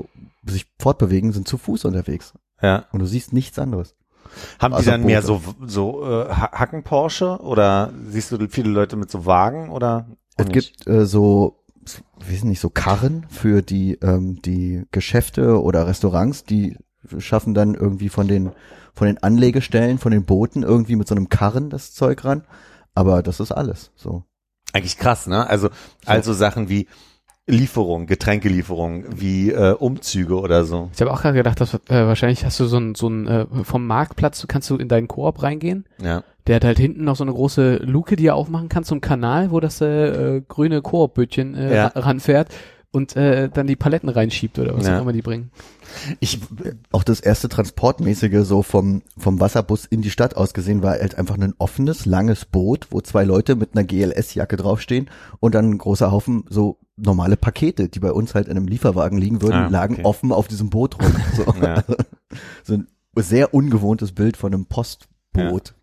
sich 0.45 0.65
fortbewegen, 0.79 1.31
sind 1.33 1.47
zu 1.47 1.57
Fuß 1.57 1.85
unterwegs. 1.85 2.33
ja. 2.61 2.85
Und 2.91 2.99
du 2.99 3.05
siehst 3.05 3.33
nichts 3.33 3.57
anderes. 3.59 3.95
Haben 4.59 4.71
die 4.71 4.77
Also 4.77 4.91
dann 4.91 5.03
mehr 5.03 5.21
Boote. 5.21 5.43
so, 5.59 5.65
so 5.67 6.05
äh, 6.09 6.29
Ha- 6.29 6.51
Hacken-Porsche 6.53 7.39
oder 7.41 7.91
siehst 8.07 8.31
du 8.31 8.47
viele 8.49 8.69
Leute 8.69 8.95
mit 8.95 9.11
so 9.11 9.25
Wagen 9.25 9.69
oder? 9.69 10.07
Es 10.37 10.47
gibt 10.47 10.87
äh, 10.87 11.05
so, 11.05 11.57
wir 12.25 12.37
sind 12.37 12.47
nicht 12.49 12.61
so 12.61 12.69
Karren 12.69 13.25
für 13.29 13.61
die 13.61 13.95
ähm, 14.01 14.41
die 14.41 14.83
Geschäfte 14.91 15.61
oder 15.61 15.85
Restaurants, 15.85 16.43
die 16.45 16.77
schaffen 17.17 17.53
dann 17.53 17.73
irgendwie 17.75 18.09
von 18.09 18.27
den 18.27 18.51
von 18.93 19.07
den 19.07 19.21
Anlegestellen, 19.23 19.97
von 19.97 20.11
den 20.11 20.25
Booten 20.25 20.63
irgendwie 20.63 20.95
mit 20.95 21.07
so 21.07 21.15
einem 21.15 21.29
Karren 21.29 21.69
das 21.69 21.93
Zeug 21.93 22.23
ran. 22.25 22.43
Aber 22.93 23.23
das 23.23 23.39
ist 23.39 23.51
alles 23.51 23.91
so. 23.95 24.23
Eigentlich 24.73 24.97
krass, 24.97 25.27
ne? 25.27 25.47
Also, 25.49 25.69
also 26.05 26.33
Sachen 26.33 26.69
wie 26.69 26.87
Lieferungen, 27.47 28.05
Getränkelieferungen, 28.07 29.19
wie 29.19 29.51
äh, 29.51 29.73
Umzüge 29.73 30.39
oder 30.39 30.63
so. 30.63 30.89
Ich 30.93 31.01
habe 31.01 31.11
auch 31.11 31.21
gerade 31.21 31.35
gedacht, 31.37 31.59
dass 31.59 31.73
äh, 31.73 31.79
wahrscheinlich 31.89 32.45
hast 32.45 32.59
du 32.59 32.65
so 32.65 32.77
ein, 32.77 32.95
so 32.95 33.07
ein 33.09 33.27
äh, 33.27 33.45
vom 33.63 33.87
Marktplatz, 33.87 34.45
kannst 34.47 34.69
du 34.69 34.77
in 34.77 34.87
deinen 34.87 35.07
Koop 35.07 35.41
reingehen. 35.41 35.85
Ja. 36.01 36.23
Der 36.47 36.55
hat 36.57 36.63
halt 36.65 36.77
hinten 36.79 37.03
noch 37.03 37.15
so 37.15 37.23
eine 37.23 37.33
große 37.33 37.77
Luke, 37.77 38.15
die 38.15 38.27
er 38.27 38.35
aufmachen 38.35 38.69
kann 38.69 38.83
zum 38.83 39.01
Kanal, 39.01 39.51
wo 39.51 39.59
das 39.59 39.81
äh, 39.81 40.37
äh, 40.37 40.41
grüne 40.47 40.81
Koop-Bötchen 40.81 41.55
äh, 41.55 41.75
Ja. 41.75 41.87
ra- 41.87 41.99
ranfährt 41.99 42.49
und 42.91 43.15
äh, 43.15 43.49
dann 43.49 43.67
die 43.67 43.75
Paletten 43.77 44.09
reinschiebt 44.09 44.59
oder 44.59 44.75
was 44.75 44.85
Ja. 44.85 44.97
auch 44.97 45.01
immer 45.03 45.13
die 45.13 45.21
bringen. 45.21 45.51
Ich, 46.19 46.39
Auch 46.91 47.03
das 47.03 47.19
erste 47.19 47.47
Transportmäßige 47.49 48.45
so 48.45 48.63
vom, 48.63 49.01
vom 49.17 49.39
Wasserbus 49.39 49.85
in 49.85 50.01
die 50.01 50.09
Stadt 50.11 50.35
aus 50.35 50.53
gesehen 50.53 50.83
war 50.83 50.91
halt 50.91 51.15
einfach 51.15 51.37
ein 51.37 51.53
offenes, 51.57 52.05
langes 52.05 52.45
Boot, 52.45 52.87
wo 52.91 53.01
zwei 53.01 53.23
Leute 53.23 53.55
mit 53.55 53.71
einer 53.73 53.83
GLS-Jacke 53.85 54.55
draufstehen 54.57 55.09
und 55.39 55.55
dann 55.55 55.69
ein 55.71 55.77
großer 55.77 56.11
Haufen 56.11 56.43
so 56.49 56.77
normale 56.97 57.37
Pakete, 57.37 57.89
die 57.89 57.99
bei 57.99 58.11
uns 58.11 58.35
halt 58.35 58.47
in 58.47 58.57
einem 58.57 58.67
Lieferwagen 58.67 59.17
liegen 59.17 59.41
würden, 59.41 59.53
Ah, 59.65 59.67
lagen 59.69 59.95
okay. 59.95 60.03
offen 60.05 60.31
auf 60.31 60.47
diesem 60.47 60.69
Boot 60.69 60.97
rum. 61.01 61.11
So, 61.35 61.45
Ja. 61.61 61.83
so 62.63 62.73
ein 62.75 62.87
sehr 63.15 63.53
ungewohntes 63.53 64.11
Bild 64.13 64.37
von 64.37 64.53
einem 64.53 64.65
Postboot. 64.65 65.73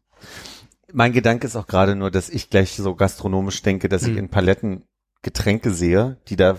mein 0.92 1.12
Gedanke 1.12 1.46
ist 1.46 1.56
auch 1.56 1.66
gerade 1.66 1.96
nur, 1.96 2.10
dass 2.10 2.28
ich 2.30 2.50
gleich 2.50 2.72
so 2.76 2.94
gastronomisch 2.94 3.62
denke, 3.62 3.88
dass 3.88 4.02
ich 4.02 4.10
Hm. 4.10 4.18
in 4.18 4.28
Paletten 4.28 4.82
Getränke 5.22 5.72
sehe, 5.72 6.16
die 6.28 6.36
da 6.36 6.56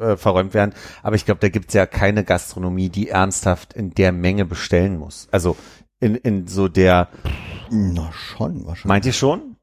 äh, 0.00 0.16
verräumt 0.16 0.54
werden. 0.54 0.72
Aber 1.02 1.16
ich 1.16 1.24
glaube, 1.24 1.40
da 1.40 1.48
gibt's 1.48 1.74
ja 1.74 1.86
keine 1.86 2.24
Gastronomie, 2.24 2.88
die 2.88 3.08
ernsthaft 3.08 3.72
in 3.72 3.94
der 3.94 4.12
Menge 4.12 4.44
bestellen 4.44 4.98
muss. 4.98 5.28
Also 5.30 5.56
in, 6.00 6.14
in 6.16 6.46
so 6.48 6.68
der, 6.68 7.08
Na 7.70 8.10
schon, 8.12 8.66
wahrscheinlich. 8.66 8.84
meint 8.84 9.06
ihr 9.06 9.12
schon? 9.12 9.56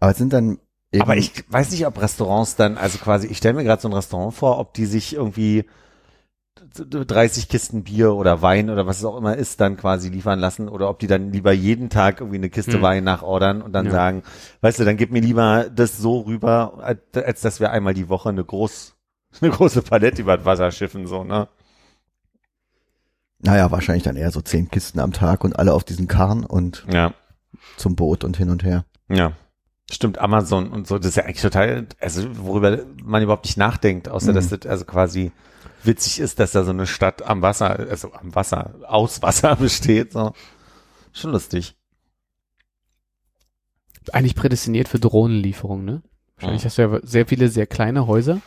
Aber 0.00 0.10
es 0.12 0.18
sind 0.18 0.32
dann 0.32 0.58
eben, 0.92 1.02
Aber 1.02 1.16
ich 1.16 1.44
weiß 1.50 1.70
nicht, 1.70 1.86
ob 1.86 2.00
Restaurants 2.00 2.56
dann, 2.56 2.76
also 2.78 2.98
quasi, 2.98 3.26
ich 3.28 3.38
stelle 3.38 3.54
mir 3.54 3.64
gerade 3.64 3.80
so 3.82 3.88
ein 3.88 3.94
Restaurant 3.94 4.34
vor, 4.34 4.58
ob 4.58 4.74
die 4.74 4.86
sich 4.86 5.14
irgendwie 5.14 5.64
30 6.74 7.48
Kisten 7.48 7.84
Bier 7.84 8.14
oder 8.14 8.42
Wein 8.42 8.68
oder 8.70 8.86
was 8.86 8.98
es 8.98 9.04
auch 9.04 9.16
immer 9.16 9.36
ist, 9.36 9.60
dann 9.60 9.76
quasi 9.76 10.08
liefern 10.08 10.38
lassen 10.40 10.68
oder 10.68 10.88
ob 10.90 10.98
die 10.98 11.06
dann 11.06 11.32
lieber 11.32 11.52
jeden 11.52 11.88
Tag 11.88 12.20
irgendwie 12.20 12.36
eine 12.38 12.50
Kiste 12.50 12.74
Hm. 12.74 12.82
Wein 12.82 13.04
nachordern 13.04 13.62
und 13.62 13.72
dann 13.72 13.86
Ja. 13.86 13.92
sagen, 13.92 14.22
weißt 14.60 14.80
du, 14.80 14.84
dann 14.84 14.96
gib 14.96 15.12
mir 15.12 15.20
lieber 15.20 15.70
das 15.72 15.98
so 15.98 16.20
rüber, 16.20 16.78
als, 16.82 17.00
als 17.14 17.40
dass 17.42 17.60
wir 17.60 17.70
einmal 17.70 17.94
die 17.94 18.08
Woche 18.08 18.28
eine 18.28 18.44
groß, 18.44 18.96
eine 19.40 19.50
große 19.50 19.82
Palette 19.82 20.22
über 20.22 20.36
das 20.36 20.46
Wasser 20.46 20.70
schiffen, 20.72 21.06
so, 21.06 21.24
ne? 21.24 21.48
naja, 23.40 23.70
wahrscheinlich 23.70 24.02
dann 24.02 24.16
eher 24.16 24.32
so 24.32 24.40
zehn 24.40 24.68
Kisten 24.68 24.98
am 24.98 25.12
Tag 25.12 25.44
und 25.44 25.58
alle 25.58 25.72
auf 25.72 25.84
diesen 25.84 26.08
Karren 26.08 26.44
und 26.44 26.84
Ja, 26.92 27.14
zum 27.76 27.94
Boot 27.94 28.24
und 28.24 28.36
hin 28.36 28.50
und 28.50 28.64
her. 28.64 28.84
ja. 29.08 29.32
Stimmt, 29.90 30.18
Amazon 30.18 30.68
und 30.70 30.86
so, 30.86 30.98
das 30.98 31.06
ist 31.06 31.16
ja 31.16 31.24
eigentlich 31.24 31.40
total, 31.40 31.86
also 31.98 32.28
worüber 32.44 32.80
man 33.02 33.22
überhaupt 33.22 33.46
nicht 33.46 33.56
nachdenkt, 33.56 34.10
außer 34.10 34.32
Mhm. 34.32 34.34
dass 34.34 34.48
das 34.50 34.66
also 34.66 34.84
quasi 34.84 35.32
witzig 35.82 36.20
ist, 36.20 36.38
dass 36.40 36.52
da 36.52 36.62
so 36.64 36.72
eine 36.72 36.86
Stadt 36.86 37.22
am 37.22 37.40
Wasser, 37.40 37.70
also 37.70 38.12
am 38.12 38.34
Wasser, 38.34 38.74
aus 38.86 39.22
Wasser 39.22 39.56
besteht, 39.56 40.12
so. 40.12 40.34
Schon 41.14 41.30
lustig. 41.32 41.74
Eigentlich 44.12 44.34
prädestiniert 44.34 44.88
für 44.88 44.98
Drohnenlieferungen, 44.98 45.84
ne? 45.86 46.02
Wahrscheinlich 46.36 46.62
Ja. 46.62 46.66
hast 46.66 46.76
du 46.78 46.82
ja 46.82 47.00
sehr 47.02 47.26
viele 47.26 47.48
sehr 47.48 47.66
kleine 47.66 48.06
Häuser. 48.06 48.42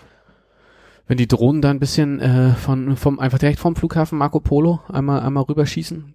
Wenn 1.11 1.17
die 1.17 1.27
Drohnen 1.27 1.61
da 1.61 1.69
ein 1.71 1.79
bisschen 1.79 2.21
äh, 2.21 2.53
von 2.55 2.95
vom 2.95 3.19
einfach 3.19 3.37
direkt 3.37 3.59
vom 3.59 3.75
Flughafen 3.75 4.17
Marco 4.17 4.39
Polo 4.39 4.79
einmal 4.87 5.19
einmal 5.19 5.43
rüberschießen, 5.43 6.13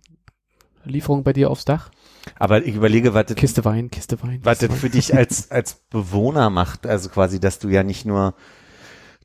Lieferung 0.86 1.23
bei 1.23 1.35
dir 1.35 1.51
aufs 1.51 1.66
Dach, 1.66 1.90
Aber 2.39 2.64
ich 2.64 2.74
überlege, 2.74 3.12
was 3.12 3.27
das, 3.27 3.36
Kiste 3.36 3.66
Wein, 3.66 3.90
Kiste 3.90 4.23
Wein. 4.23 4.40
was 4.43 4.60
das 4.60 4.73
für 4.74 4.89
dich 4.89 5.14
als, 5.14 5.51
als 5.51 5.74
Bewohner 5.90 6.48
macht. 6.48 6.86
Also 6.86 7.10
quasi, 7.10 7.40
dass 7.40 7.59
du 7.59 7.68
ja 7.68 7.82
nicht 7.82 8.06
nur 8.06 8.32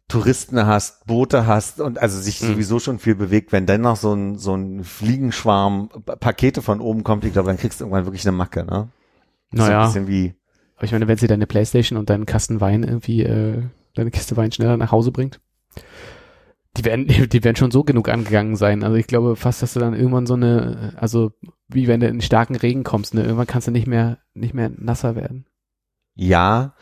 Touristen 0.10 0.66
hast, 0.66 1.06
Boote 1.06 1.48
hast 1.48 1.80
und 1.80 2.00
also 2.00 2.20
sich 2.20 2.42
Mhm. 2.42 2.48
sowieso 2.48 2.80
schon 2.80 3.00
viel 3.00 3.16
bewegt. 3.16 3.54
Wenn 3.54 3.66
dann 3.66 3.80
noch 3.80 3.96
so 3.96 4.14
ein, 4.14 4.38
so 4.38 4.54
ein 4.54 4.84
Fliegenschwarm 4.84 5.88
Pa- 6.06 6.18
Pakete 6.18 6.62
von 6.62 6.82
oben 6.82 7.06
kommt, 7.06 7.24
ich 7.24 7.32
glaube, 7.32 7.48
dann 7.48 7.58
kriegst 7.58 7.80
du 7.80 7.86
irgendwann 7.86 8.04
wirklich 8.06 8.28
eine 8.28 8.36
Macke, 8.36 8.66
ne? 8.66 8.90
So 9.54 9.64
Naja, 9.64 9.90
wie, 10.06 10.34
aber 10.76 10.84
ich 10.84 10.92
meine, 10.92 11.08
wenn 11.08 11.18
sie 11.18 11.28
deine 11.28 11.48
Playstation 11.48 11.98
und 11.98 12.10
deinen 12.10 12.26
Kasten 12.26 12.60
Wein 12.60 12.84
irgendwie, 12.84 13.24
äh, 13.24 13.64
deine 13.94 14.12
Kiste 14.12 14.36
Wein 14.36 14.52
schneller 14.52 14.76
nach 14.76 14.92
Hause 14.92 15.14
bringt, 15.14 15.40
die 16.78 16.86
werden, 16.86 17.08
die 17.30 17.44
werden 17.44 17.56
schon 17.56 17.72
so 17.72 17.84
genug 17.84 18.10
angegangen 18.10 18.56
sein. 18.56 18.84
Also 18.84 18.96
ich 18.96 19.08
glaube 19.08 19.36
fast, 19.36 19.62
dass 19.62 19.74
du 19.74 19.80
dann 19.80 19.94
irgendwann 19.94 20.26
so 20.28 20.36
eine, 20.36 20.94
also 20.98 21.32
wie 21.68 21.88
wenn 21.88 22.00
du 22.00 22.08
in 22.08 22.22
starken 22.22 22.56
Regen 22.56 22.84
kommst, 22.84 23.14
ne, 23.14 23.24
irgendwann 23.24 23.48
kannst 23.48 23.68
du 23.68 23.72
nicht 23.72 23.88
mehr, 23.88 24.20
nicht 24.34 24.54
mehr 24.54 24.70
nasser 24.76 25.16
werden. 25.16 25.46
ja, 26.16 26.74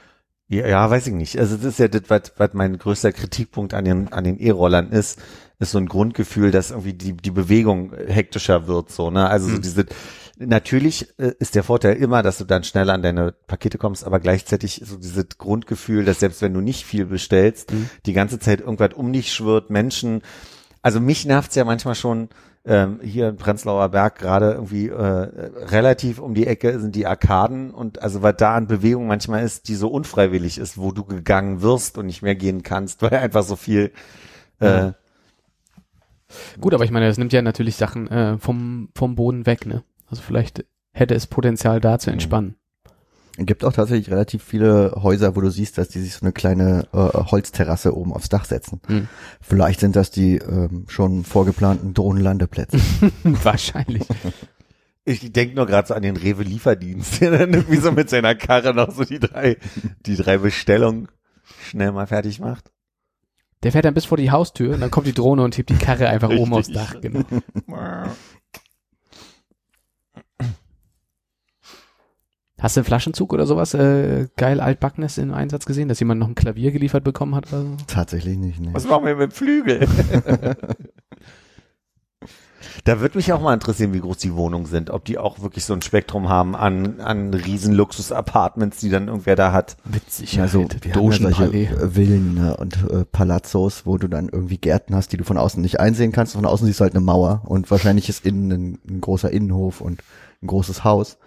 ja, 0.52 0.68
ja, 0.68 0.90
weiß 0.90 1.08
ich 1.08 1.14
nicht. 1.14 1.40
Also 1.40 1.56
das 1.58 1.66
ist 1.66 1.80
ja 1.80 1.88
das, 1.88 2.04
was, 2.10 2.34
was 2.38 2.54
mein 2.54 2.78
größter 2.80 3.12
Kritikpunkt 3.14 3.74
an 3.76 3.86
den, 3.86 4.12
an 4.14 4.24
den 4.26 4.38
E-Rollern 4.40 4.90
ist, 4.92 5.22
ist 5.60 5.72
so 5.72 5.78
ein 5.78 5.88
Grundgefühl, 5.88 6.52
dass 6.52 6.72
irgendwie 6.72 6.94
die, 6.94 7.14
die 7.14 7.32
Bewegung 7.32 7.94
hektischer 7.96 8.68
wird, 8.68 8.92
so, 8.92 9.12
ne? 9.12 9.30
Also 9.30 9.48
so 9.50 9.58
Hm. 9.58 9.62
diese, 9.62 9.86
natürlich 10.40 11.08
äh, 11.20 11.34
ist 11.40 11.56
der 11.56 11.64
Vorteil 11.64 11.96
immer, 11.98 12.24
dass 12.24 12.38
du 12.38 12.46
dann 12.46 12.64
schneller 12.64 12.94
an 12.94 13.02
deine 13.02 13.34
Pakete 13.48 13.78
kommst, 13.78 14.06
aber 14.06 14.20
gleichzeitig 14.20 14.82
so 14.86 14.98
dieses 14.98 15.38
Grundgefühl, 15.38 16.06
dass 16.06 16.20
selbst 16.20 16.42
wenn 16.42 16.54
du 16.54 16.62
nicht 16.62 16.86
viel 16.86 17.06
bestellst, 17.06 17.72
Mhm. 17.72 17.90
die 18.06 18.14
ganze 18.14 18.40
Zeit 18.40 18.62
irgendwas 18.62 18.94
um 18.94 19.12
dich 19.14 19.32
schwirrt, 19.34 19.70
Menschen, 19.70 20.22
also 20.82 21.00
mich 21.00 21.26
nervt's 21.26 21.56
ja 21.56 21.66
manchmal 21.66 21.96
schon, 21.96 22.30
ähm, 22.66 23.00
hier 23.02 23.30
in 23.30 23.38
Prenzlauer 23.38 23.90
Berg 23.90 24.20
gerade 24.20 24.52
irgendwie 24.52 24.90
äh, 24.90 24.94
relativ 24.94 26.20
um 26.20 26.34
die 26.34 26.46
Ecke 26.46 26.80
sind 26.80 26.94
die 26.96 27.08
Arkaden 27.08 27.72
und 27.72 28.02
also 28.02 28.22
was 28.22 28.36
da 28.38 28.56
an 28.56 28.68
Bewegung 28.68 29.08
manchmal 29.08 29.44
ist, 29.44 29.68
die 29.70 29.76
so 29.76 29.88
unfreiwillig 29.88 30.58
ist, 30.58 30.78
wo 30.78 30.92
du 30.92 31.06
gegangen 31.06 31.62
wirst 31.62 31.98
und 31.98 32.06
nicht 32.06 32.22
mehr 32.22 32.36
gehen 32.36 32.64
kannst, 32.64 33.02
weil 33.02 33.14
einfach 33.14 33.44
so 33.44 33.56
viel 33.56 33.92
äh, 34.60 34.66
Ja. 34.66 34.96
Gut, 36.62 36.74
aber 36.76 36.84
ich 36.84 36.92
meine, 36.92 37.08
das 37.08 37.18
nimmt 37.18 37.34
ja 37.34 37.42
natürlich 37.42 37.76
Sachen 37.76 38.08
äh, 38.08 38.38
vom, 38.38 38.90
vom 38.94 39.16
Boden 39.16 39.46
weg, 39.48 39.66
ne? 39.66 39.84
Also 40.10 40.22
vielleicht 40.22 40.66
hätte 40.92 41.16
es 41.16 41.28
Potenzial 41.28 41.80
da 41.80 42.00
zu 42.00 42.12
entspannen. 42.12 42.56
Es 43.38 43.46
gibt 43.46 43.64
auch 43.64 43.72
tatsächlich 43.72 44.12
relativ 44.12 44.44
viele 44.44 44.92
Häuser, 45.02 45.36
wo 45.36 45.42
du 45.42 45.50
siehst, 45.50 45.78
dass 45.78 45.88
die 45.88 46.00
sich 46.00 46.14
so 46.14 46.26
eine 46.26 46.34
kleine 46.34 46.88
äh, 46.92 46.98
Holzterrasse 46.98 47.96
oben 47.96 48.12
aufs 48.12 48.28
Dach 48.28 48.44
setzen. 48.44 48.82
Hm. 48.88 49.08
Vielleicht 49.40 49.80
sind 49.80 49.96
das 49.96 50.12
die 50.12 50.38
ähm, 50.38 50.86
schon 50.90 51.24
vorgeplanten 51.24 51.94
Drohnenlandeplätze. 51.94 52.80
Wahrscheinlich. 53.24 54.06
Ich 55.06 55.32
denke 55.32 55.56
nur 55.56 55.68
gerade 55.68 55.88
so 55.88 55.94
an 55.94 56.02
den 56.02 56.18
Rewe-Lieferdienst, 56.18 57.22
der 57.22 57.32
dann 57.32 57.54
irgendwie 57.54 57.78
so 57.78 57.94
mit 57.94 58.10
seiner 58.10 58.36
Karre 58.36 58.74
noch 58.74 58.92
so 58.92 59.06
die 59.06 59.20
drei, 59.20 59.58
die 60.06 60.18
drei 60.18 60.38
Bestellungen 60.38 61.08
schnell 61.64 61.94
mal 61.94 62.08
fertig 62.08 62.42
macht. 62.42 62.72
Der 63.64 63.72
fährt 63.72 63.86
dann 63.86 63.94
bis 63.94 64.06
vor 64.06 64.18
die 64.18 64.32
Haustür 64.32 64.74
und 64.74 64.82
dann 64.82 64.92
kommt 64.92 65.08
die 65.08 65.14
Drohne 65.14 65.44
und 65.44 65.58
hebt 65.58 65.70
die 65.70 65.78
Karre 65.78 66.10
einfach 66.10 66.30
oben 66.30 66.54
aufs 66.54 66.70
Richtig. 66.70 66.76
Dach. 66.76 67.02
Genau. 67.02 67.24
Hast 72.60 72.76
du 72.76 72.82
einen 72.82 72.86
Flaschenzug 72.86 73.34
oder 73.34 73.46
sowas 73.46 73.74
äh, 73.74 74.28
geil 74.36 74.60
altbackenes 74.60 75.18
im 75.18 75.34
Einsatz 75.34 75.66
gesehen, 75.66 75.88
dass 75.88 76.00
jemand 76.00 76.20
noch 76.20 76.28
ein 76.28 76.36
Klavier 76.36 76.72
geliefert 76.72 77.04
bekommen 77.04 77.36
hat 77.36 77.52
oder 77.54 77.62
so? 77.62 77.78
Tatsächlich 77.88 78.38
nicht, 78.38 78.60
ne. 78.60 78.70
Was 78.74 78.86
machen 78.88 79.06
wir 79.06 79.16
mit 79.16 79.34
Flügel? 79.34 79.88
da 82.84 83.00
würde 83.00 83.18
mich 83.18 83.32
auch 83.32 83.42
mal 83.42 83.54
interessieren, 83.54 83.94
wie 83.94 84.02
groß 84.02 84.18
die 84.18 84.36
Wohnungen 84.36 84.66
sind. 84.66 84.90
Ob 84.90 85.06
die 85.06 85.18
auch 85.18 85.40
wirklich 85.40 85.64
so 85.64 85.74
ein 85.74 85.82
Spektrum 85.82 86.28
haben 86.28 86.56
an, 86.56 87.00
an 87.00 87.34
riesen 87.34 87.74
Luxus-Apartments, 87.74 88.80
die 88.80 88.90
dann 88.90 89.08
irgendwer 89.08 89.38
da 89.38 89.54
hat. 89.54 89.78
Mit 89.86 90.04
Ja, 90.32 90.50
so, 90.50 90.68
wir 90.82 90.94
haben 90.94 91.12
ja 91.12 91.32
solche 91.32 91.46
äh, 91.46 91.90
Villen 91.90 92.34
ne, 92.36 92.58
und 92.58 92.76
äh, 92.90 93.06
Palazzos, 93.06 93.86
wo 93.86 93.98
du 93.98 94.10
dann 94.10 94.28
irgendwie 94.28 94.58
Gärten 94.58 94.96
hast, 94.96 95.14
die 95.14 95.18
du 95.18 95.24
von 95.24 95.38
außen 95.38 95.62
nicht 95.62 95.80
einsehen 95.80 96.12
kannst. 96.12 96.34
Von 96.34 96.46
außen 96.46 96.68
siehst 96.68 96.82
du 96.82 96.84
halt 96.84 96.94
eine 96.94 97.06
Mauer 97.06 97.44
und 97.46 97.72
wahrscheinlich 97.72 98.10
ist 98.10 98.26
innen 98.26 98.52
ein, 98.52 98.80
ein 98.90 99.00
großer 99.02 99.32
Innenhof 99.32 99.80
und 99.80 100.04
ein 100.42 100.48
großes 100.48 100.84
Haus. 100.84 101.18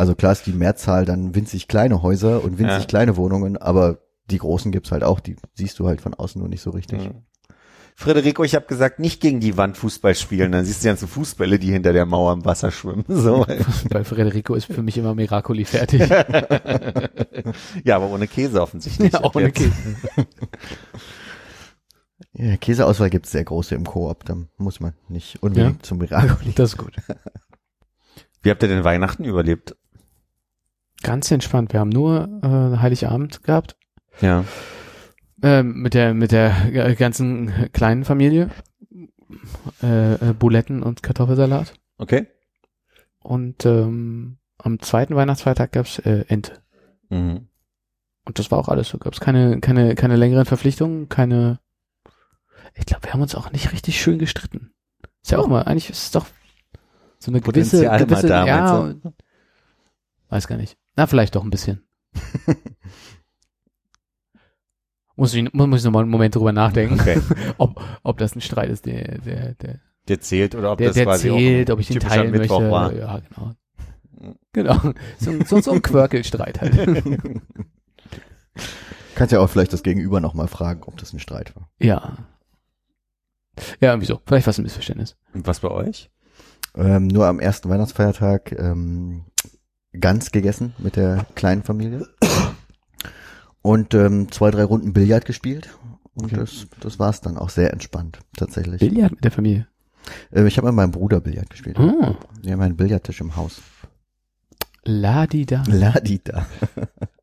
Also 0.00 0.14
klar 0.14 0.32
ist 0.32 0.46
die 0.46 0.54
Mehrzahl 0.54 1.04
dann 1.04 1.34
winzig 1.34 1.68
kleine 1.68 2.00
Häuser 2.02 2.42
und 2.42 2.58
winzig 2.58 2.78
Ja. 2.78 2.84
kleine 2.86 3.18
Wohnungen, 3.18 3.58
aber 3.58 3.98
die 4.30 4.38
großen 4.38 4.72
gibt's 4.72 4.92
halt 4.92 5.04
auch, 5.04 5.20
die 5.20 5.36
siehst 5.52 5.78
du 5.78 5.86
halt 5.86 6.00
von 6.00 6.14
außen 6.14 6.40
nur 6.40 6.48
nicht 6.48 6.62
so 6.62 6.70
richtig. 6.70 7.04
Hm. 7.04 7.26
Frederico, 7.96 8.42
ich 8.42 8.54
habe 8.54 8.64
gesagt, 8.64 8.98
nicht 8.98 9.20
gegen 9.20 9.40
die 9.40 9.58
Wand 9.58 9.76
Fußball 9.76 10.14
spielen, 10.14 10.52
dann 10.52 10.64
siehst 10.64 10.78
du 10.80 10.84
die 10.84 10.88
ganzen 10.88 11.06
Fußbälle, 11.06 11.58
die 11.58 11.70
hinter 11.70 11.92
der 11.92 12.06
Mauer 12.06 12.32
im 12.32 12.46
Wasser 12.46 12.70
schwimmen. 12.70 13.04
So. 13.08 13.44
Bei 13.90 14.02
Federico 14.02 14.54
ist 14.54 14.72
für 14.72 14.82
mich 14.82 14.96
immer 14.96 15.14
Miracoli 15.14 15.66
fertig. 15.66 16.00
ja, 17.84 17.96
aber 17.96 18.08
ohne 18.08 18.26
Käse 18.26 18.62
offensichtlich. 18.62 19.12
Ja, 19.12 19.22
ohne 19.22 19.48
Jetzt. 19.48 19.56
Käse. 19.56 19.74
Ja, 22.32 22.56
Käseauswahl 22.56 23.10
gibt's 23.10 23.32
sehr 23.32 23.44
große 23.44 23.74
im 23.74 23.84
Koop, 23.84 24.24
da 24.24 24.34
muss 24.56 24.80
man 24.80 24.94
nicht 25.08 25.42
unbedingt 25.42 25.84
zum 25.84 25.98
Miracoli. 25.98 26.52
Das 26.54 26.70
ist 26.70 26.78
gut. 26.78 26.94
Wie 28.42 28.48
habt 28.50 28.62
ihr 28.62 28.68
denn 28.70 28.84
Weihnachten 28.84 29.24
überlebt? 29.24 29.76
Ganz 31.02 31.30
entspannt. 31.30 31.72
Wir 31.72 31.80
haben 31.80 31.88
nur 31.88 32.28
äh, 32.42 32.78
Heiligabend 32.78 33.42
gehabt. 33.42 33.76
Ja. 34.20 34.44
Ähm, 35.42 35.80
mit 35.80 35.94
der 35.94 36.12
mit 36.12 36.32
der 36.32 36.66
äh, 36.72 36.94
ganzen 36.94 37.70
kleinen 37.72 38.04
Familie. 38.04 38.50
Äh, 39.82 40.14
äh, 40.14 40.34
Buletten 40.34 40.82
und 40.82 41.02
Kartoffelsalat. 41.02 41.74
Okay. 41.98 42.26
Und 43.22 43.64
ähm, 43.64 44.38
am 44.58 44.80
zweiten 44.80 45.14
Weihnachtsfeiertag 45.14 45.72
gab's 45.72 45.98
äh, 46.00 46.24
Ente. 46.28 46.62
Mhm. 47.08 47.48
Und 48.24 48.38
das 48.38 48.50
war 48.50 48.58
auch 48.58 48.68
alles. 48.68 48.88
So 48.88 48.98
gab 48.98 49.12
es 49.12 49.20
keine, 49.20 49.60
keine, 49.60 49.94
keine 49.94 50.16
längeren 50.16 50.44
Verpflichtungen, 50.44 51.08
keine. 51.08 51.60
Ich 52.74 52.86
glaube, 52.86 53.04
wir 53.04 53.12
haben 53.12 53.22
uns 53.22 53.34
auch 53.34 53.52
nicht 53.52 53.72
richtig 53.72 54.00
schön 54.00 54.18
gestritten. 54.18 54.72
Ist 55.22 55.32
ja 55.32 55.38
auch 55.38 55.48
mal, 55.48 55.62
eigentlich 55.62 55.90
ist 55.90 56.02
es 56.04 56.10
doch 56.12 56.26
so 57.18 57.30
eine 57.30 57.40
gewisse, 57.40 57.76
Potenzial 57.78 57.98
gewisse 58.06 58.26
da, 58.26 58.46
ja, 58.46 58.82
meinst 58.82 59.06
weiß 60.28 60.46
gar 60.48 60.56
nicht. 60.56 60.78
Na, 61.00 61.06
vielleicht 61.06 61.34
doch 61.34 61.44
ein 61.44 61.48
bisschen. 61.50 61.82
muss 65.16 65.32
ich, 65.32 65.50
muss 65.54 65.80
ich 65.80 65.84
noch 65.86 65.92
mal 65.92 66.00
einen 66.02 66.10
Moment 66.10 66.34
drüber 66.34 66.52
nachdenken, 66.52 67.00
Okay. 67.00 67.18
ob, 67.58 67.80
ob 68.02 68.18
das 68.18 68.36
ein 68.36 68.42
Streit 68.42 68.68
ist, 68.68 68.84
der, 68.84 69.16
der, 69.16 69.54
der, 69.54 69.80
Der 70.08 70.20
zählt 70.20 70.54
oder 70.54 70.72
ob 70.72 70.76
der, 70.78 70.88
das 70.88 70.96
der 70.96 71.04
quasi 71.06 71.30
zählt, 71.30 71.70
auch 71.70 71.74
ob 71.74 71.80
ich 71.80 71.86
den 71.88 72.00
teilen 72.00 72.30
Mittwoch 72.32 72.60
möchte. 72.60 72.70
war. 72.70 72.92
Ja, 72.92 73.20
genau. 73.20 73.52
Genau. 74.52 74.78
So, 75.18 75.30
ein- 75.30 75.44
so, 75.46 75.58
so 75.62 75.70
ein 75.72 75.80
Quirkelstreit 75.80 76.60
halt. 76.60 77.02
Kannst 79.14 79.32
ja 79.32 79.40
auch 79.40 79.48
vielleicht 79.48 79.72
das 79.72 79.82
Gegenüber 79.82 80.20
nochmal 80.20 80.48
fragen, 80.48 80.82
ob 80.84 80.98
das 80.98 81.14
ein 81.14 81.18
Streit 81.18 81.56
war. 81.56 81.70
ja. 81.78 82.18
Ja, 83.80 83.90
irgendwie 83.92 84.06
so. 84.06 84.20
Vielleicht 84.26 84.46
war 84.46 84.50
es 84.50 84.58
ein 84.58 84.64
Missverständnis. 84.64 85.16
Und 85.32 85.46
was 85.46 85.60
bei 85.60 85.70
euch? 85.70 86.10
Ähm, 86.74 87.06
nur 87.08 87.26
am 87.26 87.40
ersten 87.40 87.70
Weihnachtsfeiertag 87.70 88.52
ähm, 88.52 89.24
Gans 89.98 90.30
gegessen 90.30 90.74
mit 90.78 90.96
der 90.96 91.26
kleinen 91.34 91.62
Familie. 91.62 92.06
Und 93.62 93.94
ähm, 93.94 94.30
zwei, 94.30 94.50
drei 94.50 94.64
Runden 94.64 94.92
Billard 94.92 95.24
gespielt. 95.24 95.70
Und 96.14 96.26
Okay. 96.26 96.36
das, 96.36 96.66
das 96.80 96.98
war's 96.98 97.20
dann 97.20 97.36
auch 97.38 97.50
sehr 97.50 97.72
entspannt, 97.72 98.18
tatsächlich. 98.36 98.80
Billard 98.80 99.12
mit 99.12 99.24
der 99.24 99.30
Familie. 99.30 99.66
Äh, 100.32 100.46
ich 100.46 100.56
habe 100.58 100.66
mit 100.68 100.76
meinem 100.76 100.90
Bruder 100.90 101.20
Billard 101.20 101.50
gespielt. 101.50 101.78
Oh. 101.78 102.16
Wir 102.42 102.52
haben 102.52 102.60
einen 102.60 102.76
Billardtisch 102.76 103.20
im 103.20 103.36
Haus. 103.36 103.62
Ladida. 104.84 105.62
Ladida. 105.66 106.46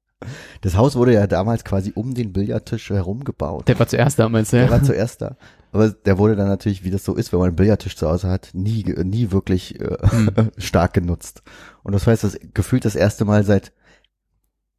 Das 0.61 0.75
Haus 0.75 0.95
wurde 0.95 1.13
ja 1.13 1.27
damals 1.27 1.63
quasi 1.63 1.91
um 1.93 2.13
den 2.15 2.33
Billardtisch 2.33 2.89
herum 2.89 3.23
gebaut. 3.23 3.67
Der 3.67 3.77
war 3.77 3.87
zuerst 3.87 4.17
da, 4.17 4.27
meinst 4.29 4.51
du? 4.51 4.57
Der 4.57 4.65
Ja? 4.65 4.71
war 4.71 4.81
zuerst 4.83 5.21
da. 5.21 5.37
Aber 5.71 5.89
der 5.91 6.17
wurde 6.17 6.35
dann 6.35 6.47
natürlich, 6.47 6.83
wie 6.83 6.89
das 6.89 7.03
so 7.03 7.13
ist, 7.15 7.31
wenn 7.31 7.39
man 7.39 7.49
einen 7.49 7.55
Billardtisch 7.55 7.95
zu 7.95 8.09
Hause 8.09 8.27
hat, 8.29 8.49
nie, 8.53 8.83
nie 9.03 9.31
wirklich 9.31 9.79
äh, 9.79 9.97
Hm. 10.09 10.29
stark 10.57 10.93
genutzt. 10.93 11.43
Und 11.83 11.93
das 11.93 12.07
heißt, 12.07 12.23
das 12.23 12.37
gefühlt 12.53 12.83
das 12.85 12.95
erste 12.95 13.25
Mal 13.25 13.43
seit 13.43 13.73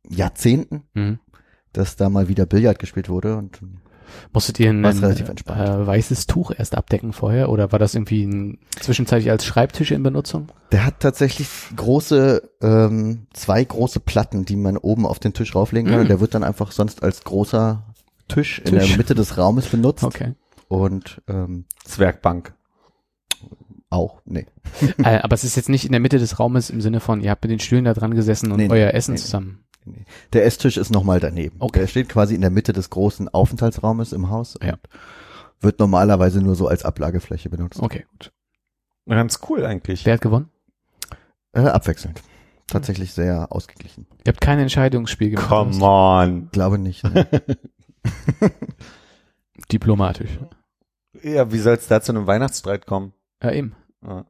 Jahrzehnten, 0.09 0.83
Mhm. 0.95 1.19
dass 1.73 1.97
da 1.97 2.09
mal 2.09 2.29
wieder 2.29 2.47
Billard 2.47 2.79
gespielt 2.79 3.09
wurde. 3.09 3.37
Und 3.37 3.61
Musstet 4.33 4.61
ihr 4.61 4.71
ein 4.71 4.85
äh, 4.85 5.87
weißes 5.87 6.27
Tuch 6.27 6.53
erst 6.57 6.77
abdecken 6.77 7.13
vorher 7.13 7.51
oder 7.51 7.73
war 7.73 7.79
das 7.79 7.95
irgendwie 7.95 8.25
ein, 8.25 8.59
zwischenzeitlich 8.81 9.31
als 9.31 9.45
Schreibtisch 9.45 9.91
in 9.91 10.03
Benutzung? 10.03 10.49
der 10.73 10.85
hat 10.85 11.01
tatsächlich 11.01 11.49
große, 11.75 12.51
ähm, 12.61 13.27
zwei 13.33 13.65
große 13.65 14.01
Platten, 14.01 14.45
die 14.45 14.57
man 14.57 14.77
oben 14.77 15.07
auf 15.07 15.19
den 15.19 15.33
Tisch 15.33 15.55
rauflegen 15.55 15.91
kann. 15.91 16.01
Und 16.01 16.11
der 16.11 16.21
wird 16.21 16.35
dann 16.35 16.45
einfach 16.45 16.73
sonst 16.73 17.03
als 17.03 17.25
großer 17.25 17.85
Tisch, 18.29 18.59
in 18.59 18.73
Tisch. 18.73 18.89
der 18.89 18.97
Mitte 18.99 19.15
des 19.15 19.39
Raumes 19.39 19.67
benutzt. 19.67 20.05
Okay. 20.05 20.35
Und 20.69 21.23
ähm, 21.29 21.65
Zwergbank. 21.85 22.55
auch, 23.89 24.21
nee. 24.27 24.47
äh, 24.99 25.19
aber 25.21 25.35
es 25.35 25.45
ist 25.45 25.57
jetzt 25.57 25.71
nicht 25.71 25.87
in 25.87 25.93
der 25.93 26.01
Mitte 26.01 26.19
des 26.19 26.39
Raumes 26.39 26.69
im 26.69 26.83
Sinne 26.83 27.01
von, 27.01 27.23
ihr 27.23 27.31
habt 27.31 27.43
mit 27.43 27.51
den 27.51 27.61
Stühlen 27.61 27.85
da 27.85 27.95
dran 27.95 28.15
gesessen 28.15 28.53
und 28.53 28.59
Nee, 28.59 28.69
nee, 28.69 28.75
euer 28.75 28.93
Essen 28.93 29.13
nee, 29.13 29.19
nee. 29.19 29.25
zusammen. 29.25 29.65
Der 30.33 30.45
Esstisch 30.45 30.77
ist 30.77 30.91
nochmal 30.91 31.21
daneben. 31.21 31.57
Okay. 31.61 31.81
Der 31.81 31.87
steht 31.87 32.09
quasi 32.09 32.35
in 32.35 32.41
der 32.43 32.51
Mitte 32.51 32.73
des 32.73 32.91
großen 32.91 33.29
Aufenthaltsraumes 33.29 34.13
im 34.13 34.29
Haus 34.31 34.59
Ja. 34.63 34.75
und 34.75 34.81
wird 35.61 35.79
normalerweise 35.81 36.41
nur 36.43 36.55
so 36.55 36.69
als 36.69 36.85
Ablagefläche 36.85 37.49
benutzt. 37.49 37.81
Okay, 37.81 38.07
gut. 38.13 38.33
Ganz 39.07 39.41
cool 39.49 39.65
eigentlich. 39.65 40.05
Wer 40.05 40.15
hat 40.15 40.21
gewonnen? 40.21 40.51
Äh, 41.53 41.61
abwechselnd. 41.61 42.23
Tatsächlich 42.67 43.15
sehr 43.15 43.51
ausgeglichen. 43.51 44.07
Ihr 44.27 44.33
habt 44.33 44.43
kein 44.43 44.59
Entscheidungsspiel 44.59 45.31
gemacht. 45.31 45.49
Come 45.49 45.83
on. 45.83 46.51
Glaube 46.53 46.79
nicht. 46.79 47.03
Ne? 47.05 47.27
Diplomatisch. 49.73 50.39
Ja, 51.23 51.51
wie 51.51 51.59
soll 51.59 51.75
es 51.77 51.89
da 51.89 52.01
zu 52.01 52.13
einem 52.13 52.27
Weihnachtsstreit 52.27 52.87
kommen? 52.87 53.13
Ja, 53.43 53.53
eben. 53.53 53.75
Ja. 54.07 54.27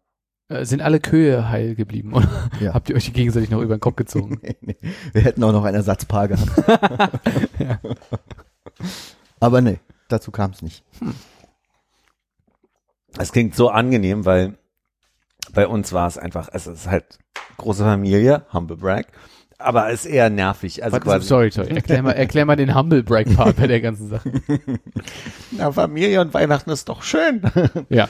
Äh, 0.48 0.64
sind 0.64 0.80
alle 0.80 0.98
Kühe 0.98 1.50
heil 1.50 1.74
geblieben 1.74 2.14
oder 2.14 2.28
Ja. 2.60 2.72
habt 2.74 2.88
ihr 2.88 2.96
euch 2.96 3.12
gegenseitig 3.12 3.50
noch 3.50 3.60
über 3.60 3.76
den 3.76 3.80
Kopf 3.80 3.96
gezogen? 3.96 4.40
nee, 4.42 4.56
nee. 4.60 4.76
Wir 5.12 5.22
hätten 5.22 5.44
auch 5.44 5.52
noch 5.52 5.64
ein 5.64 5.74
Ersatzpaar 5.74 6.28
gehabt. 6.28 6.50
ja. 7.58 7.78
Aber 9.40 9.60
nee, 9.60 9.78
dazu 10.08 10.30
kam 10.30 10.52
es 10.52 10.62
nicht. 10.62 10.84
Es 13.18 13.32
klingt 13.32 13.54
so 13.54 13.68
angenehm, 13.68 14.24
weil 14.24 14.56
bei 15.52 15.66
uns 15.66 15.92
war 15.92 16.06
es 16.06 16.18
einfach, 16.18 16.48
es 16.52 16.66
ist 16.66 16.88
halt 16.88 17.18
große 17.56 17.82
Familie, 17.82 18.46
Humble 18.52 18.76
Brag, 18.76 19.06
aber 19.58 19.90
es 19.90 20.04
ist 20.04 20.10
eher 20.12 20.30
nervig. 20.30 20.84
Also 20.84 21.00
quasi, 21.00 21.26
sorry, 21.26 21.50
sorry. 21.50 21.70
Erklär 21.74 22.02
mal, 22.02 22.12
erklär 22.12 22.44
mal 22.44 22.56
den 22.56 22.74
Humble 22.74 23.02
Break 23.02 23.34
Part 23.34 23.56
bei 23.56 23.66
der 23.66 23.80
ganzen 23.80 24.08
Sache. 24.08 24.32
na, 25.50 25.72
Familie 25.72 26.20
und 26.20 26.32
Weihnachten 26.32 26.70
ist 26.70 26.88
doch 26.88 27.02
schön. 27.02 27.42
Ja. 27.88 28.08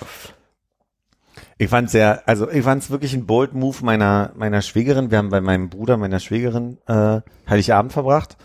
Ich 1.59 1.68
fand 1.68 1.90
sehr, 1.90 2.26
also 2.28 2.48
ich 2.48 2.62
fand 2.62 2.82
es 2.82 2.90
wirklich 2.90 3.14
ein 3.14 3.26
bold 3.26 3.52
Move 3.52 3.85
meiner 3.85 4.32
meiner 4.36 4.62
Schwägerin. 4.62 5.10
Wir 5.10 5.18
haben 5.18 5.30
bei 5.30 5.40
meinem 5.40 5.68
Bruder, 5.70 5.97
meiner 5.97 6.20
Schwägerin 6.20 6.78
äh, 6.86 7.20
Heiligabend 7.48 7.93
verbracht 7.93 8.36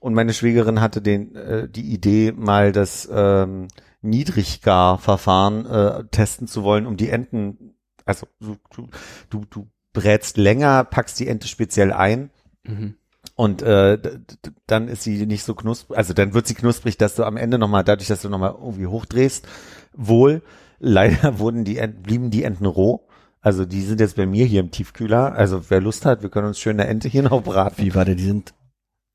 und 0.00 0.14
meine 0.14 0.32
Schwägerin 0.32 0.80
hatte 0.80 1.02
den 1.02 1.36
äh, 1.36 1.68
die 1.68 1.92
Idee 1.92 2.32
mal 2.32 2.72
das 2.72 3.08
ähm, 3.12 3.68
Niedriggar-Verfahren 4.02 5.66
äh, 5.66 6.04
testen 6.10 6.46
zu 6.46 6.62
wollen, 6.62 6.86
um 6.86 6.96
die 6.96 7.10
Enten, 7.10 7.74
also 8.06 8.26
du 8.40 8.56
du 9.28 9.44
du, 9.50 9.68
brätst 9.92 10.36
länger, 10.36 10.84
packst 10.84 11.18
die 11.20 11.28
Ente 11.28 11.48
speziell 11.48 11.92
ein 11.92 12.30
Mhm. 12.62 12.94
und 13.36 13.62
äh, 13.62 13.98
dann 14.66 14.88
ist 14.88 15.02
sie 15.02 15.24
nicht 15.24 15.44
so 15.44 15.54
knusprig, 15.54 15.96
also 15.96 16.12
dann 16.12 16.34
wird 16.34 16.46
sie 16.46 16.54
knusprig, 16.54 16.98
dass 16.98 17.14
du 17.14 17.24
am 17.24 17.38
Ende 17.38 17.58
nochmal, 17.58 17.84
dadurch, 17.84 18.08
dass 18.08 18.20
du 18.20 18.28
nochmal 18.28 18.54
irgendwie 18.60 18.86
hochdrehst, 18.86 19.48
wohl, 19.94 20.42
leider 20.80 21.38
wurden 21.38 21.64
die 21.64 21.78
Enten, 21.78 22.02
blieben 22.02 22.30
die 22.30 22.42
Enten 22.42 22.66
roh. 22.66 23.06
Also 23.40 23.64
die 23.64 23.82
sind 23.82 24.00
jetzt 24.00 24.16
bei 24.16 24.26
mir 24.26 24.44
hier 24.44 24.60
im 24.60 24.70
Tiefkühler. 24.70 25.32
Also 25.32 25.70
wer 25.70 25.80
Lust 25.80 26.04
hat, 26.04 26.22
wir 26.22 26.28
können 26.28 26.48
uns 26.48 26.58
schön 26.58 26.78
eine 26.78 26.88
Ente 26.88 27.08
hier 27.08 27.22
noch 27.22 27.42
braten. 27.42 27.82
Wie 27.82 27.94
war 27.94 28.04
der? 28.04 28.16
Die 28.16 28.24
sind 28.24 28.52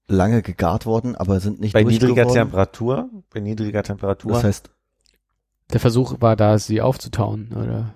lange 0.07 0.41
gegart 0.41 0.85
worden, 0.85 1.15
aber 1.15 1.39
sind 1.39 1.59
nicht 1.59 1.73
Bei 1.73 1.83
niedriger. 1.83 2.27
Temperatur, 2.27 3.09
bei 3.33 3.39
niedriger 3.39 3.83
Temperatur. 3.83 4.33
Das 4.33 4.43
heißt, 4.43 4.69
Der 5.73 5.79
Versuch 5.79 6.21
war 6.21 6.35
da, 6.35 6.57
sie 6.57 6.81
aufzutauen, 6.81 7.51
oder? 7.53 7.93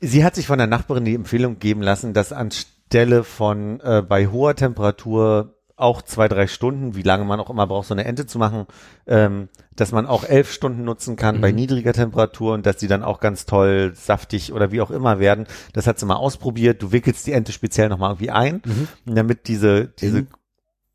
Sie 0.00 0.24
hat 0.24 0.34
sich 0.34 0.46
von 0.46 0.58
der 0.58 0.66
Nachbarin 0.66 1.04
die 1.04 1.14
Empfehlung 1.14 1.58
geben 1.58 1.82
lassen, 1.82 2.12
dass 2.12 2.32
anstelle 2.32 3.22
von 3.24 3.80
äh, 3.80 4.02
bei 4.06 4.26
hoher 4.26 4.56
Temperatur 4.56 5.54
auch 5.82 6.00
zwei, 6.02 6.28
drei 6.28 6.46
Stunden, 6.46 6.94
wie 6.94 7.02
lange 7.02 7.24
man 7.24 7.40
auch 7.40 7.50
immer 7.50 7.66
braucht, 7.66 7.88
so 7.88 7.94
eine 7.94 8.04
Ente 8.04 8.26
zu 8.26 8.38
machen, 8.38 8.66
ähm, 9.06 9.48
dass 9.76 9.92
man 9.92 10.06
auch 10.06 10.24
elf 10.24 10.50
Stunden 10.52 10.84
nutzen 10.84 11.16
kann 11.16 11.40
bei 11.40 11.50
Mhm. 11.50 11.56
niedriger 11.56 11.92
Temperatur 11.92 12.54
und 12.54 12.64
dass 12.64 12.76
die 12.78 12.86
dann 12.88 13.02
auch 13.02 13.20
ganz 13.20 13.44
toll 13.46 13.92
saftig 13.94 14.52
oder 14.52 14.72
wie 14.72 14.80
auch 14.80 14.90
immer 14.90 15.18
werden. 15.18 15.46
Das 15.74 15.86
hat 15.86 15.98
sie 15.98 16.06
mal 16.06 16.16
ausprobiert. 16.16 16.82
Du 16.82 16.92
wickelst 16.92 17.26
die 17.26 17.32
Ente 17.32 17.52
speziell 17.52 17.88
nochmal 17.88 18.10
irgendwie 18.12 18.30
ein, 18.30 18.62
Mhm. 18.64 19.14
damit 19.14 19.48
diese, 19.48 19.88
diese, 19.88 20.18
In- 20.20 20.28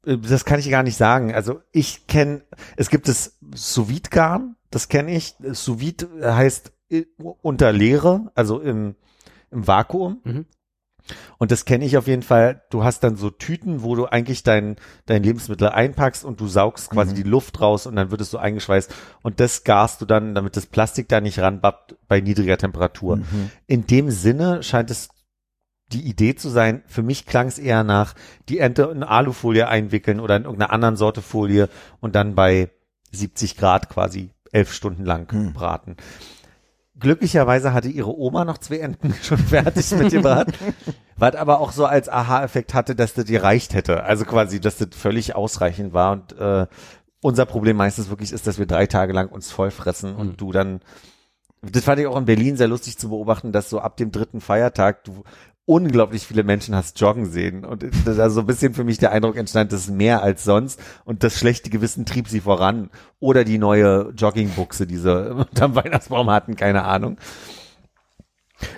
äh, 0.06 0.18
das 0.18 0.46
kann 0.46 0.60
ich 0.60 0.70
gar 0.70 0.84
nicht 0.84 0.98
sagen. 0.98 1.34
Also 1.34 1.62
ich 1.72 2.08
kenne, 2.08 2.42
es 2.78 2.90
gibt 2.90 3.08
das 3.08 3.38
sous 3.54 3.88
garn 4.10 4.56
das 4.70 4.90
kenne 4.90 5.16
ich. 5.16 5.36
sous 5.54 5.78
heißt 6.22 6.72
äh, 6.90 7.06
unter 7.42 7.72
Leere, 7.72 8.32
also 8.36 8.60
im, 8.60 8.96
im 9.52 9.66
Vakuum. 9.68 10.46
Mhm. 11.10 11.16
Und 11.38 11.52
das 11.52 11.66
kenne 11.66 11.86
ich 11.86 11.98
auf 11.98 12.08
jeden 12.08 12.24
Fall. 12.24 12.64
Du 12.70 12.84
hast 12.84 13.04
dann 13.04 13.16
so 13.16 13.30
Tüten, 13.30 13.84
wo 13.84 13.96
du 13.96 14.06
eigentlich 14.06 14.44
dein, 14.44 14.76
dein 15.06 15.24
Lebensmittel 15.24 15.70
einpackst 15.70 16.24
und 16.26 16.40
du 16.40 16.48
saugst 16.48 16.90
quasi 16.90 17.12
Mhm. 17.12 17.16
die 17.16 17.24
Luft 17.24 17.60
raus 17.62 17.86
und 17.88 17.96
dann 17.96 18.12
wird 18.12 18.22
es 18.22 18.32
so 18.32 18.38
eingeschweißt. 18.38 18.94
Und 19.22 19.40
das 19.40 19.64
garst 19.64 20.02
du 20.02 20.06
dann, 20.06 20.36
damit 20.36 20.56
das 20.58 20.66
Plastik 20.66 21.08
da 21.10 21.22
nicht 21.22 21.40
ranbappt, 21.40 21.96
bei 22.08 22.20
niedriger 22.22 22.58
Temperatur. 22.58 23.18
mhm. 23.18 23.52
In 23.68 23.88
dem 23.88 24.12
Sinne 24.12 24.64
scheint 24.64 24.92
es 24.92 25.10
die 25.94 26.02
Idee 26.02 26.36
zu 26.36 26.50
sein, 26.50 26.84
für 26.88 27.02
mich 27.02 27.26
klang 27.26 27.48
es 27.48 27.58
eher 27.60 27.86
nach, 27.86 28.14
die 28.50 28.60
Ente 28.60 28.84
in 28.94 29.04
Alufolie 29.04 29.70
einwickeln 29.70 30.20
oder 30.20 30.36
in 30.36 30.44
irgendeiner 30.44 30.74
anderen 30.74 30.98
Sorte 30.98 31.22
Folie 31.22 31.70
und 32.02 32.14
dann 32.16 32.36
bei 32.36 32.70
70 33.12 33.56
Grad 33.56 33.88
quasi 33.90 34.32
elf 34.52 34.74
Stunden 34.74 35.06
lang 35.06 35.32
Hm. 35.32 35.54
braten. 35.54 35.96
Glücklicherweise 37.00 37.74
hatte 37.74 37.90
ihre 37.90 38.18
Oma 38.18 38.46
noch 38.46 38.58
zwei 38.58 38.80
Enten 38.80 39.14
schon 39.24 39.38
fertig 39.38 39.92
mit 39.92 40.12
dem 40.12 40.24
Brat, 40.24 40.54
was 41.18 41.36
aber 41.36 41.60
auch 41.60 41.72
so 41.72 41.86
als 41.86 42.10
Aha-Effekt 42.10 42.74
hatte, 42.74 42.96
dass 42.96 43.14
das 43.14 43.26
dir 43.26 43.44
reicht 43.44 43.74
hätte. 43.74 44.04
Also 44.04 44.26
quasi, 44.26 44.60
dass 44.60 44.78
das 44.78 44.90
völlig 44.92 45.36
ausreichend 45.36 45.94
war 45.94 46.14
und 46.14 46.38
äh, 46.40 46.66
unser 47.22 47.46
Problem 47.46 47.78
meistens 47.78 48.10
wirklich 48.10 48.32
ist, 48.32 48.48
dass 48.48 48.60
wir 48.60 48.66
drei 48.68 48.88
Tage 48.88 49.14
lang 49.14 49.30
uns 49.30 49.52
voll 49.52 49.72
fressen 49.72 50.16
und 50.16 50.28
Mhm. 50.28 50.38
du 50.38 50.52
dann 50.52 50.80
das 51.64 51.84
fand 51.84 52.00
ich 52.00 52.06
auch 52.06 52.18
in 52.18 52.26
Berlin 52.26 52.56
sehr 52.56 52.68
lustig 52.68 52.98
zu 52.98 53.10
beobachten, 53.10 53.52
dass 53.52 53.70
so 53.70 53.80
ab 53.80 53.98
dem 53.98 54.12
dritten 54.12 54.42
Feiertag 54.42 55.04
du 55.04 55.24
unglaublich 55.68 56.26
viele 56.26 56.44
Menschen 56.44 56.74
hast 56.74 57.00
joggen 57.00 57.30
sehen. 57.30 57.66
Und 57.66 57.86
da 58.06 58.30
so 58.30 58.40
ein 58.40 58.46
bisschen 58.46 58.74
für 58.74 58.86
mich 58.86 58.98
der 58.98 59.12
Eindruck 59.12 59.36
entstand, 59.36 59.74
das 59.74 59.82
ist 59.82 59.92
mehr 59.92 60.24
als 60.24 60.46
sonst. 60.46 60.80
Und 61.04 61.24
das 61.24 61.38
schlechte 61.38 61.70
Gewissen 61.70 62.06
trieb 62.06 62.30
sie 62.30 62.40
voran. 62.40 62.90
Oder 63.20 63.44
die 63.44 63.58
neue 63.58 64.14
Joggingbuchse, 64.18 64.88
die 64.88 64.98
sie 64.98 65.32
unterm 65.36 65.76
Weihnachtsbaum 65.76 66.32
hatten, 66.32 66.56
keine 66.56 66.86
Ahnung. 66.86 67.18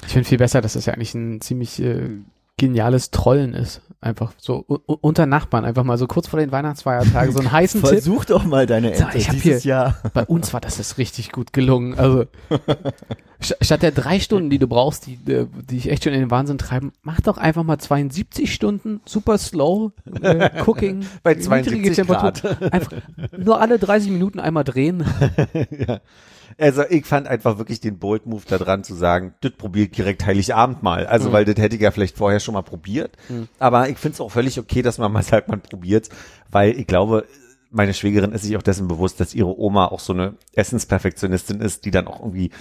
Ich 0.06 0.14
finde 0.14 0.28
viel 0.28 0.40
besser, 0.40 0.62
dass 0.62 0.74
das 0.74 0.88
ja 0.88 0.94
eigentlich 0.94 1.14
ein 1.14 1.42
ziemlich 1.42 1.80
äh, 1.80 2.10
geniales 2.58 3.12
Trollen 3.12 3.54
ist. 3.54 3.82
Einfach 4.02 4.32
so 4.38 4.60
unter 4.86 5.26
Nachbarn, 5.26 5.66
einfach 5.66 5.84
mal 5.84 5.98
so 5.98 6.08
kurz 6.08 6.28
vor 6.28 6.40
den 6.40 6.54
Weihnachtsfeiertagen 6.54 7.34
so 7.34 7.40
einen 7.40 7.52
heißen 7.52 7.82
Tipp. 7.82 7.90
Versuch 7.90 8.24
doch 8.24 8.46
mal 8.46 8.66
deine 8.66 8.94
Ente 8.94 9.18
ich 9.18 9.28
dieses 9.28 9.66
Jahr. 9.66 9.98
Bei 10.14 10.24
uns 10.24 10.54
war 10.54 10.62
das 10.62 10.78
jetzt 10.78 10.98
richtig 10.98 11.34
gut 11.34 11.52
gelungen. 11.52 12.00
Also 12.00 12.24
st- 13.42 13.56
statt 13.62 13.82
der 13.82 13.92
drei 13.92 14.22
Stunden, 14.22 14.50
die 14.50 14.58
du 14.58 14.68
brauchst, 14.68 15.06
die, 15.06 15.16
äh, 15.30 15.48
die 15.70 15.76
ich 15.76 15.92
echt 15.92 16.06
schon 16.06 16.14
in 16.14 16.22
den 16.22 16.32
Wahnsinn 16.32 16.58
treiben, 16.58 16.94
mach 17.02 17.20
doch 17.20 17.38
einfach 17.38 17.64
mal 17.64 17.78
72 17.78 18.54
Stunden 18.54 19.02
super 19.04 19.38
slow 19.38 19.92
äh, 20.22 20.50
Cooking 20.66 21.06
Bei 21.22 21.34
niedrige 21.34 21.92
72 21.92 21.96
Temperatur. 21.96 22.58
Einfach 22.72 22.94
nur 23.38 23.60
alle 23.60 23.80
30 23.80 24.12
Minuten 24.12 24.40
einmal 24.40 24.64
drehen. 24.64 25.04
ja. 25.78 26.00
Also 26.60 26.84
ich 26.90 27.06
fand 27.06 27.28
einfach 27.28 27.58
wirklich 27.58 27.80
den 27.80 27.98
Bold 28.00 28.26
Move 28.26 28.44
da 28.48 28.58
dran 28.58 28.84
zu 28.84 28.94
sagen, 28.94 29.34
das 29.42 29.52
probiert 29.54 29.98
direkt 29.98 30.26
Heiligabend 30.26 30.84
mal. 30.84 31.08
Also 31.08 31.30
Mhm. 31.30 31.34
weil 31.34 31.46
das 31.46 31.56
hätte 31.58 31.76
ich 31.76 31.82
ja 31.82 31.92
vielleicht 31.92 32.18
vorher 32.18 32.40
schon 32.40 32.54
mal 32.54 32.62
probiert. 32.64 33.18
Aber 33.60 33.90
ich 33.90 33.98
finde 33.98 34.16
es 34.16 34.22
auch 34.22 34.30
völlig 34.32 34.60
okay, 34.60 34.82
dass 34.82 34.98
man 34.98 35.12
mal 35.12 35.24
sagt, 35.24 35.48
man 35.48 35.62
probiert, 35.62 36.10
weil 36.52 36.78
ich 36.78 36.86
glaube, 36.88 37.26
meine 37.72 37.94
Schwägerin 37.94 38.32
ist 38.32 38.44
sich 38.44 38.58
auch 38.58 38.62
dessen 38.64 38.88
bewusst, 38.88 39.20
dass 39.20 39.34
ihre 39.36 39.58
Oma 39.60 39.86
auch 39.86 40.00
so 40.00 40.12
eine 40.14 40.34
Essensperfektionistin 40.54 41.62
ist, 41.62 41.86
die 41.86 41.92
dann 41.92 42.08
auch 42.08 42.20
irgendwie, 42.20 42.52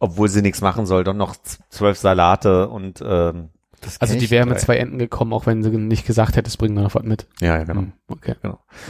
obwohl 0.00 0.28
sie 0.28 0.42
nichts 0.42 0.60
machen 0.60 0.86
soll, 0.86 1.04
doch 1.04 1.14
noch 1.14 1.36
zwölf 1.68 1.98
Salate 1.98 2.68
und 2.68 3.02
ähm, 3.04 3.48
Das 3.80 4.00
Also 4.00 4.18
die 4.18 4.30
wäre 4.30 4.46
mit 4.46 4.60
zwei 4.60 4.76
Enten 4.76 4.98
gekommen, 4.98 5.32
auch 5.32 5.46
wenn 5.46 5.62
sie 5.62 5.70
nicht 5.70 6.06
gesagt 6.06 6.36
hätte, 6.36 6.48
es 6.48 6.56
bringt 6.56 6.74
noch 6.74 6.94
was 6.94 7.02
mit. 7.02 7.26
ja, 7.40 7.58
ja, 7.58 7.64
genau. 7.64 7.80
Hm, 7.82 7.92
Okay. 8.08 8.34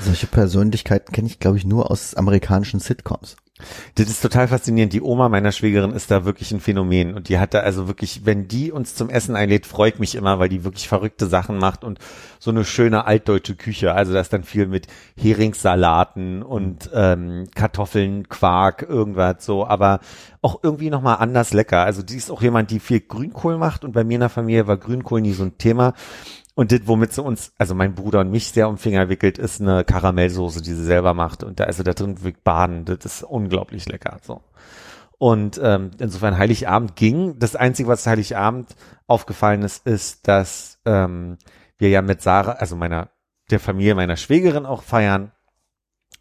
Solche 0.02 0.26
Persönlichkeiten 0.26 1.12
kenne 1.12 1.26
ich, 1.26 1.38
glaube 1.38 1.56
ich, 1.56 1.64
nur 1.64 1.90
aus 1.90 2.14
amerikanischen 2.14 2.80
Sitcoms. 2.80 3.36
Das 3.94 4.08
ist 4.08 4.20
total 4.20 4.48
faszinierend. 4.48 4.92
Die 4.92 5.00
Oma 5.00 5.28
meiner 5.28 5.50
Schwägerin 5.50 5.92
ist 5.92 6.10
da 6.10 6.26
wirklich 6.26 6.52
ein 6.52 6.60
Phänomen 6.60 7.14
und 7.14 7.30
die 7.30 7.38
hat 7.38 7.54
da 7.54 7.60
also 7.60 7.88
wirklich, 7.88 8.26
wenn 8.26 8.48
die 8.48 8.70
uns 8.70 8.94
zum 8.94 9.08
Essen 9.08 9.34
einlädt, 9.34 9.66
freut 9.66 9.98
mich 9.98 10.14
immer, 10.14 10.38
weil 10.38 10.50
die 10.50 10.64
wirklich 10.64 10.88
verrückte 10.88 11.26
Sachen 11.26 11.56
macht 11.56 11.82
und 11.82 11.98
so 12.38 12.50
eine 12.50 12.64
schöne 12.64 13.06
altdeutsche 13.06 13.56
Küche. 13.56 13.94
Also 13.94 14.12
da 14.12 14.20
ist 14.20 14.32
dann 14.32 14.44
viel 14.44 14.66
mit 14.66 14.88
Heringssalaten 15.16 16.42
und 16.42 16.90
ähm, 16.92 17.48
Kartoffeln, 17.54 18.28
Quark, 18.28 18.82
irgendwas 18.82 19.44
so, 19.44 19.66
aber 19.66 20.00
auch 20.42 20.60
irgendwie 20.62 20.90
nochmal 20.90 21.16
anders 21.16 21.54
lecker. 21.54 21.82
Also 21.82 22.02
die 22.02 22.16
ist 22.16 22.30
auch 22.30 22.42
jemand, 22.42 22.70
die 22.70 22.78
viel 22.78 23.00
Grünkohl 23.00 23.56
macht 23.56 23.84
und 23.84 23.92
bei 23.92 24.04
mir 24.04 24.14
in 24.14 24.20
der 24.20 24.28
Familie 24.28 24.66
war 24.66 24.76
Grünkohl 24.76 25.22
nie 25.22 25.32
so 25.32 25.44
ein 25.44 25.56
Thema. 25.56 25.94
Und 26.56 26.72
das, 26.72 26.80
womit 26.86 27.12
sie 27.12 27.22
uns, 27.22 27.52
also 27.58 27.74
mein 27.74 27.94
Bruder 27.94 28.20
und 28.20 28.30
mich 28.30 28.48
sehr 28.48 28.70
um 28.70 28.78
Finger 28.78 29.10
wickelt, 29.10 29.36
ist 29.36 29.60
eine 29.60 29.84
Karamellsoße, 29.84 30.62
die 30.62 30.72
sie 30.72 30.84
selber 30.84 31.12
macht. 31.12 31.44
Und 31.44 31.60
da, 31.60 31.64
also 31.64 31.82
da 31.82 31.92
drin 31.92 32.16
baden, 32.42 32.86
das 32.86 33.04
ist 33.04 33.22
unglaublich 33.22 33.86
lecker. 33.86 34.18
So. 34.22 34.40
Und 35.18 35.60
ähm, 35.62 35.90
insofern 35.98 36.38
Heiligabend 36.38 36.96
ging. 36.96 37.38
Das 37.38 37.56
Einzige, 37.56 37.90
was 37.90 38.06
Heiligabend 38.06 38.74
aufgefallen 39.06 39.60
ist, 39.60 39.86
ist, 39.86 40.28
dass 40.28 40.80
ähm, 40.86 41.36
wir 41.76 41.90
ja 41.90 42.00
mit 42.00 42.22
Sarah, 42.22 42.52
also 42.52 42.74
meiner, 42.74 43.10
der 43.50 43.60
Familie 43.60 43.94
meiner 43.94 44.16
Schwägerin 44.16 44.64
auch 44.64 44.82
feiern. 44.82 45.32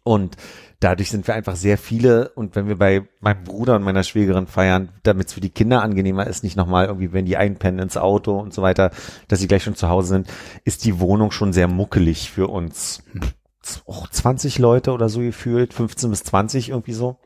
Und 0.02 0.36
dadurch 0.80 1.10
sind 1.10 1.26
wir 1.26 1.34
einfach 1.34 1.56
sehr 1.56 1.78
viele. 1.78 2.30
Und 2.30 2.56
wenn 2.56 2.68
wir 2.68 2.76
bei 2.76 3.08
meinem 3.20 3.44
Bruder 3.44 3.76
und 3.76 3.82
meiner 3.82 4.02
Schwägerin 4.02 4.46
feiern, 4.46 4.90
damit 5.02 5.28
es 5.28 5.32
für 5.32 5.40
die 5.40 5.50
Kinder 5.50 5.82
angenehmer 5.82 6.26
ist, 6.26 6.44
nicht 6.44 6.56
nochmal 6.56 6.86
irgendwie, 6.86 7.12
wenn 7.12 7.26
die 7.26 7.36
einpennen 7.36 7.80
ins 7.80 7.96
Auto 7.96 8.38
und 8.38 8.52
so 8.52 8.62
weiter, 8.62 8.90
dass 9.28 9.40
sie 9.40 9.48
gleich 9.48 9.64
schon 9.64 9.76
zu 9.76 9.88
Hause 9.88 10.08
sind, 10.08 10.28
ist 10.64 10.84
die 10.84 11.00
Wohnung 11.00 11.30
schon 11.30 11.52
sehr 11.52 11.68
muckelig 11.68 12.30
für 12.30 12.48
uns. 12.48 13.02
Auch 13.86 14.08
20 14.08 14.58
Leute 14.58 14.92
oder 14.92 15.08
so 15.08 15.20
gefühlt, 15.20 15.74
15 15.74 16.10
bis 16.10 16.22
20 16.24 16.68
irgendwie 16.68 16.92
so. 16.92 17.18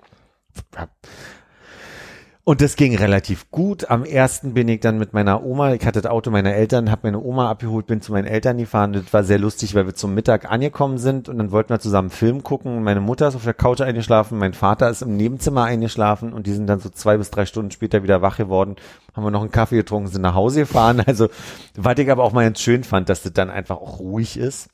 Und 2.43 2.62
das 2.62 2.77
ging 2.77 2.97
relativ 2.97 3.51
gut. 3.51 3.91
Am 3.91 4.03
ersten 4.03 4.55
bin 4.55 4.67
ich 4.69 4.81
dann 4.81 4.99
mit 4.99 5.12
meiner 5.12 5.45
Oma, 5.45 5.75
ich 5.75 5.85
hatte 5.85 6.01
das 6.01 6.11
Auto 6.11 6.31
meiner 6.31 6.55
Eltern, 6.55 6.91
habe 6.91 7.03
meine 7.05 7.21
Oma 7.21 7.51
abgeholt, 7.51 7.87
bin 7.87 8.01
zu 8.01 8.12
meinen 8.12 8.27
Eltern 8.27 8.57
gefahren. 8.57 8.95
Das 8.95 9.12
war 9.12 9.25
sehr 9.25 9.39
lustig, 9.39 9.75
weil 9.75 9.85
wir 9.85 9.95
zum 9.95 10.15
Mittag 10.15 10.51
angekommen 10.51 10.97
sind 10.97 11.29
und 11.29 11.37
dann 11.37 11.53
wollten 11.53 11.69
wir 11.69 11.81
zusammen 11.81 12.09
Film 12.09 12.43
gucken. 12.43 12.83
Meine 12.83 13.01
Mutter 13.01 13.29
ist 13.29 13.35
auf 13.35 13.45
der 13.45 13.53
Couch 13.53 13.83
eingeschlafen, 13.83 14.39
mein 14.39 14.55
Vater 14.55 14.89
ist 14.89 15.03
im 15.03 15.17
Nebenzimmer 15.17 15.65
eingeschlafen 15.65 16.33
und 16.33 16.47
die 16.47 16.53
sind 16.53 16.67
dann 16.67 16.81
so 16.81 16.89
zwei 16.89 17.19
bis 17.19 17.31
drei 17.31 17.45
Stunden 17.45 17.73
später 17.73 18.03
wieder 18.03 18.23
wach 18.23 18.39
geworden. 18.39 18.77
Haben 19.15 19.25
wir 19.25 19.31
noch 19.31 19.43
einen 19.43 19.53
Kaffee 19.53 19.77
getrunken, 19.77 20.09
sind 20.09 20.23
nach 20.23 20.35
Hause 20.35 20.61
gefahren. 20.61 21.03
Also, 21.11 21.29
was 21.77 21.99
ich 21.99 22.11
aber 22.11 22.23
auch 22.23 22.33
mal 22.33 22.45
ganz 22.45 22.61
schön 22.61 22.85
fand, 22.85 23.09
dass 23.09 23.23
das 23.23 23.33
dann 23.33 23.51
einfach 23.51 23.77
auch 23.77 23.99
ruhig 23.99 24.37
ist, 24.37 24.71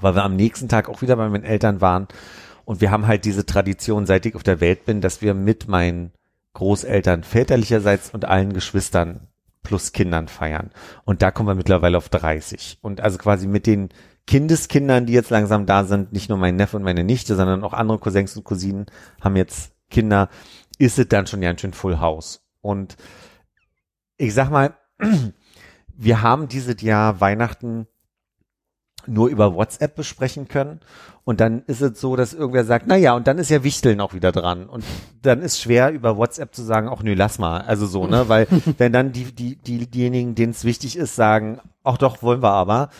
weil 0.00 0.14
wir 0.14 0.24
am 0.24 0.34
nächsten 0.34 0.68
Tag 0.68 0.88
auch 0.88 1.02
wieder 1.02 1.16
bei 1.16 1.28
meinen 1.28 1.44
Eltern 1.44 1.80
waren. 1.82 2.08
Und 2.64 2.80
wir 2.80 2.90
haben 2.90 3.06
halt 3.06 3.26
diese 3.26 3.44
Tradition, 3.44 4.06
seit 4.06 4.24
ich 4.24 4.34
auf 4.34 4.42
der 4.42 4.60
Welt 4.60 4.86
bin, 4.86 5.02
dass 5.02 5.20
wir 5.20 5.34
mit 5.34 5.68
meinen 5.68 6.12
Großeltern 6.54 7.24
väterlicherseits 7.24 8.10
und 8.10 8.24
allen 8.24 8.52
Geschwistern 8.52 9.28
plus 9.62 9.92
Kindern 9.92 10.28
feiern. 10.28 10.70
Und 11.04 11.22
da 11.22 11.30
kommen 11.30 11.48
wir 11.48 11.54
mittlerweile 11.54 11.96
auf 11.96 12.08
30. 12.08 12.78
Und 12.82 13.00
also 13.00 13.18
quasi 13.18 13.46
mit 13.46 13.66
den 13.66 13.90
Kindeskindern, 14.26 15.06
die 15.06 15.12
jetzt 15.12 15.30
langsam 15.30 15.66
da 15.66 15.84
sind, 15.84 16.12
nicht 16.12 16.28
nur 16.28 16.38
mein 16.38 16.56
Neffe 16.56 16.76
und 16.76 16.82
meine 16.82 17.04
Nichte, 17.04 17.36
sondern 17.36 17.64
auch 17.64 17.72
andere 17.72 17.98
Cousins 17.98 18.36
und 18.36 18.44
Cousinen 18.44 18.86
haben 19.20 19.36
jetzt 19.36 19.72
Kinder, 19.90 20.28
ist 20.78 20.98
es 20.98 21.08
dann 21.08 21.26
schon 21.26 21.40
ganz 21.40 21.60
schön 21.60 21.72
Full 21.72 22.00
House. 22.00 22.44
Und 22.60 22.96
ich 24.16 24.34
sag 24.34 24.50
mal, 24.50 24.76
wir 25.96 26.22
haben 26.22 26.48
dieses 26.48 26.80
Jahr 26.82 27.20
Weihnachten 27.20 27.86
nur 29.06 29.28
über 29.28 29.54
WhatsApp 29.54 29.94
besprechen 29.94 30.48
können. 30.48 30.80
Und 31.24 31.40
dann 31.40 31.62
ist 31.66 31.80
es 31.80 32.00
so, 32.00 32.16
dass 32.16 32.34
irgendwer 32.34 32.64
sagt, 32.64 32.86
na 32.88 32.96
ja, 32.96 33.14
und 33.14 33.26
dann 33.26 33.38
ist 33.38 33.50
ja 33.50 33.62
Wichteln 33.62 34.00
auch 34.00 34.12
wieder 34.12 34.32
dran. 34.32 34.68
Und 34.68 34.84
dann 35.22 35.40
ist 35.40 35.60
schwer 35.60 35.90
über 35.92 36.16
WhatsApp 36.16 36.54
zu 36.54 36.62
sagen, 36.62 36.88
ach 36.88 37.02
nö, 37.02 37.14
lass 37.14 37.38
mal. 37.38 37.60
Also 37.60 37.86
so, 37.86 38.06
ne? 38.06 38.28
Weil 38.28 38.46
wenn 38.78 38.92
dann 38.92 39.12
die, 39.12 39.32
die, 39.32 39.56
die, 39.56 39.86
diejenigen, 39.86 40.34
denen 40.34 40.52
es 40.52 40.64
wichtig 40.64 40.96
ist, 40.96 41.14
sagen, 41.14 41.60
ach 41.84 41.98
doch, 41.98 42.22
wollen 42.22 42.42
wir 42.42 42.50
aber, 42.50 42.90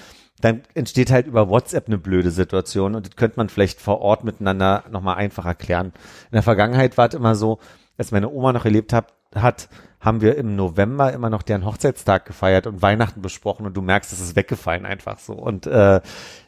dann 0.41 0.63
entsteht 0.75 1.11
halt 1.11 1.27
über 1.27 1.49
WhatsApp 1.49 1.87
eine 1.87 1.99
blöde 1.99 2.31
Situation 2.31 2.95
und 2.95 3.07
das 3.07 3.17
könnte 3.17 3.39
man 3.39 3.49
vielleicht 3.49 3.81
vor 3.81 4.01
Ort 4.01 4.25
miteinander 4.25 4.85
nochmal 4.91 5.17
einfach 5.17 5.47
erklären. 5.47 5.87
In 5.87 6.35
der 6.35 6.43
Vergangenheit 6.43 6.99
war 6.99 7.09
es 7.09 7.15
immer 7.15 7.35
so, 7.35 7.59
als 7.97 8.11
meine 8.11 8.29
Oma 8.29 8.53
noch 8.53 8.65
erlebt 8.65 8.93
hat, 8.93 9.13
hat, 9.35 9.69
haben 10.03 10.21
wir 10.21 10.37
im 10.37 10.57
November 10.57 11.13
immer 11.13 11.31
noch 11.31 11.43
deren 11.43 11.65
Hochzeitstag 11.65 12.27
gefeiert 12.27 12.67
und 12.67 12.83
Weihnachten 12.83 13.23
besprochen 13.23 13.67
und 13.67 13.77
du 13.77 13.83
merkst, 13.83 14.13
es 14.13 14.21
ist 14.21 14.35
weggefallen 14.35 14.85
einfach 14.85 15.19
so. 15.21 15.33
Und 15.33 15.67
äh, 15.67 16.01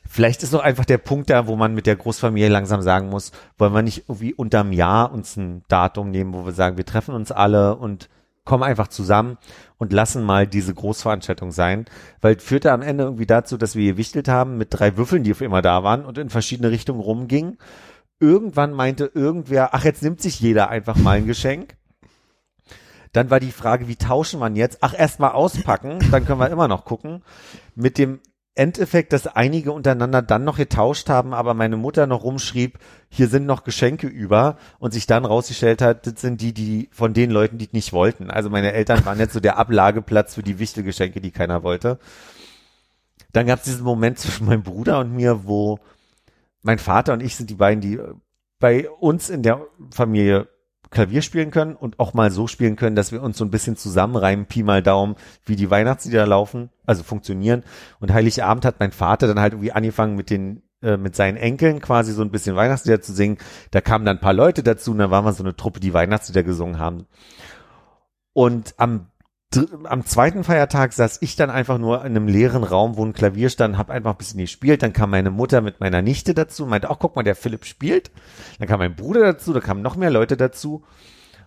vielleicht 0.08 0.42
ist 0.42 0.52
noch 0.52 0.62
einfach 0.62 0.84
der 0.84 0.98
Punkt 0.98 1.30
da, 1.30 1.46
wo 1.46 1.54
man 1.54 1.72
mit 1.72 1.86
der 1.86 1.94
Großfamilie 1.94 2.48
langsam 2.48 2.82
sagen 2.82 3.08
muss, 3.10 3.30
wollen 3.56 3.72
wir 3.72 3.82
nicht 3.82 4.08
irgendwie 4.08 4.34
unterm 4.34 4.72
Jahr 4.72 5.12
uns 5.12 5.36
ein 5.36 5.62
Datum 5.68 6.10
nehmen, 6.10 6.34
wo 6.34 6.44
wir 6.44 6.52
sagen, 6.52 6.76
wir 6.76 6.84
treffen 6.84 7.14
uns 7.14 7.30
alle 7.30 7.76
und 7.76 8.08
kommen 8.44 8.64
einfach 8.64 8.88
zusammen 8.88 9.38
und 9.78 9.92
lassen 9.92 10.24
mal 10.24 10.46
diese 10.46 10.74
Großveranstaltung 10.74 11.50
sein, 11.50 11.86
weil 12.20 12.38
führte 12.38 12.72
am 12.72 12.82
Ende 12.82 13.04
irgendwie 13.04 13.26
dazu, 13.26 13.56
dass 13.56 13.74
wir 13.76 13.92
gewichtelt 13.92 14.28
haben 14.28 14.58
mit 14.58 14.68
drei 14.70 14.96
Würfeln, 14.96 15.22
die 15.22 15.32
auf 15.32 15.40
immer 15.40 15.62
da 15.62 15.82
waren 15.82 16.04
und 16.04 16.18
in 16.18 16.28
verschiedene 16.28 16.70
Richtungen 16.70 17.00
rumgingen. 17.00 17.56
Irgendwann 18.20 18.72
meinte 18.72 19.10
irgendwer, 19.14 19.74
ach, 19.74 19.84
jetzt 19.84 20.02
nimmt 20.02 20.20
sich 20.20 20.40
jeder 20.40 20.68
einfach 20.68 20.96
mal 20.96 21.18
ein 21.18 21.26
Geschenk. 21.26 21.76
Dann 23.14 23.30
war 23.30 23.38
die 23.38 23.52
Frage, 23.52 23.86
wie 23.86 23.96
tauschen 23.96 24.40
man 24.40 24.56
jetzt? 24.56 24.78
Ach, 24.80 24.92
erst 24.96 25.20
mal 25.20 25.30
auspacken, 25.30 26.00
dann 26.10 26.26
können 26.26 26.40
wir 26.40 26.50
immer 26.50 26.66
noch 26.66 26.84
gucken. 26.84 27.22
Mit 27.76 27.96
dem 27.96 28.20
Endeffekt, 28.56 29.12
dass 29.12 29.28
einige 29.28 29.70
untereinander 29.70 30.20
dann 30.20 30.42
noch 30.42 30.56
getauscht 30.56 31.08
haben, 31.08 31.32
aber 31.32 31.54
meine 31.54 31.76
Mutter 31.76 32.08
noch 32.08 32.24
rumschrieb, 32.24 32.78
hier 33.08 33.28
sind 33.28 33.46
noch 33.46 33.62
Geschenke 33.62 34.08
über 34.08 34.58
und 34.80 34.92
sich 34.92 35.06
dann 35.06 35.24
rausgestellt 35.24 35.80
hat, 35.80 36.08
das 36.08 36.20
sind 36.20 36.40
die, 36.40 36.52
die 36.52 36.88
von 36.90 37.14
den 37.14 37.30
Leuten, 37.30 37.56
die 37.56 37.68
nicht 37.70 37.92
wollten. 37.92 38.30
Also 38.32 38.50
meine 38.50 38.72
Eltern 38.72 39.04
waren 39.04 39.20
jetzt 39.20 39.32
so 39.32 39.40
der 39.40 39.58
Ablageplatz 39.58 40.34
für 40.34 40.42
die 40.42 40.58
Wichtelgeschenke, 40.58 41.20
die 41.20 41.30
keiner 41.30 41.62
wollte. 41.62 42.00
Dann 43.32 43.46
gab 43.46 43.60
es 43.60 43.64
diesen 43.64 43.84
Moment 43.84 44.18
zwischen 44.18 44.46
meinem 44.46 44.64
Bruder 44.64 44.98
und 44.98 45.14
mir, 45.14 45.44
wo 45.44 45.78
mein 46.62 46.80
Vater 46.80 47.12
und 47.12 47.22
ich 47.22 47.36
sind 47.36 47.48
die 47.48 47.54
beiden, 47.54 47.80
die 47.80 48.00
bei 48.58 48.90
uns 48.90 49.30
in 49.30 49.44
der 49.44 49.64
Familie 49.92 50.48
Klavier 50.94 51.20
spielen 51.20 51.50
können 51.50 51.76
und 51.76 52.00
auch 52.00 52.14
mal 52.14 52.30
so 52.30 52.46
spielen 52.46 52.76
können, 52.76 52.96
dass 52.96 53.12
wir 53.12 53.22
uns 53.22 53.36
so 53.36 53.44
ein 53.44 53.50
bisschen 53.50 53.76
zusammenreimen, 53.76 54.46
Pi 54.46 54.62
mal 54.62 54.82
Daumen, 54.82 55.16
wie 55.44 55.56
die 55.56 55.70
Weihnachtslieder 55.70 56.26
laufen, 56.26 56.70
also 56.86 57.02
funktionieren. 57.02 57.64
Und 58.00 58.12
Heiligabend 58.12 58.64
hat 58.64 58.80
mein 58.80 58.92
Vater 58.92 59.26
dann 59.26 59.40
halt 59.40 59.52
irgendwie 59.52 59.72
angefangen 59.72 60.16
mit 60.16 60.30
den 60.30 60.62
äh, 60.82 60.96
mit 60.96 61.16
seinen 61.16 61.36
Enkeln 61.36 61.80
quasi 61.80 62.12
so 62.12 62.22
ein 62.22 62.30
bisschen 62.30 62.56
Weihnachtslieder 62.56 63.00
zu 63.00 63.12
singen. 63.12 63.38
Da 63.70 63.80
kamen 63.80 64.04
dann 64.04 64.18
ein 64.18 64.22
paar 64.22 64.32
Leute 64.32 64.62
dazu 64.62 64.92
und 64.92 64.98
da 64.98 65.10
waren 65.10 65.24
wir 65.24 65.32
so 65.32 65.42
eine 65.42 65.56
Truppe, 65.56 65.80
die 65.80 65.94
Weihnachtslieder 65.94 66.42
gesungen 66.42 66.78
haben. 66.78 67.06
Und 68.32 68.74
am 68.78 69.08
am 69.84 70.04
zweiten 70.04 70.42
Feiertag 70.42 70.92
saß 70.92 71.18
ich 71.20 71.36
dann 71.36 71.50
einfach 71.50 71.78
nur 71.78 72.00
in 72.00 72.16
einem 72.16 72.26
leeren 72.26 72.64
Raum, 72.64 72.96
wo 72.96 73.04
ein 73.04 73.12
Klavier 73.12 73.50
stand, 73.50 73.78
hab 73.78 73.90
einfach 73.90 74.12
ein 74.12 74.16
bisschen 74.16 74.40
gespielt. 74.40 74.82
Dann 74.82 74.92
kam 74.92 75.10
meine 75.10 75.30
Mutter 75.30 75.60
mit 75.60 75.80
meiner 75.80 76.02
Nichte 76.02 76.34
dazu, 76.34 76.66
meinte, 76.66 76.90
ach 76.90 76.98
guck 76.98 77.14
mal, 77.14 77.22
der 77.22 77.36
Philipp 77.36 77.64
spielt. 77.64 78.10
Dann 78.58 78.68
kam 78.68 78.80
mein 78.80 78.96
Bruder 78.96 79.20
dazu, 79.20 79.52
da 79.52 79.60
kamen 79.60 79.82
noch 79.82 79.96
mehr 79.96 80.10
Leute 80.10 80.36
dazu. 80.36 80.84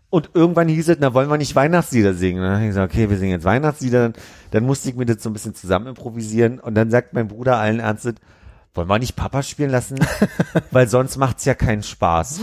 Und 0.10 0.32
irgendwann 0.34 0.70
hieß 0.70 0.90
es, 0.90 0.98
na 1.00 1.14
wollen 1.14 1.30
wir 1.30 1.38
nicht 1.38 1.56
Weihnachtslieder 1.56 2.14
singen? 2.14 2.42
Dann 2.42 2.54
habe 2.54 2.64
ich 2.64 2.70
gesagt, 2.70 2.94
okay, 2.94 3.10
wir 3.10 3.18
singen 3.18 3.34
jetzt 3.34 3.44
Weihnachtslieder. 3.44 4.14
Dann, 4.52 4.64
musste 4.64 4.90
ich 4.90 4.96
mir 4.96 5.06
das 5.06 5.22
so 5.22 5.30
ein 5.30 5.34
bisschen 5.34 5.54
zusammen 5.54 5.88
improvisieren. 5.88 6.60
Und 6.60 6.76
dann 6.76 6.90
sagt 6.90 7.14
mein 7.14 7.28
Bruder 7.28 7.58
allen 7.58 7.82
Ernstes, 7.82 8.16
wollen 8.74 8.88
wir 8.88 9.00
nicht 9.00 9.18
Papa 9.18 9.44
spielen 9.44 9.70
lassen? 9.70 9.98
Weil 10.72 10.88
sonst 10.88 11.18
macht's 11.18 11.44
ja 11.44 11.56
keinen 11.56 11.84
Spaß. 11.84 12.42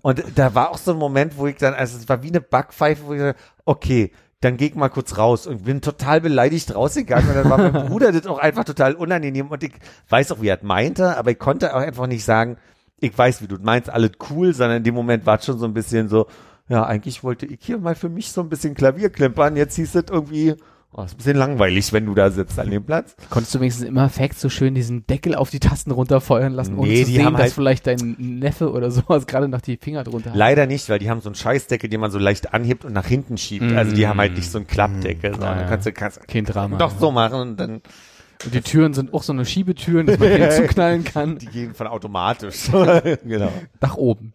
Und 0.00 0.24
da 0.36 0.54
war 0.54 0.70
auch 0.70 0.78
so 0.78 0.92
ein 0.92 0.98
Moment, 0.98 1.36
wo 1.36 1.46
ich 1.46 1.56
dann, 1.56 1.74
also 1.74 1.98
es 1.98 2.08
war 2.08 2.22
wie 2.22 2.28
eine 2.28 2.40
Backpfeife, 2.40 3.04
wo 3.04 3.12
ich 3.12 3.20
dachte, 3.20 3.40
okay, 3.66 4.12
dann 4.40 4.56
geh 4.56 4.66
ich 4.66 4.74
mal 4.74 4.88
kurz 4.88 5.16
raus. 5.18 5.46
Und 5.46 5.64
bin 5.64 5.80
total 5.80 6.20
beleidigt 6.20 6.74
rausgegangen. 6.74 7.28
Und 7.28 7.34
dann 7.36 7.50
war 7.50 7.58
mein 7.58 7.86
Bruder 7.88 8.12
das 8.12 8.26
auch 8.26 8.38
einfach 8.38 8.64
total 8.64 8.94
unangenehm. 8.94 9.48
Und 9.48 9.62
ich 9.62 9.72
weiß 10.08 10.32
auch, 10.32 10.40
wie 10.40 10.48
er 10.48 10.56
es 10.56 10.62
meinte, 10.62 11.16
aber 11.16 11.30
ich 11.30 11.38
konnte 11.38 11.74
auch 11.74 11.80
einfach 11.80 12.06
nicht 12.06 12.24
sagen, 12.24 12.56
ich 13.00 13.16
weiß, 13.16 13.42
wie 13.42 13.48
du 13.48 13.56
meinst, 13.60 13.90
alles 13.90 14.12
cool, 14.30 14.54
sondern 14.54 14.78
in 14.78 14.84
dem 14.84 14.94
Moment 14.94 15.26
war 15.26 15.38
es 15.38 15.44
schon 15.44 15.58
so 15.58 15.66
ein 15.66 15.74
bisschen 15.74 16.08
so, 16.08 16.26
ja, 16.68 16.84
eigentlich 16.84 17.24
wollte 17.24 17.46
ich 17.46 17.58
hier 17.62 17.78
mal 17.78 17.94
für 17.94 18.08
mich 18.08 18.30
so 18.30 18.40
ein 18.42 18.48
bisschen 18.48 18.74
Klavier 18.74 19.10
klimpern, 19.10 19.56
jetzt 19.56 19.76
hieß 19.76 19.94
es 19.94 20.04
irgendwie, 20.10 20.54
oh, 20.92 21.02
ist 21.02 21.14
ein 21.14 21.16
bisschen 21.18 21.36
langweilig, 21.36 21.92
wenn 21.92 22.06
du 22.06 22.14
da 22.14 22.30
sitzt 22.30 22.58
an 22.58 22.70
dem 22.70 22.84
Platz. 22.84 23.14
Konntest 23.30 23.54
du 23.54 23.60
wenigstens 23.60 23.86
immer 23.86 24.08
Facts 24.08 24.40
so 24.40 24.48
schön 24.48 24.74
diesen 24.74 25.06
Deckel 25.06 25.34
auf 25.34 25.50
die 25.50 25.60
Tasten 25.60 25.90
runterfeuern 25.90 26.52
lassen, 26.52 26.76
ohne 26.78 26.88
Nee, 26.88 27.00
zu 27.04 27.10
die 27.10 27.16
sehen, 27.16 27.24
haben 27.26 27.32
dass 27.34 27.42
halt- 27.42 27.52
vielleicht 27.52 27.86
dein 27.86 28.16
Neffe 28.18 28.70
oder 28.72 28.90
sowas 28.90 29.26
gerade 29.28 29.48
noch 29.48 29.60
die 29.60 29.76
Finger 29.76 30.04
drunter 30.04 30.30
hat? 30.30 30.36
Leider 30.36 30.66
nicht, 30.66 30.88
weil 30.88 30.98
die 30.98 31.08
haben 31.10 31.20
so 31.20 31.28
einen 31.28 31.36
Scheißdeckel, 31.36 31.88
den 31.90 32.00
man 32.00 32.10
so 32.10 32.18
leicht 32.18 32.52
anhebt 32.54 32.84
und 32.84 32.92
nach 32.92 33.06
hinten 33.06 33.36
schiebt. 33.38 33.72
Also 33.72 33.94
die 33.94 34.06
haben 34.06 34.18
halt 34.18 34.34
nicht 34.36 34.50
so 34.50 34.58
einen 34.58 34.66
Klappdeckel, 34.66 35.32
sondern 35.32 35.60
ja. 35.60 35.66
kannst 35.66 35.86
du 35.86 35.92
kannst 35.92 36.26
Kein 36.28 36.44
Drama. 36.44 36.76
doch 36.78 36.92
so 36.98 37.10
machen 37.10 37.40
und 37.40 37.56
dann 37.60 37.70
Und 38.44 38.54
die 38.54 38.60
Türen 38.62 38.94
sind 38.94 39.12
auch 39.14 39.22
so 39.22 39.32
eine 39.32 39.44
Schiebetüren, 39.44 40.06
dass 40.06 40.18
man 40.18 40.28
den 40.36 40.50
zuknallen 40.50 41.04
kann. 41.04 41.38
die 41.38 41.46
gehen 41.46 41.74
von 41.74 41.86
automatisch. 41.86 42.70
genau. 43.24 43.52
Nach 43.80 43.96
oben. 43.96 44.32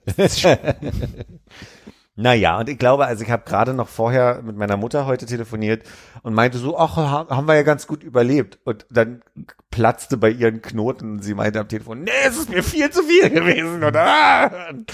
Naja, 2.17 2.57
und 2.59 2.69
ich 2.69 2.77
glaube, 2.77 3.05
also 3.05 3.23
ich 3.23 3.29
habe 3.29 3.43
gerade 3.45 3.73
noch 3.73 3.89
vorher 3.89 4.41
mit 4.41 4.55
meiner 4.55 4.77
Mutter 4.77 5.05
heute 5.05 5.25
telefoniert 5.25 5.83
und 6.23 6.33
meinte 6.33 6.57
so, 6.57 6.77
ach, 6.77 6.95
ha- 6.95 7.27
haben 7.29 7.45
wir 7.47 7.55
ja 7.55 7.63
ganz 7.63 7.87
gut 7.87 8.03
überlebt. 8.03 8.57
Und 8.63 8.85
dann 8.89 9.21
platzte 9.69 10.15
bei 10.15 10.29
ihren 10.29 10.61
Knoten 10.61 11.11
und 11.13 11.23
sie 11.23 11.33
meinte 11.33 11.59
am 11.59 11.67
Telefon, 11.67 12.03
nee, 12.03 12.11
es 12.25 12.37
ist 12.37 12.49
mir 12.49 12.63
viel 12.63 12.89
zu 12.89 13.03
viel 13.03 13.29
gewesen. 13.29 13.83
Ah! 13.83 14.49
und 14.71 14.93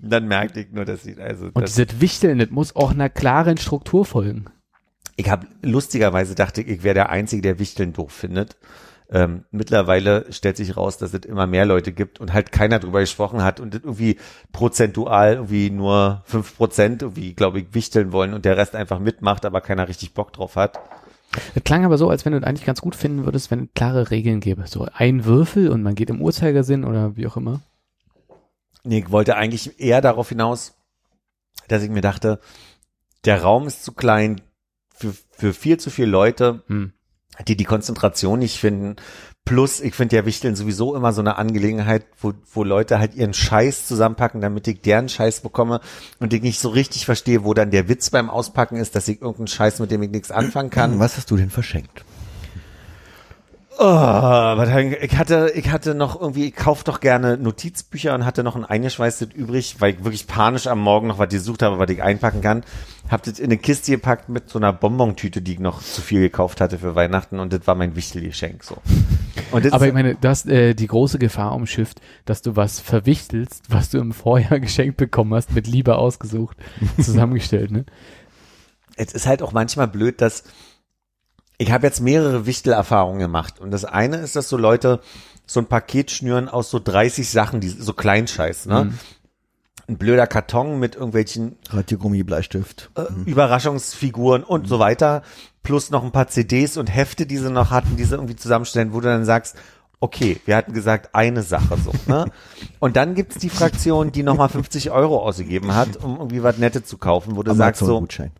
dann 0.00 0.28
merkte 0.28 0.60
ich 0.60 0.70
nur, 0.70 0.84
dass 0.84 1.02
sie, 1.02 1.16
also 1.18 1.46
Und 1.46 1.62
das, 1.62 1.74
dieses 1.74 2.00
Wichteln, 2.00 2.38
das 2.38 2.50
muss 2.50 2.76
auch 2.76 2.90
einer 2.90 3.08
klaren 3.08 3.56
Struktur 3.56 4.04
folgen. 4.04 4.46
ich 5.16 5.30
habe 5.30 5.46
lustigerweise 5.62 6.34
dachte 6.34 6.60
ich, 6.60 6.68
ich 6.68 6.82
wäre 6.82 6.94
der 6.94 7.08
Einzige, 7.10 7.40
der 7.42 7.58
Wichteln 7.58 7.92
doof 7.94 8.12
findet. 8.12 8.56
Ähm, 9.12 9.44
mittlerweile 9.50 10.32
stellt 10.32 10.56
sich 10.56 10.76
raus, 10.76 10.96
dass 10.96 11.12
es 11.12 11.24
immer 11.24 11.48
mehr 11.48 11.66
Leute 11.66 11.90
gibt 11.90 12.20
und 12.20 12.32
halt 12.32 12.52
keiner 12.52 12.78
drüber 12.78 13.00
gesprochen 13.00 13.42
hat 13.42 13.58
und 13.58 13.74
irgendwie 13.74 14.18
prozentual 14.52 15.34
irgendwie 15.34 15.70
nur 15.70 16.22
fünf 16.26 16.56
Prozent 16.56 17.02
irgendwie, 17.02 17.34
glaube 17.34 17.58
ich, 17.58 17.74
wichteln 17.74 18.12
wollen 18.12 18.34
und 18.34 18.44
der 18.44 18.56
Rest 18.56 18.76
einfach 18.76 19.00
mitmacht, 19.00 19.44
aber 19.44 19.60
keiner 19.60 19.88
richtig 19.88 20.14
Bock 20.14 20.32
drauf 20.32 20.54
hat. 20.54 20.78
Das 21.54 21.64
klang 21.64 21.84
aber 21.84 21.98
so, 21.98 22.08
als 22.08 22.24
wenn 22.24 22.32
du 22.32 22.38
es 22.38 22.44
eigentlich 22.44 22.66
ganz 22.66 22.80
gut 22.80 22.94
finden 22.94 23.24
würdest, 23.24 23.50
wenn 23.50 23.64
es 23.64 23.68
klare 23.74 24.10
Regeln 24.10 24.38
gäbe. 24.38 24.64
So 24.68 24.86
ein 24.92 25.24
Würfel 25.24 25.70
und 25.70 25.82
man 25.82 25.96
geht 25.96 26.10
im 26.10 26.22
Uhrzeigersinn 26.22 26.84
oder 26.84 27.16
wie 27.16 27.26
auch 27.26 27.36
immer. 27.36 27.60
Nee, 28.84 29.00
ich 29.00 29.10
wollte 29.10 29.36
eigentlich 29.36 29.80
eher 29.80 30.00
darauf 30.00 30.28
hinaus, 30.28 30.74
dass 31.66 31.82
ich 31.82 31.90
mir 31.90 32.00
dachte, 32.00 32.38
der 33.24 33.42
Raum 33.42 33.66
ist 33.66 33.84
zu 33.84 33.92
klein 33.92 34.40
für, 34.94 35.12
für 35.30 35.52
viel 35.52 35.78
zu 35.78 35.90
viele 35.90 36.08
Leute, 36.08 36.62
Hm. 36.68 36.92
Die 37.48 37.56
die 37.56 37.64
Konzentration 37.64 38.38
nicht 38.38 38.58
finden. 38.58 38.96
Plus, 39.44 39.80
ich 39.80 39.94
finde 39.94 40.16
ja 40.16 40.26
Wichteln 40.26 40.54
sowieso 40.54 40.94
immer 40.94 41.12
so 41.12 41.22
eine 41.22 41.36
Angelegenheit, 41.36 42.04
wo, 42.20 42.32
wo 42.52 42.62
Leute 42.62 42.98
halt 42.98 43.14
ihren 43.14 43.34
Scheiß 43.34 43.86
zusammenpacken, 43.86 44.40
damit 44.40 44.68
ich 44.68 44.80
deren 44.80 45.08
Scheiß 45.08 45.40
bekomme 45.40 45.80
und 46.18 46.32
ich 46.32 46.42
nicht 46.42 46.60
so 46.60 46.68
richtig 46.68 47.06
verstehe, 47.06 47.42
wo 47.42 47.54
dann 47.54 47.70
der 47.70 47.88
Witz 47.88 48.10
beim 48.10 48.30
Auspacken 48.30 48.76
ist, 48.76 48.94
dass 48.94 49.08
ich 49.08 49.20
irgendeinen 49.20 49.48
Scheiß, 49.48 49.80
mit 49.80 49.90
dem 49.90 50.02
ich 50.02 50.10
nichts 50.10 50.30
anfangen 50.30 50.70
kann. 50.70 50.98
Was 50.98 51.16
hast 51.16 51.30
du 51.30 51.36
denn 51.36 51.50
verschenkt? 51.50 52.04
Oh, 53.82 54.62
ich 55.00 55.16
hatte, 55.16 55.52
ich 55.54 55.70
hatte 55.70 55.94
noch 55.94 56.20
irgendwie, 56.20 56.48
ich 56.48 56.54
kauf 56.54 56.84
doch 56.84 57.00
gerne 57.00 57.38
Notizbücher 57.38 58.14
und 58.14 58.26
hatte 58.26 58.44
noch 58.44 58.54
ein 58.54 58.66
eingeschweißtes 58.66 59.30
übrig, 59.34 59.76
weil 59.78 59.94
ich 59.94 60.04
wirklich 60.04 60.26
panisch 60.26 60.66
am 60.66 60.80
Morgen 60.82 61.06
noch 61.06 61.18
was 61.18 61.30
gesucht 61.30 61.62
habe, 61.62 61.78
was 61.78 61.88
ich 61.88 62.02
einpacken 62.02 62.42
kann. 62.42 62.62
Hab 63.08 63.22
das 63.22 63.38
in 63.38 63.46
eine 63.46 63.56
Kiste 63.56 63.92
gepackt 63.92 64.28
mit 64.28 64.50
so 64.50 64.58
einer 64.58 64.74
Bonbontüte, 64.74 65.40
die 65.40 65.54
ich 65.54 65.60
noch 65.60 65.82
zu 65.82 66.02
viel 66.02 66.20
gekauft 66.20 66.60
hatte 66.60 66.76
für 66.76 66.94
Weihnachten 66.94 67.40
und 67.40 67.54
das 67.54 67.66
war 67.66 67.74
mein 67.74 67.96
Wichtelgeschenk 67.96 68.64
so. 68.64 68.76
Das 69.50 69.72
Aber 69.72 69.86
ich 69.86 69.94
meine, 69.94 70.14
du 70.14 70.28
hast 70.28 70.46
äh, 70.46 70.74
die 70.74 70.86
große 70.86 71.18
Gefahr 71.18 71.54
umschifft, 71.54 72.02
dass 72.26 72.42
du 72.42 72.56
was 72.56 72.80
verwichtelst, 72.80 73.64
was 73.70 73.88
du 73.88 73.96
im 73.96 74.12
Vorjahr 74.12 74.60
geschenkt 74.60 74.98
bekommen 74.98 75.32
hast, 75.32 75.54
mit 75.54 75.66
Liebe 75.66 75.96
ausgesucht, 75.96 76.58
zusammengestellt, 77.00 77.70
ne? 77.70 77.86
es 79.00 79.14
ist 79.14 79.26
halt 79.26 79.42
auch 79.42 79.52
manchmal 79.52 79.88
blöd, 79.88 80.20
dass 80.20 80.44
ich 81.60 81.70
habe 81.72 81.86
jetzt 81.86 82.00
mehrere 82.00 82.46
Wichtelerfahrungen 82.46 83.18
gemacht 83.18 83.60
und 83.60 83.70
das 83.70 83.84
eine 83.84 84.16
ist, 84.16 84.34
dass 84.34 84.48
so 84.48 84.56
Leute 84.56 85.00
so 85.44 85.60
ein 85.60 85.66
Paket 85.66 86.10
schnüren 86.10 86.48
aus 86.48 86.70
so 86.70 86.78
30 86.78 87.28
Sachen, 87.28 87.60
die 87.60 87.68
so 87.68 87.92
Kleinscheiß, 87.92 88.66
ne? 88.66 88.84
Mhm. 88.84 88.98
Ein 89.86 89.98
blöder 89.98 90.26
Karton 90.26 90.78
mit 90.78 90.94
irgendwelchen 90.94 91.56
Radiergummi, 91.68 92.22
Bleistift. 92.22 92.90
äh, 92.96 93.02
Überraschungsfiguren 93.28 94.42
und 94.42 94.68
so 94.68 94.78
weiter, 94.78 95.22
plus 95.62 95.90
noch 95.90 96.02
ein 96.02 96.12
paar 96.12 96.28
CDs 96.28 96.78
und 96.78 96.86
Hefte, 96.86 97.26
die 97.26 97.36
sie 97.36 97.50
noch 97.50 97.70
hatten, 97.70 97.96
die 97.96 98.04
sie 98.04 98.14
irgendwie 98.14 98.36
zusammenstellen, 98.36 98.94
wo 98.94 99.00
du 99.00 99.08
dann 99.08 99.26
sagst, 99.26 99.56
okay, 99.98 100.40
wir 100.46 100.56
hatten 100.56 100.72
gesagt 100.72 101.14
eine 101.14 101.42
Sache 101.42 101.76
so, 101.76 101.92
ne? 102.06 102.24
Und 102.78 102.96
dann 102.96 103.14
gibt's 103.14 103.36
die 103.36 103.50
Fraktion, 103.50 104.12
die 104.12 104.22
nochmal 104.22 104.48
50 104.48 104.90
Euro 104.90 105.18
ausgegeben 105.18 105.74
hat, 105.74 105.98
um 106.02 106.16
irgendwie 106.16 106.42
was 106.42 106.56
Nettes 106.56 106.86
zu 106.86 106.96
kaufen, 106.96 107.36
wo 107.36 107.42
du 107.42 107.54
sagst 107.54 107.80
so, 107.80 107.84
Amazon-Gutschein. 107.84 108.30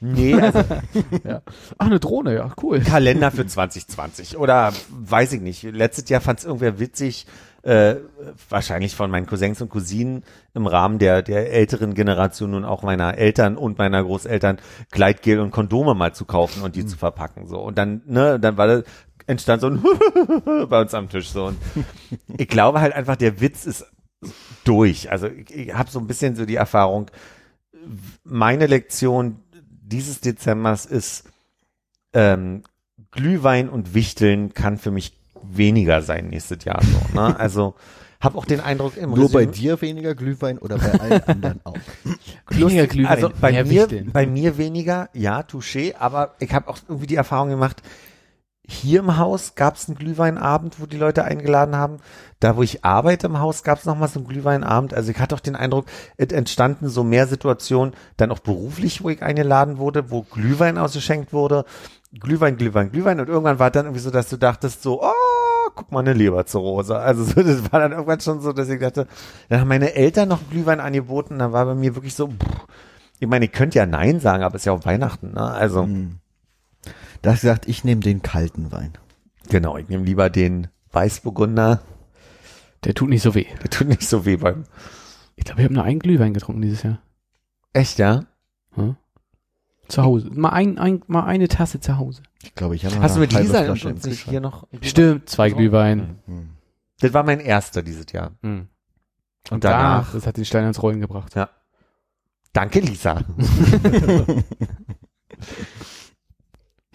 Nee, 0.00 0.34
also 0.34 0.58
Ja. 1.24 1.42
Ach, 1.78 1.86
eine 1.86 2.00
Drohne, 2.00 2.34
ja, 2.34 2.52
cool. 2.62 2.80
Kalender 2.80 3.30
für 3.30 3.46
2020 3.46 4.36
oder 4.36 4.72
weiß 4.90 5.32
ich 5.32 5.40
nicht. 5.40 5.62
Letztes 5.62 6.08
Jahr 6.08 6.20
fand 6.20 6.40
es 6.40 6.44
irgendwer 6.44 6.78
witzig, 6.78 7.26
äh, 7.62 7.96
wahrscheinlich 8.48 8.94
von 8.94 9.10
meinen 9.10 9.26
Cousins 9.26 9.60
und 9.60 9.68
Cousinen 9.68 10.24
im 10.54 10.66
Rahmen 10.66 10.98
der, 10.98 11.22
der 11.22 11.52
älteren 11.52 11.94
Generation 11.94 12.54
und 12.54 12.64
auch 12.64 12.82
meiner 12.82 13.18
Eltern 13.18 13.56
und 13.56 13.78
meiner 13.78 14.02
Großeltern 14.02 14.58
Gleitgel 14.90 15.40
und 15.40 15.50
Kondome 15.50 15.94
mal 15.94 16.14
zu 16.14 16.24
kaufen 16.24 16.62
und 16.62 16.76
die 16.76 16.86
zu 16.86 16.96
verpacken. 16.96 17.46
So. 17.46 17.58
Und 17.60 17.76
dann, 17.76 18.02
ne, 18.06 18.38
dann 18.38 18.56
war 18.56 18.68
das, 18.68 18.84
entstand 19.26 19.60
so 19.60 19.68
ein 19.68 19.82
bei 20.68 20.80
uns 20.80 20.94
am 20.94 21.08
Tisch 21.08 21.30
so. 21.30 21.46
Und 21.46 21.58
ich 22.36 22.48
glaube 22.48 22.80
halt 22.80 22.94
einfach, 22.94 23.16
der 23.16 23.40
Witz 23.40 23.66
ist 23.66 23.86
durch. 24.64 25.10
Also 25.10 25.26
ich, 25.26 25.54
ich 25.54 25.74
habe 25.74 25.90
so 25.90 25.98
ein 25.98 26.06
bisschen 26.06 26.36
so 26.36 26.46
die 26.46 26.56
Erfahrung, 26.56 27.10
meine 28.24 28.66
Lektion 28.66 29.42
dieses 29.88 30.20
Dezembers 30.20 30.86
ist, 30.86 31.24
ähm, 32.12 32.62
Glühwein 33.10 33.68
und 33.68 33.94
Wichteln 33.94 34.54
kann 34.54 34.76
für 34.78 34.90
mich 34.90 35.12
weniger 35.42 36.02
sein 36.02 36.28
nächstes 36.28 36.64
Jahr 36.64 36.80
so. 36.82 37.18
Ne? 37.18 37.34
Also 37.38 37.74
habe 38.20 38.36
auch 38.36 38.44
den 38.44 38.58
Eindruck 38.60 38.96
im 38.96 39.10
Nur 39.10 39.30
bei 39.30 39.44
Resümee- 39.44 39.52
dir 39.52 39.80
weniger 39.80 40.14
Glühwein 40.16 40.58
oder 40.58 40.76
bei 40.78 40.92
allen 41.00 41.22
anderen 41.26 41.60
auch? 41.64 41.76
Weniger 42.50 42.86
Glühwein, 42.88 43.12
also 43.12 43.30
bei 43.40 43.52
mehr 43.52 43.64
mir, 43.64 43.82
Wichteln. 43.82 44.10
bei 44.12 44.26
mir 44.26 44.58
weniger, 44.58 45.08
ja, 45.12 45.40
touché, 45.42 45.94
aber 45.96 46.34
ich 46.40 46.52
habe 46.52 46.68
auch 46.68 46.78
irgendwie 46.88 47.06
die 47.06 47.14
Erfahrung 47.14 47.48
gemacht, 47.50 47.80
hier 48.70 49.00
im 49.00 49.16
Haus 49.16 49.54
gab 49.54 49.76
es 49.76 49.88
einen 49.88 49.96
Glühweinabend, 49.96 50.78
wo 50.78 50.84
die 50.84 50.98
Leute 50.98 51.24
eingeladen 51.24 51.74
haben. 51.74 51.96
Da, 52.38 52.54
wo 52.56 52.62
ich 52.62 52.84
arbeite 52.84 53.26
im 53.26 53.40
Haus, 53.40 53.62
gab 53.62 53.78
es 53.78 53.86
nochmal 53.86 54.08
so 54.08 54.18
einen 54.18 54.28
Glühweinabend. 54.28 54.92
Also 54.92 55.10
ich 55.10 55.18
hatte 55.18 55.34
auch 55.34 55.40
den 55.40 55.56
Eindruck, 55.56 55.86
es 56.18 56.32
entstanden 56.32 56.90
so 56.90 57.02
mehr 57.02 57.26
Situationen, 57.26 57.94
dann 58.18 58.30
auch 58.30 58.40
beruflich, 58.40 59.02
wo 59.02 59.08
ich 59.08 59.22
eingeladen 59.22 59.78
wurde, 59.78 60.10
wo 60.10 60.20
Glühwein 60.22 60.76
ausgeschenkt 60.76 61.32
wurde. 61.32 61.64
Glühwein, 62.20 62.58
Glühwein, 62.58 62.92
Glühwein. 62.92 63.20
Und 63.20 63.28
irgendwann 63.30 63.58
war 63.58 63.70
dann 63.70 63.86
irgendwie 63.86 64.02
so, 64.02 64.10
dass 64.10 64.28
du 64.28 64.36
dachtest 64.36 64.82
so, 64.82 65.02
oh, 65.02 65.70
guck 65.74 65.90
mal, 65.90 66.00
eine 66.00 66.12
Leberzirrhose. 66.12 66.98
Also 66.98 67.24
so, 67.24 67.42
das 67.42 67.72
war 67.72 67.80
dann 67.80 67.92
irgendwann 67.92 68.20
schon 68.20 68.42
so, 68.42 68.52
dass 68.52 68.68
ich 68.68 68.80
dachte, 68.80 69.06
dann 69.48 69.60
haben 69.60 69.68
meine 69.68 69.94
Eltern 69.94 70.28
noch 70.28 70.40
Glühwein 70.50 70.80
angeboten. 70.80 71.38
Da 71.38 71.52
war 71.52 71.64
bei 71.64 71.74
mir 71.74 71.94
wirklich 71.94 72.14
so, 72.14 72.28
pff, 72.28 72.66
ich 73.18 73.26
meine, 73.28 73.46
ich 73.46 73.52
könnte 73.52 73.78
ja 73.78 73.86
Nein 73.86 74.20
sagen, 74.20 74.42
aber 74.42 74.56
es 74.56 74.62
ist 74.62 74.66
ja 74.66 74.72
auch 74.72 74.84
Weihnachten, 74.84 75.32
ne? 75.32 75.42
Also, 75.42 75.84
Hm. 75.84 76.18
Da 77.22 77.32
hast 77.32 77.42
du 77.42 77.48
gesagt, 77.48 77.68
ich 77.68 77.84
nehme 77.84 78.00
den 78.00 78.22
kalten 78.22 78.70
Wein. 78.72 78.92
genau, 79.48 79.76
ich 79.76 79.88
nehme 79.88 80.04
lieber 80.04 80.30
den 80.30 80.68
Weißburgunder. 80.92 81.82
Der 82.84 82.94
tut 82.94 83.08
nicht 83.08 83.22
so 83.22 83.34
weh. 83.34 83.46
Der 83.62 83.70
tut 83.70 83.88
nicht 83.88 84.08
so 84.08 84.24
weh 84.24 84.36
beim. 84.36 84.64
Ich 85.36 85.44
glaube, 85.44 85.60
ich 85.60 85.64
habe 85.64 85.74
nur 85.74 85.84
einen 85.84 85.98
Glühwein 85.98 86.34
getrunken 86.34 86.62
dieses 86.62 86.82
Jahr. 86.82 87.00
Echt, 87.72 87.98
ja? 87.98 88.24
Hm? 88.74 88.96
Zu 89.88 90.02
Hause. 90.02 90.30
Mal, 90.30 90.50
ein, 90.50 90.78
ein, 90.78 91.02
mal 91.06 91.24
eine 91.24 91.48
Tasse 91.48 91.80
zu 91.80 91.96
Hause. 91.96 92.22
Ich 92.42 92.54
glaube, 92.54 92.76
ich 92.76 92.84
habe 92.84 92.94
noch 92.94 93.02
Hast 93.02 93.16
du 93.16 93.20
eine 93.22 93.32
mit 93.32 93.40
Lisa 93.40 93.70
und 93.70 93.84
uns 93.84 94.04
nicht 94.04 94.28
hier 94.28 94.40
noch? 94.40 94.66
Stimmt, 94.82 95.28
zwei 95.28 95.50
Glühwein. 95.50 96.18
Hm. 96.26 96.50
Das 97.00 97.12
war 97.14 97.22
mein 97.22 97.40
erster 97.40 97.82
dieses 97.82 98.12
Jahr. 98.12 98.32
Hm. 98.42 98.68
Und 99.50 99.64
danach. 99.64 100.12
Das 100.12 100.26
hat 100.26 100.36
den 100.36 100.44
Stein 100.44 100.66
ins 100.66 100.82
Rollen 100.82 101.00
gebracht. 101.00 101.34
Danke, 102.52 102.80
Lisa. 102.80 103.22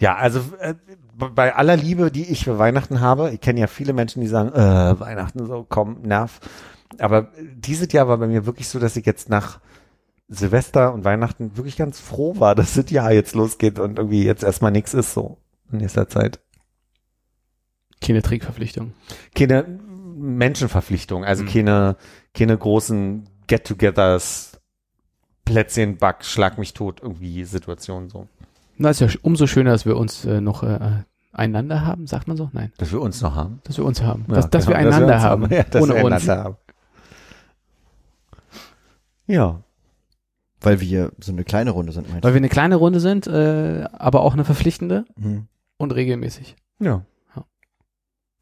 ja, 0.04 0.16
also 0.16 0.40
äh, 0.60 0.74
bei 1.16 1.54
aller 1.54 1.78
Liebe, 1.78 2.10
die 2.10 2.30
ich 2.30 2.44
für 2.44 2.58
Weihnachten 2.58 3.00
habe, 3.00 3.30
ich 3.30 3.40
kenne 3.40 3.58
ja 3.60 3.66
viele 3.66 3.94
Menschen, 3.94 4.20
die 4.20 4.26
sagen, 4.26 4.50
äh, 4.50 5.00
Weihnachten 5.00 5.46
so, 5.46 5.64
komm, 5.66 6.02
nerv. 6.02 6.40
Aber 6.98 7.32
dieses 7.54 7.90
Jahr 7.90 8.06
war 8.06 8.18
bei 8.18 8.26
mir 8.26 8.44
wirklich 8.44 8.68
so, 8.68 8.78
dass 8.78 8.96
ich 8.96 9.06
jetzt 9.06 9.30
nach 9.30 9.60
Silvester 10.28 10.92
und 10.92 11.04
Weihnachten 11.04 11.56
wirklich 11.56 11.78
ganz 11.78 12.00
froh 12.00 12.38
war, 12.38 12.54
dass 12.54 12.74
das 12.74 12.90
Jahr 12.90 13.12
jetzt 13.12 13.34
losgeht 13.34 13.78
und 13.78 13.98
irgendwie 13.98 14.24
jetzt 14.24 14.42
erstmal 14.44 14.72
nichts 14.72 14.92
ist 14.92 15.14
so 15.14 15.38
in 15.72 15.78
nächster 15.78 16.06
Zeit. 16.06 16.38
Keine 18.02 18.20
Trägverpflichtung. 18.20 18.92
Keine 19.34 19.64
Menschenverpflichtung, 20.16 21.24
also 21.24 21.44
Mhm. 21.44 21.48
keine, 21.48 21.96
keine 22.34 22.58
großen 22.58 23.26
Get-togethers 23.46 24.60
Plätzchen, 25.46 25.96
Back, 25.96 26.26
Schlag 26.26 26.58
mich 26.58 26.74
tot, 26.74 27.00
irgendwie 27.02 27.44
Situation 27.44 28.10
so. 28.10 28.28
Na, 28.76 28.90
ist 28.90 29.00
ja 29.00 29.08
umso 29.22 29.46
schöner, 29.46 29.70
dass 29.72 29.86
wir 29.86 29.96
uns 29.96 30.24
äh, 30.24 30.40
noch 30.40 30.62
äh, 30.62 30.78
einander 31.32 31.84
haben, 31.84 32.06
sagt 32.06 32.28
man 32.28 32.36
so? 32.36 32.50
Nein, 32.52 32.72
Dass 32.78 32.92
wir 32.92 33.00
uns 33.00 33.20
noch 33.22 33.34
haben. 33.34 33.60
dass 33.64 33.76
wir 33.78 33.84
uns 33.84 34.02
haben. 34.02 34.24
Ja, 34.28 34.34
dass, 34.36 34.50
dass 34.50 34.68
wir 34.68 34.76
einander 34.76 35.14
uns 35.14 35.22
haben, 35.24 35.46
Ja, 35.50 35.62
dass 35.64 35.82
ohne 35.82 35.94
wir 35.94 36.04
uns. 36.04 36.14
einander 36.28 36.44
haben. 36.44 36.56
Ja. 39.26 39.60
Weil 40.60 40.80
wir 40.80 41.12
so 41.20 41.32
eine 41.32 41.44
kleine 41.44 41.70
Runde 41.72 41.92
sind, 41.92 42.08
meinst 42.08 42.24
Weil 42.24 42.34
wir 42.34 42.38
eine 42.38 42.48
kleine 42.48 42.76
Runde 42.76 43.00
sind, 43.00 43.26
äh, 43.26 43.84
aber 43.92 44.22
auch 44.22 44.32
eine 44.32 44.44
verpflichtende 44.44 45.04
du? 45.16 45.28
Mhm. 45.28 45.48
und 45.76 45.94
regelmäßig. 45.94 46.56
Ja. 46.80 47.04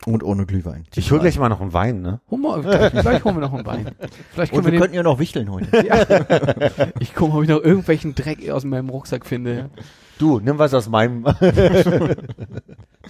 Und 0.05 0.25
ohne 0.25 0.47
Glühwein. 0.47 0.85
Ich 0.97 1.13
hole 1.13 1.21
gleich 1.21 1.39
mal 1.39 1.49
noch 1.49 1.61
einen 1.61 1.73
Wein, 1.73 2.03
ne? 2.03 2.21
Humor, 2.29 2.61
gleich, 2.63 2.91
gleich 2.91 3.23
holen 3.25 3.37
wir 3.37 3.41
noch 3.41 3.53
einen 3.53 3.65
Wein. 3.65 3.91
Vielleicht 4.33 4.53
Und 4.53 4.59
können 4.59 4.67
wir 4.67 4.73
wir, 4.73 4.81
könnten 4.81 4.97
ja 4.97 5.05
noch 5.05 5.21
wichteln 5.21 5.49
heute. 5.49 5.87
ja. 5.87 6.05
Ich 6.99 7.15
gucke, 7.15 7.37
ob 7.37 7.43
ich 7.45 7.49
noch 7.49 7.63
irgendwelchen 7.63 8.17
Dreck 8.17 8.51
aus 8.51 8.65
meinem 8.65 8.89
Rucksack 8.89 9.25
finde. 9.25 9.71
Du, 10.23 10.39
nimm 10.39 10.57
was 10.57 10.73
aus 10.73 10.89
meinem. 10.89 11.25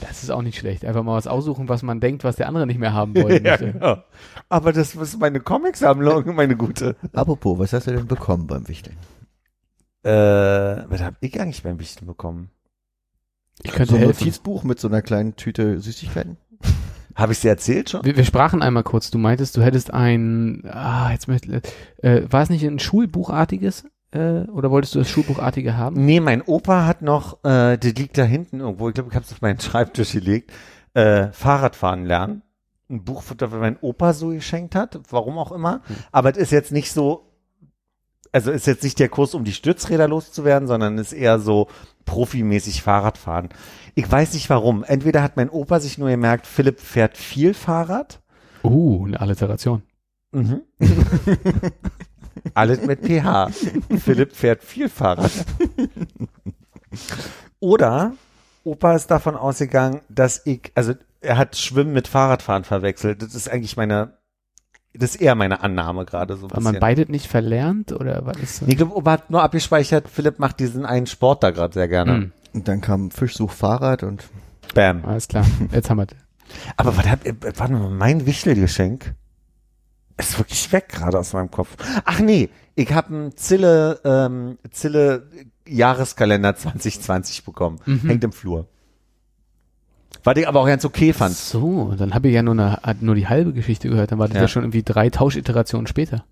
Das 0.01 0.23
ist 0.23 0.31
auch 0.31 0.41
nicht 0.41 0.59
schlecht. 0.59 0.87
Einfach 0.87 1.03
mal 1.03 1.15
was 1.15 1.27
aussuchen, 1.27 1.69
was 1.69 1.83
man 1.83 2.01
denkt, 2.01 2.25
was 2.25 2.37
der 2.37 2.49
andere 2.49 2.67
nicht 2.67 2.81
mehr 2.81 2.95
haben 2.95 3.15
wollen 3.15 3.45
ja, 3.45 3.57
genau. 3.57 3.99
Aber 4.49 4.73
das 4.73 4.95
ist 4.95 5.21
meine 5.21 5.41
Comicsammlung, 5.41 6.35
meine 6.35 6.57
gute. 6.57 6.97
Apropos, 7.13 7.59
was 7.59 7.75
hast 7.75 7.87
du 7.89 7.93
denn 7.93 8.07
bekommen 8.07 8.47
beim 8.47 8.67
Wichteln? 8.69 8.97
Äh, 10.03 10.11
was 10.11 11.03
hab 11.03 11.17
ich 11.21 11.39
eigentlich 11.39 11.63
beim 11.63 11.79
Wichteln 11.79 12.07
bekommen? 12.07 12.49
Ich 13.63 13.73
könnte 13.73 13.91
So 13.91 13.97
ein 13.97 14.05
helfen. 14.05 14.25
Notizbuch 14.25 14.65
mit 14.65 14.81
so 14.81 14.89
einer 14.89 15.03
kleinen 15.03 15.37
Tüte 15.37 15.79
Süßigkeiten? 15.79 16.39
Habe 17.15 17.35
ich 17.35 17.41
dir 17.43 17.51
erzählt 17.51 17.91
schon? 17.91 18.03
Wir, 18.07 18.17
wir 18.17 18.25
sprachen 18.25 18.63
einmal 18.63 18.85
kurz. 18.85 19.11
Du 19.11 19.19
meintest, 19.19 19.59
du 19.59 19.63
hättest 19.63 19.93
ein, 19.93 20.65
ah, 20.67 21.13
jetzt 21.13 21.29
möchte, 21.29 21.61
äh, 21.99 22.23
war 22.31 22.43
es 22.43 22.49
nicht 22.49 22.65
ein 22.65 22.79
Schulbuchartiges? 22.79 23.85
Äh, 24.13 24.43
oder 24.51 24.71
wolltest 24.71 24.95
du 24.95 24.99
das 24.99 25.09
Schulbuchartige 25.09 25.77
haben? 25.77 26.05
Nee, 26.05 26.21
mein 26.21 26.43
Opa 26.43 26.87
hat 26.87 27.03
noch, 27.03 27.43
äh, 27.45 27.79
der 27.79 27.93
liegt 27.95 28.19
da 28.19 28.25
hinten 28.25 28.61
irgendwo, 28.61 28.89
ich 28.89 28.95
glaube, 28.95 29.09
ich 29.09 29.17
habe 29.17 29.25
es 29.25 29.33
auf 29.33 29.41
meinen 29.41 29.59
Schreibtisch 29.59 30.13
gelegt, 30.13 30.53
äh, 30.95 31.33
Fahrradfahren 31.33 32.05
lernen. 32.05 32.43
Ein 32.91 33.05
Buch, 33.05 33.25
das 33.35 33.51
mein 33.51 33.79
Opa 33.81 34.13
so 34.13 34.29
geschenkt 34.29 34.75
hat, 34.75 35.01
warum 35.09 35.39
auch 35.39 35.51
immer. 35.51 35.81
Aber 36.13 36.31
es 36.31 36.37
ist 36.37 36.53
jetzt 36.53 36.73
nicht 36.73 36.93
so, 36.93 37.33
also 38.33 38.51
ist 38.51 38.67
jetzt 38.67 38.83
nicht 38.83 38.99
der 38.99 39.09
Kurs, 39.09 39.35
um 39.35 39.45
die 39.45 39.55
Stützräder 39.55 40.09
loszuwerden, 40.09 40.69
sondern 40.69 40.99
ist 40.99 41.15
eher 41.15 41.39
so 41.39 41.69
profimäßig 42.05 42.83
Fahrradfahren. 42.83 43.49
Ich 43.95 44.11
weiß 44.11 44.35
nicht 44.35 44.51
warum. 44.51 44.85
Entweder 44.85 45.23
hat 45.23 45.39
mein 45.39 45.49
Opa 45.49 45.81
sich 45.81 45.97
nur 45.97 46.11
gemerkt, 46.11 46.47
Philipp 46.47 46.81
fährt 46.81 47.17
viel 47.17 47.55
Fahrrad. 47.55 48.21
Uh, 48.63 49.07
eine 49.07 49.21
Alliteration. 49.21 49.83
Mhm. 50.33 50.61
Alles 52.55 52.85
mit 52.85 53.01
PH. 53.07 53.51
Philipp 53.99 54.35
fährt 54.35 54.63
viel 54.63 54.89
Fahrrad. 54.89 55.31
Oder 57.61 58.13
Opa 58.65 58.95
ist 58.95 59.11
davon 59.11 59.37
ausgegangen, 59.37 60.01
dass 60.09 60.43
ich, 60.45 60.73
also 60.75 60.95
er 61.21 61.37
hat 61.39 61.57
Schwimmen 61.57 61.93
mit 61.93 62.09
Fahrradfahren 62.09 62.65
verwechselt. 62.65 63.23
Das 63.23 63.35
ist 63.35 63.49
eigentlich 63.51 63.77
meine, 63.77 64.19
das 64.95 65.15
ist 65.15 65.21
eher 65.21 65.35
meine 65.35 65.63
Annahme 65.63 66.05
gerade 66.05 66.37
so 66.37 66.51
Weil 66.51 66.63
man 66.63 66.79
beides 66.81 67.09
nicht 67.09 67.29
verlernt 67.29 67.93
oder 67.93 68.27
was 68.27 68.37
ist? 68.39 68.63
Nee, 68.63 68.73
ich 68.73 68.77
glaube, 68.77 68.95
Opa 68.95 69.13
hat 69.13 69.31
nur 69.31 69.43
abgespeichert, 69.43 70.09
Philipp 70.09 70.39
macht 70.39 70.61
diesen 70.61 70.85
einen 70.85 71.07
Sport 71.07 71.43
da 71.43 71.51
gerade 71.51 71.75
sehr 71.75 71.89
gerne. 71.89 72.13
Hm, 72.15 72.33
Und 72.53 72.69
dann 72.69 72.81
kam 72.81 73.11
Fischsuch 73.11 73.51
Fahrrad 73.51 74.03
und 74.03 74.25
Bam. 74.75 75.05
alles 75.05 75.29
klar. 75.29 75.45
Jetzt 75.73 75.91
haben 75.91 75.99
wir 75.99 76.07
Aber 76.77 76.97
was 76.97 77.09
hab, 77.09 77.25
äh, 77.27 77.35
warte 77.57 77.73
mal, 77.73 77.91
mein 77.91 78.27
Wichtelgeschenk 78.27 79.15
ist 80.19 80.39
wirklich 80.39 80.71
weg 80.73 80.89
gerade 80.89 81.19
aus 81.19 81.33
meinem 81.33 81.51
Kopf. 81.51 81.77
Ach 82.05 82.21
nee, 82.21 82.49
ich 82.75 82.93
habe 82.93 83.09
einen 83.15 83.37
Zille, 83.37 84.01
ähm, 84.05 84.59
Zille 84.71 85.29
Jahreskalender 85.67 86.55
2020 86.57 87.45
bekommen. 87.45 87.79
Mhm. 87.87 88.01
Hängt 88.09 88.25
im 88.25 88.33
Flur. 88.33 88.67
Was 90.25 90.37
ich 90.37 90.47
aber 90.47 90.61
auch 90.61 90.67
ganz 90.67 90.85
okay 90.85 91.13
fand. 91.13 91.35
So, 91.35 91.95
dann 91.97 92.15
habe 92.15 92.29
ich 92.29 92.35
ja 92.35 92.43
nur, 92.43 92.53
eine, 92.53 92.79
nur 93.01 93.15
die 93.15 93.27
halbe 93.29 93.53
Geschichte 93.53 93.89
gehört. 93.89 94.13
Dann 94.13 94.19
war 94.19 94.29
das 94.29 94.37
ja, 94.37 94.43
Ja. 94.43 94.49
schon 94.49 94.63
irgendwie 94.63 94.83
drei 94.85 95.11
Tauschiterationen 95.11 95.87
später. 95.87 96.25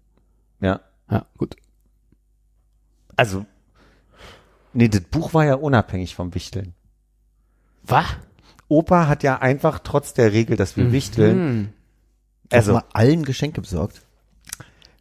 Ja. 0.60 0.80
Ja, 1.10 1.26
gut. 1.38 1.56
Also, 3.16 3.44
nee, 4.72 4.88
das 4.88 5.00
Buch 5.02 5.34
war 5.34 5.44
ja 5.44 5.54
unabhängig 5.54 6.14
vom 6.14 6.34
Wichteln. 6.34 6.74
Was? 7.82 8.06
Opa 8.68 9.08
hat 9.08 9.24
ja 9.24 9.38
einfach 9.40 9.80
trotz 9.80 10.14
der 10.14 10.32
Regel, 10.32 10.56
dass 10.56 10.76
wir 10.76 10.92
wichteln, 10.92 11.38
Mhm. 11.58 11.68
Also 12.58 12.72
mal 12.74 12.84
allen 12.92 13.24
Geschenke 13.24 13.60
besorgt. 13.60 14.02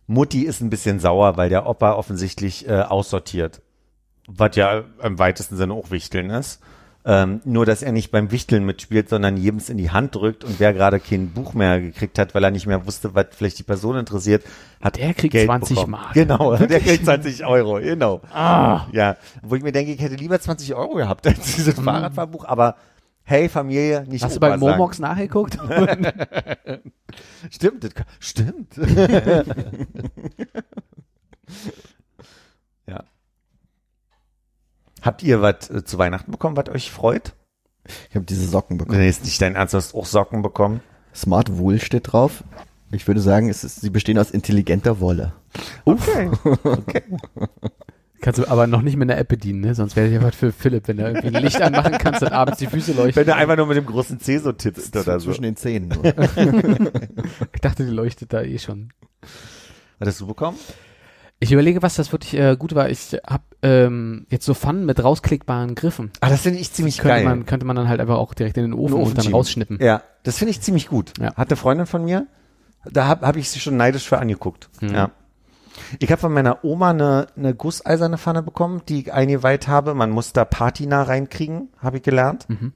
Mutti 0.07 0.43
ist 0.43 0.61
ein 0.61 0.69
bisschen 0.69 0.99
sauer, 0.99 1.38
weil 1.38 1.49
der 1.49 1.67
Opa 1.67 1.93
offensichtlich 1.93 2.67
äh, 2.67 2.81
aussortiert. 2.81 3.61
Was 4.27 4.55
ja 4.55 4.84
im 5.03 5.19
weitesten 5.19 5.55
Sinne 5.55 5.73
auch 5.73 5.91
Wichteln 5.91 6.30
ist. 6.30 6.61
Ähm, 7.05 7.39
nur, 7.45 7.65
dass 7.65 7.81
er 7.81 7.93
nicht 7.93 8.11
beim 8.11 8.30
Wichteln 8.30 8.65
mitspielt, 8.65 9.07
sondern 9.07 9.38
jedem 9.38 9.61
in 9.69 9.77
die 9.77 9.89
Hand 9.89 10.15
drückt 10.15 10.43
und 10.43 10.59
wer 10.59 10.73
gerade 10.73 10.99
kein 10.99 11.30
Buch 11.30 11.53
mehr 11.53 11.80
gekriegt 11.80 12.19
hat, 12.19 12.35
weil 12.35 12.43
er 12.43 12.51
nicht 12.51 12.67
mehr 12.67 12.85
wusste, 12.85 13.15
was 13.15 13.27
vielleicht 13.31 13.57
die 13.57 13.63
Person 13.63 13.95
interessiert, 13.95 14.43
hat 14.81 14.97
Der 14.97 15.13
kriegt 15.13 15.31
Geld 15.31 15.47
20 15.47 15.76
bekommen. 15.76 15.91
Mark. 15.91 16.13
Genau, 16.13 16.55
der 16.57 16.80
kriegt 16.81 17.05
20 17.05 17.45
Euro, 17.45 17.80
genau. 17.80 18.19
Ah. 18.34 18.88
Ja, 18.91 19.15
wo 19.41 19.55
ich 19.55 19.63
mir 19.63 19.71
denke, 19.71 19.93
ich 19.93 20.01
hätte 20.01 20.15
lieber 20.15 20.39
20 20.41 20.76
Euro 20.76 20.95
gehabt 20.95 21.26
als 21.26 21.55
dieses 21.55 21.80
Fahrradfahrbuch, 21.80 22.43
aber 22.45 22.76
hey, 23.30 23.47
Familie, 23.47 24.06
nicht. 24.07 24.23
Hast 24.23 24.34
du 24.34 24.38
Opa 24.38 24.49
bei 24.49 24.57
sagen. 24.57 24.72
Momox 24.72 24.99
nachgeguckt? 24.99 25.53
Stimmt, 27.51 27.84
das, 27.84 27.93
kann- 27.93 28.06
stimmt. 28.19 28.76
ja. 32.88 33.03
Habt 35.01 35.23
ihr 35.23 35.41
was 35.41 35.69
äh, 35.69 35.84
zu 35.84 35.97
Weihnachten 35.97 36.31
bekommen, 36.31 36.57
was 36.57 36.69
euch 36.69 36.91
freut? 36.91 37.34
Ich 38.10 38.15
habe 38.15 38.26
diese 38.26 38.47
Socken 38.47 38.77
bekommen. 38.77 38.99
Nee, 38.99 39.10
ist 39.10 39.23
nicht 39.23 39.41
dein 39.41 39.56
Ernst, 39.56 39.73
du 39.73 39.77
hast 39.77 39.95
auch 39.95 40.06
Socken 40.06 40.41
bekommen. 40.41 40.81
Smart 41.15 41.57
Wool 41.57 41.80
steht 41.80 42.11
drauf. 42.11 42.43
Ich 42.91 43.07
würde 43.07 43.22
sagen, 43.22 43.49
es 43.49 43.64
ist, 43.64 43.81
sie 43.81 43.89
bestehen 43.89 44.18
aus 44.18 44.31
intelligenter 44.31 44.99
Wolle. 44.99 45.34
Okay. 45.85 46.30
okay. 46.64 47.03
Kannst 48.21 48.39
du 48.39 48.47
aber 48.49 48.67
noch 48.67 48.81
nicht 48.81 48.97
mit 48.97 49.09
einer 49.09 49.19
App 49.19 49.29
bedienen, 49.29 49.61
ne? 49.61 49.73
Sonst 49.75 49.95
wäre 49.95 50.07
ja 50.09 50.21
was 50.21 50.35
für 50.35 50.51
Philipp, 50.51 50.87
wenn 50.87 50.97
du 50.97 51.03
irgendwie 51.03 51.35
ein 51.35 51.43
Licht 51.43 51.61
anmachen 51.61 51.97
kannst 51.97 52.21
und 52.21 52.31
abends 52.31 52.59
die 52.59 52.67
Füße 52.67 52.91
leuchten. 52.93 53.15
Wenn 53.15 53.27
du 53.27 53.35
einfach 53.35 53.55
nur 53.55 53.65
mit 53.67 53.77
dem 53.77 53.85
großen 53.85 54.19
C 54.19 54.37
so 54.39 54.51
tippst 54.51 54.95
oder 54.95 55.19
so. 55.19 55.27
Zwischen 55.29 55.43
den 55.43 55.55
Zähnen 55.55 55.89
nur. 55.89 56.03
Ich 57.53 57.61
dachte, 57.61 57.85
die 57.85 57.91
leuchtet 57.91 58.33
da 58.33 58.41
eh 58.41 58.57
schon. 58.57 58.89
Hast 59.99 60.19
du 60.21 60.27
bekommen? 60.27 60.57
Ich 61.41 61.51
überlege, 61.53 61.81
was 61.81 61.95
das 61.95 62.11
wirklich 62.11 62.33
äh, 62.39 62.57
gut 62.57 62.75
war. 62.75 62.89
Ich 62.89 63.15
habe 63.25 63.43
ähm, 63.61 64.25
jetzt 64.29 64.45
so 64.45 64.53
Fun 64.53 64.85
mit 64.85 65.01
rausklickbaren 65.01 65.73
Griffen. 65.75 66.11
Ah, 66.19 66.29
das 66.29 66.41
finde 66.41 66.59
ich 66.59 66.73
ziemlich 66.73 66.97
könnte 66.97 67.15
geil. 67.15 67.23
man 67.23 67.45
könnte 67.45 67.65
man 67.65 67.75
dann 67.77 67.87
halt 67.87 68.01
einfach 68.01 68.17
auch 68.17 68.33
direkt 68.33 68.57
in 68.57 68.63
den 68.63 68.73
Ofen, 68.73 68.95
Ofen 68.95 69.07
und 69.07 69.17
dann 69.17 69.23
schieben. 69.23 69.35
rausschnippen. 69.35 69.79
Ja, 69.81 70.03
das 70.23 70.37
finde 70.37 70.51
ich 70.51 70.59
ziemlich 70.61 70.87
gut. 70.89 71.13
Ja. 71.19 71.35
Hat 71.35 71.49
eine 71.49 71.55
Freundin 71.55 71.85
von 71.85 72.03
mir, 72.03 72.27
da 72.91 73.07
habe 73.07 73.25
hab 73.25 73.37
ich 73.37 73.49
sie 73.49 73.59
schon 73.59 73.77
neidisch 73.77 74.07
für 74.07 74.17
angeguckt. 74.19 74.69
Mhm. 74.81 74.93
Ja. 74.93 75.11
Ich 75.99 76.11
habe 76.11 76.21
von 76.21 76.33
meiner 76.33 76.63
Oma 76.63 76.91
eine, 76.91 77.27
eine 77.35 77.55
gusseiserne 77.55 78.17
Pfanne 78.17 78.43
bekommen, 78.43 78.81
die 78.87 79.01
ich 79.01 79.13
eingeweiht 79.13 79.67
habe. 79.67 79.93
Man 79.93 80.11
muss 80.11 80.33
da 80.33 80.45
Patina 80.45 81.03
reinkriegen, 81.03 81.69
habe 81.79 81.97
ich 81.97 82.03
gelernt. 82.03 82.47
Mhm. 82.49 82.73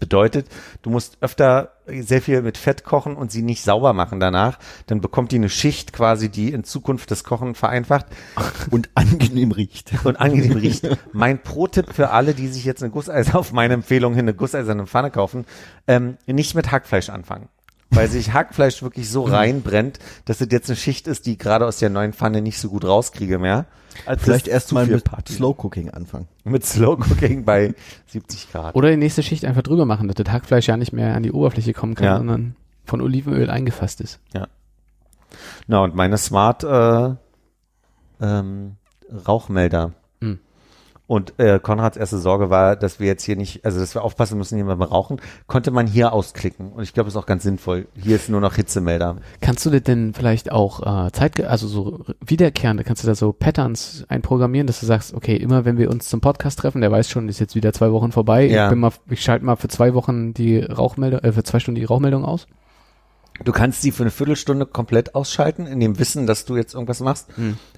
Bedeutet, 0.00 0.48
du 0.80 0.88
musst 0.88 1.18
öfter 1.20 1.72
sehr 1.86 2.22
viel 2.22 2.40
mit 2.40 2.56
Fett 2.56 2.84
kochen 2.84 3.16
und 3.16 3.30
sie 3.30 3.42
nicht 3.42 3.62
sauber 3.62 3.92
machen 3.92 4.18
danach. 4.18 4.58
Dann 4.86 5.02
bekommt 5.02 5.30
die 5.30 5.36
eine 5.36 5.50
Schicht 5.50 5.92
quasi, 5.92 6.30
die 6.30 6.52
in 6.52 6.64
Zukunft 6.64 7.10
das 7.10 7.22
Kochen 7.22 7.54
vereinfacht 7.54 8.06
Und 8.70 8.88
angenehm 8.94 9.52
riecht. 9.52 9.92
und 10.04 10.18
angenehm 10.18 10.56
riecht. 10.56 10.88
Mein 11.12 11.42
Pro-Tipp 11.42 11.92
für 11.92 12.10
alle, 12.10 12.32
die 12.32 12.48
sich 12.48 12.64
jetzt 12.64 12.82
eine 12.82 12.90
Gusseisen 12.92 13.34
auf 13.34 13.52
meine 13.52 13.74
Empfehlung 13.74 14.14
hin 14.14 14.24
eine 14.24 14.34
gusseiserne 14.34 14.86
Pfanne 14.86 15.10
kaufen, 15.10 15.44
ähm, 15.86 16.16
nicht 16.26 16.54
mit 16.54 16.72
Hackfleisch 16.72 17.10
anfangen. 17.10 17.48
Weil 17.94 18.08
sich 18.08 18.32
Hackfleisch 18.32 18.82
wirklich 18.82 19.08
so 19.08 19.22
reinbrennt, 19.22 19.98
dass 20.24 20.40
es 20.40 20.48
jetzt 20.50 20.68
eine 20.68 20.76
Schicht 20.76 21.06
ist, 21.06 21.26
die 21.26 21.32
ich 21.32 21.38
gerade 21.38 21.64
aus 21.66 21.78
der 21.78 21.90
neuen 21.90 22.12
Pfanne 22.12 22.42
nicht 22.42 22.58
so 22.58 22.68
gut 22.68 22.84
rauskriege 22.84 23.38
mehr. 23.38 23.66
Als 24.06 24.22
Vielleicht 24.24 24.46
das 24.48 24.52
erst 24.52 24.72
mal 24.72 24.86
viel 24.86 24.96
mit 24.96 25.04
Party. 25.04 25.32
Slow 25.34 25.54
Cooking 25.62 25.90
anfangen. 25.90 26.26
mit 26.42 26.66
Slow 26.66 26.98
Cooking 27.00 27.44
bei 27.44 27.74
70 28.08 28.50
Grad. 28.50 28.74
Oder 28.74 28.90
die 28.90 28.96
nächste 28.96 29.22
Schicht 29.22 29.44
einfach 29.44 29.62
drüber 29.62 29.86
machen, 29.86 30.08
dass 30.08 30.16
das 30.16 30.32
Hackfleisch 30.32 30.66
ja 30.66 30.76
nicht 30.76 30.92
mehr 30.92 31.14
an 31.14 31.22
die 31.22 31.30
Oberfläche 31.30 31.72
kommen 31.72 31.94
kann, 31.94 32.04
Ja. 32.06 32.16
sondern 32.16 32.56
von 32.84 33.00
Olivenöl 33.00 33.48
eingefasst 33.50 34.00
ist. 34.00 34.18
Na, 35.68 35.80
und 35.84 35.94
meine 35.94 36.18
Smart 36.18 36.64
äh, 36.64 37.14
ähm, 38.20 38.76
Rauchmelder. 39.26 39.92
Und 41.14 41.32
äh, 41.38 41.60
Konrads 41.60 41.96
erste 41.96 42.18
Sorge 42.18 42.50
war, 42.50 42.74
dass 42.74 42.98
wir 42.98 43.06
jetzt 43.06 43.22
hier 43.22 43.36
nicht, 43.36 43.64
also 43.64 43.78
dass 43.78 43.94
wir 43.94 44.02
aufpassen 44.02 44.36
müssen 44.36 44.56
hier 44.56 44.64
beim 44.64 44.82
Rauchen, 44.82 45.20
konnte 45.46 45.70
man 45.70 45.86
hier 45.86 46.12
ausklicken. 46.12 46.72
Und 46.72 46.82
ich 46.82 46.92
glaube, 46.92 47.08
ist 47.08 47.14
auch 47.16 47.24
ganz 47.24 47.44
sinnvoll. 47.44 47.86
Hier 47.94 48.16
ist 48.16 48.28
nur 48.28 48.40
noch 48.40 48.56
Hitzemelder. 48.56 49.18
Kannst 49.40 49.64
du 49.64 49.70
dir 49.70 49.80
denn 49.80 50.12
vielleicht 50.12 50.50
auch 50.50 51.06
äh, 51.06 51.12
Zeit, 51.12 51.40
also 51.40 51.68
so 51.68 52.00
wiederkehrende, 52.26 52.82
kannst 52.82 53.04
du 53.04 53.06
da 53.06 53.14
so 53.14 53.32
Patterns 53.32 54.04
einprogrammieren, 54.08 54.66
dass 54.66 54.80
du 54.80 54.86
sagst, 54.86 55.14
okay, 55.14 55.36
immer 55.36 55.64
wenn 55.64 55.78
wir 55.78 55.88
uns 55.88 56.08
zum 56.08 56.20
Podcast 56.20 56.58
treffen, 56.58 56.80
der 56.80 56.90
weiß 56.90 57.08
schon, 57.08 57.28
ist 57.28 57.38
jetzt 57.38 57.54
wieder 57.54 57.72
zwei 57.72 57.92
Wochen 57.92 58.10
vorbei, 58.10 58.48
Ja. 58.48 58.64
ich 58.64 58.70
bin 58.70 58.80
mal, 58.80 58.90
ich 59.08 59.22
schalte 59.22 59.44
mal 59.44 59.54
für 59.54 59.68
zwei 59.68 59.94
Wochen 59.94 60.34
die 60.34 60.58
Rauchmeldung, 60.58 61.20
äh, 61.20 61.30
für 61.30 61.44
zwei 61.44 61.60
Stunden 61.60 61.78
die 61.78 61.84
Rauchmeldung 61.86 62.24
aus. 62.24 62.48
Du 63.42 63.50
kannst 63.50 63.82
sie 63.82 63.90
für 63.90 64.04
eine 64.04 64.10
Viertelstunde 64.12 64.64
komplett 64.64 65.14
ausschalten, 65.16 65.66
in 65.66 65.80
dem 65.80 65.98
Wissen, 65.98 66.26
dass 66.26 66.44
du 66.44 66.56
jetzt 66.56 66.74
irgendwas 66.74 67.00
machst, 67.00 67.28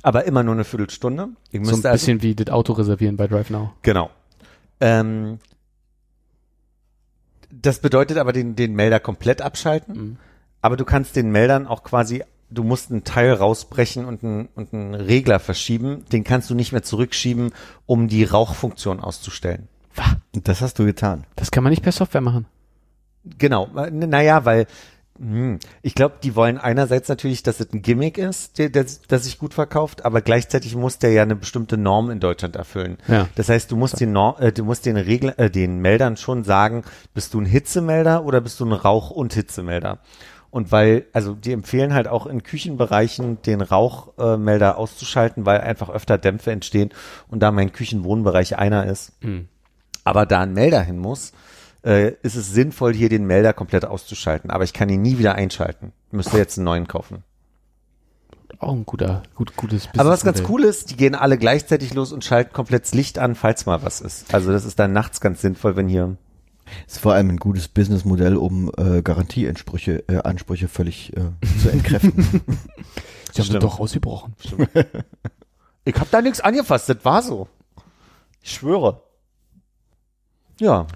aber 0.03 0.25
immer 0.25 0.43
nur 0.43 0.53
eine 0.55 0.65
Viertelstunde. 0.65 1.29
Ich 1.51 1.53
So 1.53 1.57
ein 1.59 1.61
müsste 1.63 1.91
also- 1.91 2.05
bisschen 2.05 2.23
wie 2.23 2.35
das 2.35 2.49
Auto 2.53 2.75
reservieren 2.75 3.17
bei 3.17 3.27
Drive 3.27 3.49
Now. 3.51 3.73
Genau. 3.83 4.11
Ähm, 4.81 5.39
das 7.51 7.79
bedeutet 7.81 8.19
aber 8.19 8.33
den, 8.33 8.55
den 8.57 8.75
Melder 8.75 9.01
komplett 9.01 9.41
abschalten, 9.41 9.95
Mhm. 9.97 10.17
aber 10.61 10.77
du 10.77 10.85
kannst 10.85 11.17
den 11.17 11.31
Meldern 11.31 11.67
auch 11.67 11.83
quasi, 11.85 12.23
du 12.51 12.63
musst 12.63 12.91
einen 12.91 13.05
Teil 13.05 13.33
rausbrechen 13.33 14.05
und 14.05 14.23
einen, 14.23 14.49
und 14.55 14.75
einen 14.75 14.95
Regler 14.95 15.39
verschieben, 15.41 16.05
den 16.13 16.25
kannst 16.25 16.51
du 16.51 16.55
nicht 16.55 16.73
mehr 16.73 16.83
zurückschieben, 16.83 17.53
um 17.87 18.09
die 18.09 18.25
Rauchfunktion 18.25 19.01
auszustellen. 19.01 19.69
Und 20.35 20.47
das 20.49 20.61
hast 20.61 20.79
du 20.79 20.85
getan. 20.85 21.25
Das 21.37 21.51
kann 21.51 21.65
man 21.65 21.71
nicht 21.71 21.83
per 21.83 21.93
Software 21.93 22.21
machen. 22.21 22.45
Genau, 23.39 23.69
naja, 23.91 24.45
weil 24.45 24.61
hm, 24.63 24.67
ich 25.83 25.95
glaube, 25.95 26.17
die 26.23 26.35
wollen 26.35 26.59
einerseits 26.59 27.09
natürlich, 27.09 27.43
dass 27.43 27.61
es 27.61 27.73
ein 27.73 27.83
Gimmick 27.83 28.19
ist, 28.19 28.59
der, 28.59 28.69
der, 28.69 28.87
der 29.09 29.19
sich 29.19 29.39
gut 29.39 29.55
verkauft, 29.55 30.05
aber 30.05 30.21
gleichzeitig 30.21 30.77
muss 30.77 30.99
der 30.99 31.13
ja 31.13 31.23
eine 31.23 31.37
bestimmte 31.37 31.79
Norm 31.79 32.11
in 32.11 32.21
Deutschland 32.21 32.57
erfüllen. 32.57 32.99
Ja. 33.09 33.29
Das 33.35 33.49
heißt, 33.49 33.71
du 33.71 33.77
musst 33.77 34.01
den 34.01 34.13
Norm, 34.13 34.37
äh, 34.39 34.53
du 34.53 34.65
musst 34.65 34.85
den 34.85 34.97
Regler, 34.97 35.39
äh, 35.39 35.51
den 35.51 35.79
Meldern 35.81 36.17
schon 36.17 36.45
sagen, 36.45 36.85
bist 37.15 37.35
du 37.35 37.41
ein 37.41 37.47
Hitzemelder 37.47 38.25
oder 38.25 38.41
bist 38.41 38.61
du 38.61 38.67
ein 38.67 38.73
Rauch- 38.73 39.11
und 39.11 39.33
Hitzemelder? 39.33 39.99
Und 40.51 40.73
weil, 40.73 41.07
also 41.13 41.35
die 41.35 41.53
empfehlen 41.53 41.93
halt 41.93 42.09
auch 42.09 42.27
in 42.27 42.43
Küchenbereichen 42.43 43.43
den 43.43 43.61
Rauchmelder 43.61 44.71
äh, 44.71 44.75
auszuschalten, 44.75 45.45
weil 45.45 45.61
einfach 45.61 45.91
öfter 45.91 46.19
Dämpfe 46.19 46.51
entstehen 46.51 46.91
und 47.29 47.41
da 47.41 47.51
mein 47.53 47.73
Küchenwohnbereich 47.73 48.57
einer 48.59 48.87
ist. 48.87 49.13
Mhm. 49.23 49.49
Aber 50.05 50.25
da 50.25 50.41
ein 50.43 50.55
Melder 50.55 50.81
hin 50.83 50.99
muss, 50.99 51.33
äh, 51.85 52.13
ist 52.23 52.37
es 52.37 52.53
sinnvoll, 52.53 52.95
hier 52.95 53.09
den 53.09 53.27
Melder 53.27 53.53
komplett 53.53 53.85
auszuschalten. 53.85 54.51
Aber 54.51 54.65
ich 54.65 54.73
kann 54.73 54.89
ihn 54.89 55.03
nie 55.03 55.19
wieder 55.19 55.35
einschalten. 55.35 55.93
Müsste 56.11 56.39
jetzt 56.39 56.59
einen 56.59 56.65
neuen 56.65 56.89
kaufen. 56.89 57.25
Auch 58.59 58.73
ein 58.73 58.87
guter, 58.87 59.23
gut, 59.35 59.55
gutes 59.57 59.89
Aber 59.99 60.11
was 60.11 60.25
ganz 60.25 60.43
cool 60.49 60.65
ist, 60.65 60.91
die 60.91 60.97
gehen 60.97 61.15
alle 61.15 61.37
gleichzeitig 61.37 61.93
los 61.93 62.13
und 62.13 62.25
schalten 62.25 62.53
komplett 62.53 62.85
das 62.85 62.95
Licht 62.95 63.19
an, 63.19 63.35
falls 63.35 63.67
mal 63.67 63.83
was 63.83 64.01
ist. 64.01 64.33
Also 64.33 64.51
das 64.51 64.65
ist 64.65 64.79
dann 64.79 64.93
nachts 64.93 65.21
ganz 65.21 65.43
sinnvoll, 65.43 65.77
wenn 65.77 65.89
hier 65.89 66.17
Ist 66.87 66.99
vor 66.99 67.13
allem 67.13 67.29
ein 67.29 67.37
gutes 67.37 67.69
Businessmodell, 67.69 68.37
um 68.37 68.71
äh, 68.79 69.03
Garantieansprüche 69.03 70.05
äh, 70.09 70.23
Ansprüche 70.23 70.69
völlig 70.69 71.15
äh, 71.17 71.21
zu 71.61 71.69
entkräften. 71.71 72.13
Sie 73.37 73.43
haben 73.43 73.47
Stimmt. 73.47 73.47
sie 73.47 73.59
doch 73.59 73.79
rausgebrochen. 73.79 74.35
Ich 75.85 75.95
hab 75.95 76.11
da 76.11 76.23
nichts 76.23 76.41
angefasst, 76.41 76.89
das 76.89 77.05
war 77.05 77.23
so. 77.23 77.49
Ich 78.43 78.53
schwöre. 78.53 79.03
Ja. 80.59 80.87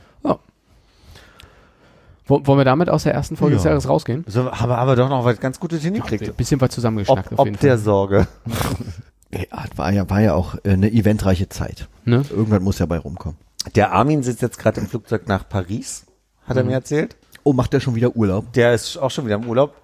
Wo- 2.31 2.47
Wollen 2.47 2.59
wir 2.59 2.65
damit 2.65 2.89
aus 2.89 3.02
der 3.02 3.12
ersten 3.15 3.36
Folge 3.36 3.57
des 3.57 3.65
Ja. 3.65 3.70
Jahres 3.70 3.89
rausgehen? 3.89 4.24
So, 4.27 4.51
aber 4.51 4.78
aber 4.78 4.97
doch 4.97 5.09
noch 5.11 5.24
was 5.24 5.39
ganz 5.40 5.61
Gutes 5.61 5.82
hingekriegt. 5.82 6.24
Ein 6.28 6.35
bisschen 6.35 6.61
was 6.61 6.70
zusammengeschnackt 6.70 7.32
Ob, 7.32 7.39
auf 7.40 7.44
jeden 7.47 7.57
ob 7.57 7.61
der 7.61 7.73
Fall. 7.77 7.85
Sorge. 7.85 8.27
ja, 9.32 9.65
war 9.77 9.93
ja 9.93 10.09
war 10.09 10.20
ja 10.20 10.35
auch 10.35 10.55
äh, 10.65 10.70
eine 10.70 10.90
eventreiche 10.90 11.48
Zeit. 11.48 11.89
Ne? 12.05 12.24
Irgendwann 12.31 12.62
muss 12.62 12.78
ja 12.78 12.86
bei 12.86 12.98
rumkommen. 12.98 13.36
Der 13.74 13.93
Armin 13.93 14.23
sitzt 14.23 14.40
jetzt 14.43 14.59
gerade 14.59 14.81
im 14.81 14.86
Flugzeug 14.86 15.28
nach 15.28 15.47
Paris, 15.48 16.07
hat 16.47 16.57
er 16.57 16.65
mir 16.65 16.73
erzählt. 16.73 17.16
Oh, 17.43 17.52
macht 17.52 17.74
er 17.74 17.81
schon 17.81 17.94
wieder 17.94 18.15
Urlaub? 18.16 18.52
Der 18.55 18.73
ist 18.74 18.97
auch 18.97 19.11
schon 19.11 19.27
wieder 19.27 19.35
im 19.36 19.47
Urlaub. 19.47 19.74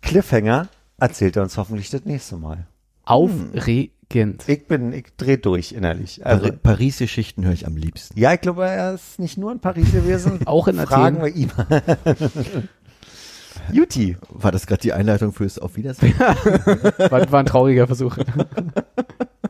Cliffhanger 0.00 0.68
erzählt 0.98 1.36
er 1.36 1.42
uns 1.42 1.56
hoffentlich 1.56 1.90
das 1.90 2.04
nächste 2.04 2.36
Mal. 2.36 2.66
Aufregend. 3.08 4.48
Ich 4.48 4.66
bin, 4.66 4.92
ich 4.92 5.06
dreh 5.16 5.36
durch 5.36 5.72
innerlich. 5.72 6.24
Also, 6.24 6.46
Pari 6.46 6.56
Paris-Geschichten 6.62 7.44
höre 7.44 7.52
ich 7.52 7.66
am 7.66 7.76
liebsten. 7.76 8.18
ja, 8.18 8.32
ich 8.34 8.40
glaube, 8.40 8.66
er 8.66 8.94
ist 8.94 9.18
nicht 9.18 9.38
nur 9.38 9.52
in 9.52 9.60
Paris 9.60 9.92
gewesen. 9.92 10.40
Auch 10.46 10.68
in 10.68 10.76
Fragen 10.76 11.18
Athen. 11.18 11.34
wir 11.34 11.34
ihm. 11.34 11.50
Juti. 13.72 14.16
War 14.30 14.52
das 14.52 14.66
gerade 14.66 14.80
die 14.82 14.92
Einleitung 14.92 15.32
fürs 15.32 15.58
Auf 15.58 15.76
Wiedersehen? 15.76 16.18
War, 16.18 17.32
war 17.32 17.40
ein 17.40 17.46
trauriger 17.46 17.86
Versuch. 17.86 18.16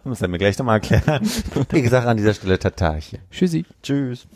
Muss 0.05 0.23
er 0.23 0.29
mir 0.29 0.39
gleich 0.39 0.59
nochmal 0.59 0.77
erklären. 0.77 1.29
Wie 1.71 1.83
gesagt, 1.83 2.07
an 2.07 2.17
dieser 2.17 2.35
Stelle 2.35 2.59
Tatarchen. 2.59 3.21
Tschüssi. 3.31 3.65
Tschüss. 3.83 4.27